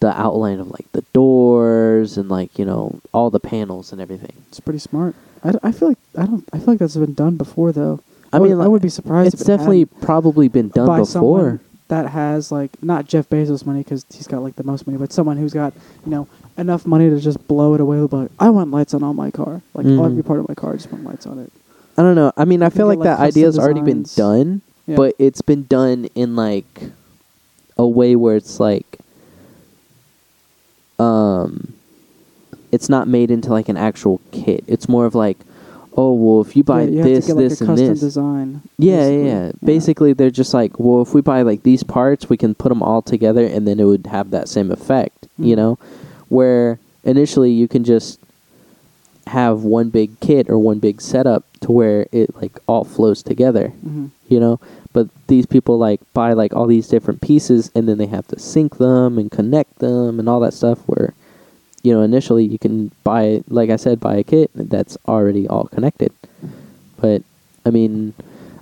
the 0.00 0.12
outline 0.20 0.60
of 0.60 0.68
like 0.70 0.90
the 0.92 1.02
doors 1.12 2.16
and 2.18 2.28
like 2.28 2.58
you 2.58 2.64
know 2.64 3.00
all 3.12 3.30
the 3.30 3.40
panels 3.40 3.92
and 3.92 4.00
everything. 4.00 4.32
It's 4.48 4.60
pretty 4.60 4.78
smart. 4.78 5.14
I, 5.44 5.52
d- 5.52 5.58
I 5.62 5.72
feel 5.72 5.88
like 5.88 5.98
I 6.18 6.26
don't. 6.26 6.44
I 6.52 6.58
feel 6.58 6.68
like 6.68 6.78
that's 6.78 6.96
been 6.96 7.14
done 7.14 7.36
before 7.36 7.72
though. 7.72 8.00
I 8.32 8.38
would- 8.38 8.50
mean, 8.50 8.60
I 8.60 8.68
would 8.68 8.82
be 8.82 8.88
surprised. 8.88 9.32
It's 9.34 9.42
if 9.42 9.48
it 9.48 9.52
definitely 9.52 9.84
probably 9.86 10.48
been 10.48 10.68
done 10.68 10.86
by 10.86 10.98
before. 11.00 11.60
that 11.88 12.10
has 12.10 12.50
like 12.52 12.72
not 12.82 13.06
Jeff 13.06 13.28
Bezos 13.28 13.64
money 13.64 13.82
because 13.82 14.04
he's 14.12 14.26
got 14.26 14.42
like 14.42 14.56
the 14.56 14.64
most 14.64 14.86
money, 14.86 14.98
but 14.98 15.12
someone 15.12 15.36
who's 15.36 15.54
got 15.54 15.72
you 16.04 16.10
know 16.10 16.28
enough 16.58 16.86
money 16.86 17.10
to 17.10 17.20
just 17.20 17.46
blow 17.48 17.74
it 17.74 17.80
away. 17.80 18.06
But 18.06 18.30
I 18.38 18.50
want 18.50 18.70
lights 18.70 18.94
on 18.94 19.02
all 19.02 19.14
my 19.14 19.30
car. 19.30 19.62
Like 19.74 19.86
Mhm. 19.86 20.04
every 20.04 20.22
part 20.22 20.40
of 20.40 20.48
my 20.48 20.54
car, 20.54 20.72
I 20.72 20.76
just 20.76 20.90
want 20.90 21.04
lights 21.04 21.26
on 21.26 21.38
it. 21.38 21.52
I 21.98 22.02
don't 22.02 22.14
know. 22.14 22.32
I 22.36 22.44
mean, 22.44 22.62
I 22.62 22.68
can 22.70 22.76
feel 22.78 22.86
like 22.86 22.98
like, 22.98 23.06
that 23.06 23.20
idea's 23.20 23.56
custom 23.56 23.64
already 23.64 23.80
been 23.80 24.04
done, 24.16 24.60
Yeah. 24.86 24.96
but 24.96 25.14
it's 25.18 25.40
been 25.42 25.64
done 25.68 26.08
in 26.14 26.36
like 26.36 26.90
a 27.78 27.86
way 27.86 28.16
where 28.16 28.36
it's 28.36 28.58
like 28.60 28.98
um 30.98 31.74
it's 32.72 32.88
not 32.88 33.06
made 33.08 33.30
into 33.30 33.50
like 33.50 33.68
an 33.68 33.76
actual 33.76 34.20
kit. 34.32 34.64
It's 34.66 34.88
more 34.88 35.06
of 35.06 35.14
like 35.14 35.38
oh 35.96 36.12
well 36.12 36.40
if 36.42 36.56
you 36.56 36.62
buy 36.64 36.82
Yeah, 36.82 36.88
you 37.06 37.14
this 37.14 37.26
get, 37.26 37.36
like, 37.36 37.48
this 37.48 37.60
a 37.60 37.64
and 37.64 37.78
this 37.78 38.00
design. 38.00 38.60
yeah, 38.78 38.94
yeah, 38.94 39.00
basically. 39.08 39.26
yeah. 39.28 39.52
Basically, 39.64 40.12
they're 40.12 40.30
just 40.30 40.52
like, 40.54 40.78
well, 40.78 41.02
if 41.02 41.14
we 41.14 41.20
buy 41.22 41.42
like 41.42 41.62
these 41.62 41.82
parts, 41.82 42.28
we 42.28 42.36
can 42.36 42.54
put 42.54 42.68
them 42.70 42.82
all 42.82 43.00
together, 43.02 43.44
and 43.46 43.66
then 43.66 43.80
it 43.80 43.84
would 43.84 44.06
have 44.08 44.30
that 44.30 44.48
same 44.48 44.70
effect, 44.70 45.26
you 45.38 45.54
Mhm. 45.54 45.56
know. 45.56 45.78
Where 46.28 46.78
initially 47.04 47.50
you 47.52 47.68
can 47.68 47.84
just 47.84 48.18
have 49.28 49.62
one 49.64 49.90
big 49.90 50.18
kit 50.20 50.48
or 50.48 50.58
one 50.58 50.78
big 50.78 51.00
setup 51.00 51.44
to 51.60 51.72
where 51.72 52.06
it 52.12 52.34
like 52.40 52.58
all 52.68 52.84
flows 52.84 53.22
together, 53.22 53.72
Mhm. 53.84 54.10
you 54.28 54.38
know. 54.38 54.60
But 54.92 55.08
these 55.26 55.46
people 55.46 55.78
like 55.78 56.00
buy 56.14 56.32
like 56.32 56.54
all 56.54 56.66
these 56.66 56.88
different 56.88 57.20
pieces, 57.20 57.70
and 57.74 57.88
then 57.88 57.98
they 57.98 58.06
have 58.06 58.26
to 58.28 58.38
sync 58.38 58.78
them 58.78 59.18
and 59.18 59.30
connect 59.30 59.78
them 59.80 60.18
and 60.20 60.28
all 60.28 60.40
that 60.40 60.54
stuff. 60.54 60.78
Where 60.86 61.12
you 61.82 61.92
know 61.92 62.02
initially 62.02 62.44
you 62.44 62.58
can 62.58 62.92
buy, 63.04 63.42
like 63.48 63.70
I 63.70 63.76
said, 63.76 63.98
buy 64.00 64.16
a 64.16 64.22
kit 64.24 64.50
that's 64.54 64.96
already 65.08 65.46
all 65.48 65.64
connected. 65.64 66.12
But 67.00 67.22
I 67.64 67.70
mean, 67.70 68.14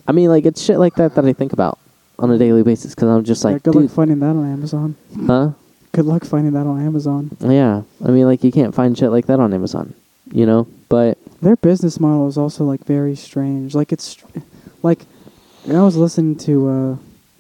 I 0.08 0.12
mean, 0.12 0.28
like 0.30 0.46
it's 0.46 0.62
shit 0.62 0.78
like 0.78 0.94
that 0.96 1.14
that 1.14 1.24
I 1.26 1.32
think 1.34 1.52
about 1.52 1.78
on 2.18 2.30
a 2.30 2.38
daily 2.38 2.62
basis 2.62 2.94
because 2.94 3.08
I'm 3.08 3.24
just 3.24 3.44
Yeah, 3.44 3.50
like, 3.52 3.62
good 3.62 3.72
dude, 3.74 3.82
luck 3.82 3.90
finding 3.92 4.20
that 4.20 4.30
on 4.30 4.44
Amazon. 4.50 4.94
huh? 5.26 5.50
Good 5.94 6.04
luck 6.06 6.24
finding 6.24 6.52
that 6.52 6.66
on 6.66 6.84
Amazon. 6.84 7.36
Yeah, 7.40 7.82
I 8.04 8.08
mean, 8.10 8.26
like 8.26 8.42
you 8.44 8.50
can't 8.52 8.74
find 8.74 8.96
shit 8.98 9.10
like 9.10 9.26
that 9.26 9.38
on 9.40 9.54
Amazon, 9.54 9.94
you 10.32 10.44
know. 10.44 10.66
But 10.88 11.18
Their 11.40 11.56
business 11.56 12.00
model 12.00 12.26
is 12.28 12.36
also 12.36 12.64
like 12.64 12.84
very 12.84 13.14
strange. 13.16 13.74
Like 13.74 13.92
it's 13.92 14.04
str- 14.04 14.26
like 14.82 15.06
I 15.68 15.80
was 15.80 15.96
listening 15.96 16.36
to 16.38 16.68
uh, 16.68 16.96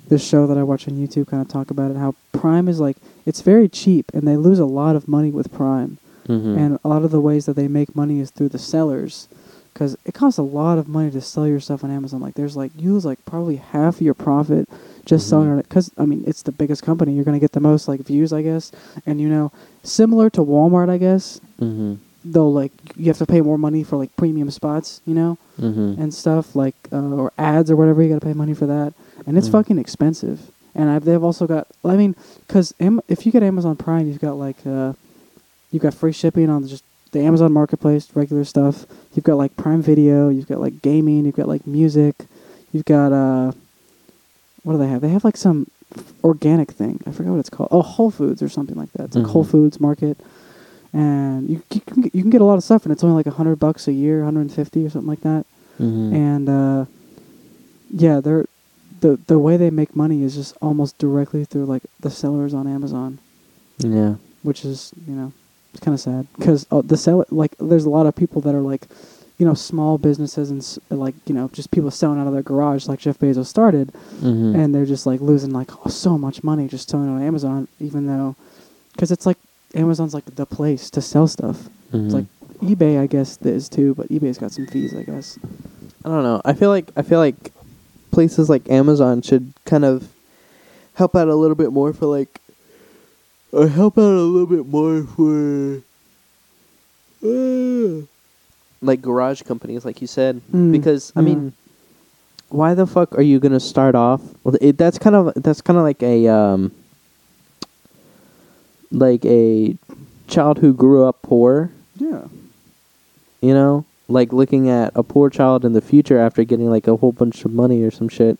this 0.08 0.26
show 0.26 0.46
that 0.46 0.56
I 0.56 0.62
watch 0.62 0.86
on 0.88 0.94
YouTube 0.94 1.28
kind 1.28 1.42
of 1.42 1.48
talk 1.48 1.70
about 1.70 1.90
it. 1.90 1.96
How 1.96 2.14
Prime 2.32 2.68
is 2.68 2.78
like 2.80 2.96
it's 3.26 3.40
very 3.40 3.68
cheap 3.68 4.10
and 4.14 4.26
they 4.26 4.36
lose 4.36 4.58
a 4.60 4.66
lot 4.66 4.96
of 4.96 5.08
money 5.08 5.30
with 5.30 5.52
Prime. 5.52 5.98
mhm. 6.28 6.56
And 6.56 6.78
a 6.84 6.88
lot 6.88 7.04
of 7.04 7.10
the 7.10 7.20
ways 7.20 7.46
that 7.46 7.56
they 7.56 7.68
make 7.68 7.94
money 7.96 8.20
is 8.20 8.30
through 8.30 8.50
the 8.50 8.58
sellers, 8.58 9.28
because 9.72 9.96
it 10.04 10.14
costs 10.14 10.38
a 10.38 10.42
lot 10.42 10.78
of 10.78 10.86
money 10.88 11.10
to 11.10 11.20
sell 11.20 11.46
your 11.48 11.60
stuff 11.60 11.82
on 11.84 11.90
Amazon. 11.90 12.20
Like 12.20 12.34
there's 12.34 12.56
like 12.56 12.70
you 12.76 12.92
lose 12.94 13.04
like 13.04 13.18
probably 13.24 13.56
half 13.56 13.96
of 13.96 14.02
your 14.02 14.14
profit 14.14 14.68
just 15.04 15.28
selling 15.28 15.48
Mhm. 15.48 15.60
it. 15.60 15.68
Because 15.68 15.90
I 15.98 16.06
mean 16.06 16.24
it's 16.26 16.42
the 16.42 16.52
biggest 16.52 16.82
company. 16.82 17.12
You're 17.14 17.24
gonna 17.24 17.38
get 17.38 17.52
the 17.52 17.60
most 17.60 17.88
like 17.88 18.00
views, 18.00 18.32
I 18.32 18.42
guess. 18.42 18.72
And 19.06 19.20
you 19.20 19.28
know, 19.28 19.52
similar 19.82 20.30
to 20.30 20.40
Walmart, 20.42 20.88
I 20.88 20.98
guess. 20.98 21.40
mhm, 21.60 21.98
Though 22.24 22.48
like 22.48 22.72
you 22.96 23.06
have 23.06 23.18
to 23.18 23.26
pay 23.26 23.40
more 23.42 23.58
money 23.58 23.82
for 23.84 23.96
like 23.96 24.14
premium 24.16 24.50
spots, 24.50 25.00
you 25.06 25.14
know, 25.14 25.36
mhm, 25.60 25.98
and 25.98 26.12
stuff 26.14 26.56
like 26.56 26.74
uh, 26.92 26.96
or 27.20 27.32
ads 27.38 27.70
or 27.70 27.76
whatever. 27.76 28.02
You 28.02 28.08
got 28.08 28.20
to 28.22 28.26
pay 28.26 28.32
money 28.32 28.54
for 28.54 28.66
that, 28.66 28.94
and 29.26 29.36
it's 29.36 29.48
Mm. 29.48 29.52
fucking 29.52 29.78
expensive. 29.78 30.50
And 30.74 30.88
I've, 30.90 31.04
they've 31.04 31.22
also 31.22 31.46
got. 31.46 31.66
I 31.84 31.96
mean, 31.96 32.16
because 32.48 32.72
Am- 32.80 33.02
if 33.08 33.24
you 33.26 33.30
get 33.32 33.42
Amazon 33.44 33.76
Prime, 33.76 34.08
you've 34.08 34.20
got 34.20 34.38
like 34.38 34.56
uh, 34.66 34.94
you've 35.70 35.82
got 35.82 35.92
free 35.94 36.12
shipping 36.12 36.48
on 36.48 36.66
just 36.66 36.82
the 37.12 37.20
Amazon 37.20 37.52
Marketplace, 37.52 38.08
regular 38.14 38.42
stuff. 38.44 38.86
You've 39.14 39.24
got 39.24 39.36
like 39.36 39.54
Prime 39.56 39.82
Video. 39.82 40.30
You've 40.30 40.48
got 40.48 40.60
like 40.60 40.80
gaming. 40.82 41.26
You've 41.26 41.36
got 41.36 41.46
like 41.46 41.66
music. 41.66 42.24
You've 42.72 42.86
got 42.86 43.12
uh, 43.12 43.52
what 44.64 44.72
do 44.74 44.78
they 44.78 44.88
have? 44.88 45.00
They 45.00 45.10
have 45.10 45.24
like 45.24 45.36
some 45.36 45.66
organic 46.24 46.72
thing. 46.72 47.00
I 47.06 47.12
forgot 47.12 47.30
what 47.32 47.38
it's 47.40 47.50
called. 47.50 47.68
Oh, 47.70 47.82
Whole 47.82 48.10
Foods 48.10 48.42
or 48.42 48.48
something 48.48 48.76
like 48.76 48.90
that. 48.94 49.04
It's 49.04 49.16
like 49.16 49.26
Whole 49.26 49.44
Mhm. 49.44 49.50
Foods 49.50 49.78
Market, 49.80 50.18
and 50.92 51.48
you 51.48 51.62
you 51.72 51.80
can 51.80 52.02
get, 52.02 52.14
you 52.14 52.22
can 52.22 52.30
get 52.30 52.40
a 52.40 52.44
lot 52.44 52.56
of 52.58 52.64
stuff, 52.64 52.84
and 52.84 52.92
it's 52.92 53.04
only 53.04 53.14
like 53.16 53.26
a 53.26 53.36
hundred 53.36 53.56
bucks 53.60 53.86
a 53.88 53.92
year, 53.92 54.24
hundred 54.24 54.40
and 54.42 54.52
fifty 54.52 54.84
or 54.84 54.90
something 54.90 55.08
like 55.08 55.20
that. 55.22 55.44
mhm. 55.80 56.12
And 56.12 56.48
uh, 56.48 56.84
yeah, 57.90 58.20
they're 58.20 58.46
the 59.00 59.18
the 59.26 59.38
way 59.38 59.56
they 59.56 59.70
make 59.70 59.94
money 59.94 60.22
is 60.22 60.34
just 60.34 60.56
almost 60.62 60.98
directly 60.98 61.44
through 61.44 61.66
like 61.66 61.82
the 62.00 62.10
sellers 62.10 62.54
on 62.54 62.66
Amazon, 62.66 63.18
yeah, 63.78 64.14
which 64.42 64.64
is 64.64 64.92
you 65.06 65.14
know 65.14 65.32
it's 65.72 65.80
kind 65.84 65.94
of 65.94 66.00
sad 66.00 66.26
because 66.38 66.66
uh, 66.70 66.80
the 66.82 66.96
seller 66.96 67.26
like 67.30 67.54
there's 67.58 67.84
a 67.84 67.90
lot 67.90 68.06
of 68.06 68.14
people 68.16 68.40
that 68.42 68.54
are 68.54 68.60
like 68.60 68.86
you 69.38 69.46
know 69.46 69.54
small 69.54 69.98
businesses 69.98 70.50
and 70.50 70.60
s- 70.60 70.78
like 70.90 71.14
you 71.26 71.34
know 71.34 71.48
just 71.52 71.70
people 71.70 71.90
selling 71.90 72.20
out 72.20 72.26
of 72.26 72.32
their 72.32 72.42
garage 72.42 72.86
like 72.86 73.00
Jeff 73.00 73.18
Bezos 73.18 73.46
started 73.46 73.92
mhm. 74.20 74.54
and 74.54 74.74
they're 74.74 74.86
just 74.86 75.06
like 75.06 75.20
losing 75.20 75.50
like 75.50 75.70
oh, 75.84 75.90
so 75.90 76.16
much 76.16 76.44
money 76.44 76.68
just 76.68 76.88
selling 76.88 77.08
on 77.08 77.22
Amazon 77.22 77.66
even 77.80 78.06
though 78.06 78.36
because 78.92 79.10
it's 79.10 79.26
like 79.26 79.38
Amazon's 79.74 80.14
like 80.14 80.24
the 80.36 80.46
place 80.46 80.88
to 80.90 81.00
sell 81.00 81.26
stuff. 81.26 81.68
Mhm. 81.92 82.04
It's 82.06 82.14
like 82.14 82.26
eBay 82.62 83.00
I 83.00 83.06
guess 83.06 83.38
is 83.42 83.68
too, 83.68 83.94
but 83.94 84.08
eBay's 84.08 84.38
got 84.38 84.52
some 84.52 84.66
fees 84.66 84.94
I 84.94 85.02
guess. 85.02 85.38
I 86.04 86.08
don't 86.08 86.22
know. 86.22 86.40
I 86.44 86.52
feel 86.52 86.68
like 86.70 86.90
I 86.96 87.02
feel 87.02 87.18
like 87.18 87.52
places 88.12 88.48
like 88.48 88.70
Amazon 88.70 89.20
should 89.22 89.52
kind 89.64 89.84
of 89.84 90.08
help 90.94 91.16
out 91.16 91.26
a 91.26 91.34
little 91.34 91.56
bit 91.56 91.72
more 91.72 91.92
for 91.92 92.06
like 92.06 92.40
or 93.50 93.68
help 93.68 93.98
out 93.98 94.02
a 94.02 94.22
little 94.22 94.46
bit 94.46 94.66
more 94.66 95.02
for 95.02 95.82
uh, 97.24 98.06
like 98.84 99.00
garage 99.02 99.42
companies 99.42 99.84
like 99.84 100.00
you 100.00 100.06
said 100.06 100.40
Mm, 100.52 100.72
because 100.72 101.12
I 101.16 101.20
yeah. 101.20 101.24
mean 101.26 101.52
why 102.50 102.74
the 102.74 102.86
fuck 102.86 103.16
are 103.18 103.22
you 103.22 103.40
going 103.40 103.52
to 103.52 103.60
start 103.60 103.94
off 103.94 104.20
well, 104.44 104.54
it, 104.60 104.76
that's 104.78 104.98
kind 104.98 105.16
of 105.16 105.32
that's 105.42 105.60
kind 105.60 105.78
of 105.78 105.82
like 105.84 106.02
a 106.02 106.28
um 106.28 106.70
like 108.90 109.24
a 109.24 109.76
child 110.28 110.58
who 110.58 110.72
grew 110.72 111.04
up 111.04 111.22
poor 111.22 111.70
Yeah. 111.96 112.24
you 113.40 113.54
know 113.54 113.84
like 114.08 114.32
looking 114.32 114.68
at 114.68 114.92
a 114.94 115.02
poor 115.02 115.30
child 115.30 115.64
in 115.64 115.72
the 115.72 115.80
future 115.80 116.18
after 116.18 116.44
getting 116.44 116.68
like 116.70 116.86
a 116.86 116.96
whole 116.96 117.12
bunch 117.12 117.44
of 117.44 117.52
money 117.52 117.82
or 117.82 117.90
some 117.90 118.08
shit 118.08 118.38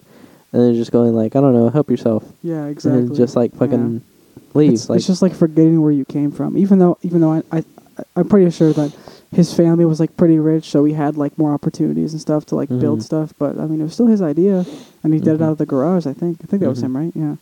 and 0.52 0.62
then 0.62 0.74
just 0.74 0.92
going 0.92 1.14
like 1.14 1.34
i 1.36 1.40
don't 1.40 1.54
know 1.54 1.68
help 1.70 1.90
yourself 1.90 2.22
Yeah, 2.42 2.66
exactly. 2.66 3.00
and 3.00 3.08
then 3.10 3.16
just 3.16 3.34
like 3.36 3.52
Yeah. 3.52 3.58
fucking 3.60 4.02
leave 4.54 4.72
It's, 4.74 4.88
like 4.88 4.98
it's 4.98 5.06
just 5.06 5.22
like 5.22 5.34
forgetting 5.34 5.80
where 5.82 5.90
you 5.90 6.04
came 6.04 6.30
from. 6.30 6.56
Even 6.56 6.78
though, 6.78 6.96
even 7.02 7.20
though 7.20 7.32
I, 7.32 7.42
I, 7.50 7.64
I'm 8.14 8.28
pretty 8.28 8.48
sure 8.52 8.72
that 8.72 8.94
his 9.34 9.52
family 9.52 9.84
was 9.84 10.00
like 10.00 10.16
pretty 10.16 10.38
rich, 10.38 10.70
so 10.70 10.84
he 10.84 10.92
had 10.94 11.16
like 11.16 11.36
more 11.36 11.52
opportunities 11.52 12.12
and 12.12 12.20
stuff 12.20 12.46
to 12.46 12.54
like 12.56 12.68
build 12.68 13.00
Mhm. 13.00 13.02
stuff. 13.02 13.34
But 13.38 13.58
I 13.58 13.66
mean, 13.66 13.80
it 13.80 13.84
was 13.84 13.92
still 13.94 14.06
his 14.06 14.22
idea, 14.22 14.64
and 15.02 15.12
he 15.12 15.18
did 15.20 15.34
it 15.34 15.40
Mhm. 15.40 15.44
out 15.44 15.52
of 15.52 15.58
the 15.58 15.66
garage. 15.66 16.06
I 16.06 16.12
think. 16.12 16.38
I 16.42 16.46
think 16.46 16.62
that 16.62 16.68
was 16.68 16.78
Mhm. 16.80 16.84
him, 16.84 16.96
right? 16.96 17.12
Yeah. 17.14 17.36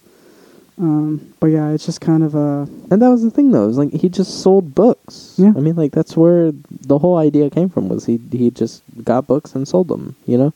Um, 0.81 1.21
but 1.39 1.49
yeah, 1.49 1.69
it's 1.71 1.85
just 1.85 2.01
kind 2.01 2.23
of 2.23 2.35
uh, 2.35 2.65
and 2.91 3.01
that 3.03 3.11
was 3.11 3.23
the 3.23 3.31
thing 3.31 3.51
though 3.51 3.69
is 3.69 3.77
like 3.77 3.93
he 3.93 4.09
just 4.09 4.41
sold 4.41 4.75
books 4.75 5.35
Yeah. 5.37 5.53
i 5.55 5.61
mean 5.61 5.77
like 5.77 5.93
that's 5.93 6.17
where 6.17 6.51
the 6.87 6.99
whole 6.99 7.19
idea 7.19 7.51
came 7.51 7.69
from 7.69 7.89
was 7.91 8.07
he 8.07 8.19
he 8.33 8.51
just 8.51 8.83
got 9.05 9.27
books 9.27 9.55
and 9.55 9.69
sold 9.69 9.89
them 9.89 10.17
you 10.27 10.39
know 10.39 10.53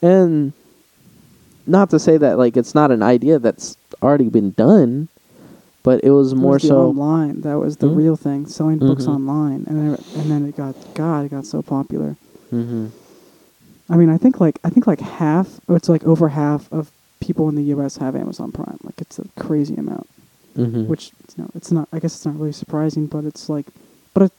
and 0.00 0.52
not 1.66 1.90
to 1.90 1.98
say 1.98 2.16
that 2.16 2.38
like 2.38 2.56
it's 2.56 2.76
not 2.76 2.92
an 2.92 3.02
idea 3.02 3.40
that's 3.40 3.76
already 4.02 4.28
been 4.28 4.52
done 4.52 5.08
but 5.86 6.02
it 6.04 6.10
was 6.10 6.32
it 6.32 6.36
more 6.36 6.54
was 6.54 6.62
the 6.62 6.68
so 6.68 6.80
online. 6.88 7.40
That 7.42 7.58
was 7.60 7.76
the 7.78 7.86
Mhm. 7.86 7.96
real 7.96 8.16
thing, 8.16 8.44
selling 8.46 8.78
books 8.80 9.04
Mhm. 9.06 9.14
online, 9.14 9.64
and 9.68 9.76
then, 9.78 10.04
and 10.18 10.26
then 10.30 10.44
it 10.44 10.56
got 10.56 10.74
God, 10.94 11.24
it 11.26 11.30
got 11.30 11.46
so 11.46 11.62
popular. 11.62 12.16
hmm 12.50 12.86
I 13.88 13.96
mean, 13.96 14.10
I 14.10 14.18
think 14.18 14.40
like 14.40 14.58
I 14.64 14.68
think 14.70 14.86
like 14.88 15.00
half, 15.00 15.60
or 15.68 15.76
it's 15.76 15.88
like 15.88 16.04
over 16.04 16.28
half 16.30 16.68
of 16.72 16.90
people 17.20 17.48
in 17.48 17.54
the 17.54 17.62
U.S. 17.74 17.98
have 17.98 18.16
Amazon 18.16 18.50
Prime. 18.50 18.78
Like 18.82 19.00
it's 19.00 19.18
a 19.20 19.24
crazy 19.38 19.76
amount. 19.76 20.06
hmm 20.56 20.84
which 20.90 21.12
you 21.36 21.42
know 21.44 21.50
it's 21.54 21.70
not 21.70 21.86
i 21.92 21.98
guess 21.98 22.14
it's 22.16 22.24
not 22.24 22.38
really 22.40 22.52
surprising 22.64 23.04
but 23.06 23.24
it's 23.30 23.44
like 23.54 23.66
but 24.14 24.22
it, 24.26 24.32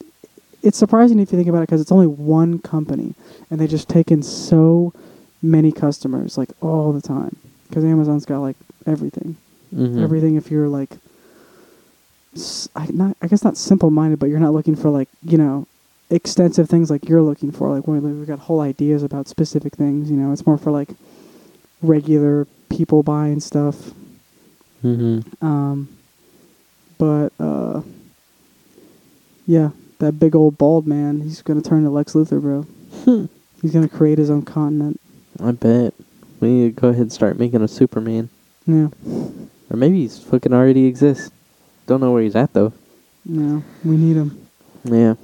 it's 0.63 0.77
surprising 0.77 1.19
if 1.19 1.31
you 1.31 1.37
think 1.37 1.47
about 1.49 1.59
it 1.63 1.67
because 1.69 1.79
it's 1.81 1.91
only 1.91 2.07
one 2.07 2.57
company 2.59 3.13
and 3.51 3.59
they 3.59 3.67
just 3.67 3.87
take 3.87 4.09
in 4.15 4.23
so 4.23 4.91
many 5.43 5.71
customers 5.71 6.35
like 6.41 6.49
all 6.59 6.91
the 6.91 7.01
time 7.15 7.35
because 7.67 7.83
amazon's 7.83 8.25
got 8.25 8.39
like 8.39 8.55
everything 8.87 9.35
hmm 9.75 10.03
everything 10.03 10.35
if 10.41 10.49
you're 10.49 10.67
like 10.79 10.89
I, 12.75 12.87
not, 12.87 13.17
I 13.21 13.27
guess 13.27 13.43
not 13.43 13.57
simple-minded 13.57 14.19
but 14.19 14.29
you're 14.29 14.39
not 14.39 14.53
looking 14.53 14.75
for 14.75 14.89
like 14.89 15.09
you 15.23 15.37
know 15.37 15.67
extensive 16.09 16.69
things 16.69 16.89
like 16.89 17.07
you're 17.09 17.21
looking 17.21 17.51
for 17.51 17.69
like 17.69 17.87
when 17.87 18.01
we've 18.01 18.27
got 18.27 18.39
whole 18.39 18.61
ideas 18.61 19.03
about 19.03 19.27
specific 19.27 19.75
things 19.75 20.09
you 20.09 20.15
know 20.15 20.31
it's 20.31 20.45
more 20.45 20.57
for 20.57 20.71
like 20.71 20.89
regular 21.81 22.47
people 22.69 23.03
buying 23.03 23.39
stuff 23.39 23.91
hmm 24.81 25.19
um, 25.41 25.89
but 26.97 27.31
uh, 27.39 27.81
yeah, 29.45 29.69
that 29.99 30.19
big 30.19 30.35
old 30.35 30.57
bald 30.57 30.87
man, 30.87 31.21
he's 31.21 31.41
gonna 31.41 31.61
turn 31.61 31.83
to 31.83 31.89
Lex 31.89 32.13
Luthor, 32.13 32.41
bro. 32.41 32.65
He's 33.61 33.71
gonna 33.71 33.87
create 33.87 34.17
his 34.17 34.29
own 34.29 34.43
continent. 34.43 34.99
I 35.41 35.51
bet. 35.51 35.93
We 36.39 36.49
need 36.49 36.75
to 36.75 36.81
go 36.81 36.89
ahead 36.89 37.01
and 37.01 37.11
start 37.11 37.39
making 37.39 37.61
a 37.61 37.67
Superman. 37.67 38.29
Yeah, 38.65 38.89
Or 39.69 39.77
maybe 39.77 40.01
he's 40.01 40.19
fucking 40.19 40.53
already 40.53 40.85
exists. 40.85 41.31
Don't 41.87 42.01
know 42.01 42.11
where 42.11 42.21
he's 42.21 42.35
at 42.35 42.53
though. 42.53 42.73
yeah, 43.25 43.61
we 43.83 43.97
need 43.97 44.17
him. 44.17 44.47
Yeah. 44.83 45.15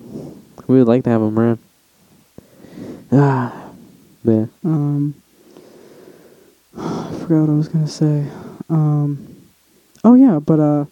We 0.66 0.80
would 0.80 0.88
like 0.88 1.04
to 1.04 1.10
have 1.10 1.22
him 1.22 1.38
around. 1.38 1.60
Ah. 3.12 3.70
Yeah. 4.24 4.46
Um, 4.64 5.14
I 6.78 7.14
forgot 7.20 7.42
what 7.42 7.50
I 7.50 7.54
was 7.54 7.68
gonna 7.68 7.88
say. 7.88 8.26
Um, 8.70 9.36
oh 10.04 10.16
yeah, 10.16 10.40
but 10.40 10.60
uh, 10.60 10.86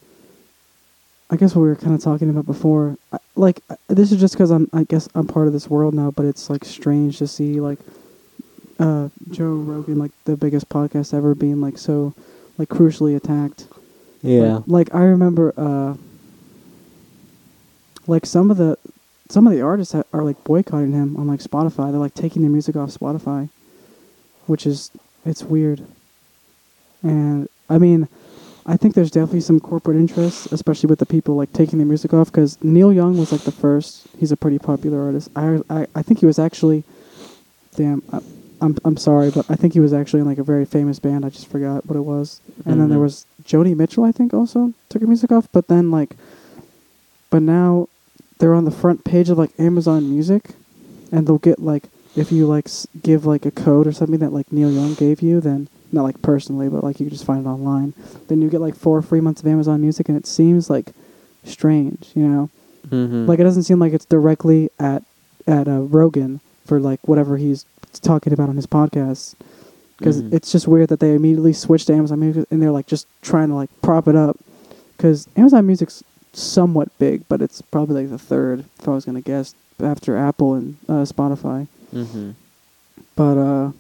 I 1.30 1.38
guess 1.38 1.56
what 1.56 1.62
we 1.62 1.70
were 1.70 1.76
kind 1.78 1.96
of 1.96 2.04
talking 2.04 2.30
about 2.30 2.46
before, 2.46 2.98
I, 3.14 3.18
like 3.36 3.62
uh, 3.70 3.78
this 3.88 4.12
is 4.12 4.20
just 4.20 4.34
because 4.34 4.52
I'm, 4.52 4.70
I 4.74 4.84
guess 4.84 5.08
I'm 5.16 5.28
part 5.28 5.48
of 5.48 5.54
this 5.54 5.70
world 5.70 5.94
now, 5.94 6.12
but 6.12 6.26
it's 6.26 6.50
like 6.50 6.66
strange 6.66 7.20
to 7.20 7.28
see 7.28 7.62
like, 7.62 7.80
uh, 8.80 9.08
Joe 9.30 9.54
Rogan, 9.54 9.98
like 9.98 10.12
the 10.26 10.36
biggest 10.36 10.68
podcast 10.68 11.14
ever, 11.14 11.34
being 11.34 11.62
like 11.62 11.78
so, 11.78 12.14
like 12.58 12.68
crucially 12.68 13.16
attacked. 13.16 13.68
Yeah. 14.22 14.56
Like, 14.56 14.68
like 14.68 14.96
I 14.96 15.04
remember, 15.04 15.54
uh, 15.58 15.96
like 18.08 18.26
some 18.26 18.52
of 18.52 18.58
the 18.58 18.78
some 19.30 19.48
of 19.48 19.54
the 19.54 19.62
artists 19.62 19.96
are 19.96 20.24
like 20.24 20.44
boycotting 20.44 20.92
him 20.92 21.16
on 21.18 21.28
like 21.28 21.40
Spotify. 21.40 21.92
They're 21.92 22.00
like 22.00 22.14
taking 22.14 22.42
their 22.42 22.52
music 22.52 22.76
off 22.76 22.90
Spotify, 22.90 23.50
which 24.46 24.66
is 24.66 24.92
it's 25.26 25.44
weird. 25.44 25.86
And 27.02 27.48
I 27.70 27.78
mean, 27.78 28.08
I 28.66 28.78
think 28.78 28.94
there's 28.94 29.12
definitely 29.12 29.42
some 29.42 29.60
corporate 29.60 29.98
interests, 29.98 30.48
especially 30.52 30.88
with 30.88 31.00
the 31.00 31.06
people 31.06 31.36
like 31.36 31.54
taking 31.54 31.80
their 31.80 31.88
music 31.88 32.14
off. 32.14 32.32
Because 32.32 32.62
Neil 32.64 32.92
Young 32.92 33.18
was 33.18 33.32
like 33.32 33.42
the 33.42 33.52
first. 33.52 34.08
He's 34.20 34.32
a 34.32 34.38
pretty 34.38 34.60
popular 34.60 35.02
artist. 35.02 35.30
I 35.36 35.62
I, 35.70 35.88
I 35.96 36.02
think 36.02 36.20
he 36.20 36.26
was 36.26 36.38
actually, 36.38 36.84
damn. 37.76 38.04
I, 38.12 38.20
I'm 38.62 38.78
I'm 38.86 38.98
sorry, 38.98 39.32
but 39.32 39.50
I 39.50 39.56
think 39.56 39.74
he 39.74 39.80
was 39.80 39.92
actually 39.94 40.20
in 40.22 40.28
like 40.28 40.38
a 40.38 40.44
very 40.44 40.66
famous 40.66 41.00
band. 41.00 41.26
I 41.26 41.30
just 41.30 41.48
forgot 41.48 41.86
what 41.88 41.96
it 41.98 42.02
was. 42.06 42.40
And 42.66 42.80
then 42.80 42.90
there 42.90 43.00
Mhm. 43.00 43.04
was 43.04 43.26
Joni 43.44 43.76
Mitchell. 43.76 44.04
I 44.04 44.12
think 44.12 44.34
also 44.34 44.74
took 44.90 45.02
her 45.02 45.08
music 45.08 45.32
off. 45.32 45.48
But 45.52 45.68
then 45.68 45.90
like, 45.92 46.16
but 47.30 47.42
now 47.42 47.88
they're 48.40 48.54
on 48.54 48.66
the 48.66 48.72
front 48.72 49.04
page 49.04 49.30
of 49.30 49.38
like 49.38 49.52
Amazon 49.60 50.10
Music, 50.10 50.52
and 51.12 51.26
they'll 51.28 51.38
get 51.40 51.60
like 51.60 51.90
if 52.16 52.32
you 52.32 52.46
like 52.46 52.66
s- 52.68 52.88
give 53.02 53.26
like 53.26 53.46
a 53.46 53.52
code 53.52 53.88
or 53.88 53.92
something 53.92 54.20
that 54.20 54.34
like 54.34 54.52
Neil 54.52 54.72
Young 54.72 54.94
gave 54.94 55.22
you, 55.22 55.40
then 55.42 55.68
not 55.92 56.04
like 56.04 56.22
personally, 56.22 56.70
but 56.70 56.84
like 56.84 57.00
you 57.00 57.06
can 57.08 57.14
just 57.14 57.26
find 57.26 57.46
it 57.46 57.50
online. 57.50 57.94
Then 58.28 58.42
you 58.42 58.50
get 58.50 58.62
like 58.62 58.76
four 58.76 59.02
free 59.02 59.22
months 59.22 59.42
of 59.42 59.48
Amazon 59.48 59.82
Music, 59.82 60.08
and 60.10 60.18
it 60.18 60.28
seems 60.28 60.70
like 60.70 60.94
strange, 61.46 62.12
you 62.16 62.28
know. 62.28 62.50
Mm-hmm. 62.90 63.26
Like 63.26 63.40
it 63.40 63.44
doesn't 63.44 63.64
seem 63.64 63.80
like 63.80 63.94
it's 63.94 64.06
directly 64.06 64.70
at 64.80 65.04
at 65.48 65.68
uh, 65.68 65.82
Rogan 65.82 66.42
for 66.66 66.80
like 66.80 67.00
whatever 67.08 67.38
he's 67.38 67.66
talking 68.00 68.34
about 68.34 68.50
on 68.50 68.56
his 68.56 68.68
podcast. 68.68 69.36
Because 69.98 70.22
Mhm. 70.22 70.34
it's 70.34 70.52
just 70.52 70.68
weird 70.68 70.90
that 70.90 71.00
they 71.00 71.14
immediately 71.14 71.54
switched 71.54 71.88
to 71.88 71.94
Amazon 71.94 72.20
Music 72.20 72.46
and 72.50 72.60
they're 72.62 72.72
like 72.72 72.88
just 72.88 73.06
trying 73.22 73.50
to 73.50 73.56
like 73.56 73.70
prop 73.82 74.08
it 74.08 74.16
up. 74.16 74.38
Because 74.98 75.28
Amazon 75.38 75.66
Music's 75.68 76.04
somewhat 76.34 76.90
big, 76.98 77.24
but 77.28 77.42
it's 77.42 77.62
probably 77.62 78.02
like 78.04 78.10
the 78.10 78.18
third, 78.18 78.66
if 78.80 78.88
I 78.88 78.92
was 78.92 79.06
gonna 79.06 79.22
guess, 79.22 79.54
after 79.80 80.18
Apple 80.18 80.54
and 80.56 80.78
uh, 80.90 81.04
Spotify. 81.06 81.68
Mm-hmm. 81.94 82.32
But 83.16 83.38
uh, 83.38 83.72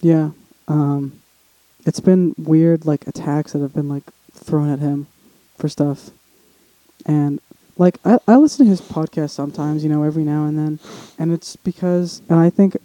yeah, 0.00 0.30
um, 0.68 1.12
it's 1.86 2.00
been 2.00 2.34
weird 2.38 2.86
like 2.86 3.06
attacks 3.06 3.52
that 3.52 3.60
have 3.60 3.74
been 3.74 3.88
like 3.88 4.04
thrown 4.32 4.68
at 4.70 4.78
him 4.78 5.06
for 5.56 5.68
stuff, 5.68 6.10
and 7.06 7.40
like 7.78 7.98
I 8.04 8.18
I 8.28 8.36
listen 8.36 8.66
to 8.66 8.70
his 8.70 8.80
podcast 8.80 9.30
sometimes, 9.30 9.82
you 9.82 9.88
know, 9.90 10.02
every 10.02 10.24
now 10.24 10.44
and 10.44 10.58
then, 10.58 10.78
and 11.18 11.32
it's 11.32 11.56
because 11.56 12.20
and 12.28 12.38
I 12.38 12.50
think 12.50 12.76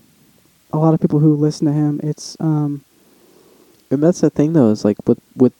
a 0.71 0.77
lot 0.77 0.93
of 0.93 0.99
people 1.01 1.19
who 1.19 1.35
listen 1.35 1.67
to 1.67 1.73
him, 1.73 1.99
it's 2.03 2.37
um 2.39 2.81
And 3.91 4.01
that's 4.01 4.21
the 4.21 4.29
thing, 4.29 4.53
though, 4.53 4.69
is 4.71 4.83
like 4.85 4.97
with 5.07 5.19
with 5.35 5.53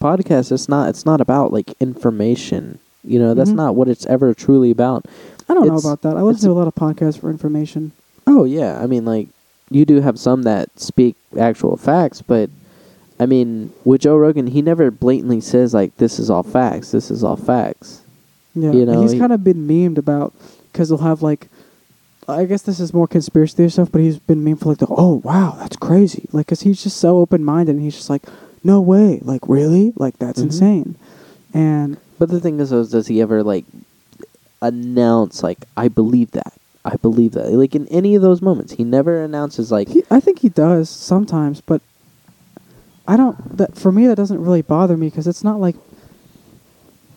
podcasts, 0.00 0.52
it's 0.52 0.68
not 0.68 0.88
it's 0.88 1.06
not 1.06 1.20
about 1.20 1.52
like 1.52 1.74
information. 1.80 2.78
You 3.04 3.18
know, 3.18 3.34
that's 3.34 3.50
Mhm. 3.50 3.56
not 3.56 3.74
what 3.76 3.88
it's 3.88 4.06
ever 4.06 4.32
truly 4.34 4.70
about. 4.70 5.06
I 5.48 5.54
don't 5.54 5.66
know 5.66 5.76
about 5.76 6.02
that. 6.02 6.16
I 6.16 6.22
listen 6.22 6.48
to 6.48 6.52
a 6.52 6.58
lot 6.58 6.68
of 6.68 6.74
podcasts 6.74 7.18
for 7.18 7.30
information. 7.30 7.92
Oh 8.26 8.44
yeah, 8.44 8.78
I 8.80 8.86
mean 8.86 9.04
like 9.04 9.28
you 9.70 9.84
do 9.84 10.00
have 10.00 10.18
some 10.18 10.42
that 10.42 10.68
speak 10.78 11.16
actual 11.38 11.76
facts, 11.76 12.22
but 12.22 12.50
I 13.18 13.26
mean 13.26 13.72
with 13.84 14.02
Joe 14.02 14.16
Rogan, 14.16 14.46
he 14.48 14.62
never 14.62 14.90
blatantly 14.90 15.40
says 15.40 15.74
like 15.74 15.96
this 15.96 16.18
is 16.20 16.30
all 16.30 16.42
facts. 16.44 16.92
This 16.92 17.10
is 17.10 17.24
all 17.24 17.36
facts. 17.36 18.01
Yeah, 18.54 18.72
You 18.72 18.84
know, 18.86 19.02
he's 19.02 19.12
he- 19.12 19.18
kind 19.18 19.32
of 19.32 19.42
been 19.44 19.66
memed 19.66 19.98
about 19.98 20.32
because 20.70 20.88
he'll 20.88 20.98
have 20.98 21.22
like, 21.22 21.48
I 22.28 22.44
guess 22.44 22.62
this 22.62 22.78
is 22.80 22.92
more 22.94 23.06
conspiracy 23.08 23.56
theory 23.56 23.70
stuff, 23.70 23.90
but 23.90 24.00
he's 24.00 24.18
been 24.18 24.44
memed 24.44 24.60
for 24.60 24.68
like 24.70 24.78
the 24.78 24.86
oh 24.90 25.14
wow 25.24 25.56
that's 25.58 25.76
crazy 25.76 26.28
like 26.32 26.46
because 26.46 26.60
he's 26.62 26.82
just 26.82 26.96
so 26.98 27.18
open 27.18 27.42
minded 27.44 27.74
and 27.74 27.84
he's 27.84 27.96
just 27.96 28.08
like 28.10 28.22
no 28.62 28.80
way 28.80 29.18
like 29.22 29.40
really 29.48 29.92
like 29.96 30.18
that's 30.18 30.40
Mhm. 30.40 30.44
insane, 30.44 30.94
and 31.52 31.96
But 32.18 32.28
the 32.30 32.38
thing 32.40 32.60
is, 32.60 32.70
though, 32.70 32.80
is 32.80 32.90
does 32.90 33.08
he 33.08 33.20
ever 33.20 33.42
like 33.42 33.64
announce 34.60 35.42
like 35.42 35.64
I 35.76 35.88
believe 35.88 36.30
that? 36.32 36.52
I 36.84 36.96
believe 36.96 37.32
that. 37.32 37.50
Like 37.52 37.74
in 37.74 37.86
any 37.88 38.14
of 38.14 38.22
those 38.22 38.42
moments, 38.42 38.72
he 38.74 38.84
never 38.84 39.22
announces 39.22 39.70
like 39.72 39.88
he, 39.88 40.02
I 40.10 40.20
think 40.20 40.40
he 40.40 40.48
does 40.48 40.88
sometimes, 40.90 41.60
but 41.60 41.80
I 43.06 43.16
don't. 43.16 43.56
That 43.56 43.76
for 43.76 43.90
me 43.92 44.06
that 44.06 44.16
doesn't 44.16 44.40
really 44.40 44.62
bother 44.62 44.96
me 44.96 45.08
because 45.08 45.26
it's 45.26 45.42
not 45.44 45.60
like 45.60 45.76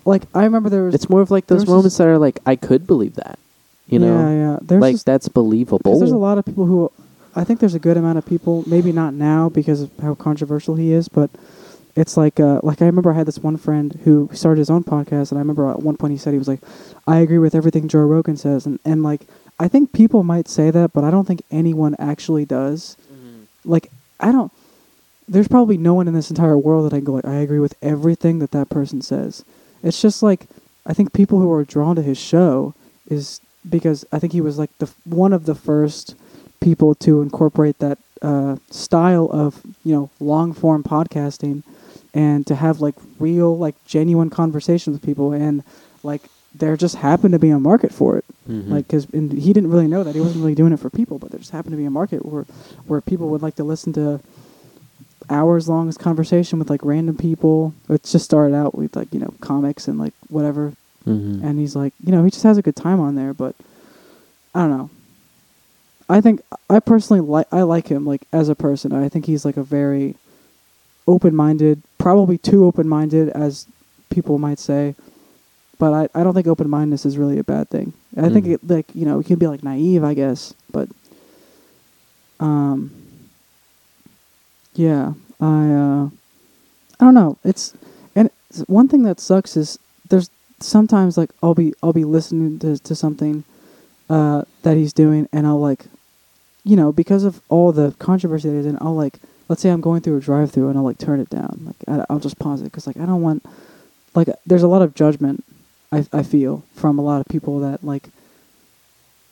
like 0.06 0.24
I 0.34 0.44
remember 0.44 0.70
there 0.70 0.84
was 0.84 0.96
it's 0.96 1.10
more 1.10 1.22
of 1.22 1.32
like 1.32 1.48
those 1.48 1.68
moments 1.68 1.98
that 1.98 2.08
are 2.08 2.18
like 2.18 2.40
I 2.46 2.56
could 2.56 2.88
believe 2.88 3.16
that. 3.16 3.38
You 3.88 4.00
know, 4.00 4.08
yeah 4.08 4.34
yeah 4.34 4.60
there's 4.62 4.82
like 4.82 4.94
just- 4.96 5.06
that's 5.06 5.28
believable. 5.28 6.00
There's 6.00 6.12
a 6.12 6.18
lot 6.18 6.38
of 6.38 6.46
people 6.46 6.66
who, 6.66 6.92
I 7.36 7.44
think 7.44 7.60
there's 7.60 7.76
a 7.76 7.80
good 7.80 7.98
amount 7.98 8.18
of 8.18 8.26
people. 8.26 8.64
Maybe 8.66 8.92
not 8.92 9.14
now 9.14 9.50
because 9.50 9.82
of 9.82 9.92
how 10.02 10.16
controversial 10.16 10.76
he 10.76 10.92
is, 10.92 11.08
but 11.08 11.30
it's 11.96 12.18
like, 12.18 12.40
uh, 12.40 12.60
like 12.64 12.82
I 12.82 12.86
remember 12.88 13.12
I 13.12 13.16
had 13.16 13.28
this 13.28 13.38
one 13.40 13.58
friend 13.58 14.00
who 14.04 14.30
started 14.34 14.60
his 14.60 14.70
own 14.72 14.84
podcast, 14.84 15.32
and 15.32 15.38
I 15.38 15.42
remember 15.42 15.70
at 15.70 15.82
one 15.82 15.98
point 15.98 16.12
he 16.12 16.18
said 16.18 16.34
he 16.34 16.40
was 16.40 16.48
like, 16.48 16.62
"I 17.08 17.18
agree 17.20 17.38
with 17.38 17.54
everything 17.56 17.88
Joe 17.88 18.00
Rogan 18.06 18.38
says," 18.38 18.66
and 18.66 18.80
and 18.84 19.04
like 19.04 19.22
I 19.60 19.68
think 19.68 19.94
people 19.94 20.24
might 20.24 20.48
say 20.50 20.72
that, 20.72 20.92
but 20.94 21.04
I 21.04 21.12
don't 21.12 21.26
think 21.26 21.44
anyone 21.52 21.96
actually 22.00 22.46
does. 22.46 22.98
Like 23.64 23.92
I 24.20 24.32
don't. 24.32 24.52
There's 25.28 25.48
probably 25.48 25.78
no 25.78 25.94
one 25.94 26.08
in 26.08 26.14
this 26.14 26.30
entire 26.30 26.58
world 26.58 26.86
that 26.86 26.94
I 26.94 26.98
can 26.98 27.06
go 27.06 27.14
like 27.14 27.26
I 27.26 27.36
agree 27.36 27.60
with 27.60 27.76
everything 27.82 28.40
that 28.40 28.52
that 28.52 28.70
person 28.70 29.02
says. 29.02 29.44
It's 29.86 30.02
just 30.02 30.22
like 30.22 30.48
I 30.86 30.94
think 30.94 31.14
people 31.14 31.40
who 31.40 31.52
are 31.54 31.64
drawn 31.64 31.96
to 31.96 32.02
his 32.02 32.18
show 32.18 32.74
is 33.10 33.40
because 33.70 34.04
I 34.12 34.20
think 34.20 34.34
he 34.34 34.42
was 34.42 34.58
like 34.60 34.72
the 34.80 34.90
one 35.06 35.32
of 35.34 35.46
the 35.46 35.56
first 35.56 36.16
people 36.60 36.96
to 36.96 37.22
incorporate 37.22 37.78
that 37.80 37.98
uh, 38.22 38.58
style 38.72 39.30
of 39.32 39.62
you 39.84 39.94
know 39.96 40.10
long 40.20 40.54
form 40.54 40.84
podcasting 40.84 41.64
and 42.14 42.46
to 42.48 42.56
have 42.56 42.82
like 42.82 42.96
real 43.20 43.58
like 43.58 43.76
genuine 43.86 44.30
conversations 44.30 44.96
with 44.96 45.04
people 45.06 45.32
and 45.34 45.64
like 46.04 46.22
there 46.54 46.78
just 46.78 46.96
happened 46.96 47.34
to 47.34 47.40
be 47.40 47.50
a 47.50 47.60
market 47.60 47.92
for 47.94 48.18
it 48.18 48.26
Mhm. 48.50 48.70
like 48.70 48.88
because 48.88 49.06
he 49.46 49.52
didn't 49.54 49.72
really 49.72 49.88
know 49.88 50.04
that 50.04 50.14
he 50.16 50.22
wasn't 50.22 50.42
really 50.44 50.56
doing 50.56 50.72
it 50.72 50.80
for 50.80 50.90
people 50.90 51.18
but 51.20 51.30
there 51.32 51.40
just 51.40 51.52
happened 51.52 51.74
to 51.74 51.78
be 51.78 51.86
a 51.86 51.90
market 52.02 52.24
where 52.26 52.46
where 52.88 53.02
people 53.02 53.28
would 53.30 53.42
like 53.42 53.56
to 53.56 53.64
listen 53.64 53.92
to 53.94 54.20
hours 55.30 55.68
long 55.70 55.92
conversation 55.94 56.60
with 56.60 56.70
like 56.70 56.84
random 56.84 57.16
people 57.18 57.74
it 57.90 58.04
just 58.04 58.26
started 58.26 58.56
out 58.56 58.76
with 58.76 58.96
like 58.96 59.14
you 59.14 59.20
know 59.20 59.34
comics 59.42 59.88
and 59.88 59.98
like 60.00 60.14
whatever 60.30 60.74
Mhm. 61.06 61.44
and 61.44 61.60
he's 61.60 61.76
like, 61.76 61.94
you 62.04 62.12
know, 62.12 62.24
he 62.24 62.32
just 62.32 62.42
has 62.44 62.58
a 62.58 62.64
good 62.64 62.76
time 62.76 63.00
on 63.00 63.14
there. 63.14 63.32
But 63.32 63.54
I 64.56 64.62
don't 64.62 64.72
know. 64.76 64.90
I 66.10 66.20
think 66.20 66.42
I 66.68 66.80
personally 66.80 67.22
like 67.22 67.46
I 67.52 67.62
like 67.62 67.88
him 67.90 68.08
like 68.08 68.24
as 68.34 68.50
a 68.50 68.56
person. 68.56 68.92
I 68.92 69.08
think 69.08 69.28
he's 69.28 69.46
like 69.46 69.56
a 69.58 69.62
very 69.64 70.16
open-minded, 71.08 71.84
probably 72.00 72.40
too 72.40 72.66
open-minded 72.66 73.30
as 73.30 73.68
people 74.10 74.40
might 74.40 74.58
say. 74.58 74.96
But 75.78 75.94
I, 75.94 76.20
I 76.20 76.24
don't 76.24 76.34
think 76.34 76.48
open-mindedness 76.48 77.06
is 77.06 77.20
really 77.20 77.38
a 77.38 77.44
bad 77.44 77.70
thing. 77.70 77.94
I 78.18 78.30
think 78.30 78.46
Mhm. 78.48 78.54
it 78.54 78.68
like 78.68 78.88
you 78.96 79.06
know 79.06 79.20
it 79.20 79.28
can 79.28 79.38
be 79.38 79.46
like 79.46 79.62
naive, 79.64 80.04
I 80.04 80.16
guess. 80.16 80.56
But 80.72 80.90
um, 82.40 82.90
yeah, 84.76 85.14
I 85.40 85.72
uh, 85.72 86.06
I 87.00 87.06
don't 87.06 87.14
know. 87.14 87.38
It's 87.44 87.74
and 88.16 88.28
it's- 88.28 88.64
one 88.68 88.88
thing 88.88 89.04
that 89.04 89.20
sucks 89.20 89.58
is 89.58 89.80
there's 90.10 90.30
sometimes 90.60 91.18
like 91.18 91.32
I'll 91.44 91.56
be 91.56 91.74
I'll 91.84 91.94
be 91.94 92.06
listening 92.06 92.60
to 92.60 92.78
to 92.78 92.96
something 92.96 93.44
uh, 94.10 94.44
that 94.64 94.78
he's 94.78 94.94
doing, 94.94 95.28
and 95.34 95.46
I'll 95.48 95.60
like, 95.60 95.86
you 96.64 96.76
know, 96.76 96.92
because 96.92 97.24
of 97.24 97.42
all 97.50 97.72
the 97.72 97.96
controversy 98.00 98.50
that 98.50 98.56
is 98.56 98.66
in, 98.66 98.78
I'll 98.80 98.96
like, 98.96 99.20
let's 99.50 99.62
say 99.62 99.70
I'm 99.70 99.82
going 99.82 100.02
through 100.02 100.18
a 100.18 100.22
drive-through, 100.22 100.70
and 100.70 100.78
I'll 100.78 100.84
like 100.86 100.98
turn 101.00 101.20
it 101.20 101.30
down, 101.30 101.62
like 101.66 101.76
I, 101.88 102.06
I'll 102.10 102.20
just 102.20 102.40
pause 102.40 102.62
it 102.62 102.66
because 102.66 102.88
like 102.88 102.98
I 102.98 103.06
don't 103.06 103.22
want, 103.22 103.44
like, 104.14 104.30
there's 104.46 104.64
a 104.64 104.68
lot 104.68 104.82
of 104.82 104.94
judgment 104.96 105.44
I 105.92 106.06
I 106.14 106.24
feel 106.24 106.64
from 106.76 107.00
a 107.00 107.02
lot 107.04 107.20
of 107.22 107.28
people 107.28 107.60
that 107.62 107.84
like. 107.84 108.10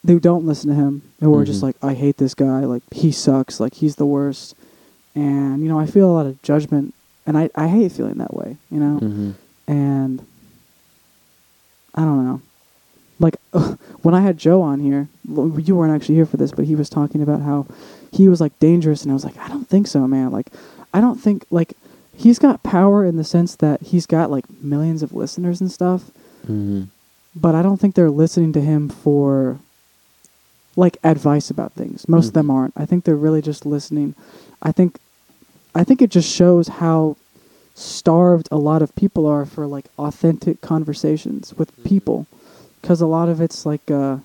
Who 0.06 0.20
don't 0.20 0.46
listen 0.46 0.70
to 0.70 0.76
him, 0.76 1.02
who 1.22 1.34
are 1.34 1.46
just 1.46 1.64
like, 1.64 1.78
I 1.82 1.94
hate 1.94 2.18
this 2.18 2.34
guy, 2.34 2.66
like 2.66 2.84
he 2.92 3.10
sucks, 3.14 3.62
like 3.62 3.76
he's 3.76 3.96
the 3.96 4.06
worst, 4.06 4.54
and 5.16 5.62
you 5.62 5.70
know 5.70 5.80
I 5.80 5.86
feel 5.86 6.10
a 6.10 6.14
lot 6.14 6.26
of 6.26 6.42
judgment, 6.42 6.94
and 7.26 7.38
I 7.38 7.50
I 7.56 7.68
hate 7.68 7.92
feeling 7.92 8.16
that 8.20 8.34
way, 8.34 8.58
you 8.72 8.80
know 8.80 9.00
Mhm. 9.02 9.34
and 9.68 10.26
I 11.96 12.02
don't 12.02 12.26
know. 12.26 12.42
Like 13.20 13.38
when 14.02 14.16
I 14.16 14.22
had 14.22 14.38
Joe 14.38 14.62
on 14.62 14.80
here, 14.80 15.08
you 15.28 15.76
weren't 15.76 15.94
actually 15.94 16.16
here 16.16 16.26
for 16.26 16.38
this, 16.38 16.52
but 16.52 16.66
he 16.66 16.76
was 16.76 16.90
talking 16.90 17.22
about 17.22 17.42
how 17.42 17.66
he 18.12 18.28
was 18.28 18.42
like 18.42 18.58
dangerous, 18.60 19.04
and 19.04 19.12
I 19.12 19.14
was 19.14 19.24
like, 19.26 19.38
I 19.38 19.48
don't 19.48 19.68
think 19.68 19.88
so, 19.88 20.08
man. 20.08 20.32
Like, 20.32 20.48
I 20.94 21.02
don't 21.02 21.20
think 21.20 21.46
like 21.52 21.74
he's 22.16 22.40
got 22.40 22.64
power 22.64 23.06
in 23.06 23.16
the 23.18 23.24
sense 23.24 23.56
that 23.58 23.82
he's 23.82 24.06
got 24.06 24.30
like 24.32 24.46
millions 24.62 25.04
of 25.04 25.14
listeners 25.14 25.62
and 25.62 25.72
stuff, 25.72 26.12
Mhm. 26.48 26.88
but 27.36 27.56
I 27.56 27.62
don't 27.62 27.80
think 27.80 27.96
they're 27.96 28.10
listening 28.12 28.54
to 28.54 28.62
him 28.62 28.90
for 28.90 29.58
like 30.76 30.98
advice 31.04 31.50
about 31.50 31.74
things. 31.74 32.08
Most 32.10 32.28
of 32.30 32.34
them 32.34 32.48
Mhm. 32.48 32.54
aren't. 32.54 32.74
I 32.76 32.86
think 32.86 33.04
they're 33.04 33.16
really 33.16 33.42
just 33.42 33.66
listening. 33.66 34.16
I 34.62 34.72
think 34.72 35.00
I 35.76 35.84
think 35.84 36.02
it 36.04 36.12
just 36.12 36.30
shows 36.30 36.68
how 36.68 37.16
starved 37.74 38.48
a 38.52 38.58
lot 38.58 38.82
of 38.84 38.96
people 38.96 39.26
are 39.26 39.46
for 39.46 39.66
like 39.66 39.86
authentic 39.98 40.62
conversations 40.62 41.54
with 41.58 41.76
Mhm. 41.78 41.84
people 41.84 42.28
cuz 42.84 43.02
a 43.02 43.08
lot 43.08 43.28
of 43.30 43.42
it's 43.42 43.66
like 43.66 43.90
uh 43.90 44.18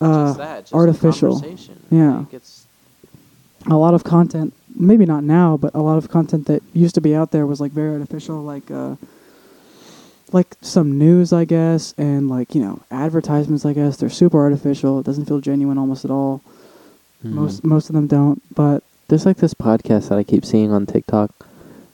uh, 0.00 0.26
just 0.26 0.38
that, 0.38 0.60
just 0.62 0.74
artificial. 0.74 1.42
Yeah. 1.90 2.24
It's 2.32 2.66
a 3.70 3.76
lot 3.76 3.94
of 3.94 4.02
content 4.04 4.52
maybe 4.76 5.06
not 5.06 5.22
now 5.22 5.56
but 5.56 5.72
a 5.74 5.80
lot 5.80 5.96
of 5.96 6.08
content 6.10 6.46
that 6.46 6.62
used 6.72 6.94
to 6.96 7.00
be 7.00 7.14
out 7.14 7.30
there 7.30 7.46
was 7.46 7.60
like 7.60 7.70
very 7.72 7.92
artificial 7.92 8.42
like 8.42 8.70
uh 8.70 8.96
like 10.34 10.56
some 10.60 10.98
news 10.98 11.32
i 11.32 11.44
guess 11.44 11.94
and 11.96 12.28
like 12.28 12.54
you 12.54 12.60
know 12.60 12.80
advertisements 12.90 13.64
i 13.64 13.72
guess 13.72 13.96
they're 13.96 14.10
super 14.10 14.38
artificial 14.38 14.98
it 14.98 15.06
doesn't 15.06 15.26
feel 15.26 15.40
genuine 15.40 15.78
almost 15.78 16.04
at 16.04 16.10
all 16.10 16.42
most 17.22 17.62
Mhm. 17.62 17.70
most 17.74 17.88
of 17.88 17.94
them 17.94 18.06
don't 18.06 18.42
but 18.54 18.82
There's 19.08 19.24
like 19.26 19.36
this 19.38 19.54
podcast 19.54 20.08
that 20.08 20.18
I 20.18 20.24
keep 20.24 20.44
seeing 20.44 20.72
on 20.72 20.86
TikTok 20.86 21.30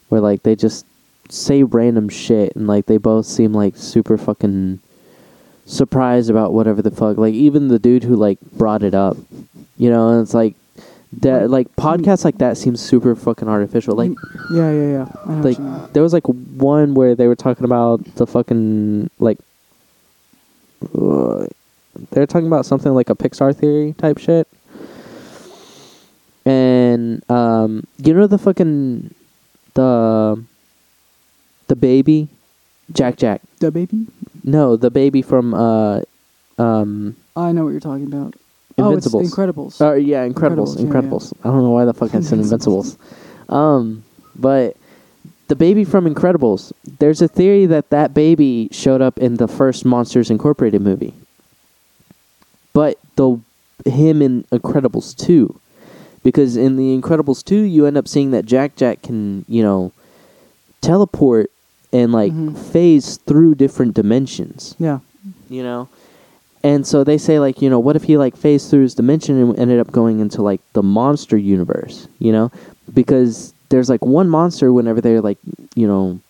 where 0.09 0.21
like 0.21 0.43
they 0.43 0.57
just 0.57 0.87
say 1.29 1.63
random 1.63 2.09
shit 2.09 2.55
and 2.57 2.67
like 2.67 2.87
they 2.87 2.97
both 2.99 3.27
seem 3.27 3.53
like 3.53 3.77
super 3.77 4.17
fucking 4.19 4.79
surprised 5.67 6.31
about 6.31 6.53
whatever 6.53 6.83
the 6.83 6.91
fuck. 6.91 7.17
Like 7.19 7.35
even 7.35 7.69
the 7.69 7.79
dude 7.79 8.05
who 8.05 8.17
like 8.17 8.39
brought 8.53 8.83
it 8.83 8.95
up, 8.95 9.17
you 9.77 9.91
know, 9.91 10.09
and 10.11 10.23
it's 10.23 10.35
like 10.35 10.55
that 11.13 11.51
like 11.51 11.75
podcasts 11.77 12.25
like 12.25 12.39
that 12.39 12.57
seem 12.57 12.77
super 12.77 13.15
fucking 13.17 13.49
artificial. 13.49 13.97
Like 13.97 14.13
yeah 14.53 14.71
yeah 14.71 14.91
yeah 14.91 15.09
I 15.27 15.29
know 15.29 15.37
what 15.37 15.45
like 15.45 15.59
you 15.59 15.65
mean. 15.65 15.89
there 15.93 16.03
was 16.03 16.13
like 16.13 16.27
one 16.27 16.95
where 16.95 17.15
they 17.15 17.27
were 17.27 17.37
talking 17.37 17.65
about 17.65 18.05
the 18.15 18.27
fucking 18.27 19.11
like 19.19 19.39
uh, 20.97 21.47
they're 22.11 22.27
talking 22.27 22.47
about 22.47 22.65
something 22.65 22.95
like 22.95 23.11
a 23.11 23.15
Pixar 23.17 23.55
theory 23.55 23.93
type 23.99 24.19
shit. 24.19 24.47
And 26.47 27.29
um 27.31 27.85
you 27.99 28.15
know 28.15 28.27
the 28.27 28.39
fucking 28.39 29.15
the 29.75 30.43
the 31.67 31.77
baby 31.77 32.29
Jack 32.93 33.17
Jack. 33.17 33.43
the 33.59 33.71
baby 33.71 34.07
No, 34.43 34.77
the 34.77 34.91
baby 34.91 35.23
from 35.23 35.55
uh 35.55 36.01
um 36.59 37.17
i 37.37 37.53
know 37.53 37.65
what 37.65 37.71
you're 37.71 37.81
talking 37.81 38.07
about 38.07 38.35
Invincibles. 38.89 39.23
oh 39.23 39.27
it's 39.27 39.35
incredibles 39.35 39.81
Oh 39.81 39.95
yeah, 39.95 40.27
Incredibles, 40.29 40.77
Incredibles, 40.77 40.79
yeah, 40.79 40.85
Incredibles. 40.87 41.33
I 41.45 41.49
don't 41.49 41.63
know 41.63 41.71
why 41.71 41.85
the 41.85 41.95
fuck 41.95 42.15
I 42.15 42.21
said 42.21 42.39
Invincibles. 42.39 42.97
Um, 43.49 44.05
but 44.37 44.77
the 45.49 45.57
baby 45.57 45.85
from 45.85 46.13
Incredibles. 46.13 46.73
There's 46.99 47.21
a 47.23 47.29
theory 47.29 47.67
that 47.67 47.91
that 47.91 48.15
baby 48.15 48.69
showed 48.73 49.01
up 49.03 49.19
in 49.19 49.37
the 49.37 49.49
first 49.49 49.85
Monsters 49.85 50.31
Incorporated 50.31 50.81
movie. 50.83 51.15
But 52.73 52.99
the 53.17 53.41
him 53.85 54.23
in 54.23 54.45
Incredibles 54.53 55.17
two, 55.17 55.59
because 56.23 56.57
in 56.57 56.77
the 56.77 56.97
Incredibles 57.01 57.45
two, 57.45 57.63
you 57.63 57.87
end 57.87 57.97
up 57.97 58.07
seeing 58.07 58.31
that 58.31 58.45
Jack 58.47 58.77
Jack 58.77 59.03
can 59.03 59.45
you 59.49 59.63
know 59.63 59.93
teleport 60.81 61.51
and 61.93 62.13
like 62.13 62.33
Mhm. 62.33 62.57
phase 62.57 63.17
through 63.19 63.55
different 63.57 63.93
dimensions 63.95 64.75
yeah 64.79 65.01
you 65.51 65.63
know 65.63 65.89
and 66.63 66.87
so 66.87 67.05
they 67.05 67.19
say 67.19 67.39
like 67.39 67.63
you 67.63 67.71
know 67.71 67.79
what 67.79 67.97
if 67.97 68.05
he 68.05 68.17
like 68.17 68.37
phased 68.37 68.71
through 68.71 68.83
his 68.83 68.95
dimension 68.95 69.41
and 69.41 69.59
ended 69.59 69.81
up 69.81 69.91
going 69.91 70.21
into 70.21 70.43
like 70.43 70.61
the 70.73 70.83
monster 70.83 71.37
universe 71.37 72.09
you 72.19 72.33
know? 72.33 72.51
Because 72.93 73.55
there's 73.69 73.89
like 73.89 74.05
one 74.05 74.29
monster 74.29 74.73
whenever 74.73 75.01
they're 75.01 75.21
like 75.21 75.39
you 75.75 75.87
know 75.87 76.21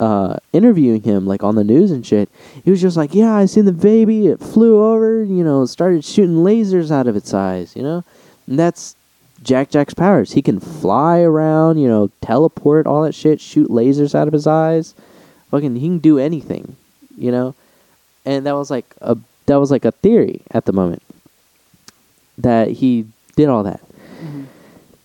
uh 0.00 0.36
interviewing 0.52 1.02
him 1.02 1.26
like 1.26 1.42
on 1.42 1.56
the 1.56 1.64
news 1.64 1.90
and 1.90 2.06
shit 2.06 2.28
he 2.64 2.70
was 2.70 2.80
just 2.80 2.96
like 2.96 3.14
yeah 3.14 3.34
i 3.34 3.44
seen 3.46 3.64
the 3.64 3.72
baby 3.72 4.28
it 4.28 4.38
flew 4.38 4.80
over 4.80 5.24
you 5.24 5.42
know 5.42 5.66
started 5.66 6.04
shooting 6.04 6.36
lasers 6.36 6.92
out 6.92 7.08
of 7.08 7.16
its 7.16 7.34
eyes 7.34 7.74
you 7.74 7.82
know? 7.82 8.04
And 8.46 8.58
that's 8.58 8.96
jack 9.42 9.70
jack's 9.70 9.94
powers. 9.94 10.32
He 10.32 10.42
can 10.42 10.60
fly 10.60 11.20
around 11.20 11.78
you 11.78 11.88
know 11.88 12.10
teleport 12.20 12.86
all 12.86 13.02
that 13.02 13.14
shit 13.14 13.40
shoot 13.40 13.70
lasers 13.70 14.14
out 14.14 14.26
of 14.26 14.32
his 14.32 14.46
eyes. 14.46 14.94
Fucking 15.50 15.76
he 15.76 15.86
can 15.86 15.98
do 15.98 16.18
anything 16.18 16.76
you 17.16 17.30
know? 17.32 17.54
And 18.24 18.46
that 18.46 18.54
was 18.54 18.70
like 18.70 18.94
a 19.00 19.16
that 19.48 19.56
was 19.58 19.70
like 19.70 19.84
a 19.84 19.90
theory 19.92 20.40
at 20.52 20.64
the 20.66 20.72
moment 20.72 21.02
that 22.38 22.68
he 22.70 23.04
did 23.36 23.48
all 23.48 23.62
that 23.64 23.80
Mhm. 24.22 24.44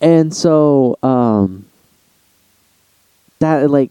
and 0.01 0.33
so 0.35 0.97
um 1.03 1.65
that 3.39 3.69
like 3.69 3.89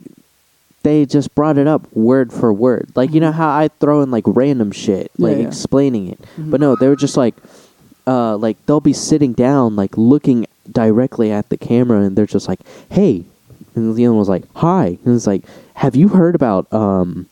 they 0.83 1.07
just 1.07 1.35
brought 1.35 1.59
it 1.59 1.67
up 1.67 1.87
word 1.95 2.33
for 2.33 2.53
word 2.53 2.89
like 2.95 3.13
you 3.13 3.21
know 3.21 3.31
Mhm. 3.31 3.35
how 3.35 3.51
i 3.51 3.69
throw 3.81 4.01
in 4.03 4.11
like 4.11 4.25
random 4.27 4.71
shit 4.73 5.11
like 5.19 5.39
yeah. 5.39 5.47
explaining 5.47 6.09
it 6.09 6.21
Mhm. 6.39 6.51
but 6.51 6.61
no 6.61 6.77
they 6.77 6.89
were 6.89 6.97
just 6.97 7.17
like 7.17 7.35
uh 8.07 8.37
like 8.37 8.57
they'll 8.67 8.81
be 8.81 8.93
sitting 8.93 9.33
down 9.33 9.77
like 9.77 9.97
looking 9.97 10.47
directly 10.71 11.31
at 11.31 11.49
the 11.51 11.57
camera 11.57 12.01
and 12.01 12.17
they're 12.17 12.27
just 12.27 12.49
like 12.49 12.61
hey 12.91 13.25
and 13.75 13.95
the 13.95 14.05
other 14.07 14.13
one 14.13 14.19
was 14.19 14.29
like 14.29 14.45
hi 14.57 14.99
and 15.05 15.15
it's 15.15 15.27
like 15.27 15.43
have 15.75 15.95
you 15.97 16.09
heard 16.09 16.35
about 16.35 16.67
um 16.73 17.27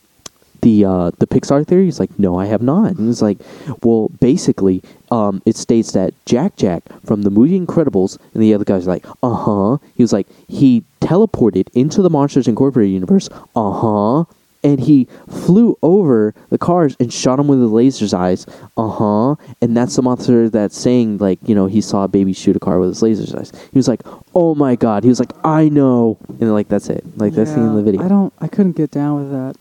the 0.61 0.85
uh, 0.85 1.11
the 1.19 1.27
Pixar 1.27 1.65
theory? 1.67 1.85
He's 1.85 1.99
like, 1.99 2.17
no, 2.19 2.37
I 2.39 2.45
have 2.45 2.61
not. 2.61 2.95
And 2.95 3.09
it's 3.09 3.21
like, 3.21 3.37
well, 3.83 4.09
basically, 4.19 4.81
um, 5.11 5.41
it 5.45 5.55
states 5.55 5.91
that 5.93 6.13
Jack 6.25 6.55
Jack 6.55 6.83
from 7.05 7.23
the 7.23 7.29
movie 7.29 7.59
Incredibles, 7.59 8.17
and 8.33 8.41
the 8.41 8.53
other 8.53 8.65
guy's 8.65 8.87
like, 8.87 9.05
uh 9.23 9.33
huh. 9.33 9.77
He 9.95 10.03
was 10.03 10.13
like, 10.13 10.27
he 10.47 10.83
teleported 11.01 11.67
into 11.73 12.01
the 12.01 12.09
Monsters 12.09 12.47
Incorporated 12.47 12.93
universe, 12.93 13.29
uh 13.55 13.71
huh. 13.71 14.23
And 14.63 14.79
he 14.79 15.07
flew 15.27 15.75
over 15.81 16.35
the 16.51 16.59
cars 16.59 16.95
and 16.99 17.11
shot 17.11 17.39
him 17.39 17.47
with 17.47 17.59
the 17.59 17.65
laser's 17.65 18.13
eyes, 18.13 18.45
uh 18.77 18.89
huh. 18.89 19.35
And 19.59 19.75
that's 19.75 19.95
the 19.95 20.03
monster 20.03 20.49
that's 20.49 20.77
saying 20.77 21.17
like, 21.17 21.39
you 21.47 21.55
know, 21.55 21.65
he 21.65 21.81
saw 21.81 22.03
a 22.03 22.07
baby 22.07 22.31
shoot 22.31 22.55
a 22.55 22.59
car 22.59 22.79
with 22.79 22.89
his 22.89 23.01
laser's 23.01 23.33
eyes. 23.33 23.51
He 23.71 23.79
was 23.79 23.87
like, 23.87 24.01
oh 24.35 24.53
my 24.53 24.75
god. 24.75 25.01
He 25.03 25.09
was 25.09 25.19
like, 25.19 25.31
I 25.43 25.67
know. 25.69 26.19
And 26.39 26.53
like 26.53 26.67
that's 26.67 26.89
it. 26.89 27.03
Like 27.17 27.33
that's 27.33 27.49
the 27.51 27.57
end 27.57 27.69
of 27.69 27.75
the 27.75 27.81
video. 27.81 28.03
i 28.05 28.07
don't 28.07 28.31
i 28.39 28.47
couldn't 28.47 28.73
get 28.73 28.91
down 28.91 29.15
with 29.17 29.31
that 29.31 29.55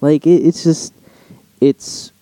Like 0.00 0.26
it, 0.26 0.42
it's 0.46 0.62
just, 0.64 0.92
it's 1.60 2.12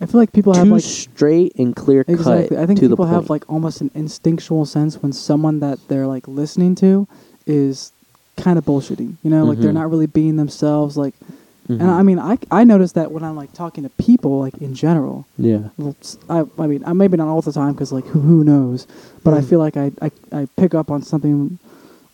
i 0.00 0.06
feel 0.06 0.20
like 0.20 0.32
people 0.32 0.52
too 0.52 0.58
have 0.58 0.68
like 0.68 0.82
straight 0.82 1.54
and 1.56 1.76
clear 1.76 2.02
cut 2.02 2.12
Exactly. 2.14 2.56
I 2.58 2.66
think 2.66 2.80
to 2.80 2.88
people 2.88 3.04
have 3.06 3.30
like 3.30 3.44
almost 3.48 3.80
an 3.80 3.90
instinctual 3.94 4.64
sense 4.66 5.00
when 5.00 5.12
someone 5.12 5.60
that 5.60 5.78
they're 5.88 6.08
like 6.08 6.26
listening 6.26 6.74
to 6.76 7.06
is 7.46 7.92
kind 8.36 8.58
of 8.58 8.64
bullshitting. 8.64 9.14
You 9.22 9.30
know, 9.30 9.44
like 9.44 9.58
they're 9.60 9.70
Mhm. 9.70 9.74
not 9.74 9.90
really 9.90 10.06
being 10.06 10.34
themselves. 10.36 10.96
Like, 10.96 11.14
Mhm. 11.68 11.80
and 11.80 11.90
I 11.90 12.02
mean, 12.02 12.18
I 12.18 12.36
I 12.50 12.64
notice 12.64 12.92
that 12.92 13.12
when 13.12 13.22
I'm 13.22 13.36
like 13.36 13.52
talking 13.52 13.84
to 13.84 13.90
people, 13.90 14.40
like 14.40 14.56
in 14.60 14.74
general. 14.74 15.24
yeah, 15.38 15.68
I 16.28 16.40
I 16.40 16.44
I 16.58 16.66
mean, 16.66 16.82
I 16.84 16.92
maybe 16.94 17.16
not 17.16 17.28
all 17.28 17.40
the 17.40 17.52
time 17.52 17.72
because 17.72 17.92
like 17.92 18.06
who 18.06 18.18
who 18.20 18.42
knows, 18.42 18.88
but 19.22 19.34
I 19.34 19.40
Mhm. 19.40 19.44
feel 19.44 19.58
like 19.60 19.76
I, 19.76 19.92
I 20.02 20.10
I 20.32 20.48
pick 20.56 20.74
up 20.74 20.90
on 20.90 21.02
something 21.02 21.58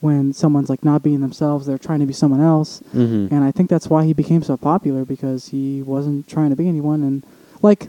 when 0.00 0.32
someone's 0.32 0.70
like 0.70 0.84
not 0.84 1.02
being 1.02 1.20
themselves. 1.20 1.66
They're 1.66 1.78
trying 1.78 2.00
to 2.00 2.06
be 2.06 2.12
someone 2.12 2.40
else. 2.40 2.80
mm-hmm. 2.94 3.34
And 3.34 3.44
I 3.44 3.50
think 3.50 3.68
that's 3.68 3.88
why 3.88 4.04
he 4.04 4.12
became 4.12 4.42
so 4.42 4.56
popular 4.56 5.04
because 5.04 5.48
he 5.48 5.82
wasn't 5.82 6.28
trying 6.28 6.50
to 6.50 6.56
be 6.56 6.68
anyone 6.68 7.02
and 7.02 7.24
like 7.62 7.88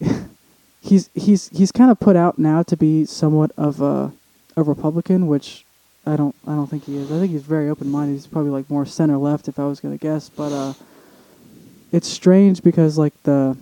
he's 0.80 1.10
he's 1.14 1.48
he's 1.50 1.72
kind 1.72 1.90
of 1.90 1.98
put 1.98 2.16
out 2.16 2.38
now 2.38 2.62
to 2.62 2.76
be 2.76 3.04
somewhat 3.04 3.50
of 3.56 3.80
a 3.80 4.12
a 4.56 4.62
Republican, 4.62 5.26
which 5.26 5.64
I 6.06 6.16
don't 6.16 6.34
I 6.46 6.54
don't 6.54 6.68
think 6.68 6.84
he 6.84 6.96
is. 6.96 7.10
I 7.10 7.18
think 7.18 7.32
he's 7.32 7.42
very 7.42 7.68
open 7.68 7.90
minded. 7.90 8.14
He's 8.14 8.26
probably 8.26 8.52
like 8.52 8.70
more 8.70 8.86
center 8.86 9.16
left 9.18 9.48
if 9.48 9.58
I 9.58 9.66
was 9.66 9.80
gonna 9.80 9.98
guess. 9.98 10.28
But 10.28 10.52
uh 10.52 10.74
it's 11.92 12.08
strange 12.08 12.62
because 12.62 12.98
like 12.98 13.14
the 13.24 13.56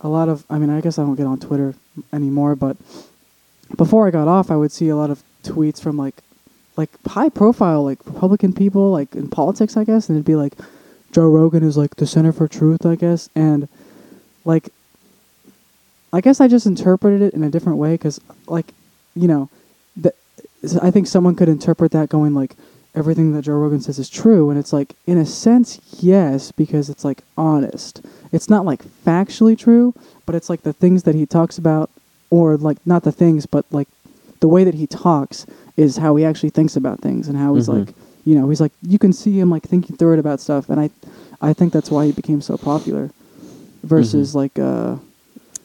a 0.00 0.08
lot 0.08 0.28
of 0.28 0.44
I 0.50 0.58
mean 0.58 0.70
I 0.70 0.80
guess 0.80 0.98
I 0.98 1.02
don't 1.02 1.16
get 1.16 1.26
on 1.26 1.38
Twitter 1.38 1.74
anymore, 2.12 2.56
but 2.56 2.76
before 3.76 4.06
I 4.06 4.10
got 4.10 4.28
off 4.28 4.50
I 4.50 4.56
would 4.56 4.72
see 4.72 4.88
a 4.88 4.96
lot 4.96 5.10
of 5.10 5.22
tweets 5.42 5.80
from 5.80 5.96
like 5.96 6.16
like 6.76 6.90
high 7.06 7.28
profile 7.28 7.84
like 7.84 7.98
Republican 8.06 8.52
people 8.52 8.90
like 8.90 9.14
in 9.14 9.28
politics 9.28 9.76
I 9.76 9.84
guess 9.84 10.08
and 10.08 10.16
it'd 10.16 10.24
be 10.24 10.36
like 10.36 10.54
Joe 11.12 11.28
Rogan 11.28 11.62
is 11.62 11.76
like 11.76 11.96
the 11.96 12.06
center 12.06 12.32
for 12.32 12.48
truth 12.48 12.86
I 12.86 12.94
guess 12.94 13.28
and 13.34 13.68
like 14.44 14.70
I 16.12 16.20
guess 16.20 16.40
I 16.40 16.48
just 16.48 16.66
interpreted 16.66 17.22
it 17.22 17.34
in 17.34 17.44
a 17.44 17.50
different 17.50 17.78
way 17.78 17.96
cuz 17.98 18.20
like 18.46 18.72
you 19.14 19.28
know 19.28 19.48
that 19.96 20.14
I 20.80 20.90
think 20.90 21.06
someone 21.06 21.34
could 21.34 21.48
interpret 21.48 21.92
that 21.92 22.08
going 22.08 22.34
like 22.34 22.56
everything 22.94 23.32
that 23.32 23.42
Joe 23.42 23.54
Rogan 23.54 23.80
says 23.80 23.98
is 23.98 24.08
true 24.08 24.50
and 24.50 24.58
it's 24.58 24.72
like 24.72 24.94
in 25.06 25.18
a 25.18 25.26
sense 25.26 25.80
yes 26.00 26.50
because 26.52 26.88
it's 26.88 27.04
like 27.04 27.22
honest. 27.36 28.00
It's 28.32 28.48
not 28.48 28.64
like 28.64 28.82
factually 29.04 29.58
true 29.58 29.94
but 30.26 30.34
it's 30.34 30.48
like 30.48 30.62
the 30.62 30.72
things 30.72 31.02
that 31.02 31.14
he 31.14 31.26
talks 31.26 31.58
about 31.58 31.90
or 32.30 32.56
like 32.56 32.78
not 32.86 33.02
the 33.02 33.12
things 33.12 33.46
but 33.46 33.64
like 33.70 33.88
the 34.40 34.48
way 34.48 34.64
that 34.64 34.74
he 34.74 34.86
talks 34.86 35.46
is 35.84 35.96
how 36.04 36.10
he 36.16 36.22
actually 36.30 36.50
thinks 36.58 36.74
about 36.76 36.96
things 37.00 37.28
and 37.28 37.36
how 37.42 37.50
he's 37.54 37.68
Mhm. 37.68 37.78
like 37.78 37.90
you 38.28 38.34
know 38.36 38.46
he's 38.50 38.60
like 38.64 38.72
you 38.92 38.98
can 39.04 39.12
see 39.22 39.34
him 39.40 39.48
like 39.54 39.64
thinking 39.72 39.96
through 39.96 40.14
it 40.16 40.20
about 40.24 40.38
stuff 40.46 40.64
and 40.70 40.78
i 40.84 40.88
i 41.48 41.50
think 41.56 41.72
that's 41.74 41.90
why 41.94 42.02
he 42.08 42.12
became 42.22 42.40
so 42.50 42.54
popular 42.70 43.04
versus 43.82 44.26
Mhm. 44.32 44.34
like 44.42 44.56
uh 44.58 44.96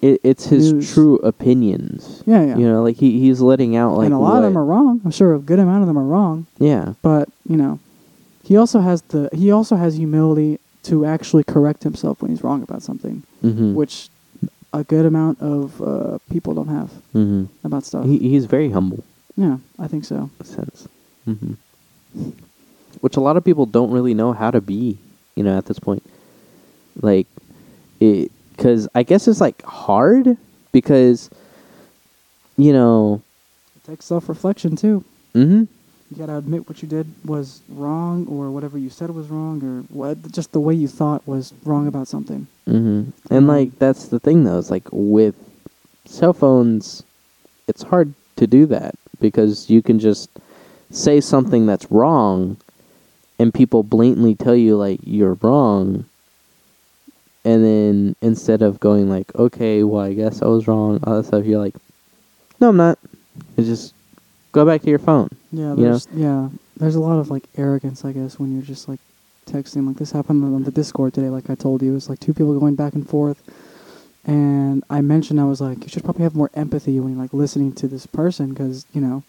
it, 0.02 0.20
it's 0.24 0.46
his 0.54 0.66
News. 0.74 0.94
true 0.94 1.16
opinions. 1.32 2.22
yeah 2.26 2.44
yeah 2.50 2.58
You 2.60 2.68
know, 2.72 2.82
like 2.88 2.98
he 3.04 3.10
he's 3.24 3.42
letting 3.52 3.76
out 3.82 3.92
like 3.98 4.06
and 4.08 4.14
a 4.14 4.20
lot 4.30 4.38
of 4.38 4.44
them 4.48 4.58
are 4.62 4.68
wrong 4.74 5.02
i'm 5.04 5.12
sure 5.20 5.34
a 5.34 5.40
good 5.52 5.60
amount 5.66 5.82
of 5.84 5.88
them 5.90 5.98
are 5.98 6.10
wrong 6.16 6.46
yeah, 6.60 6.94
but 7.02 7.26
you 7.52 7.58
know 7.62 7.74
he 8.48 8.54
also 8.62 8.80
has 8.90 9.00
the 9.14 9.30
he 9.42 9.48
also 9.58 9.76
has 9.84 9.92
humility 10.04 10.52
to 10.90 10.96
actually 11.16 11.44
correct 11.56 11.82
himself 11.90 12.22
when 12.22 12.30
he's 12.32 12.44
wrong 12.46 12.62
about 12.68 12.82
something 12.90 13.16
mm-hmm. 13.44 13.74
which 13.80 13.96
a 14.80 14.84
good 14.94 15.06
amount 15.12 15.38
of 15.42 15.82
uh, 15.82 16.18
people 16.30 16.54
don't 16.54 16.68
have 16.80 16.90
mm-hmm. 17.20 17.44
about 17.68 17.84
stuff 17.90 18.06
he 18.06 18.16
he's 18.32 18.46
very 18.46 18.70
humble 18.78 19.02
yeah 19.38 19.57
i 19.80 19.88
think 19.88 20.06
so 20.06 20.30
sense, 20.44 20.88
mm-hmm. 21.28 21.53
which 23.02 23.18
a 23.18 23.20
lot 23.20 23.38
of 23.38 23.44
people 23.44 23.66
don't 23.66 23.91
really 23.91 24.14
know 24.14 24.32
how 24.34 24.52
to 24.52 24.62
be. 24.62 24.98
You 25.36 25.44
know, 25.44 25.57
at 25.57 25.66
this 25.66 25.80
point, 25.80 26.02
like 27.02 27.28
it 27.99 28.32
because 28.56 28.88
I 28.95 29.03
guess 29.03 29.28
it's 29.28 29.41
like 29.41 29.62
hard 29.64 30.38
because 30.72 31.30
you 32.57 32.72
know 32.72 33.22
It 33.76 33.84
takes 33.84 34.06
self 34.06 34.30
reflection 34.30 34.76
too. 34.78 35.03
hmm 35.34 35.64
You 36.10 36.18
gotta 36.18 36.38
admit 36.38 36.70
what 36.70 36.82
you 36.82 36.88
did 36.88 37.07
was 37.26 37.62
wrong, 37.68 38.28
or 38.28 38.49
whatever 38.52 38.78
you 38.78 38.90
said 38.90 39.10
was 39.10 39.28
wrong, 39.28 39.62
or 39.62 39.82
what 39.94 40.32
just 40.32 40.53
the 40.53 40.62
way 40.62 40.74
you 40.74 40.88
thought 40.88 41.28
was 41.28 41.53
wrong 41.66 41.88
about 41.88 42.07
something. 42.07 42.48
hmm 42.66 43.12
and 43.30 43.44
Mhm. 43.45 43.48
like 43.48 43.78
that's 43.80 44.06
the 44.07 44.20
thing 44.20 44.45
though 44.45 44.57
it's 44.57 44.72
like 44.72 44.88
with 44.91 45.36
cell 46.06 46.34
phones 46.34 47.03
it's 47.68 47.82
hard 47.84 48.14
to 48.38 48.45
do 48.48 48.66
that 48.68 48.95
because 49.20 49.70
you 49.70 49.82
can 49.82 50.00
just 50.00 50.30
say 50.92 51.20
something 51.22 51.66
that's 51.66 51.90
wrong 51.92 52.58
and 53.40 53.54
people 53.54 53.84
blatantly 53.84 54.36
tell 54.36 54.56
you 54.56 54.78
like 54.78 55.00
you're 55.04 55.34
wrong 55.42 56.06
and 57.44 57.64
then 57.64 58.16
instead 58.22 58.62
of 58.62 58.80
going 58.80 59.10
like 59.10 59.34
okay 59.36 59.84
well 59.84 60.04
i 60.04 60.14
guess 60.14 60.42
i 60.42 60.46
was 60.46 60.68
wrong 60.68 61.00
all 61.04 61.18
that 61.18 61.26
stuff 61.26 61.46
you're 61.46 61.60
like 61.60 61.76
no 62.60 62.70
i'm 62.70 62.78
not 62.78 62.98
it's 63.58 63.68
just 63.68 63.94
go 64.52 64.66
back 64.66 64.82
to 64.82 64.90
your 64.90 65.00
phone 65.00 65.30
Yeah, 65.52 65.72
You 65.72 65.76
know? 65.76 65.76
there's 65.76 66.08
yeah, 66.14 66.50
there's 66.78 66.96
a 66.96 67.00
lot 67.02 67.20
of 67.20 67.30
like 67.30 67.44
arrogance, 67.58 68.06
I 68.06 68.12
guess, 68.14 68.40
when 68.40 68.54
you're 68.54 68.62
just 68.62 68.88
like 68.88 69.00
texting. 69.48 69.86
Like 69.88 69.98
this 69.98 70.12
happened 70.12 70.44
on 70.44 70.64
the 70.64 70.72
Discord 70.72 71.14
today. 71.14 71.30
Like 71.30 71.50
I 71.50 71.56
told 71.56 71.82
you, 71.82 71.92
it 71.92 71.96
was 71.96 72.10
like 72.10 72.20
two 72.20 72.34
people 72.34 72.58
going 72.60 72.76
back 72.76 72.94
and 72.94 73.08
forth, 73.08 73.42
and 74.26 74.84
I 74.90 75.02
mentioned 75.02 75.40
I 75.40 75.46
was 75.46 75.62
like, 75.62 75.84
you 75.84 75.90
should 75.90 76.04
probably 76.04 76.24
have 76.24 76.36
more 76.36 76.50
empathy 76.56 77.00
when 77.00 77.14
you're 77.14 77.22
like 77.22 77.34
listening 77.34 77.74
to 77.74 77.88
this 77.88 78.06
person 78.06 78.50
because 78.50 78.86
you 78.94 79.02
know 79.02 79.24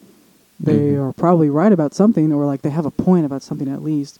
they 0.59 0.93
Mhm. 0.93 1.09
are 1.09 1.12
probably 1.12 1.51
right 1.51 1.73
about 1.73 1.93
something 1.94 2.32
or 2.32 2.47
like 2.47 2.62
they 2.62 2.70
have 2.70 2.86
a 2.86 2.90
point 2.90 3.27
about 3.27 3.43
something 3.43 3.68
at 3.68 3.82
least. 3.82 4.18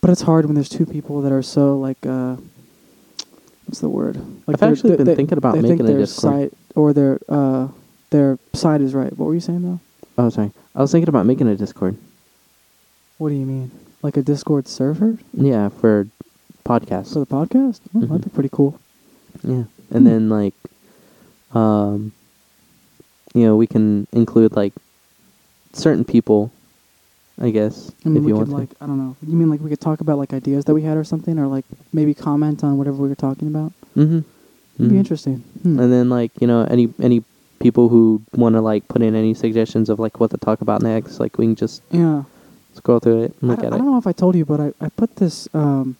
But 0.00 0.10
it's 0.10 0.22
hard 0.22 0.44
when 0.46 0.54
there's 0.54 0.68
two 0.68 0.86
people 0.86 1.22
that 1.22 1.32
are 1.32 1.42
so 1.42 1.78
like 1.78 2.04
uh, 2.06 2.36
what's 3.66 3.80
the 3.80 3.88
word? 3.88 4.16
Like 4.46 4.60
I've 4.62 4.72
actually 4.72 4.96
been 4.96 5.06
they- 5.06 5.14
thinking 5.14 5.38
about 5.38 5.54
making 5.56 5.78
think 5.78 5.90
a 5.90 5.96
Discord. 5.98 6.32
side 6.34 6.50
or 6.74 6.92
their 6.92 7.18
uh 7.28 7.68
their 8.10 8.38
side 8.54 8.80
is 8.80 8.94
right. 8.94 9.16
What 9.18 9.26
were 9.26 9.34
you 9.34 9.40
saying 9.40 9.62
though? 9.62 9.80
oh 10.20 10.30
sorry 10.30 10.50
i 10.74 10.80
was 10.82 10.90
thinking 10.90 11.08
about 11.08 11.26
making 11.26 11.46
a 11.46 11.54
discord 11.54 11.96
What 13.18 13.28
do 13.28 13.36
you 13.36 13.46
mean? 13.46 13.70
Like 14.02 14.16
a 14.16 14.22
Discord 14.22 14.66
server 14.66 15.16
yeah 15.32 15.68
for 15.68 16.08
podcasts 16.64 17.12
for 17.12 17.20
the 17.20 17.26
podcast? 17.26 17.80
Oh, 17.94 17.98
Mhm. 18.00 18.08
That'd 18.08 18.24
be 18.24 18.30
pretty 18.30 18.48
cool. 18.52 18.78
Yeah, 19.44 19.64
and 19.90 20.06
then 20.06 20.28
like, 20.28 20.54
um, 21.54 22.12
you 23.34 23.44
know, 23.44 23.56
we 23.56 23.66
can 23.66 24.06
include 24.12 24.54
like 24.56 24.72
certain 25.72 26.04
people, 26.04 26.50
I 27.40 27.50
guess, 27.50 27.92
I 28.04 28.08
mean, 28.08 28.18
if 28.18 28.22
we 28.24 28.32
you 28.32 28.38
could 28.38 28.48
want 28.48 28.60
like 28.60 28.70
I 28.80 28.86
don't 28.86 28.98
know. 28.98 29.16
You 29.26 29.36
mean 29.36 29.48
like 29.50 29.60
we 29.60 29.70
could 29.70 29.80
talk 29.80 30.00
about 30.00 30.18
like 30.18 30.32
ideas 30.32 30.64
that 30.66 30.74
we 30.74 30.82
had 30.82 30.96
or 30.96 31.04
something, 31.04 31.38
or 31.38 31.46
like 31.46 31.64
maybe 31.92 32.14
comment 32.14 32.64
on 32.64 32.78
whatever 32.78 32.96
we 33.02 33.08
were 33.08 33.14
talking 33.14 33.48
about? 33.48 33.72
Mm-hmm. 33.96 34.20
It'd 34.78 34.90
be 34.92 34.98
interesting. 34.98 35.36
Hmm. 35.62 35.78
And 35.80 35.92
then 35.92 36.08
like 36.08 36.32
you 36.40 36.46
know 36.46 36.62
any 36.70 36.92
any 37.00 37.22
people 37.60 37.88
who 37.88 38.22
want 38.34 38.54
to 38.54 38.60
like 38.60 38.86
put 38.88 39.02
in 39.02 39.14
any 39.16 39.34
suggestions 39.34 39.88
of 39.88 39.98
like 39.98 40.20
what 40.20 40.30
to 40.30 40.36
talk 40.38 40.60
about 40.60 40.82
next, 40.82 41.18
like 41.20 41.36
we 41.38 41.46
can 41.46 41.56
just 41.56 41.82
yeah, 41.90 42.22
scroll 42.74 43.00
through 43.00 43.22
it 43.24 43.34
and 43.40 43.50
look 43.50 43.58
don't- 43.58 43.66
at 43.66 43.72
I 43.72 43.76
it. 43.76 43.78
don't 43.78 43.90
know 43.90 43.98
if 43.98 44.06
I 44.06 44.12
told 44.12 44.34
you, 44.36 44.44
but 44.44 44.60
I 44.60 44.72
I 44.80 44.88
put 44.88 45.16
this. 45.16 45.48
um 45.54 45.96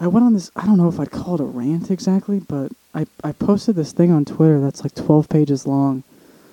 I 0.00 0.06
went 0.08 0.26
on 0.26 0.32
this. 0.34 0.50
I 0.56 0.66
don't 0.66 0.76
know 0.76 0.88
if 0.88 0.98
I'd 0.98 1.10
call 1.10 1.34
it 1.36 1.40
a 1.40 1.44
rant 1.44 1.90
exactly, 1.90 2.40
but 2.40 2.72
I 2.94 3.06
I 3.22 3.32
posted 3.32 3.76
this 3.76 3.92
thing 3.92 4.10
on 4.12 4.24
Twitter 4.24 4.60
that's 4.60 4.82
like 4.82 4.94
twelve 4.94 5.28
pages 5.28 5.66
long. 5.66 6.02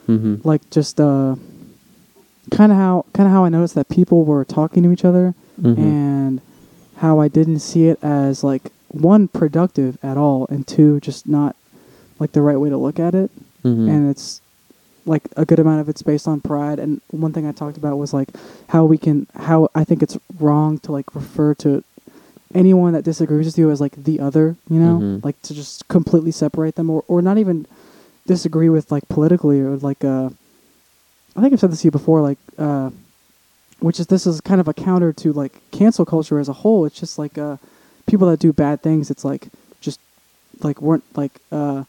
Mm-hmm. 0.07 0.47
Like 0.47 0.68
just 0.72 0.99
uh, 0.99 1.35
kind 2.51 2.72
of 2.72 2.77
how 2.77 3.05
kind 3.13 3.27
of 3.27 3.34
how 3.34 3.45
I 3.45 3.49
noticed 3.49 3.76
that 3.76 3.89
people 3.89 4.26
were 4.26 4.43
talking 4.45 4.84
to 4.84 4.91
each 4.91 5.05
other 5.05 5.34
Mm-hmm. 5.61 5.81
and 5.81 6.41
how 6.97 7.19
I 7.19 7.27
didn't 7.27 7.59
see 7.59 7.85
it 7.88 7.99
as 8.03 8.43
like 8.43 8.72
one 8.88 9.27
productive 9.27 9.97
at 10.01 10.18
all, 10.18 10.47
and 10.49 10.68
two 10.68 10.99
just 10.99 11.27
not 11.27 11.55
like 12.19 12.31
the 12.31 12.41
right 12.41 12.57
way 12.57 12.69
to 12.69 12.77
look 12.77 12.99
at 12.99 13.13
it. 13.13 13.30
mm-hmm. 13.63 13.88
And 13.88 14.09
it's 14.09 14.41
like 15.05 15.23
a 15.38 15.45
good 15.45 15.59
amount 15.59 15.81
of 15.81 15.89
it's 15.89 16.01
based 16.01 16.27
on 16.27 16.41
pride. 16.41 16.80
And 16.80 17.01
one 17.11 17.31
thing 17.34 17.45
I 17.45 17.51
talked 17.51 17.77
about 17.77 17.97
was 17.97 18.11
like 18.13 18.30
how 18.69 18.85
we 18.85 18.97
can 18.97 19.27
how 19.35 19.69
I 19.76 19.84
think 19.84 20.01
it's 20.01 20.18
wrong 20.39 20.80
to 20.80 20.91
like 20.91 21.13
refer 21.13 21.53
to 21.55 21.84
anyone 22.55 22.93
that 22.93 23.03
disagrees 23.03 23.45
with 23.45 23.57
you 23.57 23.69
as 23.71 23.79
like 23.81 23.95
the 24.03 24.19
other, 24.19 24.55
you 24.69 24.79
know, 24.79 24.99
Mhm. 24.99 25.23
like 25.23 25.41
to 25.43 25.53
just 25.53 25.87
completely 25.87 26.31
separate 26.31 26.75
them 26.75 26.89
or 26.89 27.03
or 27.07 27.21
not 27.21 27.37
even 27.37 27.65
disagree 28.27 28.69
with 28.69 28.91
like 28.91 29.07
politically 29.09 29.59
or 29.61 29.75
like 29.77 30.03
uh 30.05 30.29
I 31.35 31.41
think 31.41 31.53
I've 31.53 31.59
said 31.59 31.71
this 31.71 31.81
to 31.81 31.87
you 31.87 31.91
before 31.91 32.21
like 32.21 32.37
uh 32.57 32.89
which 33.79 33.99
is 33.99 34.07
this 34.07 34.27
is 34.27 34.41
kind 34.41 34.61
of 34.61 34.67
a 34.67 34.73
counter 34.73 35.11
to 35.13 35.33
like 35.33 35.53
cancel 35.71 36.05
culture 36.05 36.37
as 36.39 36.47
a 36.49 36.53
whole. 36.53 36.85
It's 36.85 36.99
just 36.99 37.17
like 37.17 37.37
uh 37.37 37.57
people 38.05 38.27
that 38.29 38.39
do 38.39 38.51
bad 38.53 38.81
things 38.81 39.09
it's 39.09 39.23
like 39.25 39.47
just 39.79 39.99
like 40.61 40.81
weren't 40.81 41.03
like 41.15 41.31
uh 41.51 41.83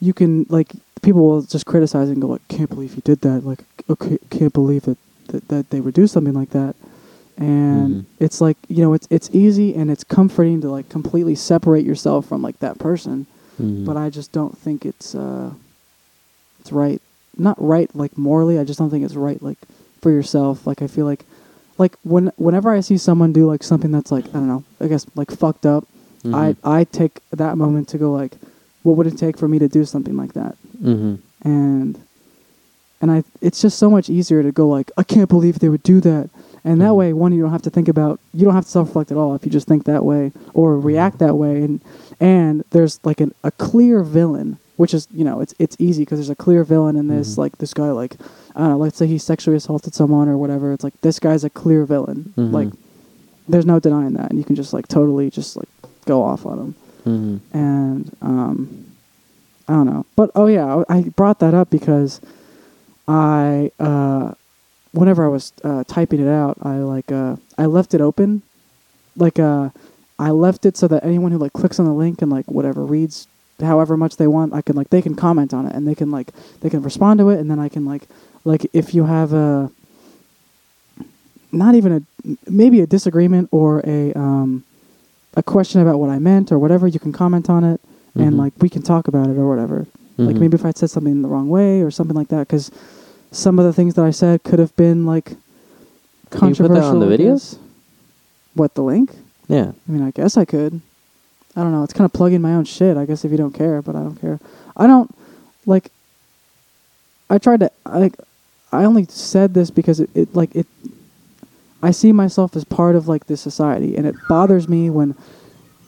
you 0.00 0.12
can 0.14 0.46
like 0.48 0.72
people 1.02 1.22
will 1.28 1.42
just 1.42 1.66
criticize 1.66 2.08
and 2.08 2.20
go 2.20 2.28
like 2.28 2.46
can't 2.48 2.70
believe 2.70 2.94
you 2.94 3.02
did 3.02 3.20
that 3.20 3.44
like 3.44 3.60
okay 3.90 4.18
can't 4.30 4.52
believe 4.52 4.82
that 4.82 4.96
that, 5.28 5.48
that 5.48 5.70
they 5.70 5.80
would 5.80 5.94
do 5.94 6.06
something 6.06 6.32
like 6.34 6.50
that 6.50 6.74
and 7.38 7.88
Mhm. 7.94 8.04
it's 8.18 8.40
like 8.40 8.56
you 8.68 8.82
know 8.82 8.92
it's 8.94 9.06
it's 9.10 9.30
easy 9.32 9.74
and 9.74 9.90
it's 9.90 10.04
comforting 10.04 10.60
to 10.60 10.68
like 10.70 10.88
completely 10.88 11.34
separate 11.36 11.84
yourself 11.86 12.26
from 12.26 12.42
like 12.42 12.58
that 12.58 12.78
person 12.78 13.26
Mhm. 13.62 13.84
but 13.86 13.96
I 13.96 14.10
just 14.10 14.32
don't 14.32 14.56
think 14.58 14.84
it's 14.84 15.14
uh 15.14 15.50
it's 16.60 16.72
right. 16.72 17.00
Not 17.36 17.56
right 17.60 17.88
like 17.94 18.18
morally. 18.18 18.58
I 18.58 18.64
just 18.64 18.78
don't 18.80 18.90
think 18.90 19.04
it's 19.04 19.14
right 19.14 19.40
like 19.42 19.58
for 20.02 20.10
yourself. 20.10 20.66
Like 20.66 20.82
I 20.82 20.88
feel 20.88 21.06
like 21.06 21.24
like 21.78 21.94
when 22.02 22.32
whenever 22.36 22.70
I 22.72 22.80
see 22.80 22.98
someone 22.98 23.32
do 23.32 23.46
like 23.46 23.62
something 23.62 23.92
that's 23.92 24.10
like 24.10 24.26
I 24.30 24.38
don't 24.40 24.48
know, 24.48 24.64
I 24.80 24.88
guess 24.88 25.06
like 25.14 25.30
fucked 25.30 25.64
up, 25.66 25.86
Mhm. 26.24 26.34
I 26.34 26.78
I 26.80 26.84
take 26.84 27.20
that 27.30 27.56
moment 27.56 27.86
to 27.88 27.98
go 27.98 28.12
like 28.12 28.36
what 28.82 28.96
would 28.96 29.06
it 29.06 29.16
take 29.18 29.36
for 29.38 29.46
me 29.48 29.58
to 29.60 29.68
do 29.68 29.84
something 29.84 30.16
like 30.16 30.32
that? 30.34 30.56
Mhm. 30.82 31.18
And 31.42 31.98
and 33.00 33.10
I 33.12 33.22
it's 33.40 33.60
just 33.60 33.78
so 33.78 33.88
much 33.88 34.10
easier 34.10 34.42
to 34.42 34.50
go 34.52 34.68
like 34.68 34.90
I 34.96 35.04
can't 35.04 35.28
believe 35.28 35.58
they 35.60 35.68
would 35.68 35.84
do 35.84 36.00
that. 36.00 36.30
And 36.64 36.80
that 36.80 36.90
Mhm. 36.92 36.96
way 36.96 37.12
one 37.12 37.32
you 37.32 37.40
don't 37.42 37.50
have 37.52 37.62
to 37.62 37.70
think 37.70 37.88
about 37.88 38.18
you 38.34 38.44
don't 38.44 38.54
have 38.54 38.64
to 38.64 38.70
self-reflect 38.70 39.10
at 39.12 39.16
all 39.16 39.34
if 39.34 39.44
you 39.44 39.50
just 39.50 39.66
think 39.68 39.84
that 39.84 40.04
way 40.04 40.32
or 40.54 40.78
react 40.78 41.18
that 41.18 41.36
way 41.36 41.62
and 41.62 41.80
and 42.20 42.64
there's 42.70 42.98
like 43.04 43.20
an, 43.20 43.32
a 43.44 43.50
clear 43.52 44.02
villain 44.02 44.58
which 44.76 44.92
is 44.92 45.06
you 45.12 45.24
know 45.24 45.40
it's 45.40 45.54
it's 45.58 45.76
easy 45.78 46.02
because 46.02 46.18
there's 46.18 46.30
a 46.30 46.34
clear 46.36 46.64
villain 46.64 46.96
in 46.96 47.08
this 47.08 47.34
Mhm. 47.34 47.38
like 47.38 47.58
this 47.58 47.72
guy 47.74 47.90
like 47.90 48.16
I 48.56 48.60
don't 48.60 48.70
know 48.70 48.78
let's 48.78 48.96
say 48.96 49.06
he 49.06 49.18
sexually 49.18 49.56
assaulted 49.56 49.94
someone 49.94 50.28
or 50.28 50.36
whatever 50.36 50.72
it's 50.72 50.84
like 50.84 51.00
this 51.00 51.18
guy's 51.20 51.44
a 51.44 51.50
clear 51.50 51.84
villain 51.84 52.32
Mhm. 52.36 52.52
like 52.52 52.68
there's 53.48 53.66
no 53.66 53.78
denying 53.80 54.14
that 54.14 54.30
and 54.30 54.38
you 54.38 54.44
can 54.44 54.56
just 54.56 54.72
like 54.74 54.88
totally 54.88 55.30
just 55.30 55.56
like 55.56 55.68
go 56.06 56.22
off 56.22 56.44
on 56.44 56.58
him 56.58 56.74
Mhm. 57.06 57.40
and 57.54 58.10
um, 58.20 58.68
I 59.68 59.72
don't 59.74 59.86
know. 59.86 60.04
But 60.16 60.30
oh 60.34 60.46
yeah, 60.46 60.82
I 60.88 61.02
brought 61.14 61.38
that 61.40 61.52
up 61.54 61.68
because 61.70 62.20
I 63.06 63.70
uh, 63.78 64.32
whenever 64.92 65.24
I 65.24 65.28
was 65.28 65.52
uh, 65.64 65.84
typing 65.84 66.20
it 66.20 66.28
out, 66.28 66.58
I 66.62 66.76
like 66.78 67.10
uh, 67.12 67.36
I 67.56 67.66
left 67.66 67.94
it 67.94 68.00
open, 68.00 68.42
like 69.16 69.38
uh, 69.38 69.70
I 70.18 70.30
left 70.30 70.66
it 70.66 70.76
so 70.76 70.88
that 70.88 71.04
anyone 71.04 71.32
who 71.32 71.38
like 71.38 71.52
clicks 71.52 71.78
on 71.78 71.86
the 71.86 71.92
link 71.92 72.22
and 72.22 72.30
like 72.30 72.50
whatever 72.50 72.84
reads 72.84 73.26
however 73.60 73.96
much 73.96 74.16
they 74.16 74.26
want, 74.28 74.54
I 74.54 74.62
can 74.62 74.76
like 74.76 74.90
they 74.90 75.02
can 75.02 75.14
comment 75.14 75.52
on 75.52 75.66
it 75.66 75.74
and 75.74 75.86
they 75.86 75.94
can 75.94 76.10
like 76.10 76.30
they 76.60 76.70
can 76.70 76.82
respond 76.82 77.18
to 77.20 77.28
it 77.30 77.38
and 77.40 77.50
then 77.50 77.58
I 77.58 77.68
can 77.68 77.84
like 77.84 78.02
like 78.44 78.66
if 78.72 78.94
you 78.94 79.04
have 79.06 79.32
a 79.32 79.70
not 81.52 81.74
even 81.74 81.92
a 81.92 82.50
maybe 82.50 82.80
a 82.80 82.86
disagreement 82.86 83.48
or 83.52 83.80
a 83.86 84.12
um 84.14 84.64
a 85.36 85.42
question 85.42 85.80
about 85.80 85.98
what 85.98 86.10
I 86.10 86.18
meant 86.18 86.50
or 86.52 86.58
whatever, 86.58 86.86
you 86.86 86.98
can 86.98 87.12
comment 87.12 87.48
on 87.48 87.64
it 87.64 87.80
and 88.16 88.34
Mhm. 88.34 88.38
like 88.38 88.52
we 88.60 88.68
can 88.68 88.82
talk 88.82 89.06
about 89.08 89.28
it 89.28 89.36
or 89.38 89.48
whatever. 89.48 89.86
Like 90.18 90.36
Mhm. 90.36 90.40
maybe 90.40 90.54
if 90.56 90.64
I 90.64 90.72
said 90.72 90.90
something 90.90 91.22
the 91.22 91.28
wrong 91.28 91.48
way 91.48 91.80
or 91.80 91.90
something 91.92 92.16
like 92.16 92.28
that, 92.28 92.48
because 92.48 92.70
some 93.38 93.58
of 93.58 93.64
the 93.64 93.72
things 93.72 93.94
that 93.94 94.04
I 94.04 94.10
said 94.10 94.42
could 94.42 94.58
have 94.58 94.74
been 94.76 95.06
like 95.06 95.26
Can 95.26 95.36
you 95.36 95.38
put 96.30 96.38
controversial. 96.40 96.74
that 96.74 96.84
on 96.84 97.00
the 97.00 97.06
videos? 97.06 97.58
What 98.54 98.74
the 98.74 98.82
link? 98.82 99.14
Yeah. 99.48 99.72
I 99.88 99.90
mean, 99.92 100.02
I 100.02 100.10
guess 100.10 100.36
I 100.36 100.44
could. 100.44 100.80
I 101.56 101.62
don't 101.62 101.72
know. 101.72 101.82
It's 101.84 101.92
kind 101.92 102.04
of 102.04 102.12
plugging 102.12 102.42
my 102.42 102.54
own 102.54 102.64
shit. 102.64 102.96
I 102.96 103.04
guess 103.06 103.24
if 103.24 103.30
you 103.30 103.36
don't 103.36 103.54
care, 103.54 103.80
but 103.82 103.96
I 103.96 104.00
don't 104.00 104.20
care. 104.20 104.38
I 104.76 104.86
don't 104.86 105.12
like. 105.66 105.90
I 107.30 107.38
tried 107.38 107.60
to 107.60 107.70
like. 107.86 108.14
I 108.70 108.84
only 108.84 109.06
said 109.08 109.54
this 109.54 109.70
because 109.70 110.00
it, 110.00 110.10
it 110.14 110.34
like 110.34 110.54
it. 110.54 110.66
I 111.82 111.90
see 111.92 112.12
myself 112.12 112.56
as 112.56 112.64
part 112.64 112.96
of 112.96 113.08
like 113.08 113.26
this 113.26 113.40
society, 113.40 113.96
and 113.96 114.06
it 114.06 114.14
bothers 114.28 114.68
me 114.68 114.90
when 114.90 115.14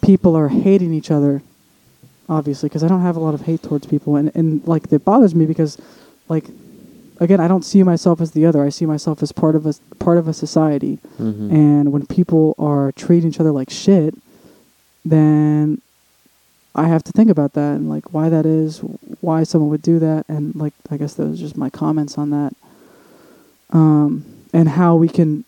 people 0.02 0.36
are 0.36 0.48
hating 0.48 0.92
each 0.94 1.10
other. 1.10 1.42
Obviously, 2.28 2.68
because 2.68 2.84
I 2.84 2.88
don't 2.88 3.02
have 3.02 3.16
a 3.16 3.20
lot 3.20 3.34
of 3.34 3.42
hate 3.42 3.62
towards 3.62 3.86
people, 3.86 4.16
and 4.16 4.30
and 4.34 4.66
like 4.66 4.90
it 4.92 5.04
bothers 5.04 5.34
me 5.34 5.46
because, 5.46 5.78
like, 6.28 6.44
again, 7.20 7.38
I 7.40 7.46
don't 7.48 7.64
see 7.64 7.82
myself 7.82 8.20
as 8.20 8.32
the 8.32 8.44
other. 8.46 8.64
I 8.64 8.70
see 8.70 8.86
myself 8.86 9.22
as 9.22 9.30
part 9.32 9.54
of 9.54 9.66
a 9.66 9.74
part 9.98 10.18
of 10.18 10.26
a 10.26 10.32
society. 10.32 10.98
Mhm. 11.20 11.52
And 11.52 11.92
when 11.92 12.06
people 12.06 12.54
are 12.58 12.92
treating 12.92 13.28
each 13.30 13.38
other 13.40 13.52
like 13.52 13.70
shit, 13.70 14.14
then 15.04 15.80
I 16.74 16.88
have 16.88 17.02
to 17.04 17.12
think 17.12 17.30
about 17.30 17.52
that 17.54 17.76
and 17.76 17.88
like 17.88 18.12
why 18.14 18.28
that 18.28 18.46
is, 18.46 18.78
why 19.20 19.42
someone 19.44 19.70
would 19.70 19.82
do 19.82 19.98
that, 19.98 20.24
and 20.28 20.54
like 20.56 20.72
I 20.90 20.96
guess 20.96 21.14
those 21.14 21.38
are 21.38 21.42
just 21.44 21.56
my 21.56 21.70
comments 21.70 22.16
on 22.18 22.30
that. 22.30 22.54
Um, 23.70 24.24
and 24.52 24.68
how 24.68 24.96
we 24.96 25.08
can 25.08 25.44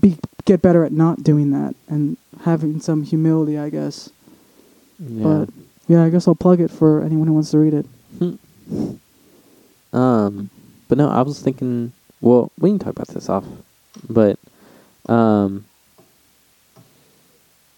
be 0.00 0.18
get 0.44 0.60
better 0.60 0.84
at 0.84 0.92
not 0.92 1.22
doing 1.22 1.50
that 1.52 1.74
and 1.88 2.16
having 2.42 2.80
some 2.80 3.02
humility, 3.02 3.56
I 3.58 3.70
guess. 3.70 4.10
yeah. 4.98 5.22
But 5.22 5.48
yeah, 5.88 6.02
I 6.04 6.10
guess 6.10 6.26
I'll 6.28 6.34
plug 6.34 6.60
it 6.60 6.70
for 6.70 7.02
anyone 7.02 7.26
who 7.28 7.32
wants 7.34 7.50
to 7.52 7.58
read 7.58 7.74
it. 7.74 7.86
Um, 9.92 10.50
but 10.94 11.02
no, 11.02 11.10
I 11.10 11.22
was 11.22 11.40
thinking. 11.40 11.92
Well, 12.20 12.52
we 12.58 12.70
can 12.70 12.78
talk 12.78 12.90
about 12.90 13.08
this 13.08 13.28
off, 13.28 13.44
but 14.08 14.38
um, 15.08 15.64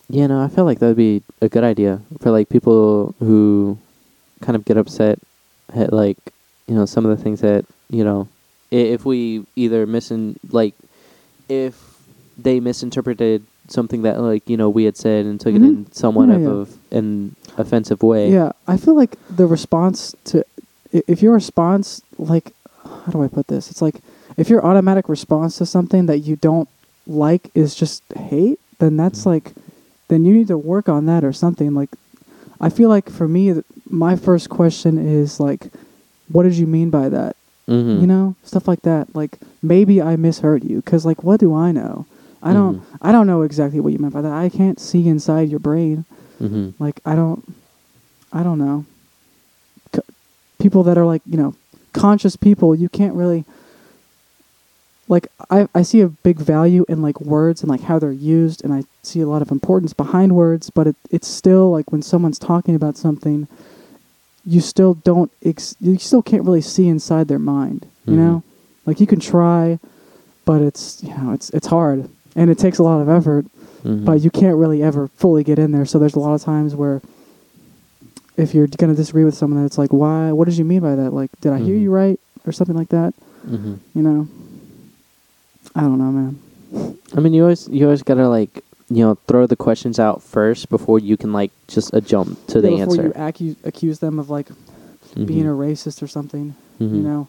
yeah, 0.08 0.26
no, 0.26 0.42
I 0.42 0.48
feel 0.48 0.64
like 0.64 0.78
that'd 0.78 0.96
be 0.96 1.22
a 1.40 1.48
good 1.48 1.64
idea 1.64 2.00
for 2.20 2.30
like 2.30 2.48
people 2.50 3.14
who 3.18 3.78
kind 4.42 4.54
of 4.54 4.64
get 4.66 4.76
upset 4.76 5.18
at 5.74 5.92
like 5.92 6.18
you 6.68 6.74
know 6.74 6.84
some 6.84 7.06
of 7.06 7.16
the 7.16 7.22
things 7.22 7.40
that 7.40 7.64
you 7.90 8.04
know 8.04 8.28
if 8.70 9.04
we 9.04 9.44
either 9.56 9.86
misin 9.86 10.36
like 10.50 10.74
if 11.48 11.96
they 12.36 12.60
misinterpreted 12.60 13.42
something 13.68 14.02
that 14.02 14.20
like 14.20 14.48
you 14.48 14.56
know 14.56 14.68
we 14.68 14.84
had 14.84 14.96
said 14.96 15.24
and 15.26 15.40
took 15.40 15.54
it 15.54 15.62
Mhm. 15.62 15.68
in 15.68 15.92
somewhat 15.92 16.28
Yeah, 16.28 16.34
of 16.50 16.68
yeah. 16.92 16.96
a- 16.96 16.98
an 17.00 17.34
offensive 17.56 18.02
way. 18.02 18.30
Yeah, 18.30 18.52
I 18.68 18.76
feel 18.76 18.94
like 18.94 19.16
the 19.34 19.46
response 19.46 20.14
to 20.26 20.44
if 20.92 21.20
your 21.22 21.32
response 21.32 22.02
like 22.18 22.52
how 23.06 23.12
do 23.12 23.22
I 23.22 23.28
put 23.28 23.46
this? 23.46 23.70
It's 23.70 23.80
like 23.80 23.96
if 24.36 24.50
your 24.50 24.64
automatic 24.66 25.08
response 25.08 25.56
to 25.58 25.66
something 25.66 26.06
that 26.06 26.18
you 26.18 26.34
don't 26.36 26.68
like 27.06 27.50
is 27.54 27.74
just 27.76 28.02
hate, 28.16 28.58
then 28.80 28.96
that's 28.96 29.22
Mhm. 29.22 29.26
like 29.26 29.54
then 30.08 30.24
you 30.24 30.34
need 30.34 30.48
to 30.48 30.58
work 30.58 30.88
on 30.88 31.06
that 31.06 31.24
or 31.24 31.32
something. 31.32 31.72
Like 31.72 31.90
I 32.60 32.68
feel 32.68 32.88
like 32.88 33.08
for 33.08 33.28
me 33.28 33.52
th- 33.52 33.64
my 33.88 34.16
first 34.16 34.48
question 34.50 34.98
is 34.98 35.38
like 35.40 35.68
what 36.32 36.42
did 36.42 36.54
you 36.54 36.66
mean 36.66 36.90
by 36.90 37.08
that? 37.08 37.36
Mhm. 37.68 38.00
You 38.00 38.06
know, 38.08 38.34
stuff 38.42 38.66
like 38.66 38.82
that. 38.82 39.14
Like 39.14 39.38
maybe 39.62 40.02
I 40.02 40.16
misheard 40.16 40.64
you 40.64 40.82
cuz 40.82 41.06
like 41.06 41.22
what 41.22 41.38
do 41.38 41.54
I 41.54 41.70
know? 41.72 42.06
I 42.42 42.52
don't 42.52 42.76
Mhm. 42.78 42.82
I 43.02 43.12
don't 43.12 43.26
know 43.28 43.42
exactly 43.42 43.78
what 43.80 43.92
you 43.92 44.00
meant 44.00 44.14
by 44.14 44.22
that. 44.22 44.32
I 44.32 44.48
can't 44.48 44.80
see 44.80 45.06
inside 45.08 45.48
your 45.48 45.60
brain. 45.60 46.04
Mhm. 46.42 46.74
Like 46.80 47.00
I 47.06 47.14
don't, 47.14 47.42
I 48.32 48.42
don't 48.42 48.58
know. 48.58 48.84
C- 49.94 50.00
people 50.58 50.82
that 50.84 50.98
are 50.98 51.06
like 51.06 51.22
you 51.30 51.36
know 51.38 51.54
conscious 51.96 52.36
people, 52.36 52.74
you 52.74 52.88
can't 52.88 53.14
really. 53.14 53.44
Like 55.08 55.28
I, 55.50 55.68
I 55.72 55.82
see 55.82 56.00
a 56.00 56.08
big 56.08 56.38
value 56.38 56.84
in 56.88 57.00
like 57.00 57.20
words 57.20 57.62
and 57.62 57.70
like 57.70 57.82
how 57.82 57.98
they're 58.00 58.10
used, 58.10 58.64
and 58.64 58.72
I 58.72 58.84
see 59.04 59.20
a 59.20 59.26
lot 59.28 59.40
of 59.42 59.52
importance 59.52 59.92
behind 59.92 60.34
words. 60.34 60.68
But 60.70 60.88
it, 60.88 60.96
it's 61.10 61.28
still 61.28 61.70
like 61.70 61.92
when 61.92 62.02
someone's 62.02 62.40
talking 62.40 62.74
about 62.74 62.96
something, 62.96 63.46
you 64.44 64.60
still 64.60 64.94
don't, 64.94 65.30
ex- 65.44 65.76
you 65.80 65.96
still 65.98 66.22
can't 66.22 66.42
really 66.44 66.60
see 66.60 66.88
inside 66.88 67.28
their 67.28 67.38
mind. 67.38 67.86
You 68.04 68.14
Mhm. 68.14 68.16
know, 68.16 68.42
like 68.84 68.98
you 69.00 69.06
can 69.06 69.20
try, 69.20 69.78
but 70.44 70.60
it's 70.60 71.02
you 71.04 71.16
know 71.16 71.30
it's 71.32 71.50
it's 71.50 71.68
hard 71.68 72.08
and 72.34 72.50
it 72.50 72.58
takes 72.58 72.78
a 72.78 72.82
lot 72.82 73.00
of 73.00 73.08
effort 73.08 73.46
Mhm. 73.84 74.04
but 74.04 74.20
you 74.20 74.30
can't 74.30 74.56
really 74.56 74.82
ever 74.82 75.06
fully 75.16 75.44
get 75.44 75.58
in 75.60 75.70
there. 75.70 75.86
So 75.86 75.98
there's 76.00 76.14
a 76.16 76.20
lot 76.20 76.34
of 76.34 76.42
times 76.42 76.74
where 76.74 77.00
if 78.36 78.54
you're 78.54 78.66
gonna 78.66 78.94
disagree 78.94 79.24
with 79.24 79.34
someone, 79.34 79.64
it's 79.64 79.78
like, 79.78 79.92
why? 79.92 80.32
What 80.32 80.46
did 80.46 80.56
you 80.58 80.64
mean 80.64 80.80
by 80.80 80.94
that? 80.94 81.12
Like, 81.12 81.30
did 81.40 81.52
I 81.52 81.58
hear 81.58 81.74
Mhm. 81.76 81.80
you 81.82 81.90
right, 81.90 82.20
or 82.46 82.52
something 82.52 82.76
like 82.76 82.88
that? 82.90 83.14
Mhm. 83.48 83.78
You 83.94 84.02
know, 84.02 84.28
I 85.74 85.80
don't 85.82 85.98
know, 85.98 86.12
man. 86.12 86.38
I 87.14 87.20
mean, 87.20 87.32
you 87.32 87.42
always 87.42 87.68
you 87.68 87.84
always 87.86 88.02
gotta 88.02 88.28
like 88.28 88.62
you 88.88 89.04
know 89.04 89.16
throw 89.26 89.46
the 89.46 89.56
questions 89.56 89.98
out 89.98 90.22
first 90.22 90.68
before 90.68 90.98
you 90.98 91.16
can 91.16 91.32
like 91.32 91.50
just 91.68 91.94
uh, 91.94 92.00
jump 92.00 92.38
to 92.48 92.60
the 92.60 92.70
Yeah, 92.72 92.84
before 92.84 93.04
answer. 93.04 93.06
you 93.06 93.12
accu- 93.54 93.56
accuse 93.64 93.98
them 94.00 94.18
of 94.18 94.30
like 94.30 94.48
being 95.14 95.46
a 95.46 95.50
racist 95.50 96.02
or 96.02 96.06
something, 96.06 96.54
you 96.78 96.86
Mhm. 96.88 97.02
know. 97.02 97.28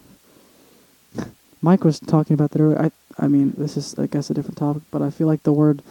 Mike 1.61 1.84
was 1.84 1.99
talking 1.99 2.34
about 2.34 2.51
that 2.51 2.61
earlier. 2.61 2.79
I, 2.81 2.91
I 3.17 3.27
mean, 3.27 3.53
this 3.57 3.77
is, 3.77 3.95
I 3.97 4.05
guess, 4.07 4.29
a 4.29 4.34
different 4.34 4.57
topic, 4.57 4.84
but 4.91 5.01
I 5.01 5.09
feel 5.09 5.25
like 5.27 5.43
the 5.43 5.53
word 5.53 5.81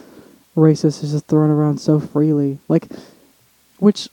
racist 0.56 1.02
is 1.02 1.10
just 1.12 1.26
thrown 1.26 1.51
around 1.51 1.78
so 1.80 1.98
freely, 1.98 2.59
like, 2.68 2.86
which, 3.78 4.09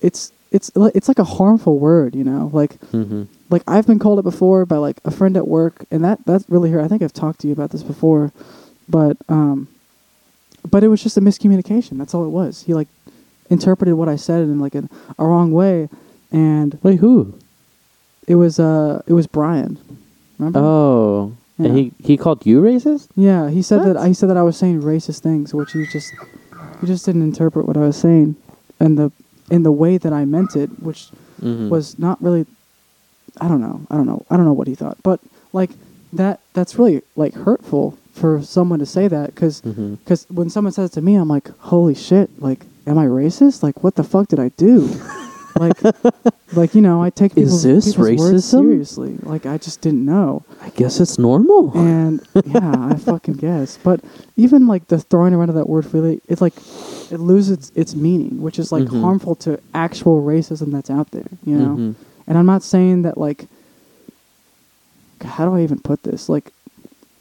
it's 0.00 0.32
it's 0.50 0.70
it's 0.76 1.08
like 1.08 1.18
a 1.18 1.24
harmful 1.24 1.78
word, 1.78 2.14
you 2.16 2.24
know, 2.24 2.50
like 2.52 2.80
Mhm. 2.92 3.26
like 3.50 3.62
I've 3.68 3.86
been 3.86 3.98
called 3.98 4.18
it 4.18 4.22
before 4.22 4.66
by 4.66 4.76
like 4.78 5.00
a 5.04 5.10
friend 5.10 5.36
at 5.36 5.46
work, 5.46 5.84
and 5.90 6.02
that 6.04 6.18
that's 6.26 6.44
really 6.48 6.70
hurt. 6.70 6.82
I 6.84 6.88
think 6.88 7.02
I've 7.02 7.12
talked 7.12 7.40
to 7.40 7.46
you 7.46 7.52
about 7.52 7.70
this 7.70 7.82
before, 7.82 8.32
but 8.88 9.16
um, 9.28 9.68
but 10.70 10.82
it 10.84 10.88
was 10.88 11.02
just 11.02 11.16
a 11.16 11.20
miscommunication. 11.20 11.98
That's 11.98 12.14
all 12.14 12.24
it 12.24 12.30
was. 12.30 12.62
He 12.62 12.74
like 12.74 12.88
interpreted 13.48 13.94
what 13.94 14.08
I 14.08 14.16
said 14.16 14.42
in 14.42 14.60
like 14.60 14.74
a, 14.74 14.88
a 15.18 15.24
wrong 15.26 15.52
way, 15.52 15.88
and 16.32 16.78
Wait, 16.82 16.98
who? 17.00 17.34
it 18.26 18.34
was 18.36 18.58
uh 18.60 19.02
it 19.06 19.12
was 19.12 19.26
Brian. 19.26 19.78
Remember? 20.38 20.60
Oh, 20.62 21.32
Yeah. 21.58 21.66
and 21.68 21.78
he 21.78 21.92
he 21.98 22.16
called 22.16 22.44
you 22.46 22.60
racist? 22.60 23.08
Yeah, 23.14 23.50
he 23.50 23.62
said 23.62 23.82
that 23.84 23.96
What? 23.96 24.08
he 24.08 24.14
said 24.14 24.30
that 24.30 24.36
I 24.36 24.42
was 24.42 24.56
saying 24.56 24.82
racist 24.82 25.20
things, 25.20 25.54
which 25.54 25.72
he 25.72 25.86
just 25.86 26.12
he 26.80 26.86
just 26.86 27.04
didn't 27.06 27.22
interpret 27.22 27.66
what 27.66 27.76
I 27.76 27.80
was 27.80 27.96
saying, 27.96 28.34
and 28.80 28.98
the 28.98 29.12
in 29.50 29.62
the 29.62 29.72
way 29.72 29.98
that 29.98 30.12
I 30.12 30.24
meant 30.24 30.56
it, 30.56 30.70
which 30.82 31.10
Mhm. 31.42 31.68
was 31.68 31.98
not 31.98 32.22
really. 32.22 32.46
I 33.40 33.48
don't 33.48 33.60
know. 33.60 33.80
I 33.90 33.96
don't 33.96 34.06
know. 34.06 34.24
I 34.30 34.36
don't 34.36 34.44
know 34.46 34.52
what 34.52 34.66
he 34.68 34.74
thought, 34.74 34.98
but 35.02 35.20
like 35.52 35.70
that 36.12 36.40
that's 36.54 36.78
really 36.78 37.02
like 37.16 37.34
hurtful 37.34 37.96
for 38.12 38.42
someone 38.42 38.78
to 38.80 38.86
say 38.86 39.08
that 39.08 39.34
because 39.34 39.60
Mhm. 39.62 39.98
when 40.30 40.50
someone 40.50 40.72
says 40.72 40.90
it 40.90 40.94
to 40.94 41.00
me, 41.02 41.14
I'm 41.14 41.28
like, 41.28 41.48
holy 41.58 41.94
shit! 41.94 42.28
Like, 42.42 42.66
am 42.86 42.98
I 42.98 43.06
racist? 43.06 43.62
Like, 43.62 43.82
what 43.84 43.94
the 43.94 44.04
fuck 44.04 44.28
did 44.28 44.40
I 44.40 44.50
do? 44.56 44.88
like, 45.60 45.76
like 46.54 46.74
you 46.74 46.80
know, 46.80 47.02
I 47.02 47.10
take 47.10 47.32
Is 47.36 47.62
people's, 47.62 47.62
this 47.62 47.84
people's 47.92 48.18
words 48.18 48.44
racism? 48.46 48.50
seriously. 48.50 49.16
Like, 49.22 49.46
I 49.46 49.58
just 49.58 49.80
didn't 49.80 50.04
know. 50.04 50.42
I 50.60 50.70
guess 50.70 50.98
it's 50.98 51.18
normal. 51.18 51.70
And 51.76 52.20
yeah, 52.46 52.74
I 52.90 52.94
fucking 53.10 53.34
guess. 53.34 53.78
But 53.82 54.00
even 54.36 54.66
like 54.66 54.88
the 54.88 54.98
throwing 54.98 55.34
around 55.34 55.50
of 55.50 55.54
that 55.56 55.68
word 55.68 55.86
freely, 55.86 56.20
it's 56.28 56.40
like 56.40 56.56
it 57.12 57.20
loses 57.20 57.50
its, 57.58 57.72
its 57.76 57.94
meaning, 57.94 58.40
which 58.42 58.58
is 58.58 58.72
like 58.72 58.84
Mhm. 58.84 59.00
harmful 59.02 59.34
to 59.36 59.60
actual 59.74 60.22
racism 60.22 60.72
that's 60.72 60.90
out 60.90 61.10
there. 61.12 61.28
You 61.44 61.56
know. 61.56 61.76
Mhm. 61.76 61.94
And 62.26 62.38
I'm 62.38 62.46
not 62.46 62.62
saying 62.62 63.02
that 63.02 63.16
like. 63.18 63.46
How 65.22 65.44
do 65.44 65.54
I 65.54 65.60
even 65.62 65.78
put 65.80 66.02
this? 66.02 66.28
Like, 66.30 66.50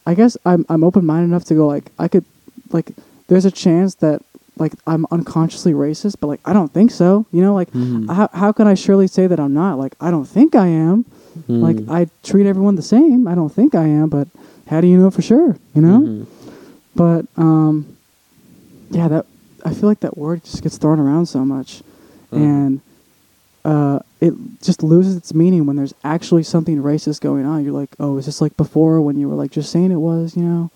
I 0.08 0.14
guess 0.14 0.38
I'm 0.46 0.66
I'm 0.70 0.84
open 0.86 1.06
minded 1.06 1.26
enough 1.26 1.44
to 1.46 1.54
go 1.54 1.68
like 1.68 1.92
I 2.00 2.08
could, 2.08 2.24
like, 2.72 2.92
there's 3.28 3.44
a 3.46 3.52
chance 3.52 3.96
that 3.96 4.22
like 4.60 4.74
I'm 4.86 5.06
unconsciously 5.12 5.74
racist, 5.74 6.16
but 6.20 6.28
like 6.28 6.42
I 6.46 6.54
don't 6.54 6.72
think 6.72 6.92
so. 6.92 7.26
You 7.32 7.42
know, 7.42 7.54
like 7.54 7.72
Mhm. 7.72 8.10
how 8.10 8.30
how 8.34 8.52
can 8.52 8.68
I 8.68 8.74
surely 8.76 9.08
say 9.08 9.28
that 9.28 9.40
I'm 9.40 9.54
not? 9.54 9.78
Like 9.80 9.96
I 10.02 10.12
don't 10.12 10.26
think 10.28 10.56
I 10.56 10.68
am. 10.68 11.06
Like 11.48 11.78
Mhm. 11.78 11.90
I 11.90 12.08
treat 12.24 12.46
everyone 12.46 12.76
the 12.76 12.82
same. 12.82 13.28
I 13.28 13.36
don't 13.36 13.52
think 13.52 13.74
I 13.76 13.88
am, 13.88 14.10
but 14.10 14.28
how 14.68 14.82
do 14.82 14.88
you 14.88 14.98
know 15.00 15.10
for 15.10 15.22
sure? 15.22 15.56
You 15.74 15.82
know. 15.82 16.00
Mhm. 16.02 16.26
But 16.96 17.26
um, 17.38 17.86
yeah, 18.92 19.08
that 19.08 19.26
I 19.66 19.74
feel 19.74 19.88
like 19.90 20.02
that 20.02 20.18
word 20.18 20.44
just 20.44 20.62
gets 20.64 20.78
thrown 20.78 21.00
around 21.00 21.28
so 21.28 21.46
much, 21.46 21.84
Mhm. 22.34 22.38
and 22.38 22.80
uh, 23.66 24.00
it 24.22 24.34
just 24.62 24.82
loses 24.84 25.16
its 25.16 25.34
meaning 25.34 25.66
when 25.66 25.76
there's 25.76 25.94
actually 26.04 26.44
something 26.44 26.82
racist 26.82 27.22
going 27.22 27.46
on. 27.46 27.64
You're 27.64 27.74
like, 27.74 27.90
oh, 28.00 28.18
is 28.18 28.26
this 28.26 28.42
like 28.42 28.56
before 28.58 29.02
when 29.02 29.18
you 29.20 29.28
were 29.30 29.36
like 29.36 29.52
just 29.52 29.72
saying 29.72 29.92
it 29.92 29.98
was, 30.00 30.36
you 30.36 30.44
know? 30.44 30.72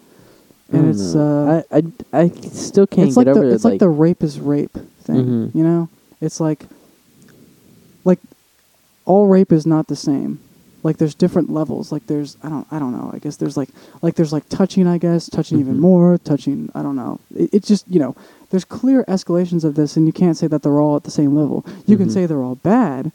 I 0.72 0.78
And 0.78 0.90
it's 0.90 1.14
know. 1.14 1.64
uh, 1.72 1.76
I, 1.76 1.78
I 2.14 2.22
I 2.24 2.30
still 2.30 2.88
can't 2.88 3.08
it's 3.08 3.18
get 3.18 3.28
like 3.28 3.36
over 3.36 3.48
the 3.48 3.54
it's 3.56 3.66
like, 3.66 3.80
the 3.80 3.90
rape 3.90 4.24
is 4.24 4.40
rape 4.40 4.74
thing. 5.04 5.26
Mhm. 5.26 5.56
You 5.56 5.64
know, 5.64 5.90
it's 6.22 6.40
like 6.40 6.66
like 8.06 8.20
all 9.06 9.28
rape 9.28 9.52
is 9.52 9.66
not 9.66 9.88
the 9.88 9.96
same. 9.96 10.40
Like 10.84 10.98
there's 10.98 11.16
different 11.16 11.50
levels. 11.52 11.92
Like 11.92 12.08
there's 12.08 12.38
I 12.44 12.50
don't 12.50 12.68
I 12.72 12.80
don't 12.80 12.92
know. 12.92 13.12
I 13.14 13.20
guess 13.20 13.38
there's 13.38 13.56
like 13.58 13.70
like 14.02 14.16
there's 14.16 14.34
like 14.34 14.48
touching. 14.50 14.88
I 14.88 14.98
guess 14.98 15.30
touching 15.30 15.60
even 15.60 15.76
Mhm. 15.76 15.80
more. 15.80 16.18
Touching. 16.18 16.70
I 16.76 16.82
don't 16.82 16.96
know. 16.96 17.20
It, 17.36 17.54
it 17.54 17.64
just 17.64 17.86
you 17.90 18.00
know 18.00 18.16
there's 18.50 18.66
clear 18.66 19.04
escalations 19.06 19.64
of 19.64 19.76
this, 19.76 19.96
and 19.98 20.06
you 20.06 20.14
can't 20.14 20.38
say 20.38 20.48
that 20.48 20.62
they're 20.62 20.80
all 20.80 20.96
at 20.96 21.04
the 21.04 21.12
same 21.12 21.36
level. 21.36 21.66
You 21.86 21.98
can 21.98 22.08
Mhm. 22.10 22.14
say 22.14 22.26
they're 22.26 22.44
all 22.44 22.56
bad, 22.56 23.12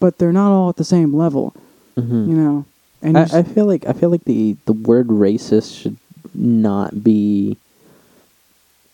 but 0.00 0.18
they're 0.18 0.32
not 0.32 0.50
all 0.52 0.68
at 0.68 0.76
the 0.76 0.84
same 0.84 1.14
level. 1.14 1.54
Mhm. 1.96 2.28
You 2.28 2.34
know. 2.34 2.64
And 3.02 3.14
you 3.14 3.20
I, 3.20 3.24
just- 3.24 3.34
I 3.34 3.42
feel 3.44 3.66
like 3.66 3.86
I 3.86 3.92
feel 3.92 4.10
like 4.10 4.24
the 4.24 4.56
the 4.66 4.72
word 4.72 5.08
racist 5.08 5.76
should 5.80 5.96
not 6.34 7.02
be 7.02 7.56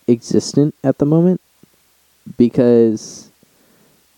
existent 0.08 0.74
at 0.82 0.98
the 0.98 1.06
moment 1.06 1.40
because 2.36 3.30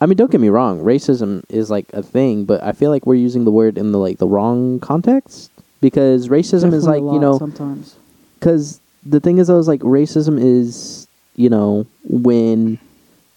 I 0.00 0.06
mean 0.06 0.16
don't 0.16 0.30
get 0.30 0.40
me 0.40 0.48
wrong 0.48 0.82
racism 0.82 1.44
is 1.48 1.70
like 1.70 1.92
a 1.92 2.02
thing 2.02 2.44
but 2.44 2.62
I 2.62 2.72
feel 2.72 2.90
like 2.90 3.06
we're 3.06 3.14
using 3.14 3.44
the 3.44 3.50
word 3.50 3.76
in 3.76 3.92
the 3.92 3.98
like 3.98 4.18
the 4.18 4.26
wrong 4.26 4.80
context 4.80 5.50
because 5.80 6.28
racism 6.28 6.72
is 6.72 6.86
like 6.86 7.02
you 7.02 7.18
know 7.18 7.38
sometimes. 7.38 7.96
because 8.38 8.80
the 9.04 9.20
thing 9.20 9.38
is, 9.38 9.50
I 9.50 9.54
was 9.54 9.68
like, 9.68 9.80
racism 9.80 10.42
is, 10.42 11.06
you 11.36 11.50
know, 11.50 11.86
when 12.04 12.78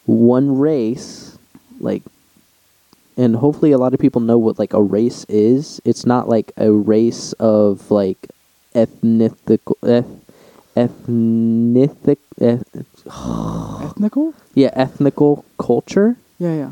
one 0.06 0.58
race, 0.58 1.38
like, 1.80 2.04
and 3.18 3.36
hopefully 3.36 3.72
a 3.72 3.78
lot 3.78 3.94
of 3.94 4.00
people 4.00 4.22
know 4.22 4.38
what 4.38 4.60
like 4.60 4.74
a 4.74 4.82
race 4.82 5.26
is. 5.28 5.82
It's 5.84 6.06
not 6.06 6.30
like 6.30 6.52
a 6.58 6.72
race 6.72 7.34
of 7.34 7.90
like 7.92 8.28
ethnicical, 8.78 9.76
eth, 9.84 10.06
ethnic, 10.76 12.20
eth, 12.40 12.64
Ethnical. 13.82 14.34
yeah, 14.54 14.70
ethnical 14.74 15.44
culture. 15.58 16.16
Yeah. 16.40 16.56
Yeah. 16.56 16.72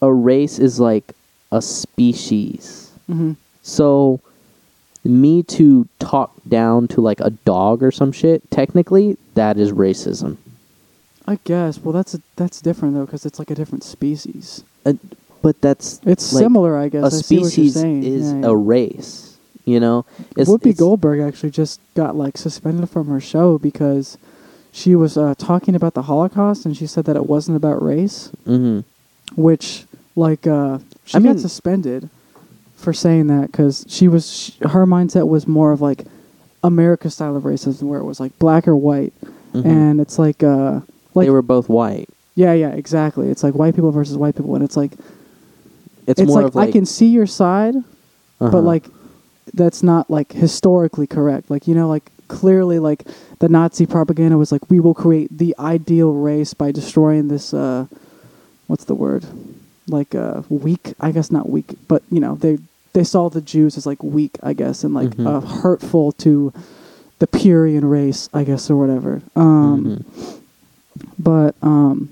A 0.00 0.12
race 0.12 0.58
is 0.58 0.80
like 0.80 1.12
a 1.52 1.60
species. 1.60 2.90
Mm-hmm. 3.10 3.32
So 3.62 4.20
me 5.04 5.42
to 5.44 5.88
talk 5.98 6.32
down 6.48 6.88
to 6.88 7.00
like 7.00 7.20
a 7.20 7.30
dog 7.30 7.82
or 7.82 7.90
some 7.90 8.12
shit, 8.12 8.48
technically 8.50 9.16
that 9.34 9.58
is 9.58 9.72
racism. 9.72 10.36
I 11.26 11.38
guess. 11.44 11.78
Well, 11.78 11.92
that's 11.92 12.14
a, 12.14 12.20
that's 12.36 12.60
different 12.62 12.94
though, 12.94 13.04
because 13.04 13.26
it's 13.26 13.38
like 13.38 13.50
a 13.50 13.54
different 13.54 13.84
species. 13.84 14.64
Uh, 14.86 14.94
but 15.42 15.60
that's 15.60 16.00
It's 16.06 16.32
like, 16.32 16.42
similar, 16.42 16.76
I 16.78 16.88
guess. 16.88 17.02
a 17.02 17.06
I 17.06 17.08
see 17.10 17.36
what 17.36 17.40
you're 17.42 17.50
species 17.50 17.74
saying. 17.74 18.02
is 18.04 18.32
Yeah, 18.32 18.40
yeah. 18.40 18.46
a 18.46 18.56
race. 18.56 19.27
You 19.68 19.80
know, 19.80 20.06
it's, 20.36 20.48
Whoopi 20.48 20.66
it's- 20.70 20.78
Goldberg 20.78 21.20
actually 21.20 21.50
just 21.50 21.80
got 21.94 22.16
like 22.16 22.36
suspended 22.38 22.88
from 22.88 23.08
her 23.08 23.20
show 23.20 23.58
because 23.58 24.16
she 24.72 24.94
was 24.94 25.16
uh, 25.18 25.34
talking 25.36 25.74
about 25.74 25.94
the 25.94 26.02
Holocaust 26.02 26.64
and 26.64 26.76
she 26.76 26.86
said 26.86 27.04
that 27.04 27.16
it 27.16 27.26
wasn't 27.26 27.56
about 27.56 27.82
race, 27.82 28.30
Mhm. 28.46 28.84
which 29.36 29.84
like 30.16 30.46
uh, 30.46 30.78
she 31.04 31.16
I 31.16 31.20
got 31.20 31.28
mean- 31.34 31.38
suspended 31.38 32.08
for 32.76 32.92
saying 32.92 33.26
that 33.26 33.50
because 33.52 33.84
she 33.88 34.06
was 34.08 34.24
sh 34.30 34.50
her 34.62 34.86
mindset 34.86 35.26
was 35.28 35.46
more 35.46 35.72
of 35.72 35.80
like 35.80 36.04
America 36.62 37.10
style 37.10 37.36
of 37.36 37.42
racism 37.42 37.82
where 37.84 37.98
it 38.00 38.04
was 38.04 38.20
like 38.20 38.36
black 38.38 38.66
or 38.68 38.76
white, 38.76 39.12
Mhm. 39.54 39.64
and 39.64 40.00
it's 40.00 40.18
like 40.18 40.42
uh 40.42 40.80
like 41.14 41.26
they 41.26 41.30
were 41.30 41.42
both 41.42 41.68
white. 41.68 42.08
yeah 42.36 42.52
yeah 42.52 42.70
exactly 42.70 43.28
it's 43.30 43.42
like 43.42 43.54
white 43.54 43.74
people 43.74 43.90
versus 43.90 44.16
white 44.16 44.36
people 44.36 44.54
and 44.54 44.62
it's 44.64 44.76
like 44.76 44.92
It's, 46.06 46.20
it's, 46.20 46.28
more 46.30 46.42
like, 46.44 46.54
like 46.54 46.68
I 46.68 46.72
can 46.72 46.86
see 46.86 47.06
your 47.08 47.26
side 47.26 47.74
uh-huh. 47.76 48.50
but 48.50 48.62
like 48.62 48.84
that's 49.54 49.82
not 49.82 50.10
like 50.10 50.32
historically 50.32 51.06
correct 51.06 51.50
like 51.50 51.66
you 51.66 51.74
know 51.74 51.88
like 51.88 52.10
clearly 52.28 52.78
like 52.78 53.04
the 53.38 53.48
nazi 53.48 53.86
propaganda 53.86 54.36
was 54.36 54.52
like 54.52 54.68
we 54.70 54.80
will 54.80 54.94
create 54.94 55.28
the 55.36 55.54
ideal 55.58 56.12
race 56.12 56.52
by 56.54 56.70
destroying 56.70 57.28
this 57.28 57.54
uh 57.54 57.86
what's 58.66 58.84
the 58.84 58.94
word 58.94 59.24
like 59.88 60.14
uh 60.14 60.42
weak 60.50 60.92
i 61.00 61.10
guess 61.10 61.30
not 61.30 61.48
weak 61.48 61.74
but 61.88 62.02
you 62.10 62.20
know 62.20 62.34
they 62.36 62.58
they 62.92 63.04
saw 63.04 63.28
the 63.30 63.40
jews 63.40 63.76
as 63.78 63.86
like 63.86 64.02
weak 64.02 64.36
i 64.42 64.52
guess 64.52 64.84
and 64.84 64.92
like 64.94 65.08
Mhm. 65.08 65.26
uh, 65.26 65.40
hurtful 65.40 66.12
to 66.12 66.52
the 67.18 67.26
purian 67.26 67.88
race 67.88 68.28
i 68.34 68.44
guess 68.44 68.68
or 68.70 68.76
whatever 68.76 69.22
um 69.34 70.04
Mhm. 70.04 70.38
but 71.18 71.54
um 71.62 72.10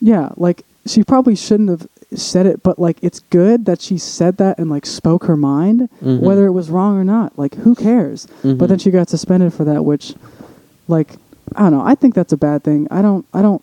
yeah 0.00 0.30
like 0.36 0.64
she 0.86 1.02
probably 1.02 1.34
shouldn't 1.36 1.68
have 1.68 1.86
said 2.14 2.44
it 2.46 2.62
but 2.62 2.78
like 2.78 2.98
it's 3.02 3.20
good 3.30 3.66
that 3.66 3.80
she 3.80 3.96
said 3.96 4.36
that 4.38 4.58
and 4.58 4.68
like 4.68 4.84
spoke 4.86 5.24
her 5.24 5.36
mind 5.36 5.88
Mhm. 6.02 6.20
whether 6.20 6.46
it 6.46 6.52
was 6.52 6.68
wrong 6.70 6.96
or 6.98 7.04
not. 7.04 7.38
Like 7.38 7.54
who 7.56 7.74
cares? 7.74 8.26
But 8.42 8.68
then 8.68 8.78
she 8.78 8.90
got 8.90 9.08
suspended 9.08 9.52
for 9.54 9.64
that 9.64 9.84
which 9.84 10.14
like 10.88 11.14
i 11.56 11.62
don't 11.62 11.72
know. 11.72 11.82
I 11.82 11.94
think 11.94 12.14
that's 12.14 12.32
a 12.32 12.36
bad 12.36 12.62
thing. 12.64 12.88
I 12.90 13.00
don't 13.02 13.24
i 13.32 13.42
don't 13.42 13.62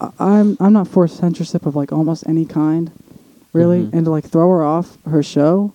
I- 0.00 0.10
i'm 0.18 0.56
i'm 0.60 0.72
not 0.72 0.88
for 0.88 1.06
censorship 1.06 1.66
of 1.66 1.76
like 1.76 1.92
almost 1.92 2.24
any 2.26 2.44
kind 2.46 2.90
really. 3.52 3.82
Mhm. 3.84 3.92
and 3.92 4.04
to 4.06 4.10
like 4.10 4.24
throw 4.24 4.48
her 4.50 4.62
off 4.62 4.96
her 5.08 5.22
show 5.22 5.72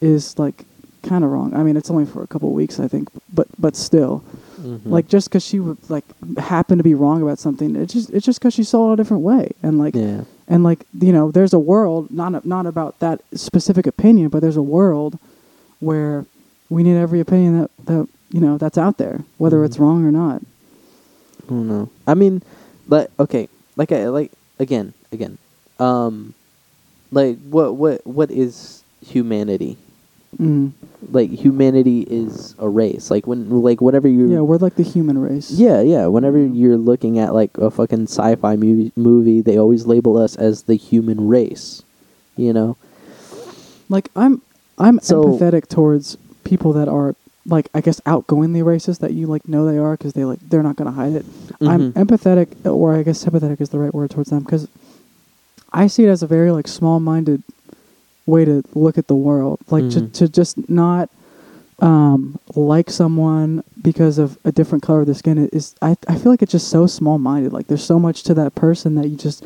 is 0.00 0.38
like 0.38 0.64
kind 1.02 1.24
of 1.24 1.30
wrong. 1.30 1.52
I 1.54 1.62
mean 1.62 1.76
it's 1.76 1.90
only 1.90 2.06
for 2.06 2.22
a 2.22 2.26
couple 2.26 2.50
weeks 2.52 2.78
i 2.80 2.88
think 2.88 3.08
but 3.32 3.46
but 3.58 3.76
still 3.76 4.22
Mhm. 4.60 4.80
like 4.90 5.08
just 5.08 5.28
because 5.28 5.44
she 5.44 5.58
would 5.60 5.78
like 5.90 6.04
happen 6.38 6.78
to 6.78 6.84
be 6.84 6.94
wrong 6.94 7.22
about 7.22 7.38
something 7.38 7.74
it's 7.76 7.92
just 7.94 8.10
it's 8.10 8.26
just 8.26 8.38
because 8.40 8.54
she 8.54 8.62
saw 8.64 8.90
it 8.90 8.94
a 8.94 8.96
different 8.96 9.22
way 9.22 9.52
and 9.62 9.78
like 9.78 9.94
yeah. 9.94 10.22
and 10.48 10.62
like 10.64 10.84
you 11.00 11.12
know 11.12 11.30
there's 11.30 11.52
a 11.54 11.58
world 11.58 12.10
not 12.10 12.44
not 12.44 12.66
about 12.66 12.98
that 13.00 13.20
specific 13.34 13.86
opinion 13.86 14.28
but 14.28 14.40
there's 14.42 14.56
a 14.58 14.62
world 14.62 15.18
where 15.80 16.26
we 16.68 16.82
need 16.82 16.96
every 16.96 17.20
opinion 17.20 17.58
that 17.60 17.70
that 17.86 18.08
you 18.30 18.40
know 18.40 18.58
that's 18.58 18.76
out 18.78 18.98
there 18.98 19.24
whether 19.38 19.64
it's 19.64 19.76
Mhm. 19.76 19.80
wrong 19.80 20.04
or 20.04 20.12
not 20.12 20.42
I 21.46 21.52
don't 21.52 21.66
know. 21.68 21.88
I 22.06 22.14
mean, 22.14 22.42
but 22.86 23.10
okay, 23.18 23.48
like 23.76 23.90
I 23.90 24.06
like 24.08 24.30
again, 24.60 24.92
again, 25.10 25.36
um, 25.80 26.32
like 27.10 27.38
what 27.50 27.74
what 27.74 28.06
what 28.06 28.30
is 28.30 28.84
humanity? 29.04 29.76
Mm. 30.38 30.72
Like 31.10 31.30
humanity 31.30 32.02
is 32.02 32.54
a 32.58 32.68
race. 32.68 33.10
Like 33.10 33.26
when 33.26 33.48
like 33.62 33.80
whatever 33.80 34.06
you 34.06 34.30
yeah 34.30 34.40
we're 34.40 34.58
like 34.58 34.74
the 34.76 34.82
human 34.82 35.16
race 35.18 35.50
yeah 35.50 35.80
yeah 35.80 36.06
whenever 36.06 36.38
you're 36.38 36.76
looking 36.76 37.18
at 37.18 37.32
like 37.34 37.56
a 37.56 37.70
fucking 37.70 38.02
sci-fi 38.04 38.54
movie 38.56 38.92
movie, 38.96 39.40
they 39.40 39.58
always 39.58 39.86
label 39.86 40.18
us 40.18 40.36
as 40.36 40.64
the 40.64 40.74
human 40.76 41.26
race. 41.28 41.82
You 42.36 42.52
know. 42.52 42.76
like 43.88 44.08
i'm 44.14 44.40
i'm 44.78 45.00
So- 45.00 45.24
empathetic 45.24 45.68
towards 45.68 46.16
people 46.44 46.72
that 46.74 46.88
are 46.88 47.14
like 47.46 47.68
i 47.74 47.80
guess 47.80 48.00
outgoingly 48.00 48.62
racist 48.62 49.00
that 49.00 49.12
you 49.12 49.26
like 49.26 49.48
know 49.48 49.66
they 49.66 49.78
are 49.78 49.96
because 49.96 50.12
they 50.12 50.24
like 50.24 50.38
they're 50.48 50.62
not 50.62 50.76
going 50.76 50.86
to 50.86 50.94
hide 50.94 51.12
it 51.14 51.24
i'm 51.60 51.92
Mhm. 51.92 52.04
empathetic 52.04 52.48
or 52.70 52.94
i 52.94 53.02
guess 53.02 53.18
sympathetic 53.20 53.60
is 53.60 53.70
the 53.70 53.78
right 53.78 53.92
word 53.92 54.10
towards 54.10 54.30
them 54.30 54.40
because 54.44 54.68
i 55.72 55.86
see 55.86 56.04
it 56.04 56.08
as 56.08 56.22
a 56.22 56.26
very 56.26 56.50
like 56.52 56.68
small-minded 56.68 57.42
way 58.26 58.44
to 58.44 58.62
look 58.74 58.98
at 58.98 59.06
the 59.08 59.14
world. 59.16 59.60
Like 59.70 59.84
Mhm. 59.84 59.92
to, 59.92 60.08
to 60.08 60.28
just 60.28 60.68
not 60.68 61.08
um 61.80 62.38
like 62.54 62.90
someone 62.90 63.64
because 63.80 64.18
of 64.18 64.36
a 64.44 64.52
different 64.52 64.82
color 64.84 65.00
of 65.00 65.06
the 65.06 65.14
skin 65.14 65.48
is 65.50 65.74
i 65.80 65.96
i 66.08 66.14
feel 66.18 66.30
like 66.30 66.42
it's 66.42 66.52
just 66.52 66.68
so 66.68 66.86
small-minded. 66.86 67.52
Like 67.52 67.68
there's 67.68 67.82
so 67.84 67.98
much 67.98 68.22
to 68.24 68.34
that 68.34 68.54
person 68.54 68.96
that 68.96 69.08
you 69.08 69.16
just 69.16 69.44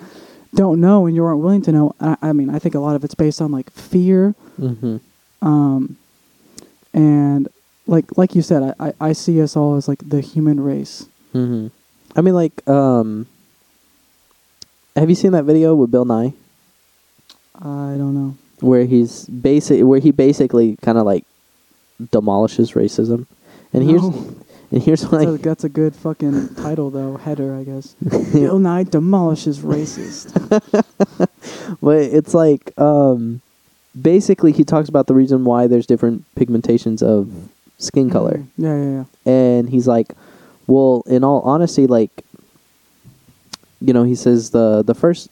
don't 0.55 0.81
know 0.81 1.07
and 1.07 1.15
you 1.15 1.25
aren't 1.25 1.41
willing 1.41 1.63
to 1.63 1.73
know. 1.73 1.95
I, 2.01 2.17
I 2.23 2.33
mean 2.33 2.51
i 2.51 2.59
think 2.59 2.75
a 2.75 2.81
lot 2.81 2.97
of 2.97 3.05
it's 3.05 3.15
based 3.15 3.41
on 3.41 3.53
like 3.53 3.71
fear. 3.71 4.35
Mhm. 4.61 5.01
um 5.43 5.97
and 6.93 7.49
like 7.87 8.07
like 8.17 8.35
you 8.35 8.43
said 8.43 8.63
i 8.81 8.89
i, 8.89 8.93
I 9.11 9.13
see 9.13 9.41
us 9.43 9.57
all 9.57 9.77
as 9.77 9.87
like 9.89 10.03
the 10.09 10.21
human 10.21 10.59
race. 10.61 11.07
Mhm. 11.35 11.71
I 12.17 12.21
mean, 12.21 12.35
like, 12.35 12.63
um, 12.69 13.27
have 14.95 15.09
you 15.11 15.17
seen 15.17 15.33
that 15.33 15.43
video 15.45 15.75
with 15.75 15.91
Bill 15.91 16.05
Nye? 16.05 16.33
I 17.59 17.95
don't 17.99 18.15
know 18.15 18.37
where 18.65 18.85
he's 18.85 19.27
basic, 19.28 19.85
where 19.85 20.01
he 20.01 20.11
basically 20.11 20.77
kind 20.82 20.99
of 20.99 21.05
like 21.07 21.24
demolishes 22.11 22.73
racism? 22.73 23.27
And 23.73 23.82
here's 23.82 24.03
No. 24.03 24.35
and 24.70 24.82
here's 24.82 25.03
That's, 25.03 25.12
like 25.12 25.28
a, 25.28 25.32
that's 25.39 25.65
a 25.65 25.69
good 25.69 25.95
fucking 25.95 26.55
title, 26.57 26.91
though. 26.91 27.16
Header, 27.16 27.55
I 27.55 27.65
guess. 27.65 27.95
Bill 28.32 28.59
Nye 28.59 28.85
demolishes 28.85 29.59
racist. 29.61 30.32
but 31.81 31.99
it's 31.99 32.35
like 32.35 32.77
um 32.78 33.41
basically 34.01 34.53
he 34.53 34.65
talks 34.65 34.89
about 34.89 35.07
the 35.07 35.15
reason 35.15 35.45
why 35.45 35.66
there's 35.66 35.86
different 35.86 36.24
pigmentations 36.36 37.03
of 37.03 37.31
skin 37.78 38.11
color 38.11 38.39
Mm, 38.39 38.47
Yeah, 38.59 38.77
yeah, 38.77 38.91
yeah. 39.27 39.32
and 39.32 39.70
he's 39.70 39.86
like 39.86 40.15
well 40.66 41.03
in 41.07 41.23
all 41.24 41.41
honesty 41.43 41.86
like 41.86 42.11
you 43.81 43.93
know 43.93 44.05
he 44.05 44.15
says 44.15 44.51
the 44.51 44.83
the 44.83 44.95
first 44.95 45.29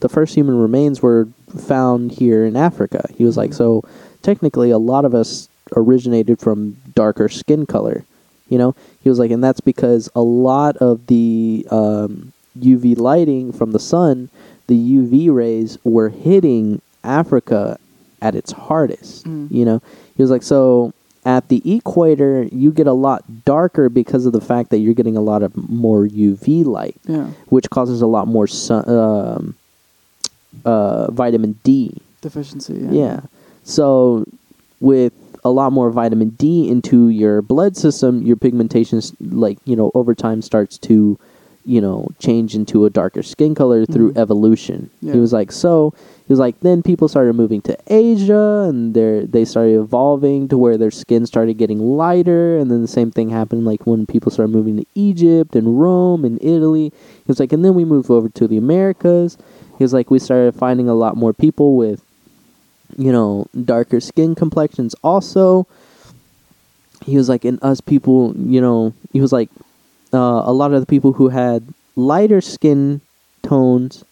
the 0.00 0.08
first 0.08 0.34
human 0.34 0.56
remains 0.58 1.02
were 1.02 1.28
found 1.58 2.12
here 2.12 2.44
in 2.44 2.56
Africa 2.56 3.08
he 3.16 3.24
was 3.24 3.36
like 3.36 3.50
Mhm. 3.50 3.54
so 3.54 3.84
technically 4.22 4.70
a 4.70 4.78
lot 4.78 5.04
of 5.04 5.14
us 5.14 5.48
originated 5.76 6.38
from 6.38 6.76
darker 6.94 7.28
skin 7.28 7.66
color 7.66 8.04
you 8.48 8.58
know 8.58 8.74
he 9.02 9.08
was 9.08 9.18
like 9.18 9.30
and 9.30 9.42
that's 9.42 9.60
because 9.60 10.08
a 10.14 10.22
lot 10.22 10.76
of 10.78 11.06
the 11.06 11.66
um, 11.70 12.32
UV 12.58 12.96
lighting 12.98 13.52
from 13.52 13.72
the 13.72 13.78
sun 13.78 14.28
the 14.68 14.76
UV 14.98 15.30
rays 15.34 15.78
were 15.84 16.08
hitting 16.10 16.80
Africa 17.04 17.78
at 18.20 18.34
its 18.34 18.52
hardest 18.52 19.24
Mm. 19.26 19.50
you 19.50 19.64
know 19.64 19.80
he 20.16 20.22
was 20.22 20.30
like 20.30 20.42
so 20.42 20.92
at 21.24 21.48
the 21.48 21.62
equator 21.76 22.42
you 22.50 22.72
get 22.72 22.86
a 22.88 22.92
lot 22.92 23.22
darker 23.44 23.88
because 23.88 24.26
of 24.26 24.32
the 24.32 24.40
fact 24.40 24.70
that 24.70 24.78
you're 24.78 24.94
getting 24.94 25.16
a 25.16 25.20
lot 25.20 25.42
of 25.42 25.56
more 25.70 26.04
UV 26.06 26.64
light 26.64 26.96
Yeah. 27.06 27.26
which 27.48 27.70
causes 27.70 28.02
a 28.02 28.06
lot 28.06 28.26
more 28.26 28.46
sun, 28.48 28.88
um, 28.88 29.54
uh, 30.64 31.10
vitamin 31.12 31.58
D. 31.62 31.96
Deficiency. 32.20 32.74
Yeah. 32.74 32.90
Yeah. 32.90 33.20
So 33.64 34.24
with 34.80 35.12
a 35.44 35.50
lot 35.50 35.72
more 35.72 35.90
vitamin 35.90 36.30
D 36.30 36.68
into 36.68 37.08
your 37.08 37.42
blood 37.42 37.76
system, 37.76 38.22
your 38.22 38.36
pigmentation, 38.36 39.00
like 39.20 39.58
you 39.64 39.74
know, 39.76 39.90
over 39.94 40.14
time 40.14 40.42
starts 40.42 40.78
to, 40.78 41.18
you 41.64 41.80
know, 41.80 42.08
change 42.18 42.54
into 42.54 42.84
a 42.84 42.90
darker 42.90 43.22
skin 43.22 43.54
color 43.54 43.86
through 43.86 44.12
Mhm. 44.12 44.18
evolution. 44.18 44.90
Yeah. 45.00 45.12
He 45.14 45.20
was 45.20 45.32
like, 45.32 45.52
so 45.52 45.94
he 46.26 46.32
was 46.32 46.38
like, 46.40 46.58
then 46.60 46.82
people 46.82 47.06
started 47.08 47.34
moving 47.34 47.60
to 47.62 47.76
Asia, 47.86 48.66
and 48.68 48.94
they 48.94 49.26
they 49.30 49.44
started 49.44 49.78
evolving 49.78 50.48
to 50.48 50.58
where 50.58 50.76
their 50.76 50.90
skin 50.90 51.24
started 51.26 51.58
getting 51.58 51.78
lighter, 51.96 52.58
and 52.58 52.70
then 52.70 52.82
the 52.82 52.88
same 52.88 53.10
thing 53.10 53.30
happened 53.30 53.64
like 53.64 53.86
when 53.86 54.06
people 54.06 54.30
started 54.32 54.52
moving 54.52 54.76
to 54.78 54.86
Egypt 54.94 55.54
and 55.54 55.80
Rome 55.80 56.24
and 56.24 56.38
Italy. 56.42 56.86
He 56.90 57.28
was 57.28 57.38
like, 57.38 57.52
and 57.52 57.64
then 57.64 57.74
we 57.74 57.84
moved 57.84 58.10
over 58.10 58.28
to 58.28 58.48
the 58.48 58.56
Americas. 58.56 59.38
He 59.78 59.84
was 59.84 59.92
like, 59.92 60.10
we 60.10 60.18
started 60.18 60.54
finding 60.54 60.88
a 60.88 60.94
lot 60.94 61.16
more 61.16 61.32
people 61.32 61.76
with 61.76 62.02
you 62.98 63.10
know, 63.10 63.46
darker 63.64 64.00
skin 64.00 64.34
complexions 64.34 64.94
also. 65.02 65.66
He 67.06 67.16
was 67.16 67.26
like, 67.28 67.44
and 67.44 67.58
us 67.62 67.80
people, 67.80 68.34
you 68.36 68.60
know, 68.60 68.92
he 69.14 69.20
was 69.22 69.32
like, 69.32 69.48
uh, 70.12 70.42
a 70.44 70.52
lot 70.52 70.72
of 70.72 70.80
the 70.80 70.86
people 70.86 71.12
who 71.12 71.28
had 71.28 71.62
lighter 71.96 72.40
skin 72.40 73.00
tones 73.42 74.04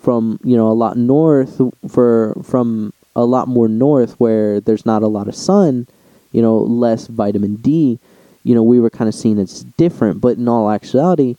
from, 0.00 0.40
you 0.42 0.56
know, 0.56 0.68
a 0.70 0.72
lot 0.72 0.96
north, 0.96 1.60
for, 1.88 2.34
from 2.42 2.92
a 3.14 3.24
lot 3.24 3.48
more 3.48 3.68
north 3.68 4.18
where 4.18 4.60
there's 4.60 4.86
not 4.86 5.02
a 5.02 5.08
lot 5.08 5.28
of 5.28 5.34
sun, 5.34 5.86
you 6.32 6.40
know, 6.40 6.58
less 6.58 7.06
vitamin 7.06 7.56
D, 7.56 7.98
you 8.44 8.54
know, 8.54 8.62
we 8.62 8.80
were 8.80 8.90
kind 8.90 9.08
of 9.08 9.14
seen 9.14 9.38
as 9.38 9.64
different. 9.76 10.20
But 10.20 10.38
in 10.38 10.48
all 10.48 10.70
actuality, 10.70 11.36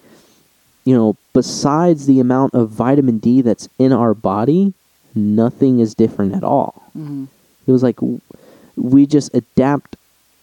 you 0.85 0.95
know, 0.95 1.15
besides 1.33 2.05
the 2.05 2.19
amount 2.19 2.53
of 2.53 2.69
vitamin 2.69 3.17
D 3.17 3.41
that's 3.41 3.67
in 3.79 3.91
our 3.91 4.13
body, 4.13 4.73
nothing 5.15 5.79
is 5.79 5.95
different 5.95 6.35
at 6.35 6.43
all. 6.43 6.83
hmm 6.93 7.25
It 7.65 7.71
was 7.71 7.83
like 7.83 7.99
we 8.75 9.05
just 9.05 9.33
adapt 9.33 9.95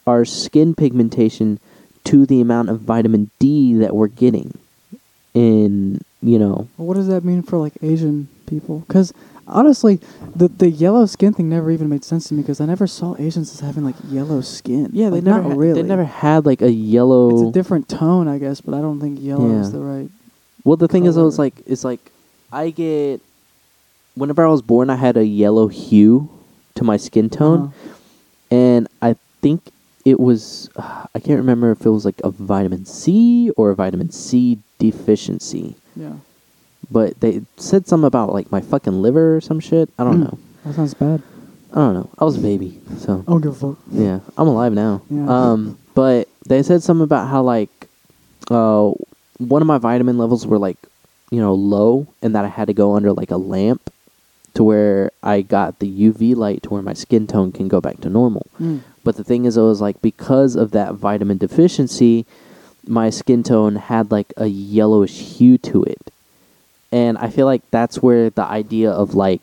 our 0.06 0.24
skin 0.24 0.74
pigmentation 0.74 1.60
to 2.10 2.26
the 2.26 2.40
amount 2.40 2.68
of 2.70 2.80
vitamin 2.80 3.30
D 3.38 3.74
that 3.74 3.94
we're 3.94 4.08
getting 4.08 4.56
in 5.34 6.00
you 6.22 6.38
know 6.38 6.68
what 6.76 6.94
does 6.94 7.06
that 7.08 7.24
mean 7.24 7.42
for 7.42 7.58
like 7.58 7.74
Asian 7.82 8.28
people? 8.46 8.80
Because 8.80 9.12
honestly, 9.46 10.00
the 10.34 10.48
the 10.48 10.68
yellow 10.68 11.06
skin 11.06 11.32
thing 11.32 11.48
never 11.48 11.70
even 11.70 11.88
made 11.88 12.02
sense 12.04 12.28
to 12.28 12.34
me 12.34 12.42
because 12.42 12.60
I 12.60 12.66
never 12.66 12.86
saw 12.86 13.14
Asians 13.18 13.52
as 13.52 13.60
having 13.60 13.84
like 13.84 13.94
yellow 14.08 14.40
skin. 14.40 14.90
yeah 14.92 15.10
they 15.10 15.16
Like, 15.20 15.24
never 15.24 15.42
ha- 15.50 15.54
really. 15.54 15.80
they 15.82 15.88
never 15.88 16.04
had 16.04 16.44
like 16.46 16.60
a 16.62 16.70
yellow 16.72 17.30
It's 17.30 17.50
a 17.50 17.52
different 17.52 17.88
tone, 17.88 18.26
I 18.26 18.38
guess, 18.38 18.60
but 18.60 18.74
I 18.74 18.80
don't 18.80 19.00
think 19.00 19.20
yellow 19.20 19.50
is 19.60 19.70
the 19.72 19.78
right. 19.80 20.10
Well, 20.64 20.76
the 20.76 20.88
thing 20.88 21.06
is, 21.06 21.14
though, 21.14 21.20
color. 21.22 21.28
it's 21.28 21.38
like 21.38 21.54
it's 21.66 21.84
like 21.84 22.00
I 22.52 22.70
get 22.70 23.20
whenever 24.16 24.44
I 24.44 24.50
was 24.50 24.62
born, 24.62 24.90
I 24.90 24.96
had 24.96 25.16
a 25.16 25.24
yellow 25.24 25.68
hue 25.68 26.28
to 26.74 26.82
my 26.84 26.96
skin 26.96 27.30
tone, 27.30 27.60
Uh-huh. 27.60 27.94
and 28.50 28.88
I 29.00 29.14
think 29.40 29.62
it 30.10 30.18
was 30.18 30.70
I 31.14 31.18
can't 31.24 31.40
remember 31.44 31.70
if 31.70 31.84
it 31.86 31.90
was 31.90 32.04
like 32.08 32.20
a 32.24 32.30
vitamin 32.30 32.84
C 32.86 33.50
or 33.56 33.70
a 33.70 33.74
vitamin 33.74 34.10
C 34.10 34.58
deficiency, 34.78 35.74
Yeah, 35.96 36.14
but 36.90 37.20
they 37.20 37.42
said 37.56 37.86
something 37.86 38.06
about 38.06 38.32
like 38.32 38.50
my 38.50 38.60
fucking 38.60 39.02
liver 39.02 39.36
or 39.36 39.40
some 39.40 39.60
shit. 39.60 39.88
I 39.98 40.04
don't 40.04 40.18
Mm. 40.20 40.24
know. 40.26 40.38
that 40.64 40.74
sounds 40.74 40.94
bad. 40.94 41.22
I 41.72 41.76
don't 41.84 41.94
know. 41.94 42.08
I 42.18 42.24
was 42.24 42.36
a 42.36 42.40
baby, 42.40 42.80
so 43.04 43.10
I 43.26 43.30
don't 43.30 43.42
give 43.42 43.52
a 43.52 43.60
fuck. 43.74 43.76
yeah, 43.92 44.20
I'm 44.38 44.48
alive 44.48 44.72
now. 44.72 45.02
Yeah. 45.10 45.26
Um, 45.28 45.78
but 45.94 46.28
they 46.48 46.62
said 46.62 46.82
something 46.82 47.04
about 47.04 47.28
how 47.28 47.42
like, 47.42 47.70
uh, 48.50 48.90
one 49.38 49.60
of 49.62 49.68
my 49.68 49.78
vitamin 49.78 50.16
levels 50.16 50.46
were 50.46 50.58
like, 50.58 50.78
you 51.30 51.40
know, 51.40 51.52
low, 51.54 52.06
and 52.22 52.34
that 52.34 52.44
I 52.46 52.48
had 52.48 52.68
to 52.68 52.72
go 52.74 52.96
under 52.96 53.12
like 53.12 53.30
a 53.30 53.36
lamp, 53.36 53.82
to 54.54 54.64
where 54.64 55.10
I 55.22 55.42
got 55.42 55.78
the 55.78 55.86
UV 56.08 56.34
light 56.34 56.62
to 56.64 56.70
where 56.70 56.82
my 56.82 56.94
skin 56.94 57.26
tone 57.26 57.52
can 57.52 57.68
go 57.68 57.80
back 57.82 58.00
to 58.00 58.08
normal. 58.08 58.46
Mm. 58.58 58.80
But 59.04 59.16
the 59.16 59.24
thing 59.24 59.44
is, 59.44 59.56
it 59.56 59.62
was 59.62 59.80
like 59.80 60.00
because 60.02 60.56
of 60.56 60.70
that 60.72 60.94
vitamin 60.94 61.38
deficiency, 61.38 62.26
my 62.86 63.10
skin 63.10 63.42
tone 63.42 63.76
had 63.76 64.10
like 64.10 64.32
a 64.36 64.46
yellowish 64.46 65.18
hue 65.36 65.58
to 65.58 65.84
it, 65.84 66.10
and 66.92 67.16
I 67.18 67.28
feel 67.30 67.46
like 67.46 67.62
that's 67.70 68.02
where 68.02 68.30
the 68.30 68.44
idea 68.44 68.90
of 68.90 69.14
like 69.14 69.42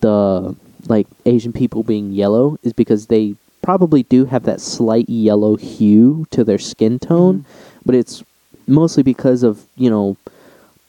the 0.00 0.54
like 0.88 1.06
Asian 1.26 1.52
people 1.52 1.82
being 1.82 2.12
yellow 2.12 2.58
is 2.62 2.72
because 2.72 3.06
they 3.06 3.34
probably 3.62 4.02
do 4.04 4.24
have 4.26 4.44
that 4.44 4.60
slight 4.60 5.08
yellow 5.08 5.56
hue 5.56 6.26
to 6.30 6.44
their 6.44 6.58
skin 6.58 6.98
tone, 6.98 7.40
Mhm. 7.40 7.44
but 7.84 7.94
it's 7.94 8.22
mostly 8.66 9.02
because 9.02 9.42
of 9.42 9.64
you 9.76 9.90
know 9.90 10.16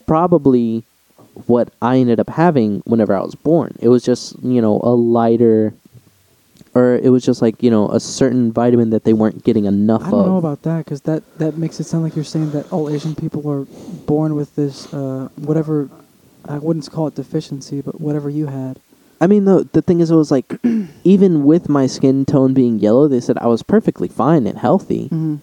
probably 0.06 0.84
what 1.48 1.70
I 1.82 1.98
ended 1.98 2.20
up 2.20 2.30
having 2.30 2.82
whenever 2.86 3.16
I 3.16 3.22
was 3.22 3.36
born. 3.36 3.76
It 3.80 3.90
was 3.90 4.04
just 4.04 4.36
you 4.44 4.62
know 4.62 4.80
a 4.84 4.94
lighter 4.96 5.74
or 6.80 6.96
it 6.96 7.10
was 7.10 7.24
just 7.26 7.42
like 7.42 7.62
you 7.62 7.70
know 7.70 7.90
a 7.90 8.00
certain 8.00 8.52
vitamin 8.52 8.90
that 8.92 9.04
they 9.04 9.14
weren't 9.14 9.44
getting 9.44 9.66
enough 9.66 10.02
of 10.02 10.08
I 10.08 10.12
don't 10.12 10.20
of. 10.22 10.26
know 10.28 10.38
about 10.38 10.62
that 10.64 10.86
because 10.86 11.02
that 11.02 11.22
that 11.38 11.58
makes 11.58 11.80
it 11.80 11.86
sound 11.86 12.04
like 12.04 12.16
you're 12.16 12.32
saying 12.36 12.52
that 12.52 12.72
all 12.72 12.90
Asian 12.90 13.16
people 13.16 13.42
are 13.50 13.66
born 14.06 14.36
with 14.36 14.56
this 14.56 14.94
uh, 14.94 15.28
whatever. 15.36 15.90
I 16.48 16.58
wouldn't 16.58 16.90
call 16.90 17.08
it 17.08 17.16
deficiency, 17.16 17.82
but 17.82 18.00
whatever 18.00 18.30
you 18.30 18.48
had. 18.48 18.80
I 19.22 19.28
mean, 19.28 19.44
the 19.46 19.68
the 19.74 19.82
thing 19.82 20.00
is, 20.00 20.10
it 20.10 20.16
was 20.16 20.32
like 20.32 20.58
even 21.04 21.44
with 21.44 21.68
my 21.68 21.86
skin 21.88 22.26
tone 22.26 22.54
being 22.54 22.80
yellow, 22.80 23.08
they 23.08 23.20
said 23.20 23.38
I 23.38 23.48
was 23.48 23.62
perfectly 23.62 24.08
fine 24.08 24.48
and 24.48 24.58
healthy. 24.58 25.06
Mm-hmm. 25.06 25.36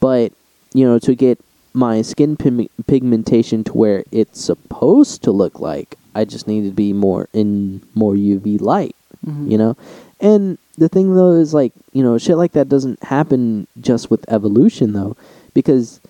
But 0.00 0.32
you 0.72 0.84
know, 0.86 0.98
to 1.00 1.14
get 1.14 1.40
my 1.72 2.02
skin 2.02 2.36
pim- 2.36 2.68
pigmentation 2.86 3.64
to 3.64 3.72
where 3.72 4.04
it's 4.12 4.40
supposed 4.40 5.24
to 5.24 5.32
look 5.32 5.58
like, 5.58 5.96
I 6.14 6.24
just 6.24 6.46
needed 6.46 6.68
to 6.68 6.74
be 6.74 6.92
more 6.92 7.28
in 7.32 7.82
more 7.94 8.14
UV 8.14 8.60
light. 8.60 8.94
Mm-hmm. 9.26 9.50
You 9.50 9.58
know, 9.58 9.76
and 10.24 10.58
the 10.76 10.88
thing 10.88 11.14
though 11.14 11.32
is 11.32 11.54
like 11.54 11.72
you 11.92 12.02
know, 12.02 12.18
shit 12.18 12.36
like 12.36 12.52
that 12.52 12.68
doesn't 12.68 13.00
happen 13.04 13.66
just 13.80 14.10
with 14.10 14.24
evolution 14.28 14.92
though, 14.92 15.16
because 15.54 16.00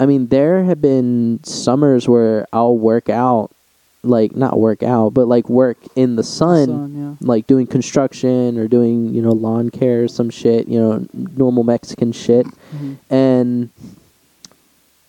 I 0.00 0.06
mean, 0.06 0.28
there 0.28 0.64
have 0.64 0.80
been 0.80 1.40
summers 1.44 2.08
where 2.08 2.46
I'll 2.52 2.76
work 2.76 3.08
out, 3.10 3.50
like 4.02 4.34
not 4.34 4.58
work 4.58 4.82
out, 4.82 5.12
but 5.14 5.28
like 5.28 5.48
work 5.48 5.76
in 5.94 6.16
the 6.16 6.24
sun, 6.24 6.66
Sun, 6.68 6.94
yeah. 7.20 7.26
like 7.26 7.46
doing 7.46 7.66
construction 7.66 8.58
or 8.58 8.66
doing 8.68 9.14
you 9.14 9.20
know 9.22 9.32
lawn 9.32 9.70
care 9.70 10.04
or 10.04 10.08
some 10.08 10.30
shit, 10.30 10.66
you 10.68 10.78
know, 10.80 11.06
normal 11.36 11.62
Mexican 11.64 12.12
shit, 12.12 12.46
Mhm. 12.74 12.96
and 13.10 13.68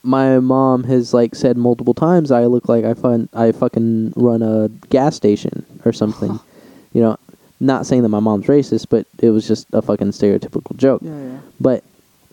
my 0.05 0.37
mom 0.39 0.83
has 0.83 1.13
like 1.13 1.33
said 1.33 1.55
multiple 1.55 1.93
times 1.93 2.29
I 2.29 2.45
look 2.45 2.67
like 2.67 2.83
I 2.83 2.93
fun 2.93 3.29
I 3.33 3.53
fucking 3.53 4.13
run 4.17 4.41
a 4.41 4.67
gas 4.89 5.15
station 5.15 5.65
or 5.85 5.93
something, 5.93 6.39
you 6.93 7.01
know. 7.01 7.17
Not 7.59 7.85
saying 7.85 8.01
that 8.03 8.09
my 8.09 8.19
mom's 8.19 8.47
racist, 8.47 8.87
but 8.89 9.05
it 9.19 9.29
was 9.29 9.47
just 9.47 9.67
a 9.73 9.81
fucking 9.81 10.09
stereotypical 10.09 10.75
joke. 10.75 11.01
Yeah, 11.03 11.17
yeah. 11.17 11.39
But 11.59 11.83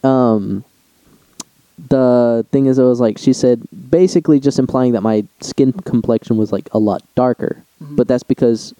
um 0.02 0.64
the 1.88 2.44
thing 2.52 2.66
is 2.66 2.78
it 2.78 2.82
was 2.82 3.00
like 3.00 3.16
she 3.16 3.32
said 3.32 3.62
basically 3.90 4.38
just 4.38 4.58
implying 4.58 4.92
that 4.92 5.02
my 5.02 5.24
skin 5.40 5.72
complexion 5.72 6.36
was 6.36 6.52
like 6.52 6.68
a 6.72 6.78
lot 6.78 7.02
darker. 7.14 7.62
Mhm. 7.82 7.96
But 7.96 8.08
that's 8.08 8.22
because 8.22 8.74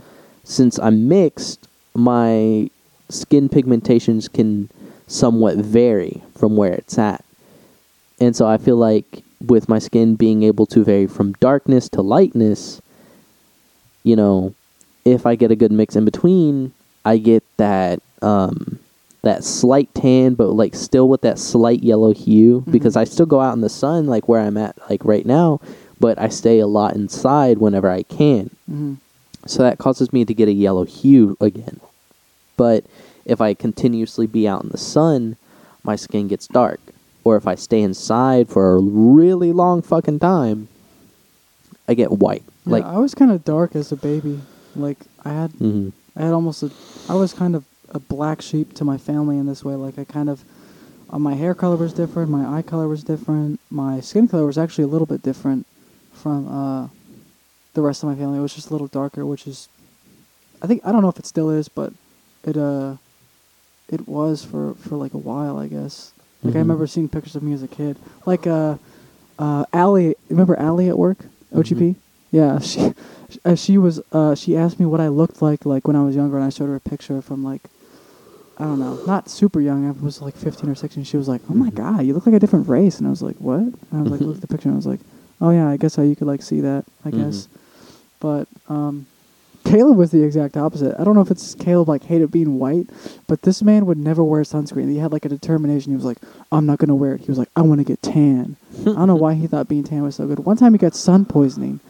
since 0.44 0.78
I'm 0.78 1.08
mixed, 1.08 1.66
my 1.94 2.68
skin 3.08 3.48
pigmentations 3.48 4.32
can 4.32 4.68
somewhat 5.06 5.56
vary 5.56 6.22
from 6.36 6.56
where 6.56 6.72
it's 6.72 6.98
at. 6.98 7.24
And 8.20 8.36
so 8.36 8.46
I 8.46 8.58
feel 8.58 8.76
like 8.76 9.22
with 9.46 9.68
my 9.68 9.78
skin 9.78 10.14
being 10.14 10.42
able 10.42 10.66
to 10.66 10.84
vary 10.84 11.06
from 11.06 11.32
darkness 11.34 11.88
to 11.90 12.02
lightness, 12.02 12.80
you 14.04 14.14
know, 14.14 14.54
if 15.12 15.26
I 15.26 15.34
get 15.34 15.50
a 15.50 15.56
good 15.56 15.72
mix 15.72 15.96
in 15.96 16.04
between, 16.04 16.72
I 17.04 17.16
get 17.18 17.42
that 17.56 18.00
um 18.22 18.78
that 19.22 19.44
slight 19.44 19.94
tan 19.94 20.34
but 20.34 20.48
like 20.48 20.74
still 20.74 21.08
with 21.08 21.20
that 21.22 21.38
slight 21.38 21.82
yellow 21.82 22.12
hue 22.12 22.62
Mhm. 22.66 22.72
because 22.72 22.96
I 22.96 23.04
still 23.04 23.26
go 23.26 23.40
out 23.40 23.54
in 23.54 23.60
the 23.60 23.68
sun 23.68 24.06
like 24.06 24.28
where 24.28 24.40
I'm 24.40 24.56
at 24.56 24.76
like 24.88 25.04
right 25.04 25.26
now, 25.26 25.60
but 25.98 26.18
I 26.18 26.28
stay 26.28 26.58
a 26.58 26.66
lot 26.66 26.94
inside 26.96 27.58
whenever 27.58 27.90
I 27.90 28.02
can. 28.02 28.50
Mhm. 28.70 28.96
So 29.46 29.62
that 29.62 29.78
causes 29.78 30.12
me 30.12 30.24
to 30.24 30.34
get 30.34 30.48
a 30.48 30.52
yellow 30.52 30.84
hue 30.84 31.36
again. 31.40 31.80
But 32.56 32.84
if 33.24 33.40
I 33.40 33.54
continuously 33.54 34.26
be 34.26 34.46
out 34.48 34.62
in 34.64 34.70
the 34.70 34.78
sun, 34.78 35.36
my 35.82 35.96
skin 35.96 36.28
gets 36.28 36.46
dark. 36.46 36.80
Or 37.24 37.36
if 37.36 37.46
I 37.46 37.54
stay 37.54 37.80
inside 37.82 38.48
for 38.48 38.74
a 38.76 38.80
really 38.80 39.52
long 39.52 39.80
fucking 39.82 40.18
time, 40.20 40.68
I 41.88 41.94
get 41.94 42.12
white. 42.12 42.42
Yeah, 42.66 42.72
like, 42.72 42.84
I 42.84 42.98
was 42.98 43.14
kind 43.14 43.30
of 43.30 43.44
dark 43.44 43.74
as 43.76 43.92
a 43.92 43.96
baby. 43.96 44.40
Like 44.76 44.98
I 45.24 45.30
had, 45.30 45.52
mhm. 45.52 45.92
I 46.16 46.22
had 46.22 46.32
almost 46.32 46.62
a, 46.62 46.70
I 47.08 47.14
was 47.14 47.32
kind 47.32 47.54
of 47.56 47.64
a 47.88 47.98
black 47.98 48.40
sheep 48.42 48.74
to 48.74 48.84
my 48.84 48.98
family 48.98 49.36
in 49.38 49.46
this 49.46 49.64
way. 49.64 49.74
Like 49.74 49.98
I 49.98 50.04
kind 50.04 50.28
of, 50.28 50.44
uh, 51.10 51.18
my 51.18 51.34
hair 51.34 51.54
color 51.54 51.76
was 51.76 51.92
different, 51.92 52.30
my 52.30 52.58
eye 52.58 52.62
color 52.62 52.86
was 52.88 53.02
different, 53.02 53.58
my 53.70 54.00
skin 54.00 54.28
color 54.28 54.46
was 54.46 54.58
actually 54.58 54.84
a 54.84 54.88
little 54.88 55.06
bit 55.06 55.22
different 55.22 55.66
from 56.12 56.46
uh, 56.48 56.88
the 57.74 57.82
rest 57.82 58.02
of 58.02 58.08
my 58.08 58.14
family. 58.14 58.38
It 58.38 58.42
was 58.42 58.54
just 58.54 58.70
a 58.70 58.72
little 58.72 58.86
darker, 58.86 59.26
which 59.26 59.46
is, 59.46 59.68
I 60.62 60.66
think 60.66 60.82
I 60.84 60.92
don't 60.92 61.02
know 61.02 61.08
if 61.08 61.18
it 61.18 61.26
still 61.26 61.50
is, 61.50 61.68
but 61.68 61.92
it 62.44 62.56
uh, 62.56 62.96
it 63.88 64.06
was 64.06 64.44
for 64.44 64.74
for 64.74 64.96
like 64.96 65.14
a 65.14 65.18
while, 65.18 65.58
I 65.58 65.66
guess. 65.66 66.12
Like 66.44 66.54
I 66.54 66.58
Mhm. 66.58 66.62
remember 66.62 66.86
seeing 66.86 67.08
pictures 67.08 67.36
of 67.36 67.42
me 67.42 67.52
as 67.52 67.62
a 67.62 67.68
kid, 67.68 67.96
like 68.24 68.46
uh, 68.46 68.76
uh, 69.38 69.64
Allie. 69.72 70.14
Remember 70.28 70.56
Allie 70.58 70.88
at 70.88 70.98
work, 70.98 71.18
OGP? 71.54 71.80
Mhm. 71.80 71.96
Yeah, 72.30 72.58
she, 72.60 72.92
uh, 73.44 73.54
she 73.56 73.76
was. 73.78 74.00
Uh, 74.12 74.34
she 74.34 74.56
asked 74.56 74.78
me 74.78 74.86
what 74.86 75.00
I 75.00 75.08
looked 75.08 75.42
like, 75.42 75.66
like 75.66 75.86
when 75.86 75.96
I 75.96 76.02
was 76.04 76.14
younger, 76.14 76.36
and 76.36 76.44
I 76.44 76.50
showed 76.50 76.68
her 76.68 76.76
a 76.76 76.80
picture 76.80 77.20
from 77.20 77.42
like, 77.42 77.62
I 78.56 78.64
don't 78.64 78.78
know, 78.78 79.00
not 79.04 79.28
super 79.28 79.60
young. 79.60 79.88
I 79.88 79.92
was 79.92 80.20
like 80.22 80.36
15 80.36 80.70
or 80.70 80.74
16. 80.74 81.04
She 81.04 81.16
was 81.16 81.28
like, 81.28 81.42
"Oh 81.50 81.54
my 81.54 81.70
Mhm. 81.70 81.74
god, 81.74 82.04
you 82.06 82.14
look 82.14 82.26
like 82.26 82.34
a 82.36 82.40
different 82.40 82.68
race," 82.68 82.98
and 82.98 83.06
I 83.06 83.10
was 83.10 83.22
like, 83.22 83.36
"What?" 83.38 83.60
And 83.60 83.74
I 83.92 84.00
was 84.02 84.10
like, 84.12 84.20
"Look 84.20 84.36
at 84.36 84.40
the 84.42 84.46
picture," 84.54 84.68
and 84.68 84.76
I 84.76 84.76
was 84.76 84.86
like, 84.86 85.00
"Oh 85.40 85.50
yeah, 85.50 85.68
I 85.68 85.76
guess 85.76 85.96
how 85.96 86.02
you 86.02 86.14
could 86.14 86.28
like 86.28 86.42
see 86.42 86.60
that, 86.60 86.84
I 87.04 87.10
Mhm. 87.10 87.16
guess." 87.16 87.48
But 88.20 88.46
um, 88.68 89.06
Caleb 89.64 89.96
was 89.96 90.10
the 90.10 90.22
exact 90.22 90.56
opposite. 90.56 90.94
I 91.00 91.04
don't 91.04 91.14
know 91.14 91.20
if 91.22 91.30
it's 91.30 91.54
Caleb 91.54 91.88
like 91.88 92.04
hated 92.04 92.30
being 92.30 92.58
white, 92.58 92.88
but 93.26 93.42
this 93.42 93.62
man 93.62 93.86
would 93.86 93.98
never 93.98 94.22
wear 94.22 94.42
sunscreen. 94.42 94.90
He 94.90 94.98
had 94.98 95.10
like 95.12 95.24
a 95.24 95.28
determination. 95.28 95.90
He 95.92 95.96
was 95.96 96.04
like, 96.04 96.18
"I'm 96.52 96.66
not 96.66 96.78
gonna 96.78 96.94
wear 96.94 97.14
it." 97.14 97.22
He 97.22 97.26
was 97.28 97.38
like, 97.38 97.48
"I 97.56 97.62
want 97.62 97.80
to 97.80 97.84
get 97.84 98.02
tan." 98.02 98.56
I 98.82 98.84
don't 98.84 99.06
know 99.08 99.16
why 99.24 99.34
he 99.34 99.46
thought 99.48 99.68
being 99.68 99.84
tan 99.84 100.02
was 100.02 100.14
so 100.16 100.26
good. 100.26 100.40
One 100.40 100.56
time 100.56 100.74
he 100.74 100.78
got 100.78 100.94
sun 100.94 101.24
poisoning 101.24 101.80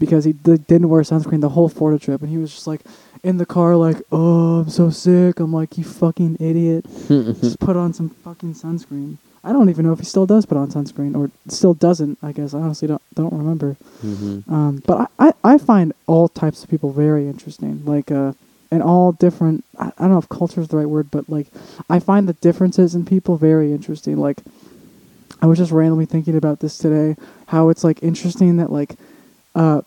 because 0.00 0.24
he 0.24 0.32
d- 0.32 0.56
didn't 0.66 0.88
wear 0.88 1.02
sunscreen 1.02 1.40
the 1.40 1.50
whole 1.50 1.68
Florida 1.68 2.02
trip, 2.04 2.20
and 2.22 2.30
he 2.30 2.38
was 2.38 2.52
just 2.52 2.66
like 2.66 2.80
in 3.22 3.36
the 3.36 3.46
car, 3.46 3.76
like, 3.76 3.98
"Oh, 4.10 4.60
I'm 4.62 4.70
so 4.70 4.90
sick." 4.90 5.38
I'm 5.38 5.52
like, 5.52 5.78
"You 5.78 5.84
fucking 5.84 6.38
idiot! 6.40 6.86
Just 7.08 7.60
put 7.60 7.76
on 7.76 7.92
some 7.92 8.08
fucking 8.08 8.54
sunscreen." 8.54 9.18
I 9.44 9.52
don't 9.52 9.70
even 9.70 9.86
know 9.86 9.92
if 9.92 10.00
he 10.00 10.04
still 10.04 10.26
does 10.26 10.44
put 10.44 10.58
on 10.58 10.70
sunscreen 10.70 11.16
or 11.16 11.30
still 11.48 11.72
doesn't. 11.72 12.18
I 12.22 12.32
guess 12.32 12.52
I 12.52 12.58
honestly 12.60 12.88
don't 12.88 13.02
don't 13.14 13.32
remember. 13.32 13.76
Mhm. 14.02 14.50
Um, 14.50 14.82
but 14.86 15.08
I, 15.18 15.28
I, 15.28 15.54
I 15.54 15.58
find 15.58 15.92
all 16.06 16.28
types 16.28 16.62
of 16.64 16.68
people 16.70 16.92
very 16.92 17.26
interesting. 17.28 17.82
Like, 17.84 18.10
uh, 18.10 18.32
and 18.70 18.82
all 18.82 19.12
different. 19.12 19.64
I, 19.78 19.86
I 19.98 20.02
don't 20.02 20.10
know 20.12 20.18
if 20.18 20.28
culture 20.28 20.60
is 20.60 20.68
the 20.68 20.76
right 20.78 20.88
word, 20.88 21.10
but 21.10 21.28
like, 21.30 21.46
I 21.88 22.00
find 22.00 22.28
the 22.28 22.34
differences 22.34 22.94
in 22.94 23.04
people 23.06 23.36
very 23.36 23.72
interesting. 23.72 24.16
Like, 24.18 24.38
I 25.42 25.46
was 25.46 25.58
just 25.58 25.72
randomly 25.72 26.06
thinking 26.06 26.36
about 26.36 26.60
this 26.60 26.76
today. 26.78 27.16
How 27.46 27.68
it's 27.70 27.82
like 27.84 28.02
interesting 28.02 28.58
that 28.58 28.70
like, 28.70 28.96
uh, 29.54 29.80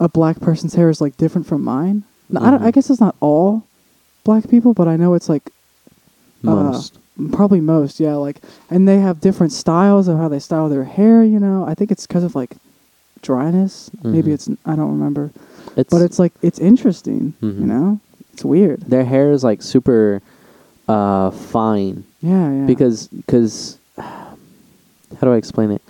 a 0.00 0.08
black 0.08 0.40
person's 0.40 0.74
hair 0.74 0.88
is 0.90 1.00
like 1.00 1.16
different 1.16 1.46
from 1.46 1.62
mine. 1.64 2.04
Now, 2.28 2.42
I, 2.58 2.66
I 2.66 2.70
guess 2.70 2.90
it's 2.90 3.00
not 3.00 3.16
all 3.20 3.64
black 4.24 4.48
people, 4.48 4.74
but 4.74 4.88
I 4.88 4.96
know 4.96 5.14
it's 5.14 5.28
like 5.28 5.50
uh, 6.46 6.54
Most. 6.54 6.98
Probably 7.32 7.60
most, 7.62 7.98
yeah. 7.98 8.14
Like, 8.16 8.42
and 8.68 8.86
they 8.86 8.98
have 9.00 9.20
different 9.22 9.52
styles 9.52 10.06
of 10.06 10.18
how 10.18 10.28
they 10.28 10.38
style 10.38 10.68
their 10.68 10.84
hair. 10.84 11.24
You 11.24 11.40
know, 11.40 11.64
I 11.66 11.74
think 11.74 11.90
it's 11.90 12.06
because 12.06 12.24
of 12.24 12.34
like 12.34 12.56
dryness. 13.22 13.90
Maybe 14.04 14.30
Mhm. 14.30 14.34
it's 14.34 14.50
I 14.66 14.76
don't 14.76 14.90
remember, 14.90 15.30
It's 15.76 15.90
but 15.90 16.02
it's 16.02 16.18
like 16.18 16.34
it's 16.42 16.58
interesting. 16.58 17.32
Mhm. 17.42 17.60
You 17.60 17.66
know, 17.66 18.00
it's 18.34 18.44
weird. 18.44 18.82
their 18.82 19.04
hair 19.04 19.32
is 19.32 19.42
like 19.42 19.62
super 19.62 20.20
uh 20.88 21.30
fine 21.30 22.04
Yeah, 22.20 22.52
yeah. 22.52 22.66
because 22.66 23.08
because 23.08 23.78
how 23.98 24.36
do 25.22 25.32
I 25.32 25.36
explain 25.36 25.70
it? 25.70 25.82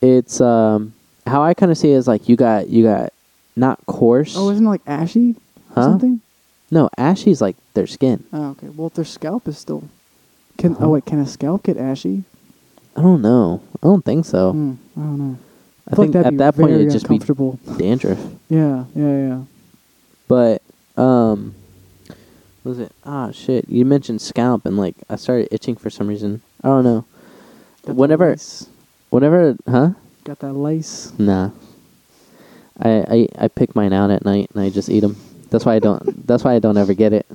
It's 0.00 0.40
um 0.40 0.92
how 1.26 1.42
I 1.42 1.54
kind 1.54 1.70
of 1.72 1.78
see 1.78 1.92
it 1.92 1.96
is 1.96 2.08
like 2.08 2.28
you 2.28 2.36
got 2.36 2.68
you 2.68 2.82
got 2.84 3.12
not 3.56 3.84
coarse. 3.86 4.34
oh, 4.36 4.50
isn't 4.50 4.64
it 4.66 4.68
like 4.68 4.82
ashy 4.86 5.36
or 5.70 5.74
Huh? 5.74 5.82
something? 5.82 6.20
no, 6.70 6.88
ashy's 6.98 7.40
like 7.40 7.56
their 7.74 7.86
skin. 7.86 8.24
Oh, 8.32 8.50
okay. 8.52 8.68
Well, 8.68 8.88
their 8.88 9.04
scalp 9.04 9.46
is 9.48 9.58
still. 9.58 9.84
Can 10.58 10.76
oh 10.80 10.90
wait, 10.90 11.06
can 11.06 11.18
a 11.18 11.26
scalp 11.26 11.64
get 11.64 11.76
ashy? 11.76 12.24
I 12.96 13.02
don't 13.02 13.22
know. 13.22 13.62
I 13.82 13.86
don't 13.86 14.04
think 14.04 14.24
so. 14.26 14.52
Hmm, 14.52 14.72
I 14.96 15.00
don't 15.00 15.18
know. 15.18 15.38
I 15.88 15.94
feel 15.94 16.04
think 16.04 16.12
that'd 16.12 16.26
at 16.26 16.30
be 16.32 16.36
that 16.38 16.54
point 16.54 16.70
very 16.70 16.82
it'd 16.82 16.92
just 16.92 17.08
be 17.08 17.14
uncomfortable. 17.14 17.58
dandruff. 17.78 18.18
Yeah, 18.48 18.84
yeah, 18.94 19.18
yeah. 19.28 19.40
But 20.28 20.62
um, 20.96 21.54
what 22.62 22.70
was 22.70 22.78
it? 22.78 22.92
Ah, 23.04 23.30
shit! 23.32 23.68
You 23.68 23.84
mentioned 23.84 24.20
scalp, 24.20 24.64
and 24.66 24.76
like 24.76 24.94
I 25.10 25.16
started 25.16 25.48
itching 25.50 25.76
for 25.76 25.90
some 25.90 26.06
reason. 26.06 26.42
I 26.62 26.68
don't 26.68 26.84
know. 26.84 27.04
That 27.84 27.94
Whenever, 27.96 28.36
whenever, 29.10 29.56
huh? 29.68 29.90
Got 30.24 30.38
that 30.40 30.52
lace. 30.54 31.12
Nah. 31.18 31.50
I, 32.80 32.90
I 32.90 33.28
I 33.44 33.48
pick 33.48 33.74
mine 33.76 33.92
out 33.92 34.10
at 34.10 34.24
night 34.24 34.50
and 34.54 34.62
I 34.62 34.70
just 34.70 34.88
eat 34.88 35.00
them. 35.00 35.16
That's 35.50 35.64
why 35.64 35.74
I 35.74 35.78
don't. 35.78 36.26
that's 36.26 36.44
why 36.44 36.54
I 36.54 36.58
don't 36.58 36.76
ever 36.78 36.94
get 36.94 37.12
it. 37.12 37.26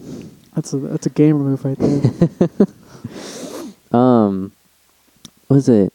That's 0.55 0.73
a 0.73 0.77
that's 0.77 1.05
a 1.05 1.09
gamer 1.11 1.39
move 1.39 1.63
right 1.65 1.77
there. 1.77 2.49
Um, 3.91 4.51
was 5.47 5.69
it? 5.69 5.93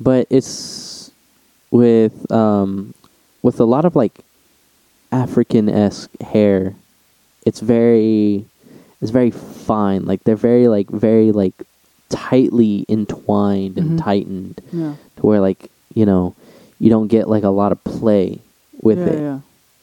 But 0.00 0.26
it's 0.30 1.10
with 1.70 2.30
um 2.32 2.94
with 3.42 3.60
a 3.60 3.64
lot 3.64 3.84
of 3.84 3.94
like 3.94 4.20
African 5.12 5.68
esque 5.68 6.10
hair. 6.22 6.74
It's 7.44 7.60
very 7.60 8.46
it's 9.02 9.10
very 9.10 9.30
fine. 9.30 10.06
Like 10.06 10.24
they're 10.24 10.36
very 10.36 10.68
like 10.68 10.88
very 10.88 11.30
like 11.32 11.52
tightly 12.08 12.86
entwined 12.88 13.76
and 13.76 13.98
Mhm. 13.98 14.02
tightened 14.02 14.60
yeah. 14.72 14.94
to 15.16 15.22
where 15.26 15.40
like 15.40 15.70
you 15.94 16.06
know 16.06 16.34
you 16.78 16.90
don't 16.90 17.08
get 17.08 17.28
like 17.28 17.42
a 17.44 17.48
lot 17.48 17.72
of 17.72 17.82
play 17.84 18.40
with 18.82 18.98
yeah, 18.98 19.06
it. 19.06 19.20
Yeah. 19.20 19.40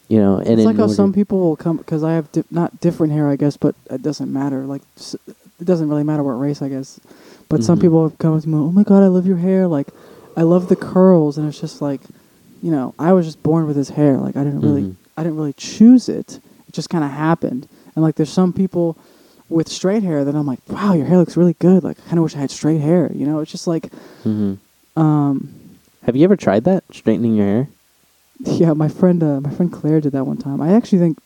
You 0.08 0.20
know, 0.20 0.38
and 0.38 0.60
it's 0.60 0.66
like 0.66 0.78
how 0.78 0.88
some 0.88 1.14
people 1.14 1.40
will 1.40 1.56
come 1.56 1.78
because 1.78 2.04
I 2.04 2.14
have 2.14 2.32
di- 2.32 2.44
not 2.52 2.80
different 2.80 3.12
hair, 3.12 3.28
I 3.28 3.36
guess, 3.36 3.58
but 3.58 3.74
it 3.90 4.02
doesn't 4.04 4.32
matter. 4.32 4.64
Like 4.64 4.84
it 5.60 5.66
doesn't 5.66 5.90
really 5.90 6.04
matter 6.04 6.22
what 6.24 6.34
race, 6.34 6.62
I 6.62 6.70
guess. 6.70 7.00
But 7.50 7.64
some 7.64 7.78
Mhm. 7.78 7.82
people 7.82 8.04
have 8.08 8.18
come 8.20 8.40
to 8.40 8.48
me, 8.50 8.56
oh 8.56 8.72
my 8.72 8.84
god, 8.84 9.04
I 9.04 9.08
love 9.08 9.26
your 9.26 9.38
hair. 9.38 9.68
Like 9.68 9.88
I 10.38 10.44
love 10.44 10.68
the 10.70 10.76
curls, 10.76 11.38
and 11.40 11.48
it's 11.48 11.60
just 11.60 11.82
like, 11.82 12.02
you 12.62 12.70
know, 12.72 12.94
I 13.00 13.14
was 13.14 13.26
just 13.26 13.42
born 13.42 13.66
with 13.66 13.76
this 13.78 13.90
hair. 13.90 14.18
Like 14.18 14.36
I 14.38 14.44
didn't 14.44 14.62
really, 14.62 14.84
Mhm. 14.84 14.96
I 15.18 15.24
didn't 15.24 15.38
really 15.38 15.54
choose 15.54 16.08
it. 16.08 16.40
It 16.68 16.74
just 16.74 16.90
kind 16.90 17.04
of 17.04 17.10
happened. 17.12 17.68
And 17.96 18.04
like 18.04 18.16
there's 18.16 18.30
some 18.32 18.54
people 18.54 18.98
with 19.50 19.68
straight 19.70 20.04
hair 20.04 20.24
that 20.24 20.36
I'm 20.36 20.46
like, 20.46 20.60
wow, 20.70 20.94
your 20.94 21.06
hair 21.08 21.18
looks 21.18 21.36
really 21.36 21.56
good. 21.60 21.84
Like 21.84 21.98
I 22.00 22.04
kind 22.10 22.20
of 22.20 22.24
wish 22.24 22.36
I 22.36 22.40
had 22.40 22.52
straight 22.52 22.82
hair. 22.82 23.12
You 23.14 23.26
know, 23.26 23.40
it's 23.40 23.52
just 23.52 23.66
like, 23.68 23.92
Mhm. 24.24 24.58
um, 24.96 25.50
Have 26.06 26.16
you 26.16 26.24
ever 26.24 26.36
tried 26.36 26.64
that 26.66 26.84
straightening 26.92 27.36
your 27.36 27.46
hair? 27.46 27.68
Yeah, 28.40 28.74
my 28.74 28.90
friend, 28.90 29.24
uh, 29.24 29.40
my 29.42 29.50
friend 29.50 29.72
Claire 29.72 30.02
did 30.02 30.12
that 30.14 30.26
one 30.28 30.38
time. 30.38 30.62
I 30.62 30.74
actually 30.74 31.00
think 31.00 31.18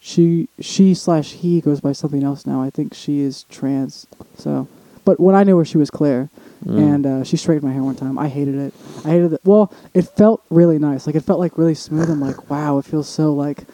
she, 0.00 0.48
she 0.60 0.94
slash 0.94 1.32
he 1.32 1.60
goes 1.60 1.80
by 1.80 1.92
something 1.92 2.22
else 2.22 2.46
now. 2.46 2.62
I 2.62 2.70
think 2.70 2.94
she 2.94 3.20
is 3.20 3.44
trans. 3.44 4.06
So, 4.36 4.68
but 5.04 5.18
when 5.18 5.34
I 5.34 5.44
knew 5.44 5.56
her, 5.58 5.64
she 5.64 5.78
was 5.78 5.90
Claire, 5.90 6.30
Mm. 6.64 6.78
and 6.94 7.06
uh, 7.06 7.24
she 7.24 7.36
straightened 7.36 7.64
my 7.68 7.74
hair 7.74 7.82
one 7.82 7.94
time. 7.94 8.18
I 8.18 8.26
hated 8.28 8.54
it. 8.54 8.72
I 9.04 9.10
hated 9.10 9.34
it. 9.34 9.40
Well, 9.44 9.70
it 9.92 10.02
felt 10.02 10.42
really 10.48 10.78
nice. 10.78 11.06
Like 11.06 11.14
it 11.14 11.20
felt 11.20 11.38
like 11.38 11.58
really 11.58 11.74
smooth. 11.74 12.08
I'm 12.08 12.22
like, 12.22 12.48
wow, 12.48 12.78
it 12.78 12.86
feels 12.86 13.06
so 13.06 13.34
like 13.34 13.64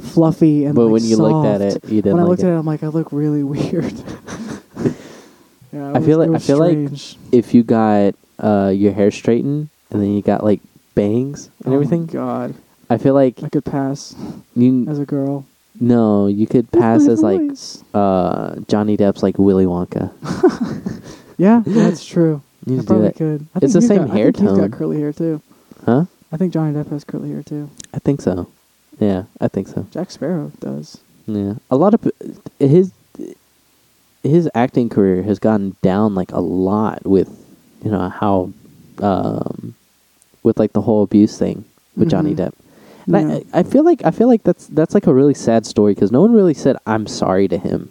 fluffy 0.00 0.64
and. 0.64 0.74
but 0.74 0.86
like, 0.86 0.92
when 0.94 1.04
you 1.04 1.18
looked 1.18 1.46
at 1.46 1.60
it, 1.60 1.84
you 1.84 2.02
didn't 2.02 2.16
when 2.16 2.24
I 2.24 2.26
looked 2.26 2.42
at 2.42 2.48
it, 2.50 2.56
I'm 2.56 2.66
like, 2.66 2.82
I 2.82 2.88
look 2.88 3.12
really 3.12 3.42
weird. 3.44 3.92
yeah, 5.72 5.92
I 5.94 6.00
feel 6.00 6.18
like- 6.18 6.26
it 6.26 6.30
I 6.30 6.34
was 6.34 6.46
feel 6.46 6.58
like. 6.58 6.88
If 7.30 7.54
you 7.54 7.62
got 7.62 8.16
uh, 8.42 8.72
your 8.74 8.92
hair 8.92 9.10
straightened 9.10 9.68
and 9.90 10.02
then 10.02 10.12
you 10.12 10.20
got 10.22 10.42
like 10.44 10.60
bangs 10.94 11.46
and 11.64 11.68
Oh 11.68 11.70
my 11.70 11.74
everything, 11.76 12.06
God, 12.06 12.54
I 12.90 12.98
feel 12.98 13.14
like 13.14 13.42
I 13.42 13.48
could 13.48 13.64
pass 13.64 14.14
you 14.54 14.86
as 14.88 14.98
a 14.98 15.06
girl. 15.06 15.46
no, 15.80 16.26
you 16.26 16.46
could 16.46 16.70
pass 16.72 17.06
my 17.06 17.12
as 17.12 17.22
like 17.22 17.40
voice. 17.40 17.82
uh, 17.94 18.56
Johnny 18.68 18.96
Depp's 18.96 19.22
like 19.22 19.38
Willy 19.38 19.64
Wonka. 19.66 20.10
Yeah, 21.38 21.62
that's 21.66 22.04
true. 22.04 22.42
You 22.66 22.78
I 22.78 22.82
probably 22.84 23.12
could. 23.12 23.46
I 23.54 23.58
It's 23.58 23.72
think 23.72 23.72
the 23.72 23.82
same 23.82 23.98
got, 24.06 24.10
I 24.10 24.14
hair 24.16 24.26
think 24.26 24.36
He's 24.38 24.48
tone. 24.58 24.70
got 24.70 24.78
curly 24.78 25.00
hair 25.00 25.12
too. 25.12 25.42
huh? 25.84 26.04
I 26.30 26.36
think 26.36 26.52
Johnny 26.52 26.72
Depp 26.72 26.90
has 26.90 27.02
curly 27.02 27.30
hair 27.30 27.42
too. 27.42 27.68
I 27.92 27.98
think 27.98 28.20
so. 28.20 28.46
Yeah, 29.00 29.24
I 29.40 29.48
think 29.48 29.66
so. 29.66 29.86
Jack 29.90 30.12
Sparrow 30.12 30.52
does. 30.60 30.98
Yeah, 31.26 31.54
a 31.70 31.76
lot 31.76 31.94
of 31.94 32.02
p- 32.02 32.10
his 32.64 32.92
his 34.22 34.48
acting 34.54 34.88
career 34.88 35.22
has 35.24 35.38
gone 35.40 35.74
down 35.82 36.14
like 36.14 36.30
a 36.30 36.38
lot 36.40 37.04
with 37.04 37.41
you 37.84 37.90
know 37.90 38.08
how 38.08 38.52
um 39.00 39.74
with 40.42 40.58
like 40.58 40.72
the 40.72 40.80
whole 40.82 41.02
abuse 41.02 41.38
thing 41.38 41.64
with 41.96 42.10
Johnny 42.10 42.34
Mhm. 42.34 42.36
Depp. 42.38 42.52
And 43.06 43.30
Yeah. 43.30 43.38
I 43.54 43.60
I 43.60 43.62
feel 43.62 43.84
like 43.84 44.04
I 44.04 44.10
feel 44.10 44.28
like 44.28 44.42
that's 44.44 44.66
that's 44.68 44.94
like 44.94 45.06
a 45.06 45.14
really 45.14 45.34
sad 45.34 45.66
story 45.66 45.94
because 45.94 46.12
no 46.12 46.20
one 46.20 46.32
really 46.32 46.54
said 46.54 46.76
I'm 46.86 47.06
sorry 47.06 47.48
to 47.48 47.58
him 47.58 47.90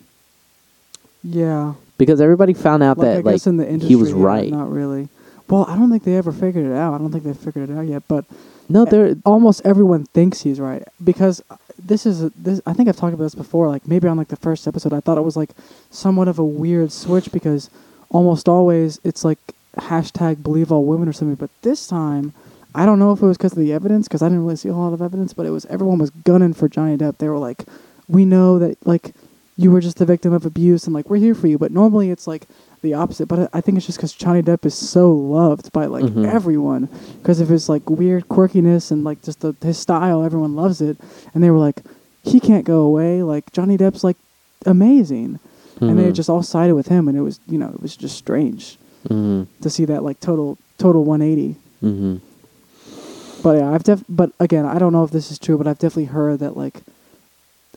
Yeah. 1.24 1.74
because 1.98 2.22
everybody 2.22 2.54
found 2.54 2.84
out 2.84 2.98
Like, 2.98 3.24
that 3.24 3.26
like 3.26 3.48
industry, 3.48 3.88
he 3.88 3.96
was 3.96 4.12
yeah, 4.12 4.16
right. 4.26 4.52
Not 4.52 4.72
really. 4.72 5.10
Well, 5.50 5.66
I 5.68 5.76
don't 5.78 5.90
think 5.92 6.04
they 6.04 6.16
ever 6.16 6.32
figured 6.32 6.66
it 6.66 6.72
out. 6.74 6.94
I 6.94 6.98
don't 6.98 7.12
think 7.12 7.26
they 7.26 7.34
figured 7.34 7.70
it 7.70 7.78
out 7.78 7.86
yet. 7.86 8.04
But 8.08 8.24
no, 8.70 8.86
there 8.86 9.16
almost 9.26 9.62
everyone 9.66 10.06
thinks 10.06 10.42
he's 10.42 10.60
right 10.62 10.84
because 11.04 11.44
uh, 11.50 11.58
this 11.84 12.06
is 12.06 12.24
a, 12.24 12.32
this. 12.38 12.62
I 12.66 12.74
think 12.74 12.88
I've 12.88 12.96
talked 12.96 13.14
about 13.14 13.26
this 13.26 13.36
before. 13.36 13.68
Like 13.68 13.86
maybe 13.88 14.08
on 14.08 14.16
like 14.18 14.30
the 14.30 14.38
first 14.38 14.66
episode, 14.68 14.94
I 14.94 15.02
thought 15.02 15.18
it 15.18 15.26
was 15.26 15.36
like 15.36 15.50
somewhat 15.90 16.28
of 16.30 16.40
a 16.40 16.46
weird 16.46 16.92
switch 16.92 17.32
because 17.34 17.70
almost 18.10 18.48
always 18.48 19.00
it's 19.04 19.24
like 19.26 19.40
hashtag 19.78 20.44
believe 20.44 20.72
all 20.72 20.86
women 20.86 21.08
or 21.08 21.14
something. 21.14 21.36
But 21.36 21.50
this 21.62 21.88
time, 21.88 22.34
I 22.76 22.86
don't 22.86 23.00
know 23.00 23.12
if 23.12 23.22
it 23.22 23.26
was 23.26 23.38
because 23.38 23.54
of 23.54 23.60
the 23.60 23.74
evidence 23.74 24.08
because 24.08 24.22
I 24.22 24.28
didn't 24.30 24.44
really 24.44 24.56
see 24.56 24.70
a 24.70 24.76
lot 24.76 24.94
of 24.94 25.02
evidence. 25.02 25.34
But 25.34 25.46
it 25.46 25.52
was 25.52 25.66
everyone 25.68 26.00
was 26.00 26.10
gunning 26.10 26.54
for 26.54 26.68
Johnny 26.70 26.98
Depp. 26.98 27.18
They 27.18 27.30
were 27.30 27.38
like, 27.38 27.66
we 28.08 28.26
know 28.26 28.60
that 28.60 28.86
like 28.86 29.14
you 29.58 29.70
were 29.72 29.82
just 29.82 29.98
the 29.98 30.06
victim 30.06 30.34
of 30.34 30.46
abuse 30.46 30.86
and 30.86 30.94
like 30.94 31.10
we're 31.10 31.18
here 31.18 31.36
for 31.36 31.48
you. 31.48 31.58
But 31.58 31.72
normally 31.72 32.10
it's 32.10 32.28
like 32.28 32.48
the 32.82 32.94
opposite. 32.94 33.28
But 33.28 33.50
I 33.54 33.62
think 33.62 33.78
it's 33.78 33.86
just 33.86 33.98
because 34.00 34.14
Johnny 34.14 34.42
Depp 34.42 34.66
is 34.66 34.74
so 34.74 35.12
loved 35.12 35.72
by 35.72 35.86
like 35.86 36.06
Mhm. 36.06 36.26
everyone 36.26 36.90
because 37.22 37.40
of 37.40 37.50
his 37.50 37.70
like 37.70 37.90
weird 37.90 38.28
quirkiness 38.28 38.92
and 38.92 39.04
like 39.04 39.22
just 39.22 39.42
the, 39.42 39.56
his 39.62 39.78
style. 39.78 40.24
Everyone 40.24 40.56
loves 40.56 40.82
it, 40.82 40.98
and 41.34 41.44
they 41.44 41.52
were 41.52 41.60
like, 41.60 41.82
he 42.24 42.40
can't 42.40 42.66
go 42.66 42.82
away. 42.82 43.22
Like 43.24 43.52
Johnny 43.52 43.78
Depp's 43.78 44.04
like 44.04 44.18
amazing, 44.66 45.40
and 45.80 45.98
they 45.98 46.04
Mhm. 46.12 46.14
just 46.14 46.30
all 46.30 46.44
sided 46.44 46.76
with 46.76 46.88
him, 46.88 47.08
and 47.08 47.18
it 47.18 47.22
was 47.22 47.40
you 47.48 47.58
know 47.58 47.70
it 47.70 47.82
was 47.82 47.96
just 47.98 48.16
strange 48.18 48.78
Mhm. 49.10 49.48
to 49.62 49.70
see 49.70 49.86
that 49.86 50.04
like 50.04 50.20
total 50.20 50.58
total 50.78 51.04
180. 51.04 51.56
Mhm. 51.84 52.20
But 53.44 53.58
yeah, 53.58 53.72
I've 53.72 53.84
def 53.84 54.04
but 54.08 54.32
again, 54.40 54.66
I 54.66 54.78
don't 54.78 54.94
know 54.94 55.04
if 55.04 55.12
this 55.12 55.32
is 55.32 55.40
true, 55.40 55.58
but 55.58 55.68
I've 55.68 55.80
definitely 55.80 56.06
heard 56.06 56.40
that 56.40 56.56
like 56.58 56.82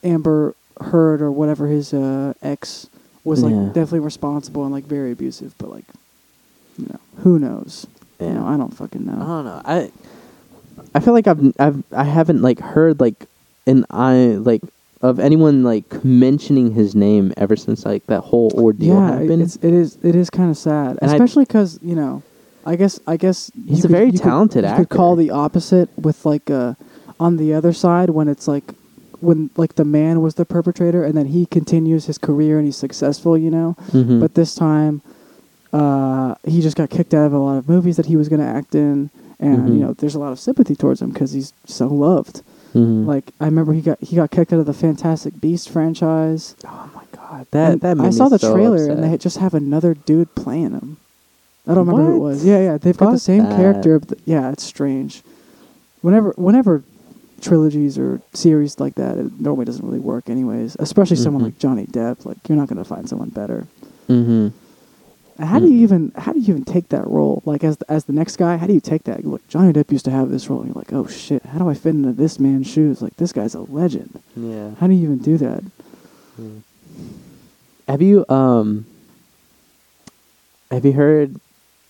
Amber 0.02 0.54
Heard 0.80 1.22
or 1.22 1.30
whatever 1.30 1.68
his 1.68 1.94
uh, 1.94 2.34
ex 2.42 2.88
was 3.22 3.42
like 3.44 3.52
Yeah. 3.54 3.66
definitely 3.66 4.00
responsible 4.00 4.64
and 4.64 4.72
like 4.72 4.84
very 4.84 5.12
abusive. 5.12 5.54
But 5.56 5.70
like, 5.70 5.84
you 6.76 6.86
know, 6.90 6.98
who 7.22 7.38
knows? 7.38 7.86
You 8.20 8.30
know, 8.30 8.44
I 8.44 8.56
don't 8.56 8.74
fucking 8.74 9.06
know. 9.06 9.12
I 9.12 9.16
don't 9.26 9.44
know. 9.44 9.62
I 9.64 9.90
I 10.94 11.00
feel 11.00 11.14
like 11.14 11.28
I've 11.28 11.54
I've 11.60 11.82
I 11.92 12.04
haven't 12.04 12.42
like 12.42 12.58
heard 12.58 12.98
like 13.00 13.26
an 13.68 13.86
I 13.88 14.34
like 14.36 14.62
of 15.08 15.20
anyone 15.20 15.56
like 15.72 15.88
mentioning 16.04 16.72
his 16.80 16.94
name 16.94 17.32
ever 17.36 17.56
since 17.56 17.84
like 17.84 18.04
that 18.06 18.22
whole 18.30 18.50
ordeal 18.54 18.94
yeah, 18.94 19.10
happened. 19.18 19.42
it's 19.42 19.56
it 19.68 19.74
is 19.82 19.98
it 20.02 20.14
is 20.22 20.30
kind 20.30 20.50
of 20.50 20.56
sad, 20.56 20.98
And 21.02 21.10
especially 21.12 21.44
because 21.44 21.78
you 21.82 21.94
know, 22.00 22.22
I 22.64 22.74
guess 22.80 22.94
I 23.06 23.16
guess 23.24 23.50
He's 23.68 23.80
a 23.84 23.88
could- 23.88 23.90
very 23.98 24.06
you 24.06 24.12
could- 24.12 24.22
talented 24.22 24.64
you 24.64 24.70
actor. 24.70 24.84
could 24.86 24.96
call 24.96 25.12
the 25.24 25.30
opposite 25.30 25.88
with 26.06 26.24
like 26.32 26.46
uh 26.50 26.72
on 27.20 27.36
the 27.36 27.52
other 27.58 27.72
side 27.84 28.08
when 28.10 28.28
it's 28.28 28.46
like 28.54 28.66
when 29.20 29.50
like 29.62 29.74
the 29.76 29.84
man 29.84 30.20
was 30.22 30.34
the 30.40 30.44
perpetrator 30.56 31.04
and 31.04 31.14
then 31.18 31.26
he 31.36 31.46
continues 31.46 32.06
his 32.06 32.18
career 32.18 32.54
and 32.58 32.64
he's 32.66 32.76
successful, 32.86 33.36
you 33.38 33.50
know. 33.50 33.76
Mhm. 33.92 34.20
But 34.20 34.34
this 34.34 34.54
time, 34.54 35.00
uh, 35.72 36.34
he 36.46 36.60
just 36.60 36.76
got 36.76 36.88
kicked 36.90 37.14
out 37.14 37.26
of 37.26 37.32
a 37.32 37.38
lot 37.38 37.56
of 37.56 37.68
movies 37.68 37.96
that 37.96 38.06
he 38.06 38.16
was 38.16 38.28
going 38.28 38.40
to 38.40 38.46
act 38.46 38.74
in, 38.74 39.10
and 39.40 39.58
Mhm. 39.68 39.68
you 39.74 39.80
know, 39.84 39.92
there's 39.94 40.14
a 40.14 40.18
lot 40.18 40.32
of 40.32 40.38
sympathy 40.38 40.74
towards 40.76 41.00
him 41.02 41.10
because 41.10 41.32
he's 41.32 41.52
so 41.66 41.86
loved. 41.88 42.42
Mhm. 42.74 43.06
Like 43.06 43.32
I 43.40 43.44
remember 43.46 43.72
he 43.72 43.80
got 43.80 44.00
he 44.00 44.16
got 44.16 44.30
kicked 44.30 44.52
out 44.52 44.58
of 44.60 44.66
the 44.66 44.72
Fantastic 44.74 45.40
Beast 45.40 45.68
franchise. 45.70 46.56
oh 46.66 46.90
my 46.94 47.02
god, 47.12 47.46
that 47.52 47.72
And 47.72 47.80
that 47.82 48.00
I 48.00 48.10
saw 48.10 48.28
the 48.28 48.38
so 48.38 48.52
trailer 48.54 48.76
upset. 48.84 48.90
and 48.98 49.04
they 49.12 49.16
just 49.18 49.38
have 49.38 49.54
another 49.54 49.94
dude 49.94 50.34
playing 50.34 50.72
him. 50.72 50.96
I 51.66 51.74
don't 51.74 51.86
remember 51.86 52.10
who 52.10 52.16
it 52.16 52.20
was. 52.20 52.44
Yeah, 52.44 52.58
yeah, 52.60 52.76
they've 52.78 52.96
got 52.96 53.12
the 53.12 53.18
same 53.18 53.44
that. 53.44 53.56
character. 53.56 53.98
But 54.00 54.18
yeah, 54.26 54.50
it's 54.50 54.64
strange. 54.64 55.22
Whenever 56.02 56.34
whenever 56.36 56.82
trilogies 57.40 57.96
or 57.98 58.20
series 58.32 58.80
like 58.80 58.94
that, 58.96 59.18
it 59.18 59.40
normally 59.40 59.64
doesn't 59.66 59.84
really 59.86 59.98
work, 60.00 60.28
anyways. 60.28 60.76
Especially 60.78 61.16
someone 61.16 61.42
Mhm. 61.42 61.46
like 61.46 61.58
Johnny 61.58 61.86
Depp. 61.86 62.24
Like 62.26 62.38
you're 62.48 62.56
not 62.58 62.68
going 62.68 62.78
to 62.78 62.84
find 62.84 63.08
someone 63.08 63.28
better. 63.30 63.66
Mhm. 64.08 64.52
How 65.38 65.58
do 65.58 65.66
you 65.66 65.82
even 65.82 66.12
how 66.16 66.32
do 66.32 66.38
you 66.38 66.46
even 66.54 66.64
take 66.64 66.88
that 66.90 67.06
role? 67.08 67.42
Like 67.44 67.64
as 67.64 67.76
the, 67.78 67.90
as 67.90 68.04
the 68.04 68.12
next 68.12 68.36
guy, 68.36 68.56
how 68.56 68.66
do 68.68 68.72
you 68.72 68.80
take 68.80 69.02
that? 69.04 69.24
Like 69.24 69.46
Johnny 69.48 69.72
Depp 69.72 69.90
used 69.90 70.04
to 70.04 70.10
have 70.12 70.30
this 70.30 70.48
role. 70.48 70.60
And 70.60 70.68
you're 70.68 70.76
like, 70.76 70.92
oh 70.92 71.06
shit, 71.08 71.44
how 71.46 71.58
do 71.58 71.68
I 71.68 71.74
fit 71.74 71.90
into 71.94 72.12
this 72.12 72.38
man's 72.38 72.68
shoes? 72.70 73.02
Like 73.02 73.16
this 73.16 73.32
guy's 73.32 73.54
a 73.54 73.60
legend. 73.60 74.22
Yeah. 74.36 74.70
How 74.78 74.86
do 74.86 74.94
you 74.94 75.02
even 75.04 75.18
do 75.18 75.36
that? 75.38 75.64
Have 77.88 78.00
you 78.00 78.24
um 78.28 78.86
have 80.70 80.84
you 80.84 80.92
heard 80.92 81.40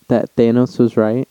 that 0.07 0.35
Thanos 0.35 0.79
was 0.79 0.97
right? 0.97 1.27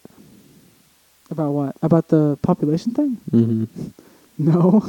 About 1.31 1.51
what? 1.51 1.77
About 1.83 2.09
the 2.09 2.39
population 2.43 2.93
thing? 2.93 3.15
hmm 3.31 3.65
No, 4.39 4.83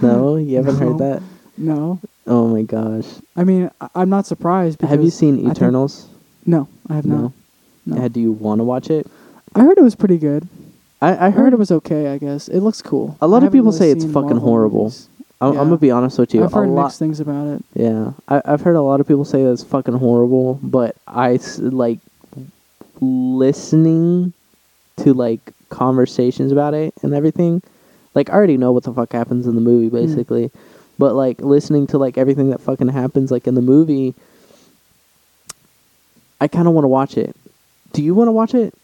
No, 0.00 0.36
you 0.36 0.56
haven't 0.56 0.78
No. 0.78 0.86
heard 0.86 0.98
that. 0.98 1.22
no. 1.56 2.00
Oh 2.26 2.46
my 2.48 2.62
gosh! 2.62 3.06
I 3.36 3.44
mean, 3.44 3.70
I, 3.80 3.88
I'm 3.94 4.10
not 4.10 4.26
surprised. 4.26 4.78
Because 4.78 4.90
Have 4.90 5.02
you 5.04 5.10
seen 5.10 5.48
Eternals? 5.50 6.08
No, 6.48 6.66
I 6.90 6.94
have 6.96 7.06
not. 7.06 7.20
No. 7.20 7.32
No. 7.86 8.02
Uh, 8.04 8.08
do 8.08 8.20
you 8.20 8.32
want 8.32 8.58
to 8.60 8.64
watch 8.64 8.90
it? 8.90 9.06
I 9.54 9.60
heard 9.60 9.78
it 9.78 9.82
was 9.82 9.94
pretty 9.94 10.18
good. 10.18 10.48
I, 11.00 11.28
I 11.28 11.30
heard 11.30 11.52
it 11.52 11.58
was 11.58 11.70
okay. 11.70 12.08
I 12.12 12.18
guess 12.18 12.48
it 12.48 12.60
looks 12.60 12.82
cool. 12.82 13.16
A 13.20 13.28
lot 13.28 13.42
I 13.42 13.46
of 13.46 13.52
people 13.52 13.70
haven't 13.72 13.78
say 13.78 13.90
it's 13.92 14.04
fucking 14.04 14.30
Marvel 14.30 14.40
horrible. 14.40 14.84
movies. 14.84 15.08
I'm, 15.40 15.54
Yeah. 15.54 15.60
I'm 15.60 15.66
gonna 15.68 15.76
be 15.78 15.90
honest 15.92 16.18
with 16.18 16.34
you. 16.34 16.42
I've 16.44 16.52
heard 16.52 16.68
lot, 16.68 16.84
mixed 16.86 16.98
things 16.98 17.20
about 17.20 17.46
it. 17.46 17.64
Yeah, 17.74 18.12
I, 18.28 18.42
I've 18.44 18.60
heard 18.62 18.74
a 18.76 18.82
lot 18.82 19.00
of 19.00 19.06
people 19.06 19.24
say 19.24 19.44
that's 19.44 19.62
fucking 19.62 19.94
horrible, 19.94 20.58
but 20.62 20.96
I 21.06 21.38
like 21.58 22.00
listening 23.00 24.32
to 24.98 25.14
like 25.14 25.40
conversations 25.70 26.52
about 26.52 26.74
it 26.74 26.92
and 27.02 27.14
everything. 27.14 27.62
Like 28.14 28.30
I 28.30 28.32
already 28.34 28.56
know 28.56 28.72
what 28.72 28.84
the 28.84 28.92
fuck 28.92 29.12
happens 29.12 29.46
in 29.46 29.54
the 29.54 29.60
movie, 29.60 29.88
Mm. 29.90 29.92
basically, 30.06 30.50
but 30.98 31.14
like 31.14 31.40
listening 31.40 31.86
to 31.88 31.98
like 31.98 32.18
everything 32.18 32.50
that 32.50 32.60
fucking 32.60 32.88
happens 32.88 33.30
like 33.30 33.46
in 33.46 33.54
the 33.54 33.62
movie, 33.62 34.14
I 36.40 36.48
kind 36.48 36.68
of 36.68 36.74
want 36.74 36.84
to 36.84 36.88
watch 36.88 37.16
it. 37.16 37.34
Do 37.92 38.02
you 38.02 38.14
want 38.14 38.28
to 38.28 38.32
watch 38.32 38.54
it? 38.54 38.74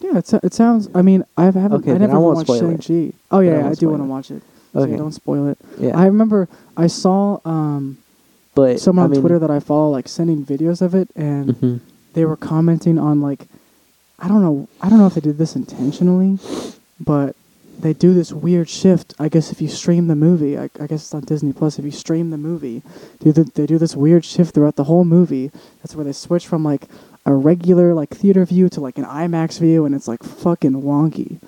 Yeah, 0.00 0.18
it, 0.18 0.26
so- 0.26 0.40
it 0.42 0.54
sounds. 0.54 0.88
I 0.94 1.02
mean, 1.02 1.24
I 1.36 1.44
haven't. 1.44 1.72
Okay, 1.72 1.90
I 1.90 1.98
then 1.98 2.00
never 2.02 2.14
I 2.14 2.18
won't 2.18 2.36
watched 2.36 2.46
spoil 2.48 2.60
Shang 2.60 2.72
it. 2.72 3.12
Chi. 3.12 3.16
Oh 3.30 3.40
Then 3.40 3.48
I 3.52 3.56
yeah, 3.56 3.58
I, 3.60 3.62
won't 3.64 3.78
do 3.78 3.86
spoil 3.86 3.90
want 3.90 4.00
to 4.00 4.04
it. 4.04 4.08
watch 4.08 4.30
it. 4.30 4.42
So 4.72 4.80
Okay. 4.80 4.96
don't 4.96 5.12
spoil 5.12 5.48
it. 5.48 5.58
Yeah, 5.78 5.98
I 5.98 6.06
remember 6.06 6.48
I 6.76 6.86
saw 6.86 7.40
um, 7.44 7.98
but 8.54 8.80
someone 8.80 9.02
I 9.02 9.04
on 9.06 9.10
mean- 9.10 9.20
Twitter 9.20 9.38
that 9.38 9.50
I 9.50 9.60
follow 9.60 9.90
like 9.90 10.08
sending 10.08 10.44
videos 10.44 10.80
of 10.80 10.94
it, 10.94 11.08
and 11.16 11.50
Mhm. 11.56 11.80
they 12.14 12.24
were 12.24 12.36
commenting 12.36 12.98
on 12.98 13.20
like, 13.20 13.46
I 14.18 14.28
don't 14.28 14.42
know, 14.42 14.68
I 14.80 14.88
don't 14.88 14.98
know 14.98 15.06
if 15.06 15.14
they 15.14 15.20
did 15.20 15.38
this 15.38 15.54
intentionally, 15.56 16.38
but 16.98 17.36
they 17.80 17.92
do 17.92 18.14
this 18.14 18.32
weird 18.32 18.68
shift. 18.68 19.14
I 19.18 19.28
guess 19.28 19.50
if 19.52 19.60
you 19.60 19.68
stream 19.68 20.06
the 20.06 20.16
movie, 20.16 20.58
I, 20.58 20.64
I 20.80 20.86
guess 20.86 21.02
it's 21.02 21.14
on 21.14 21.22
Disney 21.22 21.52
Plus. 21.52 21.78
If 21.78 21.84
you 21.84 21.90
stream 21.90 22.30
the 22.30 22.38
movie, 22.38 22.82
they 23.20 23.32
do, 23.32 23.44
they 23.44 23.66
do 23.66 23.78
this 23.78 23.96
weird 23.96 24.24
shift 24.24 24.54
throughout 24.54 24.76
the 24.76 24.84
whole 24.84 25.04
movie. 25.04 25.50
That's 25.82 25.94
where 25.96 26.04
they 26.04 26.12
switch 26.12 26.46
from 26.46 26.64
like 26.64 26.82
a 27.26 27.32
regular 27.34 27.92
like 27.94 28.10
theater 28.10 28.44
view 28.44 28.68
to 28.70 28.80
like 28.80 28.98
an 28.98 29.04
IMAX 29.04 29.58
view, 29.60 29.84
and 29.84 29.94
it's 29.94 30.08
like 30.08 30.22
fucking 30.22 30.82
wonky. 30.82 31.40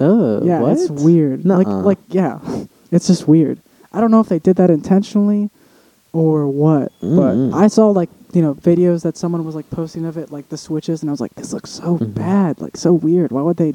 Oh, 0.00 0.44
yeah, 0.44 0.60
what? 0.60 0.72
it's 0.72 0.90
weird. 0.90 1.44
Like 1.44 1.66
Nuh-uh. 1.66 1.82
like 1.82 1.98
yeah, 2.08 2.40
it's 2.90 3.06
just 3.06 3.28
weird. 3.28 3.60
I 3.92 4.00
don't 4.00 4.10
know 4.10 4.20
if 4.20 4.28
they 4.28 4.40
did 4.40 4.56
that 4.56 4.70
intentionally 4.70 5.50
or 6.12 6.46
what, 6.48 6.92
Mm. 7.00 7.50
but 7.52 7.56
I 7.58 7.66
saw 7.68 7.90
like 7.90 8.10
you 8.32 8.42
know 8.42 8.54
videos 8.54 9.02
that 9.02 9.16
someone 9.16 9.44
was 9.44 9.54
like 9.54 9.68
posting 9.70 10.04
of 10.04 10.16
it, 10.16 10.30
like 10.32 10.48
the 10.48 10.56
switches, 10.58 11.02
and 11.02 11.10
I 11.10 11.12
was 11.12 11.20
like, 11.20 11.34
this 11.34 11.52
looks 11.52 11.70
so 11.70 11.98
Mhm. 11.98 12.14
bad, 12.14 12.60
like 12.60 12.76
so 12.76 12.92
weird. 12.92 13.30
Why 13.32 13.42
would 13.42 13.56
they? 13.56 13.74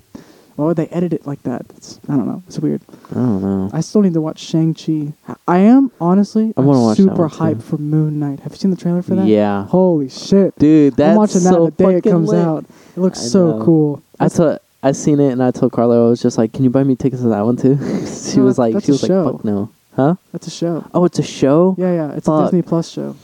Why 0.59 0.65
would 0.65 0.77
they 0.77 0.87
edit 0.87 1.13
it 1.13 1.25
like 1.25 1.41
that? 1.43 1.65
It's, 1.77 2.01
I 2.09 2.17
don't 2.17 2.27
know. 2.27 2.43
It's 2.45 2.59
weird. 2.59 2.81
I 3.11 3.13
don't 3.13 3.41
know. 3.41 3.69
I 3.71 3.79
still 3.79 4.01
need 4.01 4.13
to 4.13 4.19
watch 4.19 4.39
Shang 4.39 4.73
Chi. 4.73 5.13
I 5.47 5.59
am 5.59 5.89
honestly. 6.01 6.53
I 6.57 6.59
I'm 6.59 6.65
wanna 6.65 6.81
watch 6.81 6.97
that 6.97 7.03
super 7.03 7.27
one, 7.27 7.29
too. 7.29 7.37
hyped 7.37 7.63
for 7.63 7.77
Moon 7.77 8.19
Knight. 8.19 8.41
Have 8.41 8.51
you 8.51 8.57
seen 8.57 8.71
the 8.71 8.75
trailer 8.77 9.01
for 9.01 9.15
that? 9.15 9.25
Yeah, 9.25 9.65
Holy 9.67 10.09
shit! 10.09 10.53
dude, 10.59 10.95
that's 10.97 11.11
I'm 11.11 11.15
watching 11.15 11.43
that 11.43 11.53
so 11.53 11.65
the 11.67 11.71
day 11.71 11.83
it 11.85 11.95
fucking 11.99 12.11
comes 12.11 12.29
lit. 12.29 12.45
out. 12.45 12.65
It 12.95 12.99
looks 12.99 13.19
I 13.23 13.27
so 13.27 13.57
know. 13.57 13.63
cool. 13.65 14.03
I 14.19 14.27
told 14.27 14.59
I 14.83 14.91
seen 14.91 15.19
it 15.21 15.31
and 15.31 15.41
I 15.41 15.51
told 15.51 15.71
Carla 15.71 16.07
I 16.07 16.09
was 16.09 16.21
just 16.21 16.37
like, 16.37 16.51
"Can 16.51 16.65
you 16.65 16.69
buy 16.69 16.83
me 16.83 16.95
tickets 16.97 17.21
to 17.21 17.29
that 17.29 17.41
one 17.45 17.55
too?" 17.55 17.77
she 18.05 18.37
No, 18.37 18.43
was 18.43 18.57
like, 18.59 18.73
that's 18.73 18.85
"She 18.85 18.91
a 18.91 18.93
was 18.93 19.01
show. 19.01 19.23
like, 19.23 19.33
fuck 19.35 19.45
no, 19.45 19.69
huh? 19.95 20.15
That's 20.33 20.47
a 20.47 20.51
show. 20.51 20.83
Oh, 20.93 21.05
it's 21.05 21.19
a 21.19 21.23
show, 21.23 21.75
Yeah, 21.77 21.93
yeah. 21.93 22.11
It's 22.13 22.25
Fuck. 22.25 22.41
a 22.41 22.45
Disney 22.47 22.61
Plus 22.63 22.89
show. 22.89 23.15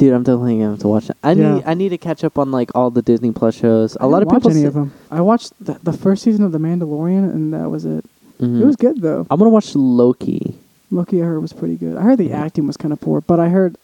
Dude. 0.00 0.12
I'm 0.14 0.22
definitely 0.22 0.58
gonna 0.58 0.70
have 0.70 0.78
to 0.80 0.88
watch 0.88 1.10
it. 1.10 1.16
I 1.22 1.32
Yeah. 1.32 1.54
need 1.56 1.64
I 1.66 1.74
need 1.74 1.88
to 1.90 1.98
catch 1.98 2.24
up 2.24 2.38
on 2.38 2.50
like 2.50 2.70
all 2.74 2.90
the 2.90 3.02
Disney 3.02 3.30
Plus 3.30 3.54
shows. 3.54 3.96
I 4.00 4.04
A 4.04 4.08
lot 4.08 4.22
of 4.22 4.28
people 4.28 4.48
watch 4.48 4.52
any 4.56 4.62
say- 4.62 4.66
of 4.66 4.74
them. 4.74 4.92
I 5.10 5.20
watched 5.20 5.52
the, 5.64 5.76
the 5.82 5.92
first 5.92 6.22
season 6.22 6.44
of 6.44 6.52
The 6.52 6.58
Mandalorian, 6.58 7.24
and 7.32 7.52
that 7.54 7.70
was 7.70 7.84
it. 7.84 8.04
Mhm. 8.40 8.60
It 8.62 8.66
was 8.66 8.76
good 8.76 9.00
though. 9.02 9.26
I'm 9.30 9.38
gonna 9.38 9.50
watch 9.50 9.74
Loki. 9.76 10.54
Loki, 10.90 11.22
I 11.22 11.26
heard 11.26 11.40
was 11.40 11.52
pretty 11.52 11.76
good. 11.76 11.96
I 11.96 12.02
heard 12.02 12.18
the 12.18 12.30
Mhm. 12.30 12.34
acting 12.34 12.66
was 12.66 12.76
kind 12.76 12.92
of 12.92 13.00
poor, 13.00 13.20
but 13.20 13.38
I 13.38 13.48
heard 13.50 13.76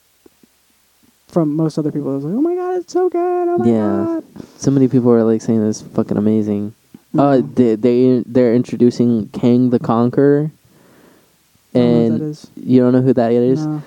from 1.29 1.55
most 1.55 1.77
other 1.79 1.93
people, 1.93 2.13
it 2.13 2.17
was 2.17 2.25
like, 2.25 2.35
"Oh 2.35 2.41
my 2.41 2.55
god, 2.55 2.79
it's 2.79 2.93
so 2.93 3.09
good! 3.09 3.49
Oh 3.49 3.59
my 3.59 3.67
Yeah. 3.69 4.05
god!" 4.07 4.25
So 4.59 4.71
many 4.71 4.89
people 4.89 5.11
are 5.13 5.23
like 5.25 5.43
saying 5.43 5.63
it's 5.63 5.83
fucking 5.83 6.17
amazing. 6.17 6.73
Uh, 7.17 7.39
Mhm. 7.39 7.55
they 7.55 7.75
they 7.77 8.25
they're 8.27 8.55
introducing 8.55 9.29
Kang 9.33 9.71
the 9.71 9.79
Conqueror, 9.79 10.51
I 11.75 11.79
don't 11.79 11.85
know 11.85 11.93
what 11.93 12.03
and 12.07 12.21
that 12.21 12.25
is. 12.25 12.47
you 12.57 12.81
don't 12.81 12.93
know 12.93 13.03
who 13.03 13.13
that 13.13 13.33
is. 13.33 13.65
No. 13.67 13.83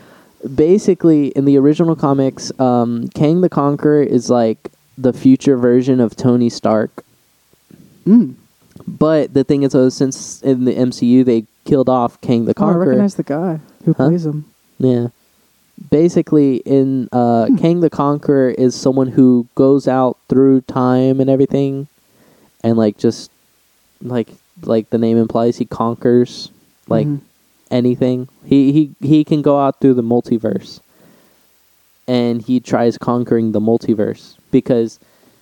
Basically 0.56 1.28
in 1.30 1.45
the 1.45 1.57
original 1.57 1.95
comics 1.95 2.52
um, 2.60 3.07
kang 3.10 3.41
the 3.41 3.49
conqueror 3.49 4.02
is 4.02 4.30
like 4.30 4.72
the 4.98 5.14
future 5.14 5.57
version 5.57 5.99
of 5.99 6.16
tony 6.16 6.49
stark 6.49 7.03
Mm. 8.06 8.36
but 8.88 9.34
the 9.34 9.44
thing 9.44 9.64
is 9.64 9.74
though 9.74 9.90
since 9.90 10.41
in 10.41 10.66
the 10.66 10.74
mcu 10.74 11.24
they 11.26 11.45
killed 11.66 11.90
off 11.90 12.20
kang 12.22 12.45
the 12.45 12.53
Oh, 12.57 12.68
I 12.70 12.74
recognize 12.74 13.16
the 13.16 13.24
guy 13.24 13.60
who 13.86 13.94
Huh? 13.94 14.07
plays 14.07 14.26
him. 14.26 14.45
yeah 14.80 15.07
basically 15.91 16.57
in 16.66 17.07
uh, 17.11 17.45
Hmm. 17.48 17.56
kang 17.57 17.80
the 17.82 17.90
conqueror 17.90 18.49
is 18.49 18.74
someone 18.76 19.10
who 19.10 19.48
goes 19.56 19.88
out 19.88 20.18
through 20.28 20.61
time 20.61 21.20
and 21.20 21.30
everything 21.30 21.88
and 22.64 22.78
like 22.78 22.98
just 22.98 23.30
like 24.02 24.30
like 24.64 24.90
the 24.90 24.98
name 24.98 25.18
implies 25.18 25.57
he 25.57 25.66
conquers 25.66 26.49
like 26.88 27.06
Mhm. 27.07 27.20
Anything. 27.71 28.27
He 28.45 28.71
he 28.71 28.95
he 29.07 29.23
can 29.23 29.41
go 29.41 29.59
out 29.59 29.79
through 29.81 29.95
the 29.95 30.03
multiverse. 30.03 30.79
And 32.07 32.41
he 32.41 32.59
tries 32.59 32.97
conquering 32.97 33.51
the 33.51 33.59
multiverse 33.59 34.35
because 34.49 34.99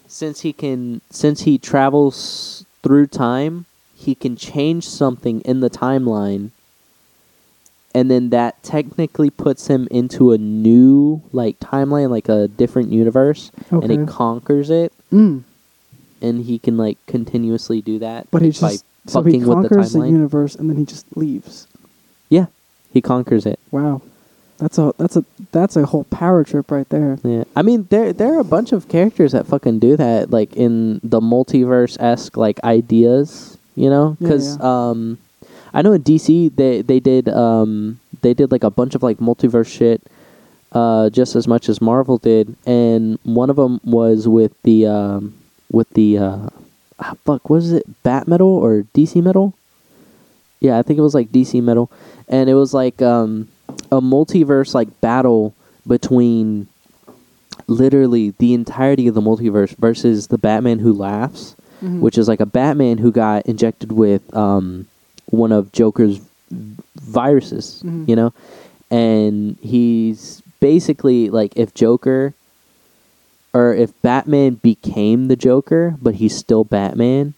since 0.08 0.42
he 0.42 0.52
can 0.52 1.02
since 1.10 1.42
he 1.42 1.58
travels 1.58 2.66
through 2.84 3.08
time, 3.08 3.66
he 3.96 4.16
can 4.16 4.36
change 4.36 4.86
something 4.88 5.40
in 5.42 5.62
the 5.62 5.70
timeline. 5.70 6.52
And 7.96 8.12
then 8.12 8.30
that 8.32 8.62
technically 8.64 9.30
puts 9.30 9.68
him 9.68 9.88
into 9.90 10.32
a 10.34 10.38
new 10.38 11.22
like 11.32 11.60
timeline, 11.60 12.10
like 12.10 12.30
a 12.30 12.48
different 12.50 12.92
universe, 12.92 13.52
and 13.72 13.90
he 13.90 14.06
conquers 14.06 14.70
it 14.70 14.92
Mm. 15.12 15.44
and 16.22 16.44
he 16.44 16.60
can 16.60 16.76
like 16.76 16.98
continuously 17.06 17.82
do 17.82 17.98
that 18.00 18.28
But 18.30 18.42
he 18.42 18.50
by 18.50 18.72
just 18.72 18.86
so 19.08 19.22
he 19.24 19.32
fucking 19.32 19.48
with 19.48 19.62
the 19.64 19.70
conquers 19.70 19.94
the, 19.94 20.00
timeline. 20.00 20.12
universe 20.12 20.56
and 20.56 20.70
then 20.70 20.76
he 20.78 20.84
just 20.84 21.06
leaves. 21.16 21.67
Yeah. 22.30 22.48
He 22.94 23.02
conquers 23.02 23.46
it. 23.46 23.60
Wow, 23.72 24.02
that's 24.58 24.78
a 24.78 24.94
that's 24.98 25.16
a 25.18 25.26
that's 25.52 25.76
a 25.76 25.86
whole 25.86 26.06
power 26.06 26.44
trip 26.44 26.72
right 26.72 26.88
there. 26.90 27.20
Yeah, 27.24 27.44
I 27.56 27.62
mean 27.62 27.88
there 27.90 28.14
there 28.14 28.34
are 28.36 28.40
a 28.40 28.44
bunch 28.46 28.72
of 28.72 28.88
characters 28.88 29.34
that 29.34 29.46
fucking 29.46 29.80
do 29.80 29.98
that, 29.98 30.32
like 30.32 30.56
in 30.56 31.00
the 31.04 31.20
multiverse 31.20 32.00
esque 32.00 32.38
like 32.38 32.64
ideas, 32.64 33.58
you 33.76 33.90
know? 33.90 34.18
Yeah, 34.20 34.28
Because 34.28 34.58
yeah. 34.58 34.90
um, 34.90 35.18
I 35.74 35.82
know 35.82 35.92
in 35.94 36.02
DC 36.04 36.56
they 36.56 36.82
they 36.82 37.00
did 37.00 37.30
um 37.30 38.00
they 38.22 38.34
did 38.34 38.52
like 38.52 38.64
a 38.64 38.72
bunch 38.72 38.96
of 38.96 39.04
like 39.04 39.18
multiverse 39.18 39.68
shit, 39.68 40.02
uh, 40.72 41.10
just 41.12 41.36
as 41.36 41.48
much 41.48 41.70
as 41.70 41.82
Marvel 41.82 42.18
did, 42.18 42.56
and 42.66 43.20
one 43.24 43.50
of 43.50 43.58
them 43.58 43.80
was 43.84 44.28
with 44.28 44.54
the 44.64 44.88
um 44.88 45.36
with 45.72 45.90
the 45.92 46.18
uh, 46.18 46.50
ah, 47.00 47.14
fuck 47.26 47.50
was 47.50 47.74
it 47.74 47.84
Bat 48.02 48.28
Metal 48.28 48.48
or 48.48 48.84
DC 48.96 49.22
Metal? 49.22 49.54
Yeah, 50.60 50.80
I 50.80 50.82
think 50.82 50.98
it 50.98 51.04
was 51.04 51.14
like 51.14 51.30
DC 51.32 51.62
Metal, 51.62 51.92
and 52.28 52.50
it 52.50 52.54
was 52.56 52.74
like 52.74 53.02
um 53.02 53.48
a 53.92 54.02
multiverse 54.02 54.74
like 54.74 55.02
battle 55.02 55.54
between 55.88 56.68
literally 57.68 58.34
the 58.38 58.54
entirety 58.54 59.08
of 59.08 59.16
the 59.16 59.22
multiverse 59.22 59.76
versus 59.78 60.28
the 60.28 60.38
Batman 60.38 60.80
who 60.80 60.94
laughs, 60.94 61.56
Mhm. 61.84 62.00
which 62.00 62.18
is 62.18 62.28
like 62.28 62.40
a 62.40 62.46
Batman 62.46 62.98
who 62.98 63.12
got 63.12 63.46
injected 63.46 63.92
with 63.92 64.22
um, 64.36 64.88
one 65.30 65.52
of 65.52 65.72
Joker's 65.74 66.20
viruses, 66.96 67.82
Mhm. 67.86 68.08
you 68.08 68.16
know, 68.16 68.34
and 68.90 69.58
he's 69.62 70.42
basically 70.60 71.30
like 71.30 71.54
if 71.56 71.74
Joker 71.74 72.34
or 73.54 73.74
if 73.74 73.92
Batman 74.02 74.56
became 74.56 75.28
the 75.28 75.36
Joker, 75.36 75.96
but 76.02 76.16
he's 76.16 76.36
still 76.36 76.64
Batman. 76.64 77.34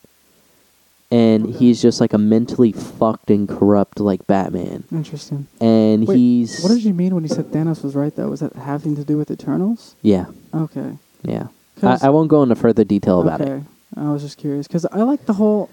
And 1.11 1.47
Okay. 1.47 1.57
he's 1.57 1.81
just 1.81 1.99
like 1.99 2.13
a 2.13 2.19
mentally 2.19 2.71
fucked 2.71 3.31
and 3.31 3.49
corrupt 3.49 3.99
like 3.99 4.27
Batman, 4.27 4.83
Interesting. 4.91 5.47
and 5.59 6.07
Wait, 6.07 6.15
he's 6.17 6.61
What 6.61 6.69
did 6.69 6.83
you 6.83 6.93
mean 6.93 7.15
when 7.15 7.23
you 7.23 7.29
said 7.29 7.45
Thanos 7.51 7.83
was 7.83 7.95
right 7.95 8.15
though? 8.15 8.29
Was 8.29 8.41
that 8.41 8.53
having 8.53 8.95
to 8.95 9.03
do 9.03 9.17
with 9.17 9.31
Eternals? 9.31 9.95
yeah 10.03 10.25
Okay. 10.53 10.97
yeah. 11.23 11.47
I, 11.81 11.97
I 12.03 12.09
won't 12.09 12.27
go 12.29 12.43
into 12.43 12.55
further 12.55 12.83
detail 12.83 13.21
about 13.21 13.41
okay. 13.41 13.51
it. 13.53 13.63
I 13.97 14.11
was 14.11 14.21
just 14.21 14.37
curious 14.37 14.67
because 14.67 14.85
I 14.85 14.97
liked 15.01 15.25
the 15.25 15.33
whole. 15.33 15.69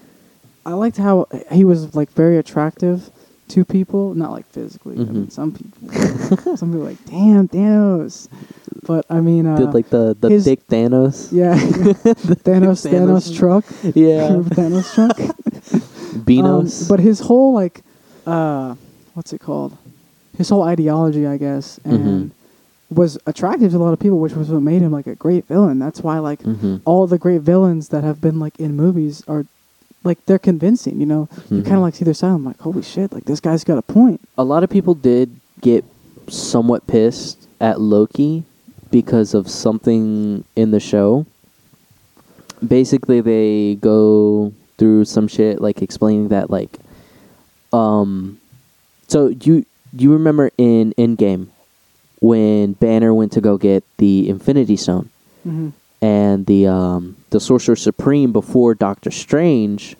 I 0.65 0.73
liked 0.73 0.97
how 0.97 1.27
he 1.51 1.63
was 1.63 1.93
like 1.95 2.09
very 2.13 2.37
attractive 2.37 3.11
to 3.49 3.63
people, 3.65 4.13
not 4.15 4.31
like 4.31 4.45
physically. 4.47 4.95
I 4.95 5.03
mean, 5.03 5.27
Mhm. 5.27 5.31
some 5.31 5.51
people, 5.51 6.57
some 6.57 6.71
people 6.71 6.85
like, 6.85 7.03
damn 7.05 7.47
Thanos. 7.47 8.27
but 8.85 9.05
I 9.09 9.21
mean, 9.21 9.45
uh, 9.47 9.57
Did 9.57 9.73
like 9.73 9.89
the 9.89 10.15
the 10.19 10.29
his- 10.29 10.45
big 10.45 10.65
Thanos? 10.67 11.31
yeah, 11.31 11.55
Thanos, 12.43 12.43
Thanos, 12.43 12.85
Thanos- 12.91 13.35
truck, 13.35 13.65
Yeah, 13.95 14.29
Thanos 14.55 14.93
truck. 14.93 15.17
Beanos. 16.27 16.81
Um, 16.83 16.87
but 16.87 16.99
his 16.99 17.19
whole 17.21 17.53
like, 17.53 17.81
uh, 18.25 18.75
what's 19.13 19.33
it 19.33 19.39
called? 19.41 19.77
His 20.37 20.49
whole 20.49 20.63
ideology, 20.63 21.25
I 21.25 21.37
guess, 21.37 21.79
and 21.83 22.31
was 22.89 23.17
attractive 23.25 23.71
to 23.71 23.77
a 23.77 23.79
lot 23.79 23.91
of 23.93 23.99
people, 23.99 24.19
which 24.19 24.33
was 24.33 24.49
what 24.49 24.61
made 24.61 24.81
him 24.81 24.91
like 24.91 25.07
a 25.07 25.15
great 25.15 25.45
villain. 25.45 25.79
That's 25.79 26.01
why 26.01 26.19
like 26.19 26.41
Mhm. 26.43 26.81
all 26.85 27.07
the 27.07 27.17
great 27.17 27.41
villains 27.41 27.89
that 27.89 28.03
have 28.03 28.21
been 28.21 28.39
like 28.39 28.59
in 28.59 28.75
movies 28.75 29.23
are 29.27 29.45
like 30.07 30.25
they're 30.25 30.39
convincing. 30.39 30.99
You 30.99 31.05
know, 31.05 31.29
you 31.51 31.61
kind 31.61 31.75
of 31.75 31.81
like 31.81 31.95
see 31.95 32.05
their 32.05 32.13
side. 32.15 32.31
I'm 32.31 32.43
like, 32.45 32.59
holy 32.59 32.81
shit! 32.81 33.13
Like 33.13 33.25
this 33.25 33.39
guy's 33.39 33.63
got 33.63 33.77
a 33.77 33.81
point. 33.83 34.19
a 34.37 34.43
lot 34.43 34.63
of 34.63 34.69
people 34.69 34.93
did 34.95 35.29
get 35.61 35.85
somewhat 36.27 36.87
pissed 36.87 37.47
at 37.61 37.79
Loki 37.79 38.43
because 38.89 39.33
of 39.33 39.49
something 39.49 40.43
in 40.55 40.71
the 40.71 40.79
show. 40.79 41.25
Basically, 42.65 43.21
they 43.21 43.75
go 43.75 44.51
through 44.77 45.05
some 45.05 45.27
shit 45.27 45.61
like 45.61 45.81
explaining 45.81 46.29
that 46.29 46.49
like, 46.49 46.77
um, 47.73 48.39
so 49.07 49.27
you 49.29 49.65
you 49.93 50.11
remember 50.13 50.49
in 50.57 50.93
Endgame 50.97 51.47
when 52.19 52.73
Banner 52.73 53.13
went 53.13 53.31
to 53.33 53.41
go 53.41 53.57
get 53.57 53.83
the 53.97 54.27
Infinity 54.29 54.75
Stone 54.75 55.09
Mm-hmm. 55.47 55.69
And 56.01 56.45
the 56.45 56.67
um 56.67 57.15
the 57.31 57.39
Sorcerer 57.39 57.75
Supreme 57.75 58.31
before 58.31 58.73
Doctor 58.75 59.11
Strange 59.11 59.95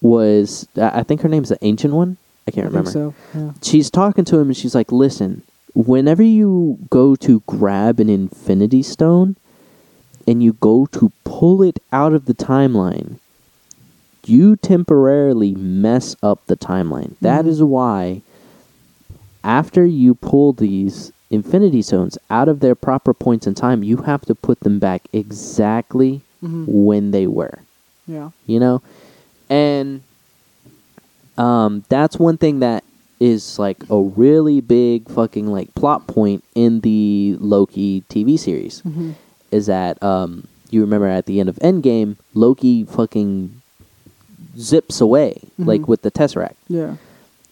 was 0.00 0.66
I 0.76 1.02
think 1.02 1.20
her 1.22 1.28
name's 1.28 1.48
the 1.50 1.58
Ancient 1.62 1.94
One. 1.94 2.16
I 2.48 2.50
can't 2.52 2.66
I 2.66 2.68
remember 2.68 2.90
think 2.90 3.14
so. 3.32 3.38
Yeah. 3.38 3.52
she's 3.62 3.90
talking 3.90 4.24
to 4.26 4.38
him 4.38 4.48
and 4.48 4.56
she's 4.56 4.74
like, 4.74 4.90
"Listen, 4.92 5.42
whenever 5.74 6.22
you 6.22 6.78
go 6.90 7.14
to 7.16 7.42
grab 7.46 8.00
an 8.00 8.08
Infinity 8.08 8.82
Stone 8.82 9.36
and 10.26 10.42
you 10.42 10.54
go 10.54 10.86
to 10.86 11.12
pull 11.24 11.62
it 11.62 11.78
out 11.92 12.12
of 12.12 12.24
the 12.26 12.34
timeline, 12.34 13.16
you 14.26 14.56
temporarily 14.56 15.54
mess 15.54 16.16
up 16.22 16.40
the 16.46 16.56
timeline. 16.56 17.12
That 17.20 17.44
Mhm. 17.44 17.48
is 17.48 17.62
why 17.62 18.22
after 19.44 19.84
you 19.84 20.14
pull 20.14 20.52
these 20.52 21.12
Infinity 21.30 21.82
Stones 21.82 22.18
out 22.28 22.48
of 22.48 22.60
their 22.60 22.74
proper 22.74 23.14
points 23.14 23.46
in 23.46 23.54
time, 23.54 23.82
you 23.84 23.98
have 23.98 24.22
to 24.26 24.34
put 24.34 24.60
them 24.60 24.78
back 24.78 25.02
exactly 25.12 26.22
Mhm. 26.42 26.64
when 26.66 27.10
they 27.12 27.26
were." 27.26 27.60
Yeah. 28.06 28.30
you 28.46 28.58
know 28.58 28.82
and 29.48 30.00
um 31.38 31.84
that's 31.88 32.18
one 32.18 32.36
thing 32.36 32.58
that 32.60 32.82
is 33.20 33.58
like 33.58 33.78
a 33.90 33.98
really 34.00 34.60
big 34.60 35.08
fucking 35.08 35.46
like 35.46 35.72
plot 35.74 36.06
point 36.08 36.42
in 36.54 36.80
the 36.80 37.36
loki 37.40 38.02
tv 38.08 38.36
series 38.38 38.80
hmm 38.80 39.12
is 39.52 39.66
that 39.66 40.00
um 40.02 40.46
you 40.70 40.80
remember 40.80 41.06
at 41.06 41.26
the 41.26 41.38
end 41.40 41.48
of 41.48 41.56
endgame 41.56 42.16
loki 42.34 42.84
fucking 42.84 43.52
zips 44.58 45.00
away 45.00 45.40
like 45.58 45.82
Mhm. 45.82 45.86
with 45.88 46.02
the 46.02 46.10
tesseract 46.10 46.54
Yeah. 46.68 46.96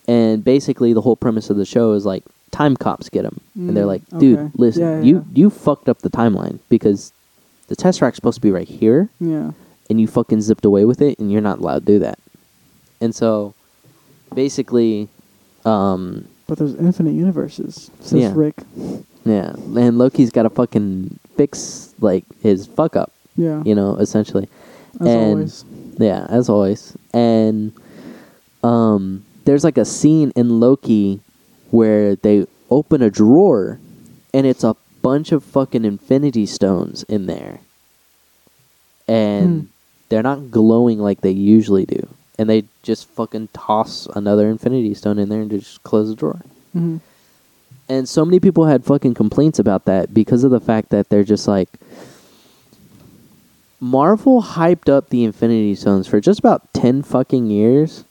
and 0.08 0.42
basically 0.44 0.92
the 0.92 1.02
whole 1.02 1.16
premise 1.16 1.50
of 1.50 1.56
the 1.56 1.64
show 1.64 1.92
is 1.92 2.04
like 2.04 2.24
time 2.50 2.76
cops 2.76 3.08
get 3.08 3.24
him 3.24 3.40
and 3.54 3.76
they're 3.76 3.84
Mm, 3.84 3.88
like 3.94 4.02
dude 4.18 4.38
okay. 4.38 4.50
listen 4.56 4.82
Yeah, 4.82 5.00
you 5.00 5.14
yeah. 5.16 5.22
you 5.34 5.50
fucked 5.50 5.88
up 5.88 5.98
the 5.98 6.10
timeline 6.10 6.58
because 6.68 7.12
the 7.68 7.76
tesseract's 7.76 8.16
supposed 8.16 8.36
to 8.36 8.40
be 8.40 8.50
right 8.50 8.68
here 8.68 9.08
Yeah. 9.20 9.52
and 9.90 10.00
you 10.00 10.06
fucking 10.06 10.40
zipped 10.40 10.64
away 10.64 10.84
with 10.84 11.00
it 11.02 11.18
and 11.18 11.30
you're 11.30 11.42
not 11.42 11.58
allowed 11.58 11.80
to 11.86 11.92
do 11.92 11.98
that. 12.00 12.18
And 13.00 13.14
so 13.14 13.54
basically 14.34 15.08
um 15.64 16.26
But 16.46 16.58
there's 16.58 16.74
infinite 16.74 17.12
universes, 17.14 17.90
says 18.00 18.20
Yeah. 18.20 18.32
Rick. 18.34 18.62
yeah, 19.24 19.52
and 19.76 19.98
Loki's 19.98 20.30
got 20.30 20.44
to 20.44 20.50
fucking 20.50 21.18
fix 21.36 21.92
like 22.00 22.24
his 22.42 22.66
fuck 22.66 22.96
up, 22.96 23.12
Yeah. 23.36 23.62
you 23.64 23.74
know, 23.74 23.96
essentially. 23.96 24.48
As 25.00 25.06
and- 25.06 25.30
always. 25.32 25.64
Yeah, 25.98 26.26
as 26.30 26.48
always. 26.48 26.94
And 27.12 27.72
um 28.62 29.24
there's 29.44 29.64
like 29.64 29.78
a 29.78 29.84
scene 29.84 30.32
in 30.36 30.60
Loki 30.60 31.20
where 31.70 32.16
they 32.16 32.46
open 32.70 33.02
a 33.02 33.10
drawer 33.10 33.78
and 34.34 34.46
it's 34.46 34.64
a 34.64 34.76
bunch 35.02 35.32
of 35.32 35.42
fucking 35.44 35.84
infinity 35.84 36.46
stones 36.46 37.02
in 37.04 37.26
there. 37.26 37.60
And 39.06 39.62
Hmm. 39.62 39.66
they're 40.08 40.22
not 40.22 40.50
glowing 40.50 40.98
like 40.98 41.20
they 41.22 41.30
usually 41.30 41.86
do. 41.86 42.06
And 42.38 42.48
they 42.48 42.64
just 42.82 43.08
fucking 43.08 43.48
toss 43.52 44.06
another 44.14 44.48
infinity 44.48 44.94
stone 44.94 45.18
in 45.18 45.28
there 45.28 45.40
and 45.40 45.50
just 45.50 45.82
close 45.82 46.08
the 46.08 46.14
drawer. 46.14 46.40
hmm 46.72 46.98
And 47.88 48.08
so 48.08 48.24
many 48.24 48.38
people 48.38 48.66
had 48.66 48.84
fucking 48.84 49.14
complaints 49.14 49.58
about 49.58 49.86
that 49.86 50.12
because 50.12 50.44
of 50.44 50.50
the 50.50 50.60
fact 50.60 50.90
that 50.90 51.08
they're 51.08 51.24
just 51.24 51.48
like 51.48 51.68
Marvel 53.80 54.42
hyped 54.42 54.88
up 54.88 55.08
the 55.10 55.24
Infinity 55.24 55.74
Stones 55.76 56.06
for 56.08 56.20
just 56.20 56.40
about 56.40 56.72
10 56.74 57.02
fucking 57.02 57.46
years 57.46 58.04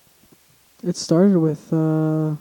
It 0.84 0.95
started 0.95 1.38
with 1.39 1.71
uh 1.73 2.35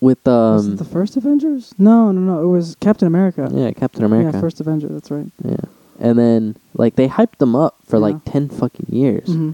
with 0.00 0.18
was 0.26 0.66
it 0.66 0.70
um 0.70 0.76
the 0.76 0.84
first 0.84 1.16
Avengers? 1.16 1.74
No, 1.78 2.12
no, 2.12 2.20
no. 2.20 2.42
It 2.42 2.46
was 2.48 2.76
Captain 2.80 3.06
America. 3.06 3.48
yeah, 3.52 3.72
Captain 3.72 4.04
America. 4.04 4.30
Yeah, 4.34 4.40
first 4.40 4.60
Avenger. 4.60 4.88
That's 4.88 5.10
right. 5.10 5.26
Yeah. 5.44 5.56
And 5.98 6.18
then 6.18 6.56
like 6.74 6.96
they 6.96 7.08
hyped 7.08 7.38
them 7.38 7.56
up 7.56 7.76
for 7.86 7.98
like 7.98 8.16
Yeah. 8.26 8.32
10 8.32 8.48
fucking 8.50 8.86
years 8.90 9.26
hmm 9.26 9.52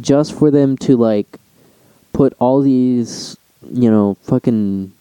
just 0.00 0.34
for 0.38 0.50
them 0.50 0.76
to 0.76 0.96
like 0.96 1.38
put 2.12 2.34
all 2.38 2.60
these, 2.60 3.36
you 3.72 3.90
know, 3.90 4.16
fucking 4.22 4.92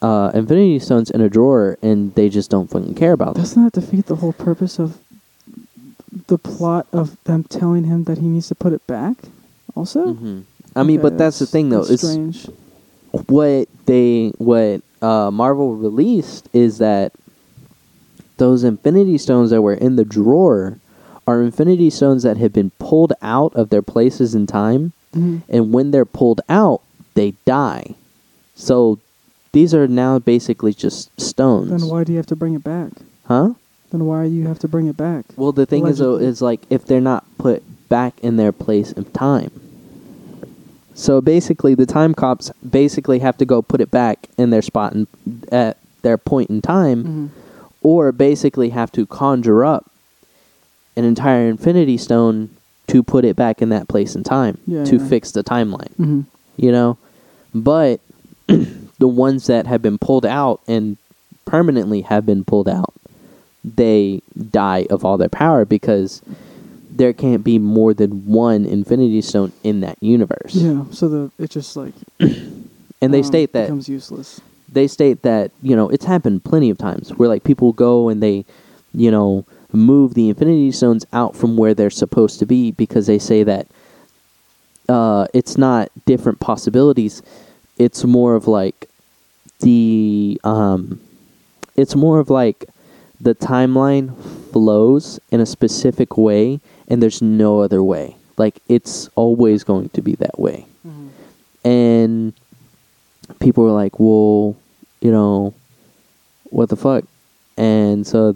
uh 0.00 0.30
Infinity 0.34 0.78
Stones 0.78 1.10
in 1.10 1.20
a 1.20 1.28
drawer 1.28 1.76
and 1.82 2.14
they 2.14 2.28
just 2.28 2.50
don't 2.50 2.70
fucking 2.70 2.94
care 2.94 3.12
about 3.12 3.34
them. 3.34 3.42
Doesn't 3.42 3.62
that 3.64 3.72
defeat 3.78 4.06
the 4.06 4.16
whole 4.16 4.32
purpose 4.32 4.78
of 4.78 4.98
the 6.28 6.38
plot 6.38 6.86
of 6.92 7.22
them 7.24 7.44
telling 7.44 7.84
him 7.84 8.04
that 8.04 8.18
he 8.18 8.26
needs 8.26 8.48
to 8.48 8.54
put 8.54 8.72
it 8.72 8.86
back? 8.86 9.16
Also. 9.74 10.14
hmm 10.14 10.40
I 10.74 10.82
mean, 10.84 11.00
Okay, 11.00 11.10
but 11.10 11.18
that's 11.18 11.38
the 11.38 11.46
thing 11.46 11.68
though. 11.68 11.80
that's 11.84 11.90
It's 12.02 12.02
strange. 12.08 12.48
What 13.28 13.68
they 13.86 14.32
what 14.38 14.82
uh, 15.00 15.30
Marvel 15.30 15.74
released 15.74 16.48
is 16.52 16.78
that 16.78 17.12
those 18.38 18.64
Infinity 18.64 19.18
Stones 19.18 19.50
that 19.50 19.62
were 19.62 19.74
in 19.74 19.96
the 19.96 20.04
drawer 20.04 20.78
are 21.26 21.42
Infinity 21.42 21.90
Stones 21.90 22.22
that 22.24 22.36
have 22.38 22.52
been 22.52 22.70
pulled 22.78 23.12
out 23.22 23.54
of 23.54 23.70
their 23.70 23.82
places 23.82 24.34
in 24.34 24.46
time, 24.46 24.92
Mhm. 25.14 25.42
and 25.48 25.72
when 25.72 25.90
they're 25.90 26.04
pulled 26.04 26.40
out, 26.48 26.80
they 27.14 27.34
die. 27.44 27.94
So 28.54 28.98
these 29.52 29.74
are 29.74 29.86
now 29.86 30.18
basically 30.18 30.72
just 30.72 31.10
stones. 31.20 31.70
Then 31.70 31.88
why 31.88 32.04
do 32.04 32.12
you 32.12 32.16
have 32.18 32.26
to 32.26 32.36
bring 32.36 32.54
it 32.54 32.64
back? 32.64 32.90
Huh? 33.24 33.50
Then 33.90 34.06
why 34.06 34.26
do 34.28 34.34
you 34.34 34.46
have 34.46 34.58
to 34.60 34.68
bring 34.68 34.86
it 34.86 34.96
back? 34.96 35.26
Well, 35.36 35.52
the 35.52 35.66
thing 35.66 35.86
is, 35.86 35.98
though, 35.98 36.16
is 36.16 36.40
like 36.40 36.60
if 36.70 36.86
they're 36.86 37.00
not 37.00 37.24
put 37.38 37.62
back 37.88 38.14
in 38.22 38.36
their 38.36 38.52
place 38.52 38.92
of 38.92 39.12
time. 39.12 39.50
So 40.94 41.20
basically, 41.20 41.74
the 41.74 41.86
time 41.86 42.14
cops 42.14 42.50
basically 42.68 43.20
have 43.20 43.36
to 43.38 43.44
go 43.44 43.62
put 43.62 43.80
it 43.80 43.90
back 43.90 44.28
in 44.36 44.50
their 44.50 44.62
spot 44.62 44.92
in, 44.94 45.06
at 45.50 45.78
their 46.02 46.18
point 46.18 46.50
in 46.50 46.60
time, 46.60 47.04
Mhm. 47.04 47.28
or 47.82 48.12
basically 48.12 48.70
have 48.70 48.92
to 48.92 49.06
conjure 49.06 49.64
up 49.64 49.90
an 50.96 51.04
entire 51.04 51.48
Infinity 51.48 51.96
Stone 51.96 52.50
to 52.88 53.02
put 53.02 53.24
it 53.24 53.36
back 53.36 53.62
in 53.62 53.70
that 53.70 53.88
place 53.88 54.14
in 54.14 54.22
time 54.22 54.58
Yeah, 54.66 54.84
to 54.84 54.96
yeah. 54.96 55.06
fix 55.06 55.30
the 55.32 55.42
timeline. 55.42 55.94
Mhm. 55.98 56.24
You 56.56 56.72
know, 56.72 56.98
but 57.54 58.00
the 58.98 59.08
ones 59.08 59.46
that 59.46 59.66
have 59.66 59.80
been 59.80 59.96
pulled 59.98 60.26
out 60.26 60.60
and 60.68 60.96
permanently 61.46 62.02
have 62.02 62.26
been 62.26 62.44
pulled 62.44 62.68
out, 62.68 62.92
they 63.64 64.20
die 64.50 64.86
of 64.90 65.04
all 65.04 65.16
their 65.16 65.28
power 65.30 65.64
because 65.64 66.20
there 66.94 67.12
can't 67.12 67.42
be 67.42 67.58
more 67.58 67.94
than 67.94 68.26
one 68.26 68.64
Infinity 68.64 69.22
Stone 69.22 69.52
in 69.62 69.80
that 69.80 69.96
universe. 70.02 70.54
Yeah. 70.54 70.84
So 70.90 71.08
the 71.08 71.30
it 71.38 71.50
just 71.50 71.76
like 71.76 71.94
And 72.20 73.12
they 73.12 73.18
um, 73.18 73.24
state 73.24 73.52
that 73.52 73.64
becomes 73.64 73.88
useless. 73.88 74.40
they 74.70 74.86
state 74.86 75.22
that 75.22 75.50
you 75.62 75.74
know 75.74 75.88
it's 75.88 76.04
happened 76.04 76.44
plenty 76.44 76.70
of 76.70 76.78
times 76.78 77.10
where 77.10 77.28
like 77.28 77.42
people 77.44 77.72
go 77.72 78.08
and 78.08 78.22
they 78.22 78.44
you 78.94 79.10
know 79.10 79.44
move 79.72 80.14
the 80.14 80.28
infinity 80.28 80.70
stones 80.70 81.04
out 81.12 81.34
from 81.34 81.56
where 81.56 81.74
they're 81.74 81.90
supposed 81.90 82.38
to 82.38 82.46
be 82.46 82.70
because 82.72 83.06
they 83.06 83.18
say 83.18 83.42
that 83.42 83.66
uh 84.88 85.26
it's 85.32 85.56
not 85.56 85.90
different 86.04 86.38
possibilities 86.40 87.22
it's 87.78 88.04
more 88.04 88.34
of 88.34 88.46
like 88.46 88.88
the 89.60 90.38
um 90.44 91.00
it's 91.74 91.96
more 91.96 92.18
of 92.20 92.28
like 92.30 92.66
the 93.20 93.34
timeline 93.34 94.14
flows 94.52 95.18
in 95.30 95.40
a 95.40 95.46
specific 95.46 96.16
way 96.18 96.60
and 96.88 97.02
there's 97.02 97.22
no 97.22 97.60
other 97.60 97.82
way 97.82 98.16
like 98.36 98.60
it's 98.68 99.08
always 99.14 99.64
going 99.64 99.88
to 99.90 100.02
be 100.02 100.14
that 100.16 100.38
way 100.38 100.66
and 101.64 102.32
people 103.38 103.62
were 103.64 103.70
like, 103.70 104.00
"Well, 104.00 104.56
you 105.00 105.10
know, 105.12 105.54
what 106.50 106.68
the 106.68 106.76
fuck?" 106.76 107.04
And 107.56 108.04
so 108.06 108.34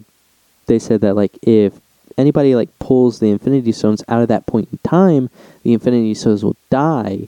they 0.66 0.78
said 0.78 1.01
that 1.01 1.16
like 1.16 1.36
if 1.43 1.73
anybody 2.16 2.55
like 2.55 2.68
pulls 2.78 3.18
the 3.18 3.31
Infinity 3.31 3.73
Stones 3.73 4.05
out 4.06 4.23
of 4.23 4.28
that 4.28 4.47
point 4.47 4.68
in 4.70 4.78
time, 4.78 5.28
the 5.64 5.73
Infinity 5.73 6.14
Stones 6.14 6.44
will 6.44 6.56
die 6.70 7.27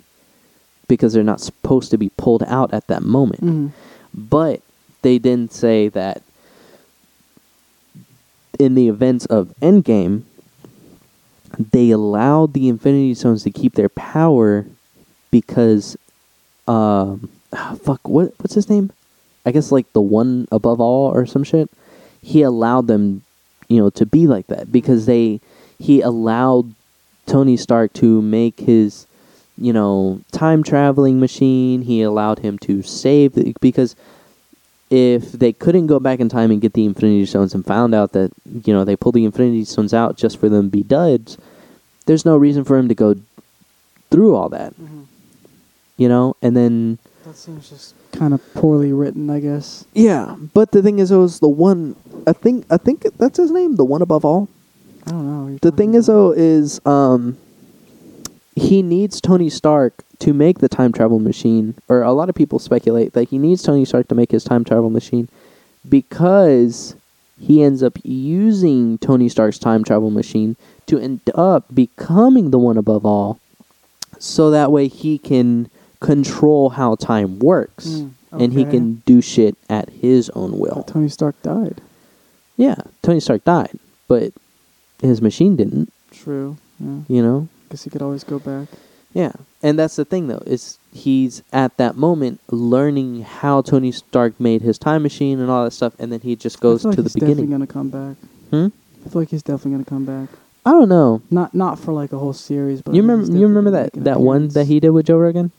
because 0.87 1.13
they're 1.13 1.25
not 1.25 1.41
supposed 1.41 1.91
to 1.91 1.99
be 1.99 2.11
pulled 2.17 2.45
out 2.45 2.73
at 2.73 2.87
that 2.87 3.03
moment. 3.03 3.45
Mhm. 3.45 3.71
But 4.15 4.63
they 5.03 5.19
didn't 5.19 5.53
say 5.53 5.89
that 5.89 6.23
in 8.59 8.75
the 8.75 8.89
events 8.89 9.27
of 9.27 9.53
Endgame, 9.61 10.23
they 11.59 11.91
allowed 11.91 12.53
the 12.53 12.69
Infinity 12.69 13.15
Stones 13.15 13.43
to 13.43 13.51
keep 13.51 13.75
their 13.75 13.89
power 13.89 14.65
because, 15.31 15.97
um, 16.67 17.29
ah, 17.53 17.77
fuck, 17.83 18.07
what 18.09 18.33
what's 18.39 18.55
his 18.55 18.71
name? 18.71 18.91
I 19.45 19.51
guess 19.51 19.73
like 19.73 19.93
the 19.93 20.01
one 20.01 20.47
above 20.53 20.81
all 20.81 21.11
or 21.13 21.27
some 21.27 21.45
shit. 21.45 21.69
He 22.23 22.43
allowed 22.43 22.87
them, 22.87 23.23
you 23.69 23.79
know, 23.79 23.91
to 23.91 24.07
be 24.07 24.27
like 24.27 24.47
that 24.49 24.71
because 24.71 25.07
they 25.07 25.41
he 25.79 26.01
allowed 26.01 26.75
Tony 27.27 27.57
Stark 27.57 27.93
to 27.95 28.23
make 28.23 28.61
his, 28.61 29.07
you 29.57 29.73
know, 29.73 30.21
time 30.33 30.63
traveling 30.63 31.19
machine. 31.21 31.83
He 31.83 32.03
allowed 32.03 32.41
him 32.41 32.59
to 32.61 32.83
save 32.83 33.35
the, 33.35 33.55
because 33.61 33.97
if 34.91 35.33
they 35.33 35.53
couldn't 35.53 35.87
go 35.87 35.99
back 36.01 36.21
in 36.21 36.29
time 36.29 36.51
and 36.51 36.61
get 36.61 36.73
the 36.73 36.85
Infinity 36.85 37.27
Stones 37.27 37.55
and 37.55 37.65
found 37.65 37.95
out 37.95 38.13
that 38.13 38.33
you 38.65 38.73
know 38.73 38.85
they 38.85 38.97
pulled 38.97 39.15
the 39.15 39.25
Infinity 39.25 39.65
Stones 39.65 39.93
out 39.93 40.17
just 40.17 40.39
for 40.39 40.49
them 40.49 40.67
to 40.67 40.71
be 40.71 40.83
duds, 40.83 41.37
there's 42.09 42.25
no 42.25 42.37
reason 42.37 42.65
for 42.65 42.77
him 42.77 42.89
to 42.89 42.95
go 42.95 43.15
through 44.11 44.35
all 44.35 44.49
that, 44.49 44.73
you 45.97 46.09
know. 46.09 46.35
And 46.43 46.57
then 46.57 46.99
That 47.25 47.37
seems 47.37 47.69
just 47.71 47.95
kind 48.13 48.33
of 48.35 48.41
poorly 48.55 48.93
written, 48.93 49.29
I 49.31 49.39
guess. 49.41 49.85
yeah, 49.95 50.35
but 50.55 50.73
the 50.73 50.83
thing 50.83 50.99
is, 50.99 51.11
it 51.13 51.17
was 51.19 51.39
the 51.41 51.49
one. 51.49 51.95
I 52.27 52.33
think 52.33 52.65
I 52.71 52.79
think 52.79 53.03
that's 53.19 53.37
his 53.39 53.51
name, 53.51 53.77
the 53.77 53.85
one 53.85 54.03
above 54.03 54.25
all. 54.25 54.49
I 55.07 55.11
don't 55.11 55.27
know. 55.53 55.59
The 55.63 55.71
thing 55.71 55.95
is, 55.95 56.07
though, 56.07 56.33
is 56.33 56.81
um, 56.87 57.37
he 58.57 58.83
needs 58.83 59.21
Tony 59.21 59.49
Stark 59.51 60.03
to 60.21 60.33
make 60.33 60.59
the 60.59 60.69
time 60.69 60.93
travel 60.93 61.19
machine, 61.21 61.75
or 61.89 62.03
a 62.03 62.13
lot 62.13 62.29
of 62.29 62.35
people 62.35 62.59
speculate 62.59 63.13
that 63.13 63.29
he 63.29 63.39
needs 63.39 63.63
Tony 63.63 63.85
Stark 63.85 64.09
to 64.09 64.15
make 64.15 64.33
his 64.33 64.45
time 64.45 64.65
travel 64.65 64.91
machine 64.91 65.29
because 65.89 66.97
he 67.41 67.63
ends 67.63 67.83
up 67.83 67.97
using 68.03 68.99
Tony 68.99 69.29
Stark's 69.29 69.59
time 69.59 69.85
travel 69.85 70.11
machine 70.11 70.57
to 70.89 70.99
end 70.99 71.21
up 71.35 71.65
becoming 71.75 72.51
the 72.51 72.59
one 72.59 72.77
above 72.77 73.07
all, 73.07 73.39
so 74.19 74.51
that 74.51 74.71
way 74.73 74.89
he 74.89 75.19
can 75.19 75.71
control 76.01 76.71
how 76.71 76.95
time 76.97 77.39
works. 77.39 77.87
Mm, 77.89 78.11
And 78.33 78.53
he 78.53 78.65
can 78.65 78.97
do 79.07 79.23
shit 79.23 79.57
at 79.71 79.89
his 79.89 80.29
own 80.31 80.59
will. 80.59 80.75
But 80.77 80.89
Tony 80.89 81.09
Stark 81.09 81.41
died. 81.43 81.81
Yeah, 82.59 82.77
Tony 83.03 83.21
Stark 83.21 83.45
died, 83.45 83.79
but 84.09 84.33
his 85.01 85.23
machine 85.23 85.57
didn't. 85.57 85.91
True. 86.11 86.57
Yeah. 86.81 86.99
You 87.09 87.23
know, 87.23 87.49
Guess 87.71 87.85
he 87.85 87.91
could 87.91 88.03
always 88.03 88.25
go 88.25 88.39
back. 88.39 88.69
Yeah, 89.15 89.33
and 89.63 89.79
that's 89.79 89.97
the 89.97 90.05
thing 90.05 90.29
though 90.29 90.43
is 90.45 90.79
he's 90.93 91.43
at 91.53 91.77
that 91.79 91.97
moment 91.97 92.41
learning 92.51 93.23
how 93.23 93.63
Tony 93.63 93.91
Stark 93.93 94.39
made 94.39 94.61
his 94.63 94.79
time 94.79 95.03
machine 95.03 95.41
and 95.41 95.51
all 95.51 95.65
that 95.65 95.71
stuff, 95.73 95.95
and 95.99 96.13
then 96.13 96.21
he 96.21 96.37
just 96.37 96.61
goes 96.61 96.81
I 96.81 96.83
feel 96.83 96.91
like 96.91 96.97
to 96.97 97.03
the 97.03 97.07
he's 97.09 97.15
definitely 97.15 97.35
beginning. 97.47 97.67
gonna 97.67 97.67
come 97.67 97.89
back. 97.91 98.17
Hmm? 98.51 98.67
I 99.07 99.09
feel 99.09 99.23
like 99.23 99.31
he's 99.31 99.43
definitely 99.43 99.73
gonna 99.73 99.85
come 99.85 100.05
back. 100.05 100.29
I 100.69 100.73
don't 100.73 100.91
know. 100.91 101.23
Not 101.31 101.55
not 101.55 101.79
for 101.79 101.95
like 101.95 102.13
a 102.13 102.19
whole 102.19 102.35
series, 102.35 102.83
but 102.83 102.95
you 102.95 103.01
I 103.01 103.07
remember? 103.07 103.23
You 103.23 103.27
definitely 103.29 103.47
remember 103.47 103.71
that 103.71 103.93
that 104.05 104.21
one 104.21 104.49
that 104.49 104.67
he 104.67 104.81
did 104.81 104.91
with 104.91 105.07
Joe 105.07 105.17
Rogan? 105.17 105.51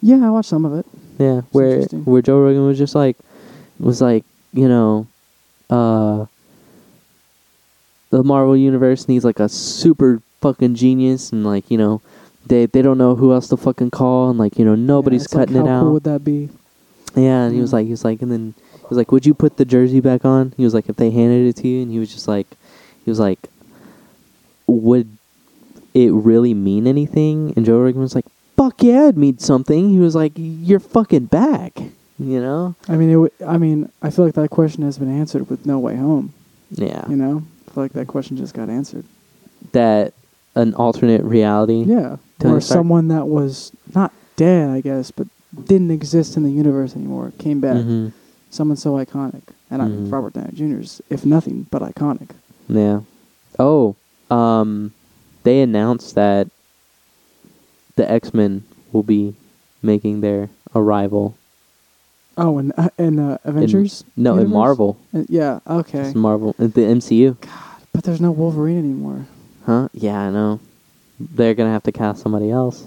Yeah, 0.00 0.24
I 0.24 0.30
watched 0.30 0.50
some 0.50 0.64
of 0.64 0.72
it. 0.78 0.86
Yeah, 1.18 1.40
where 1.50 1.70
interesting. 1.70 2.04
where 2.04 2.22
Joe 2.22 2.38
Rogan 2.40 2.64
was 2.64 2.78
just 2.78 2.94
like 2.94 3.16
was 3.80 4.00
like 4.00 4.24
you 4.52 4.68
know, 4.68 5.08
uh, 5.68 6.26
the 8.10 8.22
Marvel 8.22 8.56
universe, 8.56 9.08
needs 9.08 9.24
like 9.24 9.40
a 9.40 9.48
super 9.48 10.22
fucking 10.40 10.76
genius, 10.76 11.32
and 11.32 11.44
like 11.44 11.68
you 11.68 11.76
know, 11.76 12.00
they 12.46 12.66
they 12.66 12.82
don't 12.82 12.98
know 12.98 13.16
who 13.16 13.32
else 13.32 13.48
to 13.48 13.56
fucking 13.56 13.90
call, 13.90 14.30
and 14.30 14.38
like 14.38 14.60
you 14.60 14.64
know 14.64 14.76
nobody's 14.76 15.22
yeah, 15.22 15.24
it's 15.24 15.34
like, 15.34 15.48
cutting 15.48 15.60
it 15.60 15.66
how 15.68 15.74
out. 15.74 15.80
Cool 15.82 15.92
would 15.94 16.04
that 16.04 16.22
be? 16.22 16.50
Yeah, 17.16 17.46
and 17.46 17.54
he 17.54 17.60
was 17.60 17.72
Yeah. 17.72 17.78
like, 17.78 17.86
he 17.86 17.90
was 17.90 18.04
like, 18.04 18.22
and 18.22 18.30
then 18.30 18.54
he 18.76 18.86
was 18.88 18.96
like, 18.98 19.10
"Would 19.10 19.26
you 19.26 19.34
put 19.34 19.56
the 19.56 19.64
jersey 19.64 19.98
back 19.98 20.24
on?" 20.24 20.52
He 20.56 20.62
was 20.62 20.72
like, 20.74 20.88
"If 20.88 20.94
they 20.94 21.10
handed 21.10 21.48
it 21.48 21.56
to 21.62 21.68
you," 21.68 21.82
and 21.82 21.90
he 21.90 21.98
was 21.98 22.12
just 22.12 22.28
like, 22.28 22.46
he 23.04 23.10
was 23.10 23.18
like, 23.18 23.48
"Would 24.66 25.08
it 25.94 26.12
really 26.12 26.54
mean 26.54 26.86
anything?" 26.86 27.52
And 27.56 27.64
Joe 27.64 27.80
Rogan 27.80 28.00
was 28.00 28.14
like, 28.14 28.26
"Fuck 28.56 28.82
yeah, 28.82 29.08
it 29.08 29.16
means 29.16 29.44
something." 29.44 29.90
He 29.90 29.98
was 29.98 30.14
like, 30.14 30.32
"You're 30.36 30.80
fucking 30.80 31.26
back," 31.26 31.78
you 32.18 32.40
know? 32.40 32.74
I 32.88 32.96
mean, 32.96 33.10
it. 33.10 33.14
W- 33.14 33.30
I 33.46 33.58
mean, 33.58 33.90
I 34.02 34.10
feel 34.10 34.24
like 34.24 34.34
that 34.34 34.50
question 34.50 34.82
has 34.84 34.98
been 34.98 35.10
answered 35.10 35.48
with 35.50 35.66
No 35.66 35.78
Way 35.78 35.96
Home. 35.96 36.32
Yeah, 36.70 37.08
You 37.08 37.16
know, 37.16 37.42
I 37.68 37.70
feel 37.72 37.84
like 37.84 37.92
that 37.92 38.06
question 38.08 38.36
just 38.36 38.54
got 38.54 38.68
answered. 38.68 39.04
that 39.72 40.12
an 40.56 40.72
alternate 40.74 41.22
reality. 41.24 41.82
Yeah, 41.84 42.16
Tony 42.38 42.56
or 42.56 42.60
Stark. 42.60 42.78
someone 42.78 43.08
that 43.08 43.26
was 43.28 43.72
not 43.94 44.12
dead, 44.36 44.68
I 44.70 44.80
guess, 44.80 45.10
but 45.10 45.26
didn't 45.66 45.90
exist 45.90 46.36
in 46.36 46.42
the 46.44 46.50
universe 46.50 46.94
anymore 46.96 47.32
came 47.38 47.60
back. 47.60 47.76
Mhm. 47.78 48.12
Someone 48.50 48.76
so 48.76 48.92
iconic, 48.94 49.42
and 49.70 49.82
I 49.82 49.86
Mhm. 49.88 50.12
Robert 50.12 50.32
Downey 50.34 50.52
Jr. 50.54 50.80
is, 50.80 51.00
if 51.10 51.26
nothing, 51.26 51.66
but 51.72 51.82
iconic. 51.82 52.28
Yeah. 52.68 53.00
Oh, 53.58 53.96
um, 54.30 54.92
they 55.42 55.60
announced 55.60 56.14
that 56.14 56.48
the 57.96 58.10
X 58.10 58.34
Men 58.34 58.64
will 58.92 59.02
be 59.02 59.34
making 59.82 60.20
their 60.20 60.50
arrival. 60.74 61.36
Oh, 62.36 62.58
and 62.58 62.72
uh, 62.76 62.88
and 62.98 63.20
uh, 63.20 63.38
Avengers. 63.44 64.04
No, 64.16 64.38
in? 64.38 64.48
Marvel. 64.48 64.98
Uh, 65.14 65.24
yeah. 65.28 65.60
Okay. 65.66 66.00
It's 66.00 66.14
Marvel, 66.14 66.54
uh, 66.58 66.64
the 66.64 66.80
MCU. 66.80 67.40
God, 67.40 67.82
but 67.92 68.04
there's 68.04 68.20
no 68.20 68.32
Wolverine 68.32 68.78
anymore. 68.78 69.26
Huh? 69.66 69.88
Yeah, 69.92 70.18
I 70.18 70.30
know. 70.30 70.60
They're 71.20 71.54
gonna 71.54 71.72
have 71.72 71.84
to 71.84 71.92
cast 71.92 72.22
somebody 72.22 72.50
else. 72.50 72.86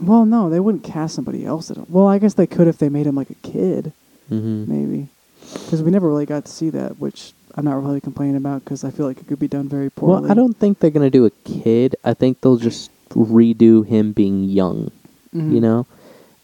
Well, 0.00 0.24
no, 0.24 0.50
they 0.50 0.58
wouldn't 0.58 0.82
cast 0.82 1.14
somebody 1.14 1.46
else. 1.46 1.70
At 1.70 1.78
all. 1.78 1.86
Well, 1.88 2.06
I 2.08 2.18
guess 2.18 2.34
they 2.34 2.46
could 2.46 2.68
if 2.68 2.78
they 2.78 2.88
made 2.88 3.06
him 3.06 3.14
like 3.14 3.30
a 3.30 3.34
kid, 3.34 3.92
hmm 4.28 4.64
maybe. 4.66 5.08
Because 5.52 5.82
we 5.82 5.90
never 5.90 6.08
really 6.08 6.26
got 6.26 6.44
to 6.44 6.50
see 6.50 6.70
that, 6.70 6.98
which 6.98 7.32
I'm 7.54 7.64
not 7.64 7.82
really 7.82 8.00
complaining 8.00 8.36
about 8.36 8.64
because 8.64 8.84
I 8.84 8.90
feel 8.90 9.06
like 9.06 9.18
it 9.18 9.26
could 9.26 9.38
be 9.38 9.48
done 9.48 9.68
very 9.68 9.90
poorly. 9.90 10.22
Well, 10.22 10.30
I 10.30 10.34
don't 10.34 10.56
think 10.56 10.78
they're 10.78 10.90
gonna 10.90 11.10
do 11.10 11.26
a 11.26 11.30
kid. 11.44 11.96
I 12.04 12.14
think 12.14 12.40
they'll 12.40 12.56
just 12.56 12.90
redo 13.10 13.84
him 13.86 14.12
being 14.12 14.44
young. 14.44 14.90
Mhm. 15.34 15.52
You 15.52 15.60
know, 15.60 15.86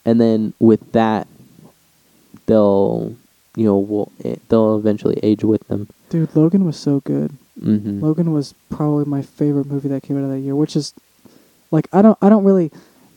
and 0.04 0.20
then 0.20 0.54
with 0.60 0.92
that, 0.92 1.26
they'll, 2.46 3.14
you 3.56 3.64
know, 3.64 3.78
will 3.78 4.12
eh, 4.24 4.36
they'll 4.48 4.76
eventually 4.76 5.18
age 5.22 5.44
with 5.44 5.66
them. 5.68 5.88
Dude, 6.10 6.34
Logan 6.34 6.64
was 6.64 6.76
so 6.76 7.00
good. 7.00 7.32
hmm 7.60 8.00
Logan 8.00 8.32
was 8.32 8.54
probably 8.70 9.04
my 9.04 9.20
favorite 9.22 9.66
movie 9.66 9.88
that 9.88 10.02
came 10.02 10.16
out 10.16 10.24
of 10.24 10.30
that 10.30 10.38
year, 10.40 10.54
which 10.54 10.76
is 10.76 10.94
like 11.70 11.88
I 11.92 12.02
don't 12.02 12.18
I 12.22 12.28
don't 12.28 12.44
really 12.44 12.70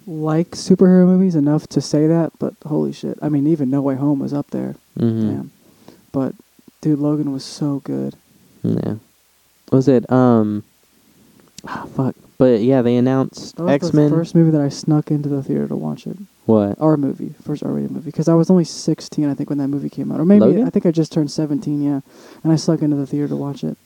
like 0.07 0.51
superhero 0.51 1.05
movies 1.05 1.35
enough 1.35 1.68
to 1.68 1.80
say 1.81 2.07
that, 2.07 2.31
but 2.39 2.55
holy 2.65 2.91
shit. 2.91 3.18
I 3.22 3.30
mean, 3.30 3.47
even 3.47 3.69
No 3.69 3.81
Way 3.81 3.95
Home 3.95 4.19
was 4.19 4.34
up 4.34 4.49
there. 4.51 4.76
hmm 4.99 5.22
Damn. 5.30 5.51
But 6.11 6.34
dude, 6.81 6.99
Logan 6.99 7.31
was 7.31 7.43
so 7.43 7.81
good. 7.83 8.15
Yeah. 8.63 8.95
What 9.69 9.77
was 9.77 9.87
it 9.87 10.09
um? 10.11 10.63
ah, 11.67 11.87
fuck. 11.95 12.15
But 12.37 12.61
yeah, 12.61 12.81
they 12.81 12.95
announced 12.95 13.55
That 13.57 13.63
was 13.63 13.71
X 13.73 13.89
the 13.89 13.97
Men. 13.97 14.09
first 14.09 14.33
movie 14.35 14.51
that 14.51 14.61
I 14.61 14.69
snuck 14.69 15.11
into 15.11 15.29
the 15.29 15.43
theater 15.43 15.67
to 15.67 15.75
watch 15.75 16.07
it. 16.07 16.17
What? 16.47 16.75
R 16.81 16.97
movie, 16.97 17.35
first 17.43 17.63
R-rated 17.63 17.91
movie, 17.91 18.05
because 18.09 18.27
I 18.27 18.33
was 18.33 18.49
only 18.49 18.63
16, 18.63 19.29
I 19.29 19.33
think, 19.35 19.49
when 19.49 19.59
that 19.59 19.67
movie 19.67 19.89
came 19.89 20.11
out, 20.11 20.19
or 20.19 20.25
maybe 20.25 20.41
Logan? 20.41 20.65
I 20.65 20.71
think 20.71 20.87
I 20.87 20.91
just 20.91 21.11
turned 21.11 21.29
17, 21.29 21.83
yeah, 21.83 22.01
and 22.43 22.51
I 22.51 22.55
snuck 22.55 22.81
into 22.81 22.95
the 22.95 23.05
theater 23.05 23.27
to 23.27 23.35
watch 23.35 23.63
it. 23.63 23.77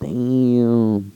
Damn. 0.00 1.10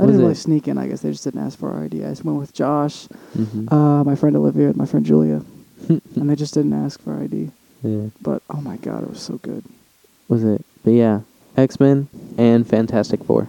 I 0.00 0.04
Was 0.04 0.08
didn't 0.10 0.20
really 0.20 0.32
it- 0.32 0.36
sneak 0.36 0.66
in. 0.68 0.78
I 0.78 0.88
guess 0.88 1.00
they 1.02 1.10
just 1.12 1.22
didn't 1.22 1.42
ask 1.46 1.58
for 1.58 1.70
our 1.70 1.84
ID. 1.84 2.04
I 2.04 2.08
just 2.08 2.24
went 2.24 2.38
with 2.40 2.52
Josh, 2.52 3.06
Mhm. 3.38 3.70
uh, 3.72 4.02
my 4.02 4.16
friend 4.16 4.34
Olivia, 4.36 4.66
and 4.68 4.76
my 4.76 4.86
friend 4.86 5.06
Julia, 5.06 5.42
and 5.88 6.28
they 6.28 6.34
just 6.34 6.54
didn't 6.54 6.72
ask 6.72 7.00
for 7.00 7.14
ID. 7.14 7.50
yeah. 7.84 8.06
But 8.20 8.42
oh 8.50 8.60
my 8.60 8.78
god, 8.78 9.04
it 9.04 9.10
was 9.10 9.20
so 9.22 9.38
good. 9.42 9.64
Was 10.28 10.42
it? 10.42 10.64
But 10.84 10.92
yeah, 10.92 11.20
X 11.56 11.78
Men 11.78 12.08
and 12.36 12.66
Fantastic 12.66 13.24
Four. 13.24 13.48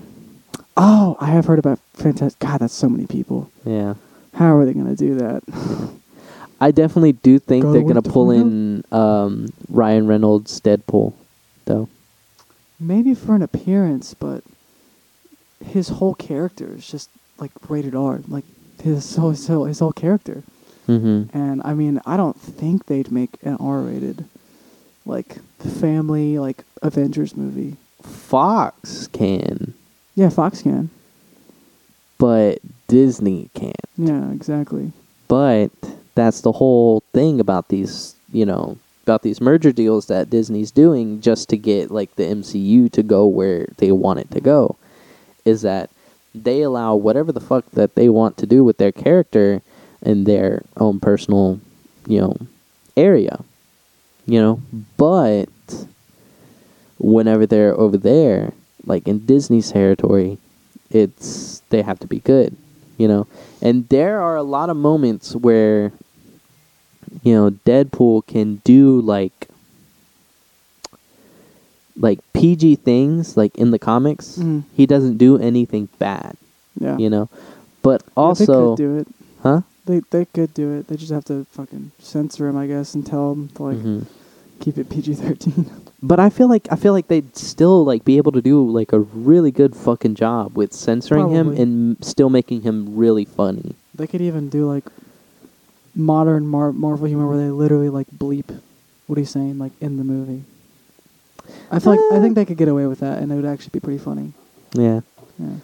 Oh, 0.75 1.17
I 1.19 1.27
have 1.27 1.45
heard 1.45 1.59
about 1.59 1.79
Fantastic. 1.93 2.39
God, 2.39 2.59
that's 2.59 2.73
so 2.73 2.89
many 2.89 3.05
people. 3.05 3.51
Yeah. 3.65 3.95
How 4.33 4.57
are 4.57 4.65
they 4.65 4.73
gonna 4.73 4.95
do 4.95 5.15
that? 5.15 5.43
I 6.61 6.71
definitely 6.71 7.13
do 7.13 7.39
think 7.39 7.63
Go 7.63 7.73
they're 7.73 7.83
gonna 7.83 8.01
pull 8.01 8.31
in 8.31 8.83
um, 8.91 9.51
Ryan 9.69 10.07
Reynolds 10.07 10.59
Deadpool, 10.61 11.13
though. 11.65 11.89
Maybe 12.79 13.13
for 13.13 13.35
an 13.35 13.41
appearance, 13.41 14.13
but 14.13 14.43
his 15.63 15.89
whole 15.89 16.15
character 16.15 16.73
is 16.75 16.87
just 16.87 17.09
like 17.37 17.51
rated 17.69 17.95
R. 17.95 18.21
Like 18.27 18.45
his 18.81 19.15
whole 19.17 19.31
his 19.31 19.47
whole, 19.47 19.65
his 19.65 19.79
whole 19.79 19.93
character. 19.93 20.43
Mm-hmm. 20.87 21.37
And 21.37 21.61
I 21.63 21.73
mean, 21.73 22.01
I 22.05 22.17
don't 22.17 22.39
think 22.39 22.87
they'd 22.87 23.11
make 23.11 23.37
an 23.41 23.55
R-rated, 23.55 24.25
like 25.05 25.37
family, 25.59 26.39
like 26.39 26.63
Avengers 26.81 27.35
movie. 27.35 27.77
Fox 28.01 29.07
can, 29.07 29.73
Yeah, 30.15 30.29
Fox 30.29 30.61
can. 30.61 30.89
but 32.17 32.59
Disney 32.87 33.49
can't. 33.53 33.75
Yeah, 33.97 34.31
exactly. 34.31 34.91
But 35.27 35.71
that's 36.15 36.41
the 36.41 36.51
whole 36.51 37.01
thing 37.13 37.39
about 37.39 37.69
these, 37.69 38.15
you 38.31 38.45
know, 38.45 38.77
about 39.03 39.21
these 39.23 39.41
merger 39.41 39.71
deals 39.71 40.07
that 40.07 40.29
Disney's 40.29 40.71
doing 40.71 41.21
just 41.21 41.49
to 41.49 41.57
get 41.57 41.91
like 41.91 42.15
the 42.15 42.23
MCU 42.23 42.91
to 42.91 43.03
go 43.03 43.25
where 43.25 43.67
they 43.77 43.91
want 43.91 44.19
it 44.19 44.31
to 44.31 44.41
go 44.41 44.75
is 45.45 45.61
that 45.61 45.89
they 46.35 46.61
allow 46.61 46.95
whatever 46.95 47.31
the 47.31 47.39
fuck 47.41 47.69
that 47.71 47.95
they 47.95 48.09
want 48.09 48.37
to 48.37 48.45
do 48.45 48.63
with 48.63 48.77
their 48.77 48.91
character 48.91 49.61
in 50.01 50.23
their 50.23 50.63
own 50.77 50.99
personal, 50.99 51.59
you 52.07 52.19
know, 52.19 52.37
area. 52.97 53.39
You 54.25 54.39
know, 54.39 54.61
but 54.97 55.49
whenever 56.97 57.45
they're 57.45 57.77
over 57.77 57.97
there, 57.97 58.53
like 58.85 59.07
in 59.07 59.25
Disney's 59.25 59.71
territory, 59.71 60.37
it's 60.89 61.61
they 61.69 61.81
have 61.81 61.99
to 61.99 62.07
be 62.07 62.19
good, 62.19 62.55
you 62.97 63.07
know. 63.07 63.27
And 63.61 63.87
there 63.89 64.21
are 64.21 64.35
a 64.35 64.43
lot 64.43 64.69
of 64.69 64.77
moments 64.77 65.35
where 65.35 65.91
you 67.23 67.33
know 67.33 67.51
Deadpool 67.65 68.25
can 68.27 68.61
do 68.63 69.01
like 69.01 69.49
like 71.97 72.19
PG 72.33 72.75
things 72.77 73.35
like 73.37 73.55
in 73.57 73.71
the 73.71 73.79
comics. 73.79 74.37
Mhm. 74.37 74.63
He 74.73 74.85
doesn't 74.85 75.17
do 75.17 75.37
anything 75.37 75.89
bad, 75.99 76.37
Yeah. 76.79 76.97
you 76.97 77.09
know. 77.09 77.29
But 77.81 78.03
Yeah, 78.07 78.11
also, 78.23 78.75
could 78.75 78.81
do 78.83 78.97
it. 78.99 79.07
huh? 79.41 79.61
They 79.85 80.01
they 80.11 80.25
could 80.25 80.53
do 80.53 80.73
it. 80.77 80.87
They 80.87 80.95
just 80.95 81.11
have 81.11 81.25
to 81.25 81.45
fucking 81.51 81.91
censor 81.99 82.47
him, 82.47 82.55
I 82.57 82.67
guess, 82.67 82.93
and 82.95 83.05
tell 83.05 83.33
him 83.33 83.49
to 83.55 83.63
like 83.63 83.77
Mhm. 83.77 84.05
keep 84.59 84.77
it 84.77 84.89
PG 84.89 85.15
thirteen. 85.15 85.65
But 86.05 86.19
I 86.19 86.29
feel 86.29 86.49
like 86.49 86.67
I 86.69 86.75
feel 86.75 86.91
like 86.91 87.07
they'd 87.07 87.33
still 87.37 87.85
like 87.85 88.03
be 88.03 88.17
able 88.17 88.33
to 88.33 88.41
do 88.41 88.69
like 88.69 88.91
a 88.91 88.99
really 88.99 89.51
good 89.51 89.73
fucking 89.73 90.15
job 90.15 90.57
with 90.57 90.73
censoring 90.73 91.29
him 91.29 91.45
Probably. 91.47 91.61
and 91.63 92.03
still 92.03 92.29
making 92.29 92.61
him 92.63 92.97
really 92.97 93.23
funny. 93.23 93.75
They 93.95 94.05
could 94.07 94.19
even 94.19 94.49
do 94.49 94.67
like 94.69 94.83
modern 95.95 96.45
Mar- 96.47 96.73
Marvel 96.73 97.07
humor 97.07 97.27
where 97.27 97.37
they 97.37 97.49
literally 97.51 97.89
like 97.89 98.07
bleep 98.11 98.59
what 99.07 99.17
he's 99.17 99.29
saying 99.29 99.59
like 99.59 99.71
in 99.79 99.95
the 99.97 100.03
movie. 100.03 100.43
I 101.71 101.79
feel 101.79 101.95
like 101.95 102.01
I 102.11 102.19
think 102.21 102.35
they 102.35 102.45
could 102.45 102.57
get 102.57 102.67
away 102.67 102.85
with 102.87 102.99
that, 102.99 103.19
and 103.21 103.31
it 103.31 103.35
would 103.35 103.45
actually 103.45 103.71
be 103.73 103.79
pretty 103.79 103.99
funny. 103.99 104.33
Yeah. 104.73 105.01
Yeah. 105.39 105.55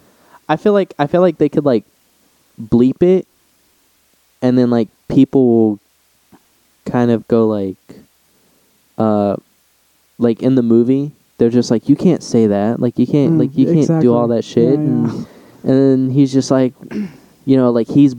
I 0.48 0.56
feel 0.56 0.74
like 0.74 0.94
I 0.98 1.08
feel 1.08 1.22
like 1.22 1.38
they 1.38 1.50
could 1.50 1.66
like 1.66 1.84
bleep 2.62 3.02
it 3.04 3.28
and 4.42 4.58
then 4.58 4.70
like 4.70 4.88
people 5.08 5.48
will 5.48 5.80
kind 6.86 7.12
of 7.12 7.28
go 7.28 7.48
like 7.48 7.78
uh 8.98 9.36
like 10.18 10.42
in 10.42 10.56
the 10.56 10.64
movie 10.64 11.12
they're 11.38 11.50
just 11.50 11.72
like 11.72 11.88
you 11.88 11.96
can't 11.96 12.24
say 12.24 12.48
that 12.48 12.80
like 12.80 12.98
you 13.00 13.08
can't 13.08 13.34
Mm, 13.34 13.40
like 13.40 13.58
you 13.58 13.66
can't 13.68 13.78
exactly. 13.80 14.02
do 14.08 14.14
all 14.14 14.28
that 14.30 14.44
shit 14.44 14.66
Yeah, 14.74 14.74
and 14.76 15.08
yeah. 15.08 15.26
and 15.64 15.74
then 15.82 16.10
he's 16.12 16.34
just 16.34 16.52
like 16.52 16.74
you 17.46 17.56
know 17.58 17.72
like 17.72 17.88
he's 17.88 18.16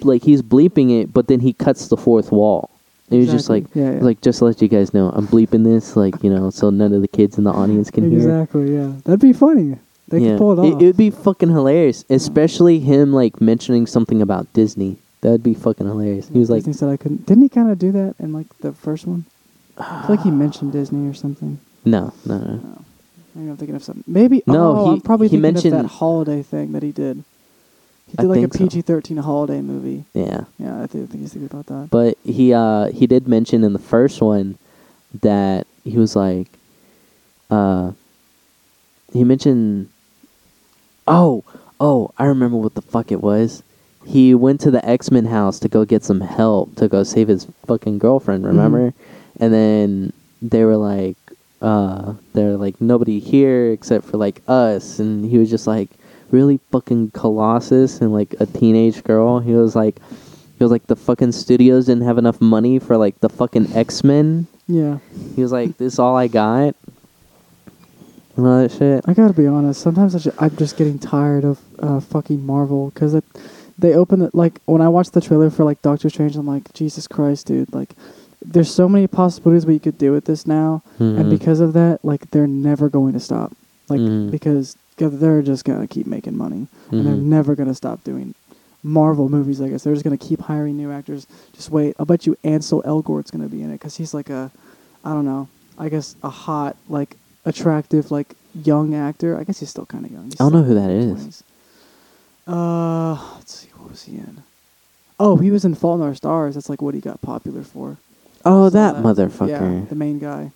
like 0.00 0.22
he's 0.22 0.42
bleeping 0.42 1.00
it 1.00 1.12
but 1.12 1.28
then 1.28 1.40
he 1.40 1.52
cuts 1.52 1.88
the 1.88 1.96
fourth 1.96 2.32
wall 2.32 2.70
and 3.10 3.20
he's 3.20 3.30
just 3.30 3.48
like 3.48 3.64
Yeah, 3.74 3.92
yeah. 3.92 4.00
like 4.00 4.20
just 4.20 4.40
to 4.40 4.46
let 4.46 4.60
you 4.60 4.68
guys 4.68 4.92
know 4.92 5.10
I'm 5.10 5.26
bleeping 5.28 5.64
this 5.64 5.96
like 5.96 6.22
you 6.22 6.30
know 6.30 6.50
so 6.50 6.70
none 6.70 6.92
of 6.92 7.02
the 7.02 7.08
kids 7.08 7.38
in 7.38 7.44
the 7.44 7.52
audience 7.52 7.90
can 7.90 8.10
hear 8.10 8.18
exactly. 8.18 8.74
Yeah, 8.74 8.92
that'd 9.04 9.20
be 9.20 9.32
funny. 9.32 9.76
They 10.08 10.18
yeah. 10.18 10.30
could 10.30 10.38
pull 10.38 10.52
it 10.52 10.58
off. 10.74 10.82
It 10.82 10.84
would 10.84 10.96
be 10.96 11.10
fucking 11.10 11.48
hilarious, 11.50 12.04
especially 12.10 12.80
him 12.80 13.12
like 13.14 13.40
mentioning 13.40 13.86
something 13.86 14.20
about 14.20 14.52
Disney. 14.52 14.96
That 15.22 15.30
would 15.30 15.42
be 15.42 15.54
fucking 15.54 15.86
hilarious. 15.86 16.28
He 16.28 16.38
was 16.38 16.50
like, 16.50 16.60
Disney 16.64 16.72
said 16.74 16.88
I 16.90 16.96
couldn't. 16.96 17.26
Didn't 17.26 17.44
he 17.44 17.48
kind 17.48 17.70
of 17.70 17.78
do 17.78 17.90
that 17.92 18.16
in 18.18 18.32
like 18.32 18.46
the 18.58 18.72
first 18.72 19.06
one? 19.06 19.24
I 19.78 20.06
feel 20.06 20.16
like 20.16 20.24
he 20.24 20.30
mentioned 20.30 20.72
Disney 20.72 21.08
or 21.08 21.14
something. 21.14 21.58
no, 21.84 22.12
no, 22.26 22.38
no. 22.38 22.54
No. 22.56 22.84
Maybe 23.34 23.48
I'm 23.50 23.56
thinking 23.56 23.76
of 23.76 23.82
something. 23.82 24.04
Maybe 24.06 24.42
No, 24.46 24.76
oh, 24.76 24.84
he- 24.84 24.90
I'm 24.92 25.00
probably 25.00 25.28
he 25.28 25.36
thinking 25.36 25.48
of 25.48 25.54
mentioned- 25.54 25.84
that 25.84 25.88
holiday 25.88 26.42
thing 26.42 26.72
that 26.72 26.82
he 26.82 26.92
did. 26.92 27.24
He 28.08 28.14
I 28.18 28.22
did 28.22 28.28
like 28.28 28.42
a. 28.44 28.48
PG-13 28.48 29.20
holiday 29.20 29.62
movie. 29.62 30.04
Yeah, 30.12 30.44
Yeah, 30.58 30.82
I 30.82 30.86
think, 30.86 31.04
I 31.04 31.06
think 31.06 31.20
he's 31.22 31.32
thinking 31.32 31.46
about 31.50 31.64
that. 31.66 31.88
but 31.90 32.18
he 32.24 32.52
uh 32.52 32.88
he 32.90 33.06
did 33.06 33.26
mention 33.26 33.64
in 33.64 33.72
the 33.72 33.78
first 33.78 34.20
one 34.20 34.58
that 35.22 35.66
he 35.84 35.96
was 35.96 36.14
like, 36.14 36.48
uh, 37.50 37.92
he 39.14 39.24
mentioned, 39.24 39.88
oh, 41.06 41.42
oh, 41.80 42.10
I 42.18 42.24
remember 42.26 42.56
what 42.58 42.74
the 42.74 42.82
fuck 42.82 43.10
it 43.12 43.22
was. 43.22 43.62
He 44.04 44.34
went 44.34 44.60
to 44.62 44.70
the 44.70 44.84
X 44.88 45.10
Men 45.10 45.26
house 45.26 45.58
to 45.60 45.68
go 45.68 45.84
get 45.84 46.02
some 46.04 46.20
help 46.20 46.74
to 46.76 46.88
go 46.88 47.02
save 47.02 47.28
his 47.28 47.46
fucking 47.66 47.98
girlfriend. 47.98 48.44
Remember? 48.44 48.92
And 49.40 49.52
then 49.52 50.12
they 50.40 50.64
were 50.64 50.76
like, 50.76 51.16
uh, 51.60 52.14
they're 52.34 52.56
like 52.56 52.80
nobody 52.80 53.20
here 53.20 53.70
except 53.70 54.04
for 54.06 54.16
like 54.16 54.42
us, 54.48 54.98
and 54.98 55.24
he 55.24 55.38
was 55.38 55.48
just 55.50 55.66
like 55.66 55.88
really 56.30 56.58
fucking 56.70 57.10
Colossus 57.12 58.00
and 58.00 58.12
like 58.12 58.34
a 58.40 58.46
teenage 58.46 59.04
girl. 59.04 59.38
He 59.38 59.52
was 59.52 59.76
like, 59.76 59.96
he 60.58 60.64
was 60.64 60.70
like 60.72 60.86
the 60.88 60.96
fucking 60.96 61.32
studios 61.32 61.86
didn't 61.86 62.04
have 62.04 62.18
enough 62.18 62.40
money 62.40 62.78
for 62.78 62.96
like 62.96 63.20
the 63.20 63.28
fucking 63.28 63.74
X 63.76 64.02
Men. 64.02 64.46
yeah, 64.66 64.98
He 65.36 65.42
was 65.42 65.52
like, 65.52 65.76
this 65.78 65.94
is 65.94 65.98
all 65.98 66.16
I 66.16 66.26
got. 66.28 66.74
And 68.36 68.46
all 68.46 68.62
that 68.62 68.72
shit. 68.72 69.04
I 69.06 69.12
gotta 69.14 69.34
be 69.34 69.46
honest. 69.46 69.80
Sometimes 69.82 70.26
I 70.26 70.32
I'm 70.38 70.56
just 70.56 70.76
getting 70.76 70.98
tired 70.98 71.44
of 71.44 71.60
uh, 71.78 72.00
fucking 72.00 72.44
Marvel 72.44 72.90
because 72.90 73.14
they 73.82 73.94
open 73.94 74.22
it 74.22 74.34
like 74.34 74.60
when 74.64 74.80
I 74.80 74.88
watch 74.88 75.10
the 75.10 75.20
trailer 75.20 75.50
for 75.50 75.64
like 75.64 75.82
Doctor 75.82 76.08
Strange. 76.08 76.36
I'm 76.36 76.46
like, 76.46 76.72
Jesus 76.72 77.06
Christ, 77.06 77.46
dude! 77.48 77.72
Like, 77.74 77.90
there's 78.44 78.72
so 78.74 78.88
many 78.88 79.06
possibilities 79.06 79.66
what 79.66 79.74
you 79.74 79.80
could 79.80 79.98
do 79.98 80.10
with 80.12 80.24
this 80.24 80.46
now, 80.46 80.82
and 80.98 81.26
Mhm. 81.26 81.30
because 81.30 81.60
of 81.60 81.74
that, 81.74 82.00
like 82.02 82.30
they're 82.30 82.46
never 82.46 82.88
going 82.88 83.12
to 83.12 83.20
stop. 83.20 83.52
Like 83.88 84.00
Mhm. 84.00 84.30
because 84.30 84.76
'cause 84.98 85.18
they're 85.18 85.42
just 85.42 85.64
gonna 85.64 85.86
keep 85.86 86.06
making 86.06 86.36
money, 86.36 86.66
and 86.90 87.06
they're 87.06 87.14
Mhm. 87.14 87.24
never 87.24 87.54
gonna 87.54 87.74
stop 87.74 88.02
doing 88.04 88.34
Marvel 88.84 89.28
movies. 89.28 89.60
I 89.60 89.68
guess 89.68 89.82
they're 89.84 89.94
just 89.94 90.04
gonna 90.04 90.16
keep 90.16 90.40
hiring 90.42 90.76
new 90.76 90.90
actors. 90.90 91.26
Just 91.52 91.70
wait. 91.70 91.94
I'll 91.98 92.06
bet 92.06 92.26
you 92.26 92.36
Ansel 92.44 92.82
Elgort's 92.84 93.30
gonna 93.30 93.48
be 93.48 93.62
in 93.62 93.70
it 93.70 93.74
because 93.80 93.96
he's 93.96 94.12
like 94.14 94.28
a, 94.30 94.50
I 95.04 95.12
don't 95.12 95.24
know. 95.24 95.48
I 95.78 95.88
guess 95.88 96.14
a 96.22 96.28
hot, 96.30 96.76
like 96.88 97.16
attractive, 97.44 98.10
like 98.10 98.34
young 98.54 98.94
actor. 98.94 99.36
I 99.38 99.44
guess 99.44 99.58
he's 99.60 99.70
still 99.70 99.86
kind 99.86 100.04
of 100.04 100.10
young. 100.12 100.24
He's 100.24 100.40
I 100.40 100.44
don't 100.44 100.52
know 100.52 100.62
who 100.62 100.74
that 100.74 100.90
in 100.90 101.16
is. 101.16 101.42
Uh, 102.46 103.16
let's 103.36 103.54
see. 103.60 103.68
What 103.82 103.90
was 103.90 104.04
he 104.04 104.16
in? 104.16 104.42
Oh, 105.18 105.36
he 105.36 105.50
was 105.50 105.64
in 105.64 105.74
Fault 105.74 106.00
in 106.00 106.06
Our 106.06 106.14
Stars. 106.14 106.54
That's 106.54 106.68
like 106.68 106.80
what 106.80 106.94
he 106.94 107.00
got 107.00 107.20
popular 107.20 107.62
for. 107.62 107.96
Oh, 108.44 108.66
So 108.66 108.70
that 108.70 108.96
Yeah, 108.96 109.02
motherfucker. 109.02 109.88
the 109.88 109.94
main 109.94 110.18
guy. 110.18 110.52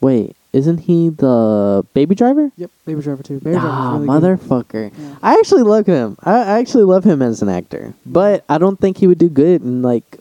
Wait, 0.00 0.36
isn't 0.52 0.78
he 0.78 1.08
the 1.08 1.84
baby 1.94 2.14
driver? 2.14 2.50
Yep, 2.56 2.70
Baby 2.86 3.00
Driver 3.02 3.22
too. 3.22 3.40
Baby 3.40 3.56
ah, 3.56 3.60
Driver's 3.60 4.08
really 4.08 4.20
good. 4.20 4.38
motherfucker. 4.40 4.92
Yeah. 4.98 5.16
I 5.22 5.34
actually 5.34 5.62
love 5.62 5.86
him. 5.86 6.16
I, 6.22 6.32
I 6.34 6.58
actually 6.60 6.84
love 6.84 7.04
him 7.04 7.22
as 7.22 7.40
an 7.42 7.48
actor, 7.48 7.94
but 8.04 8.44
I 8.48 8.58
don't 8.58 8.78
think 8.78 8.98
he 8.98 9.06
would 9.06 9.18
do 9.18 9.28
good 9.28 9.62
in 9.62 9.82
like 9.82 10.18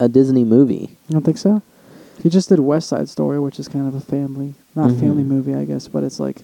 a 0.00 0.08
Disney 0.08 0.44
movie. 0.44 0.96
You 1.08 1.12
don't 1.12 1.24
think 1.24 1.38
so? 1.38 1.62
He 2.22 2.28
just 2.28 2.48
did 2.48 2.60
West 2.60 2.88
Side 2.88 3.08
Story, 3.08 3.38
which 3.40 3.58
is 3.58 3.68
kind 3.68 3.86
of 3.88 3.94
a 3.94 4.00
family, 4.00 4.54
not 4.74 4.90
Mhm. 4.90 5.00
family 5.00 5.22
movie, 5.24 5.54
I 5.54 5.64
guess, 5.64 5.86
but 5.88 6.02
it's 6.04 6.18
like 6.20 6.42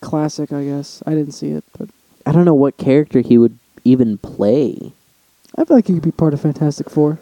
classic, 0.00 0.52
I 0.52 0.64
guess. 0.64 1.02
I 1.06 1.14
didn't 1.14 1.32
see 1.32 1.50
it, 1.50 1.64
but 1.78 1.88
I 2.26 2.32
don't 2.32 2.44
know 2.44 2.54
what 2.54 2.76
character 2.76 3.20
he 3.20 3.38
would 3.38 3.58
even 3.88 4.18
play. 4.18 4.92
I 5.56 5.64
feel 5.64 5.76
like 5.76 5.86
he 5.86 5.94
could 5.94 6.02
be 6.02 6.12
part 6.12 6.34
of 6.34 6.40
Fantastic 6.40 6.90
Four 6.90 7.18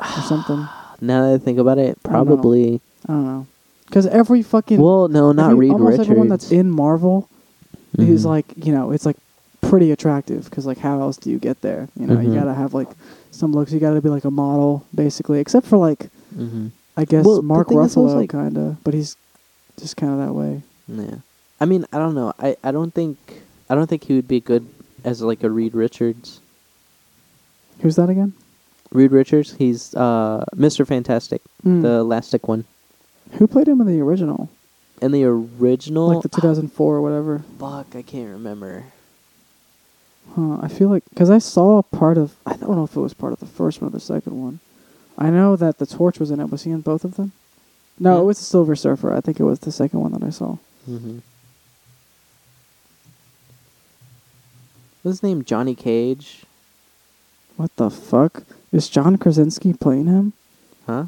or 0.00 0.06
something. 0.28 0.66
Now 1.00 1.26
that 1.28 1.34
I 1.34 1.38
think 1.38 1.58
about 1.58 1.78
it, 1.78 1.98
I 2.04 2.12
don't 2.12 2.26
know. 2.26 2.36
probably. 2.36 2.80
I 3.08 3.12
don't 3.12 3.26
know, 3.26 3.46
because 3.86 4.06
every 4.06 4.42
fucking 4.42 4.80
Well, 4.80 5.08
no, 5.08 5.32
not 5.32 5.50
every, 5.50 5.66
Reed 5.66 5.72
almost 5.72 5.90
Richards. 5.92 6.08
everyone 6.08 6.28
that's 6.28 6.52
in 6.52 6.70
Marvel 6.70 7.28
is 7.98 8.22
Mhm. 8.24 8.28
like 8.28 8.46
you 8.56 8.72
know 8.72 8.92
it's 8.92 9.04
like 9.04 9.16
pretty 9.60 9.90
attractive 9.90 10.44
because 10.44 10.66
like 10.66 10.78
how 10.78 11.00
else 11.00 11.16
do 11.16 11.30
you 11.30 11.38
get 11.38 11.60
there? 11.62 11.88
You 11.98 12.06
know, 12.06 12.16
Mhm. 12.16 12.26
you 12.28 12.34
gotta 12.34 12.54
have 12.54 12.74
like 12.74 12.88
some 13.32 13.52
looks. 13.52 13.72
You 13.72 13.80
gotta 13.80 14.00
be 14.00 14.08
like 14.08 14.24
a 14.24 14.30
model 14.30 14.84
basically, 14.94 15.40
except 15.40 15.66
for 15.66 15.76
like 15.78 16.08
Mhm. 16.36 16.70
I 16.96 17.04
guess 17.04 17.24
Well, 17.24 17.42
Mark 17.42 17.68
thing 17.68 17.78
is, 17.80 17.96
I 17.96 18.00
was 18.00 18.12
Ruffalo 18.12 18.16
like- 18.20 18.30
kind 18.30 18.56
of, 18.56 18.76
but 18.84 18.94
he's 18.94 19.16
just 19.80 19.96
kind 19.96 20.12
of 20.12 20.18
that 20.20 20.32
way. 20.34 20.62
Yeah. 20.88 21.16
I 21.60 21.64
mean, 21.64 21.86
I 21.92 21.98
don't 21.98 22.14
know. 22.14 22.32
I, 22.38 22.56
I 22.62 22.70
don't 22.70 22.92
think 22.94 23.16
I 23.68 23.74
don't 23.74 23.88
think 23.88 24.04
he 24.04 24.14
would 24.14 24.28
be 24.28 24.40
good 24.40 24.64
as 25.04 25.22
like 25.22 25.42
a 25.42 25.50
Reed 25.50 25.74
Richards. 25.74 26.40
Who's 27.80 27.96
that 27.96 28.08
again? 28.10 28.32
Reed 28.92 29.12
Richards, 29.12 29.54
he's 29.58 29.94
uh 29.94 30.44
Mr. 30.54 30.86
Fantastic, 30.86 31.40
Hmm. 31.62 31.80
the 31.82 31.94
elastic 32.00 32.46
one. 32.48 32.64
Who 33.32 33.46
played 33.46 33.68
him 33.68 33.80
in 33.80 33.86
the 33.86 34.00
original? 34.00 34.48
In 35.00 35.10
the 35.12 35.24
original 35.24 36.08
like 36.08 36.22
the 36.22 36.28
2004 36.28 36.96
or 36.96 37.00
whatever. 37.02 37.42
fuck, 37.58 37.96
I 37.96 38.02
can't 38.02 38.30
remember. 38.30 38.84
Huh, 40.36 40.58
I 40.62 40.68
feel 40.68 40.88
like 40.88 41.04
because 41.10 41.30
I 41.30 41.38
saw 41.38 41.78
a 41.78 41.82
part 41.82 42.16
of 42.18 42.36
I 42.46 42.56
don't 42.56 42.76
know 42.76 42.84
if 42.84 42.94
it 42.96 43.00
was 43.00 43.14
part 43.14 43.32
of 43.32 43.40
the 43.40 43.46
first 43.46 43.80
one 43.80 43.88
or 43.88 43.92
the 43.92 44.00
second 44.00 44.40
one. 44.40 44.60
I 45.18 45.30
know 45.30 45.56
that 45.56 45.78
the 45.78 45.86
torch 45.86 46.18
was 46.20 46.30
in 46.30 46.40
it. 46.40 46.50
Was 46.50 46.62
he 46.64 46.70
in 46.70 46.80
both 46.80 47.04
of 47.04 47.16
them? 47.16 47.32
No, 47.98 48.16
Hmm? 48.16 48.22
it 48.22 48.24
was 48.24 48.38
the 48.38 48.44
Silver 48.44 48.76
Surfer. 48.76 49.12
I 49.12 49.20
think 49.20 49.40
it 49.40 49.44
was 49.44 49.58
the 49.60 49.72
second 49.72 50.00
one 50.00 50.12
that 50.12 50.22
I 50.22 50.30
saw. 50.30 50.56
Mm-hmm. 50.88 51.18
What's 55.02 55.18
his 55.18 55.22
name? 55.22 55.44
Johnny 55.44 55.74
Cage? 55.74 56.42
What 57.56 57.74
the 57.76 57.90
fuck 57.90 58.44
is 58.72 58.88
John 58.88 59.16
Krasinski 59.18 59.72
playing 59.74 60.06
him? 60.06 60.32
Huh? 60.86 61.06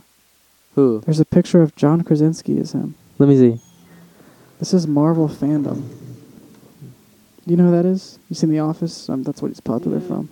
Who? 0.75 1.01
There's 1.05 1.21
a 1.21 1.25
picture 1.25 1.63
of 1.63 1.75
John 1.77 2.03
Krasinski 2.03 2.59
as 2.59 2.73
him. 2.73 2.95
Let 3.19 3.29
me 3.29 3.37
see. 3.37 3.61
This 4.59 4.75
is 4.75 4.87
Marvel 4.87 5.29
fandom. 5.29 5.89
You 7.47 7.57
know 7.57 7.65
who 7.67 7.71
that 7.73 7.85
is? 7.85 8.19
You 8.31 8.37
seen 8.37 8.51
The 8.51 8.61
Office? 8.61 9.09
Um, 9.09 9.23
that's 9.23 9.43
what 9.43 9.49
he's 9.49 9.61
popular 9.61 10.01
from. 10.01 10.31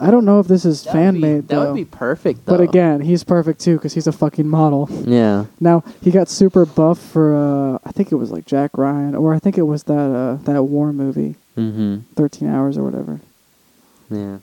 I 0.00 0.10
don't 0.10 0.24
know 0.24 0.40
if 0.40 0.48
this 0.48 0.64
is 0.64 0.82
fan 0.84 1.20
made 1.20 1.48
That 1.48 1.56
though. 1.56 1.66
would 1.66 1.74
be 1.74 1.84
perfect 1.84 2.46
though. 2.46 2.56
but 2.56 2.60
again, 2.62 3.00
he's 3.02 3.22
perfect 3.22 3.60
too 3.60 3.74
because 3.76 3.92
he's 3.92 4.06
a 4.06 4.12
fucking 4.12 4.48
model. 4.48 4.88
Yeah. 5.06 5.44
Now 5.60 5.84
he 6.00 6.10
got 6.10 6.28
super 6.28 6.64
buff 6.64 6.98
for 6.98 7.36
uh, 7.36 7.78
I 7.84 7.92
think 7.92 8.12
it 8.12 8.14
was 8.14 8.30
like 8.30 8.46
Jack 8.46 8.78
Ryan 8.78 9.14
or 9.14 9.34
I 9.34 9.38
think 9.38 9.58
it 9.58 9.62
was 9.62 9.82
that 9.84 9.92
uh, 9.94 10.36
that 10.44 10.62
war 10.62 10.92
movie, 10.92 11.34
Mm-hmm. 11.58 11.98
Thirteen 12.14 12.48
Hours 12.48 12.78
or 12.78 12.84
whatever. 12.84 13.20
Yeah. 14.10 14.38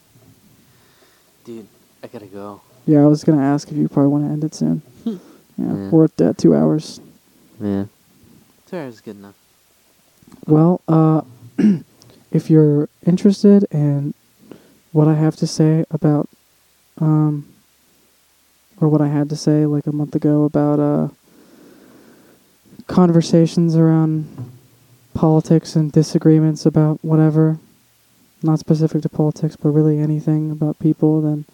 Dude, 1.45 1.67
I 2.03 2.07
gotta 2.07 2.25
go. 2.25 2.59
Yeah, 2.85 3.03
I 3.03 3.05
was 3.05 3.23
gonna 3.23 3.41
ask 3.41 3.71
if 3.71 3.77
you 3.77 3.87
probably 3.87 4.11
want 4.11 4.25
to 4.25 4.31
end 4.31 4.43
it 4.43 4.53
soon. 4.53 4.81
yeah, 5.05 5.15
Yeah. 5.57 5.89
we're 5.89 6.05
at 6.05 6.21
uh, 6.21 6.33
two 6.33 6.53
hours. 6.53 6.99
Yeah. 7.59 7.85
Two 8.67 8.77
hours 8.77 8.95
is 8.95 9.01
good 9.01 9.15
enough. 9.15 9.35
Well, 10.45 10.81
uh, 10.89 11.21
if 12.31 12.49
you're 12.49 12.89
interested 13.05 13.65
in 13.71 14.13
what 14.91 15.07
I 15.07 15.13
have 15.13 15.35
to 15.37 15.47
say 15.47 15.85
about, 15.91 16.27
um, 16.99 17.47
or 18.81 18.89
what 18.89 18.99
I 19.01 19.07
had 19.07 19.29
to 19.29 19.35
say 19.37 19.65
like 19.65 19.87
a 19.87 19.91
month 19.93 20.15
ago 20.15 20.43
about 20.43 20.79
uh, 20.81 21.07
conversations 22.87 23.75
around 23.75 24.27
politics 25.15 25.75
and 25.75 25.91
disagreements 25.91 26.65
about 26.65 26.99
whatever, 27.03 27.57
not 28.43 28.59
specific 28.59 29.01
to 29.01 29.09
politics, 29.09 29.55
but 29.55 29.69
really 29.69 29.97
anything 29.97 30.51
about 30.51 30.77
people, 30.77 31.21
then 31.21 31.45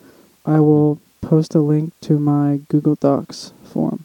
I 0.45 0.59
will 0.59 0.99
post 1.21 1.55
a 1.55 1.59
link 1.59 1.93
to 2.01 2.19
my 2.19 2.59
Google 2.67 2.95
Docs 2.95 3.53
form, 3.63 4.03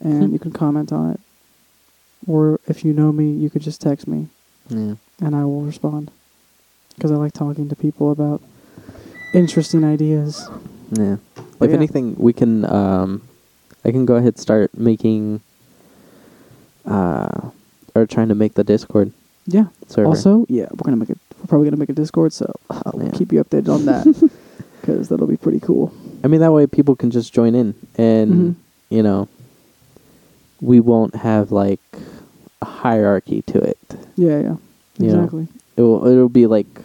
and 0.00 0.24
Hmm. 0.24 0.32
you 0.32 0.38
can 0.40 0.50
comment 0.50 0.90
on 0.92 1.10
it. 1.12 1.20
Or 2.26 2.58
if 2.66 2.84
you 2.84 2.92
know 2.92 3.12
me, 3.12 3.30
you 3.30 3.50
could 3.50 3.62
just 3.62 3.80
text 3.80 4.08
me 4.08 4.28
Yeah. 4.68 4.94
and 5.20 5.36
I 5.36 5.44
will 5.44 5.62
respond. 5.62 6.10
Because 6.96 7.12
I 7.12 7.16
like 7.16 7.34
talking 7.34 7.68
to 7.68 7.76
people 7.76 8.10
about 8.10 8.40
interesting 9.34 9.84
ideas. 9.84 10.48
Yeah. 10.90 11.16
But 11.58 11.66
if 11.66 11.70
yeah. 11.70 11.76
anything, 11.76 12.16
we 12.18 12.32
can. 12.32 12.64
Um, 12.64 13.20
I 13.84 13.92
can 13.92 14.06
go 14.06 14.16
ahead 14.16 14.38
start 14.38 14.76
making. 14.76 15.40
Uh, 16.86 17.50
or 17.96 18.06
trying 18.06 18.28
to 18.28 18.34
make 18.34 18.54
the 18.54 18.64
Discord 18.64 19.12
Yeah. 19.46 19.66
server. 19.88 20.08
Also, 20.08 20.44
yeah, 20.48 20.66
we're 20.72 20.84
gonna 20.84 20.96
make 20.96 21.10
it. 21.10 21.18
We're 21.40 21.46
probably 21.46 21.66
gonna 21.68 21.78
make 21.78 21.88
a 21.88 21.94
Discord, 21.94 22.32
so 22.32 22.52
I 22.70 22.90
will 22.94 23.04
Yeah. 23.04 23.10
keep 23.12 23.32
you 23.32 23.42
updated 23.42 23.68
on 23.68 23.86
that 23.86 24.30
because 24.80 25.08
that'll 25.08 25.26
be 25.26 25.36
pretty 25.36 25.60
cool. 25.60 25.92
I 26.22 26.28
mean, 26.28 26.40
that 26.40 26.52
way 26.52 26.66
people 26.66 26.94
can 26.96 27.10
just 27.10 27.32
join 27.32 27.54
in, 27.54 27.74
and 27.96 28.30
Mhm. 28.32 28.54
you 28.90 29.02
know, 29.02 29.28
we 30.60 30.80
won't 30.80 31.14
have 31.16 31.52
like 31.52 31.80
a 32.62 32.64
hierarchy 32.64 33.42
to 33.42 33.58
it. 33.58 33.78
Yeah, 34.16 34.40
yeah, 34.40 34.56
You 34.98 35.08
know. 35.12 35.14
exactly. 35.14 35.48
It 35.76 35.82
will. 35.82 36.06
It'll 36.06 36.28
be 36.28 36.46
like 36.46 36.80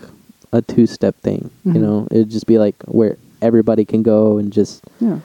a 0.51 0.61
two-step 0.61 1.15
thing. 1.21 1.49
Mhm. 1.65 1.75
You 1.75 1.81
know, 1.81 2.07
it'd 2.11 2.29
just 2.29 2.45
be 2.47 2.57
like 2.57 2.75
where 2.85 3.17
everybody 3.41 3.85
can 3.85 4.03
go 4.03 4.37
and 4.37 4.51
just 4.51 4.83
Yeah, 4.99 5.19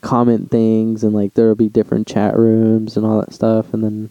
comment 0.00 0.50
things, 0.50 1.02
and 1.04 1.14
like 1.14 1.34
there'll 1.34 1.54
be 1.54 1.68
different 1.68 2.06
chat 2.06 2.36
rooms 2.36 2.96
and 2.96 3.06
all 3.06 3.20
that 3.20 3.32
stuff, 3.32 3.72
and 3.72 3.82
then 3.84 4.10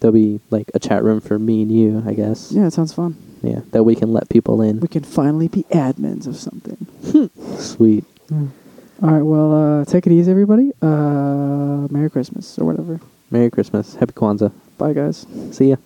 there'll 0.00 0.12
be 0.14 0.40
like 0.50 0.70
a 0.74 0.78
chat 0.78 1.04
room 1.04 1.20
for 1.20 1.38
me 1.38 1.62
and 1.62 1.70
you, 1.72 2.02
I 2.06 2.14
guess. 2.14 2.50
yeah, 2.52 2.66
it 2.66 2.72
sounds 2.72 2.92
fun. 2.92 3.16
Yeah, 3.42 3.60
that 3.72 3.84
we 3.84 3.94
can 3.94 4.12
let 4.12 4.28
people 4.28 4.60
in. 4.60 4.80
We 4.80 4.88
can 4.88 5.02
finally 5.04 5.48
be 5.48 5.62
admins 5.70 6.26
of 6.26 6.36
something. 6.36 6.86
Sweet. 7.58 8.04
All 8.30 9.10
right, 9.10 9.22
well, 9.22 9.80
uh, 9.80 9.84
take 9.86 10.06
it 10.06 10.12
easy, 10.12 10.30
everybody. 10.30 10.72
Uh, 10.82 11.88
Merry 11.90 12.10
Christmas 12.10 12.58
or 12.58 12.66
whatever. 12.66 13.00
Merry 13.30 13.50
Christmas. 13.50 13.94
Happy 13.94 14.12
Kwanzaa. 14.12 14.52
Bye, 14.76 14.92
guys. 14.92 15.26
See 15.52 15.70
ya. 15.70 15.76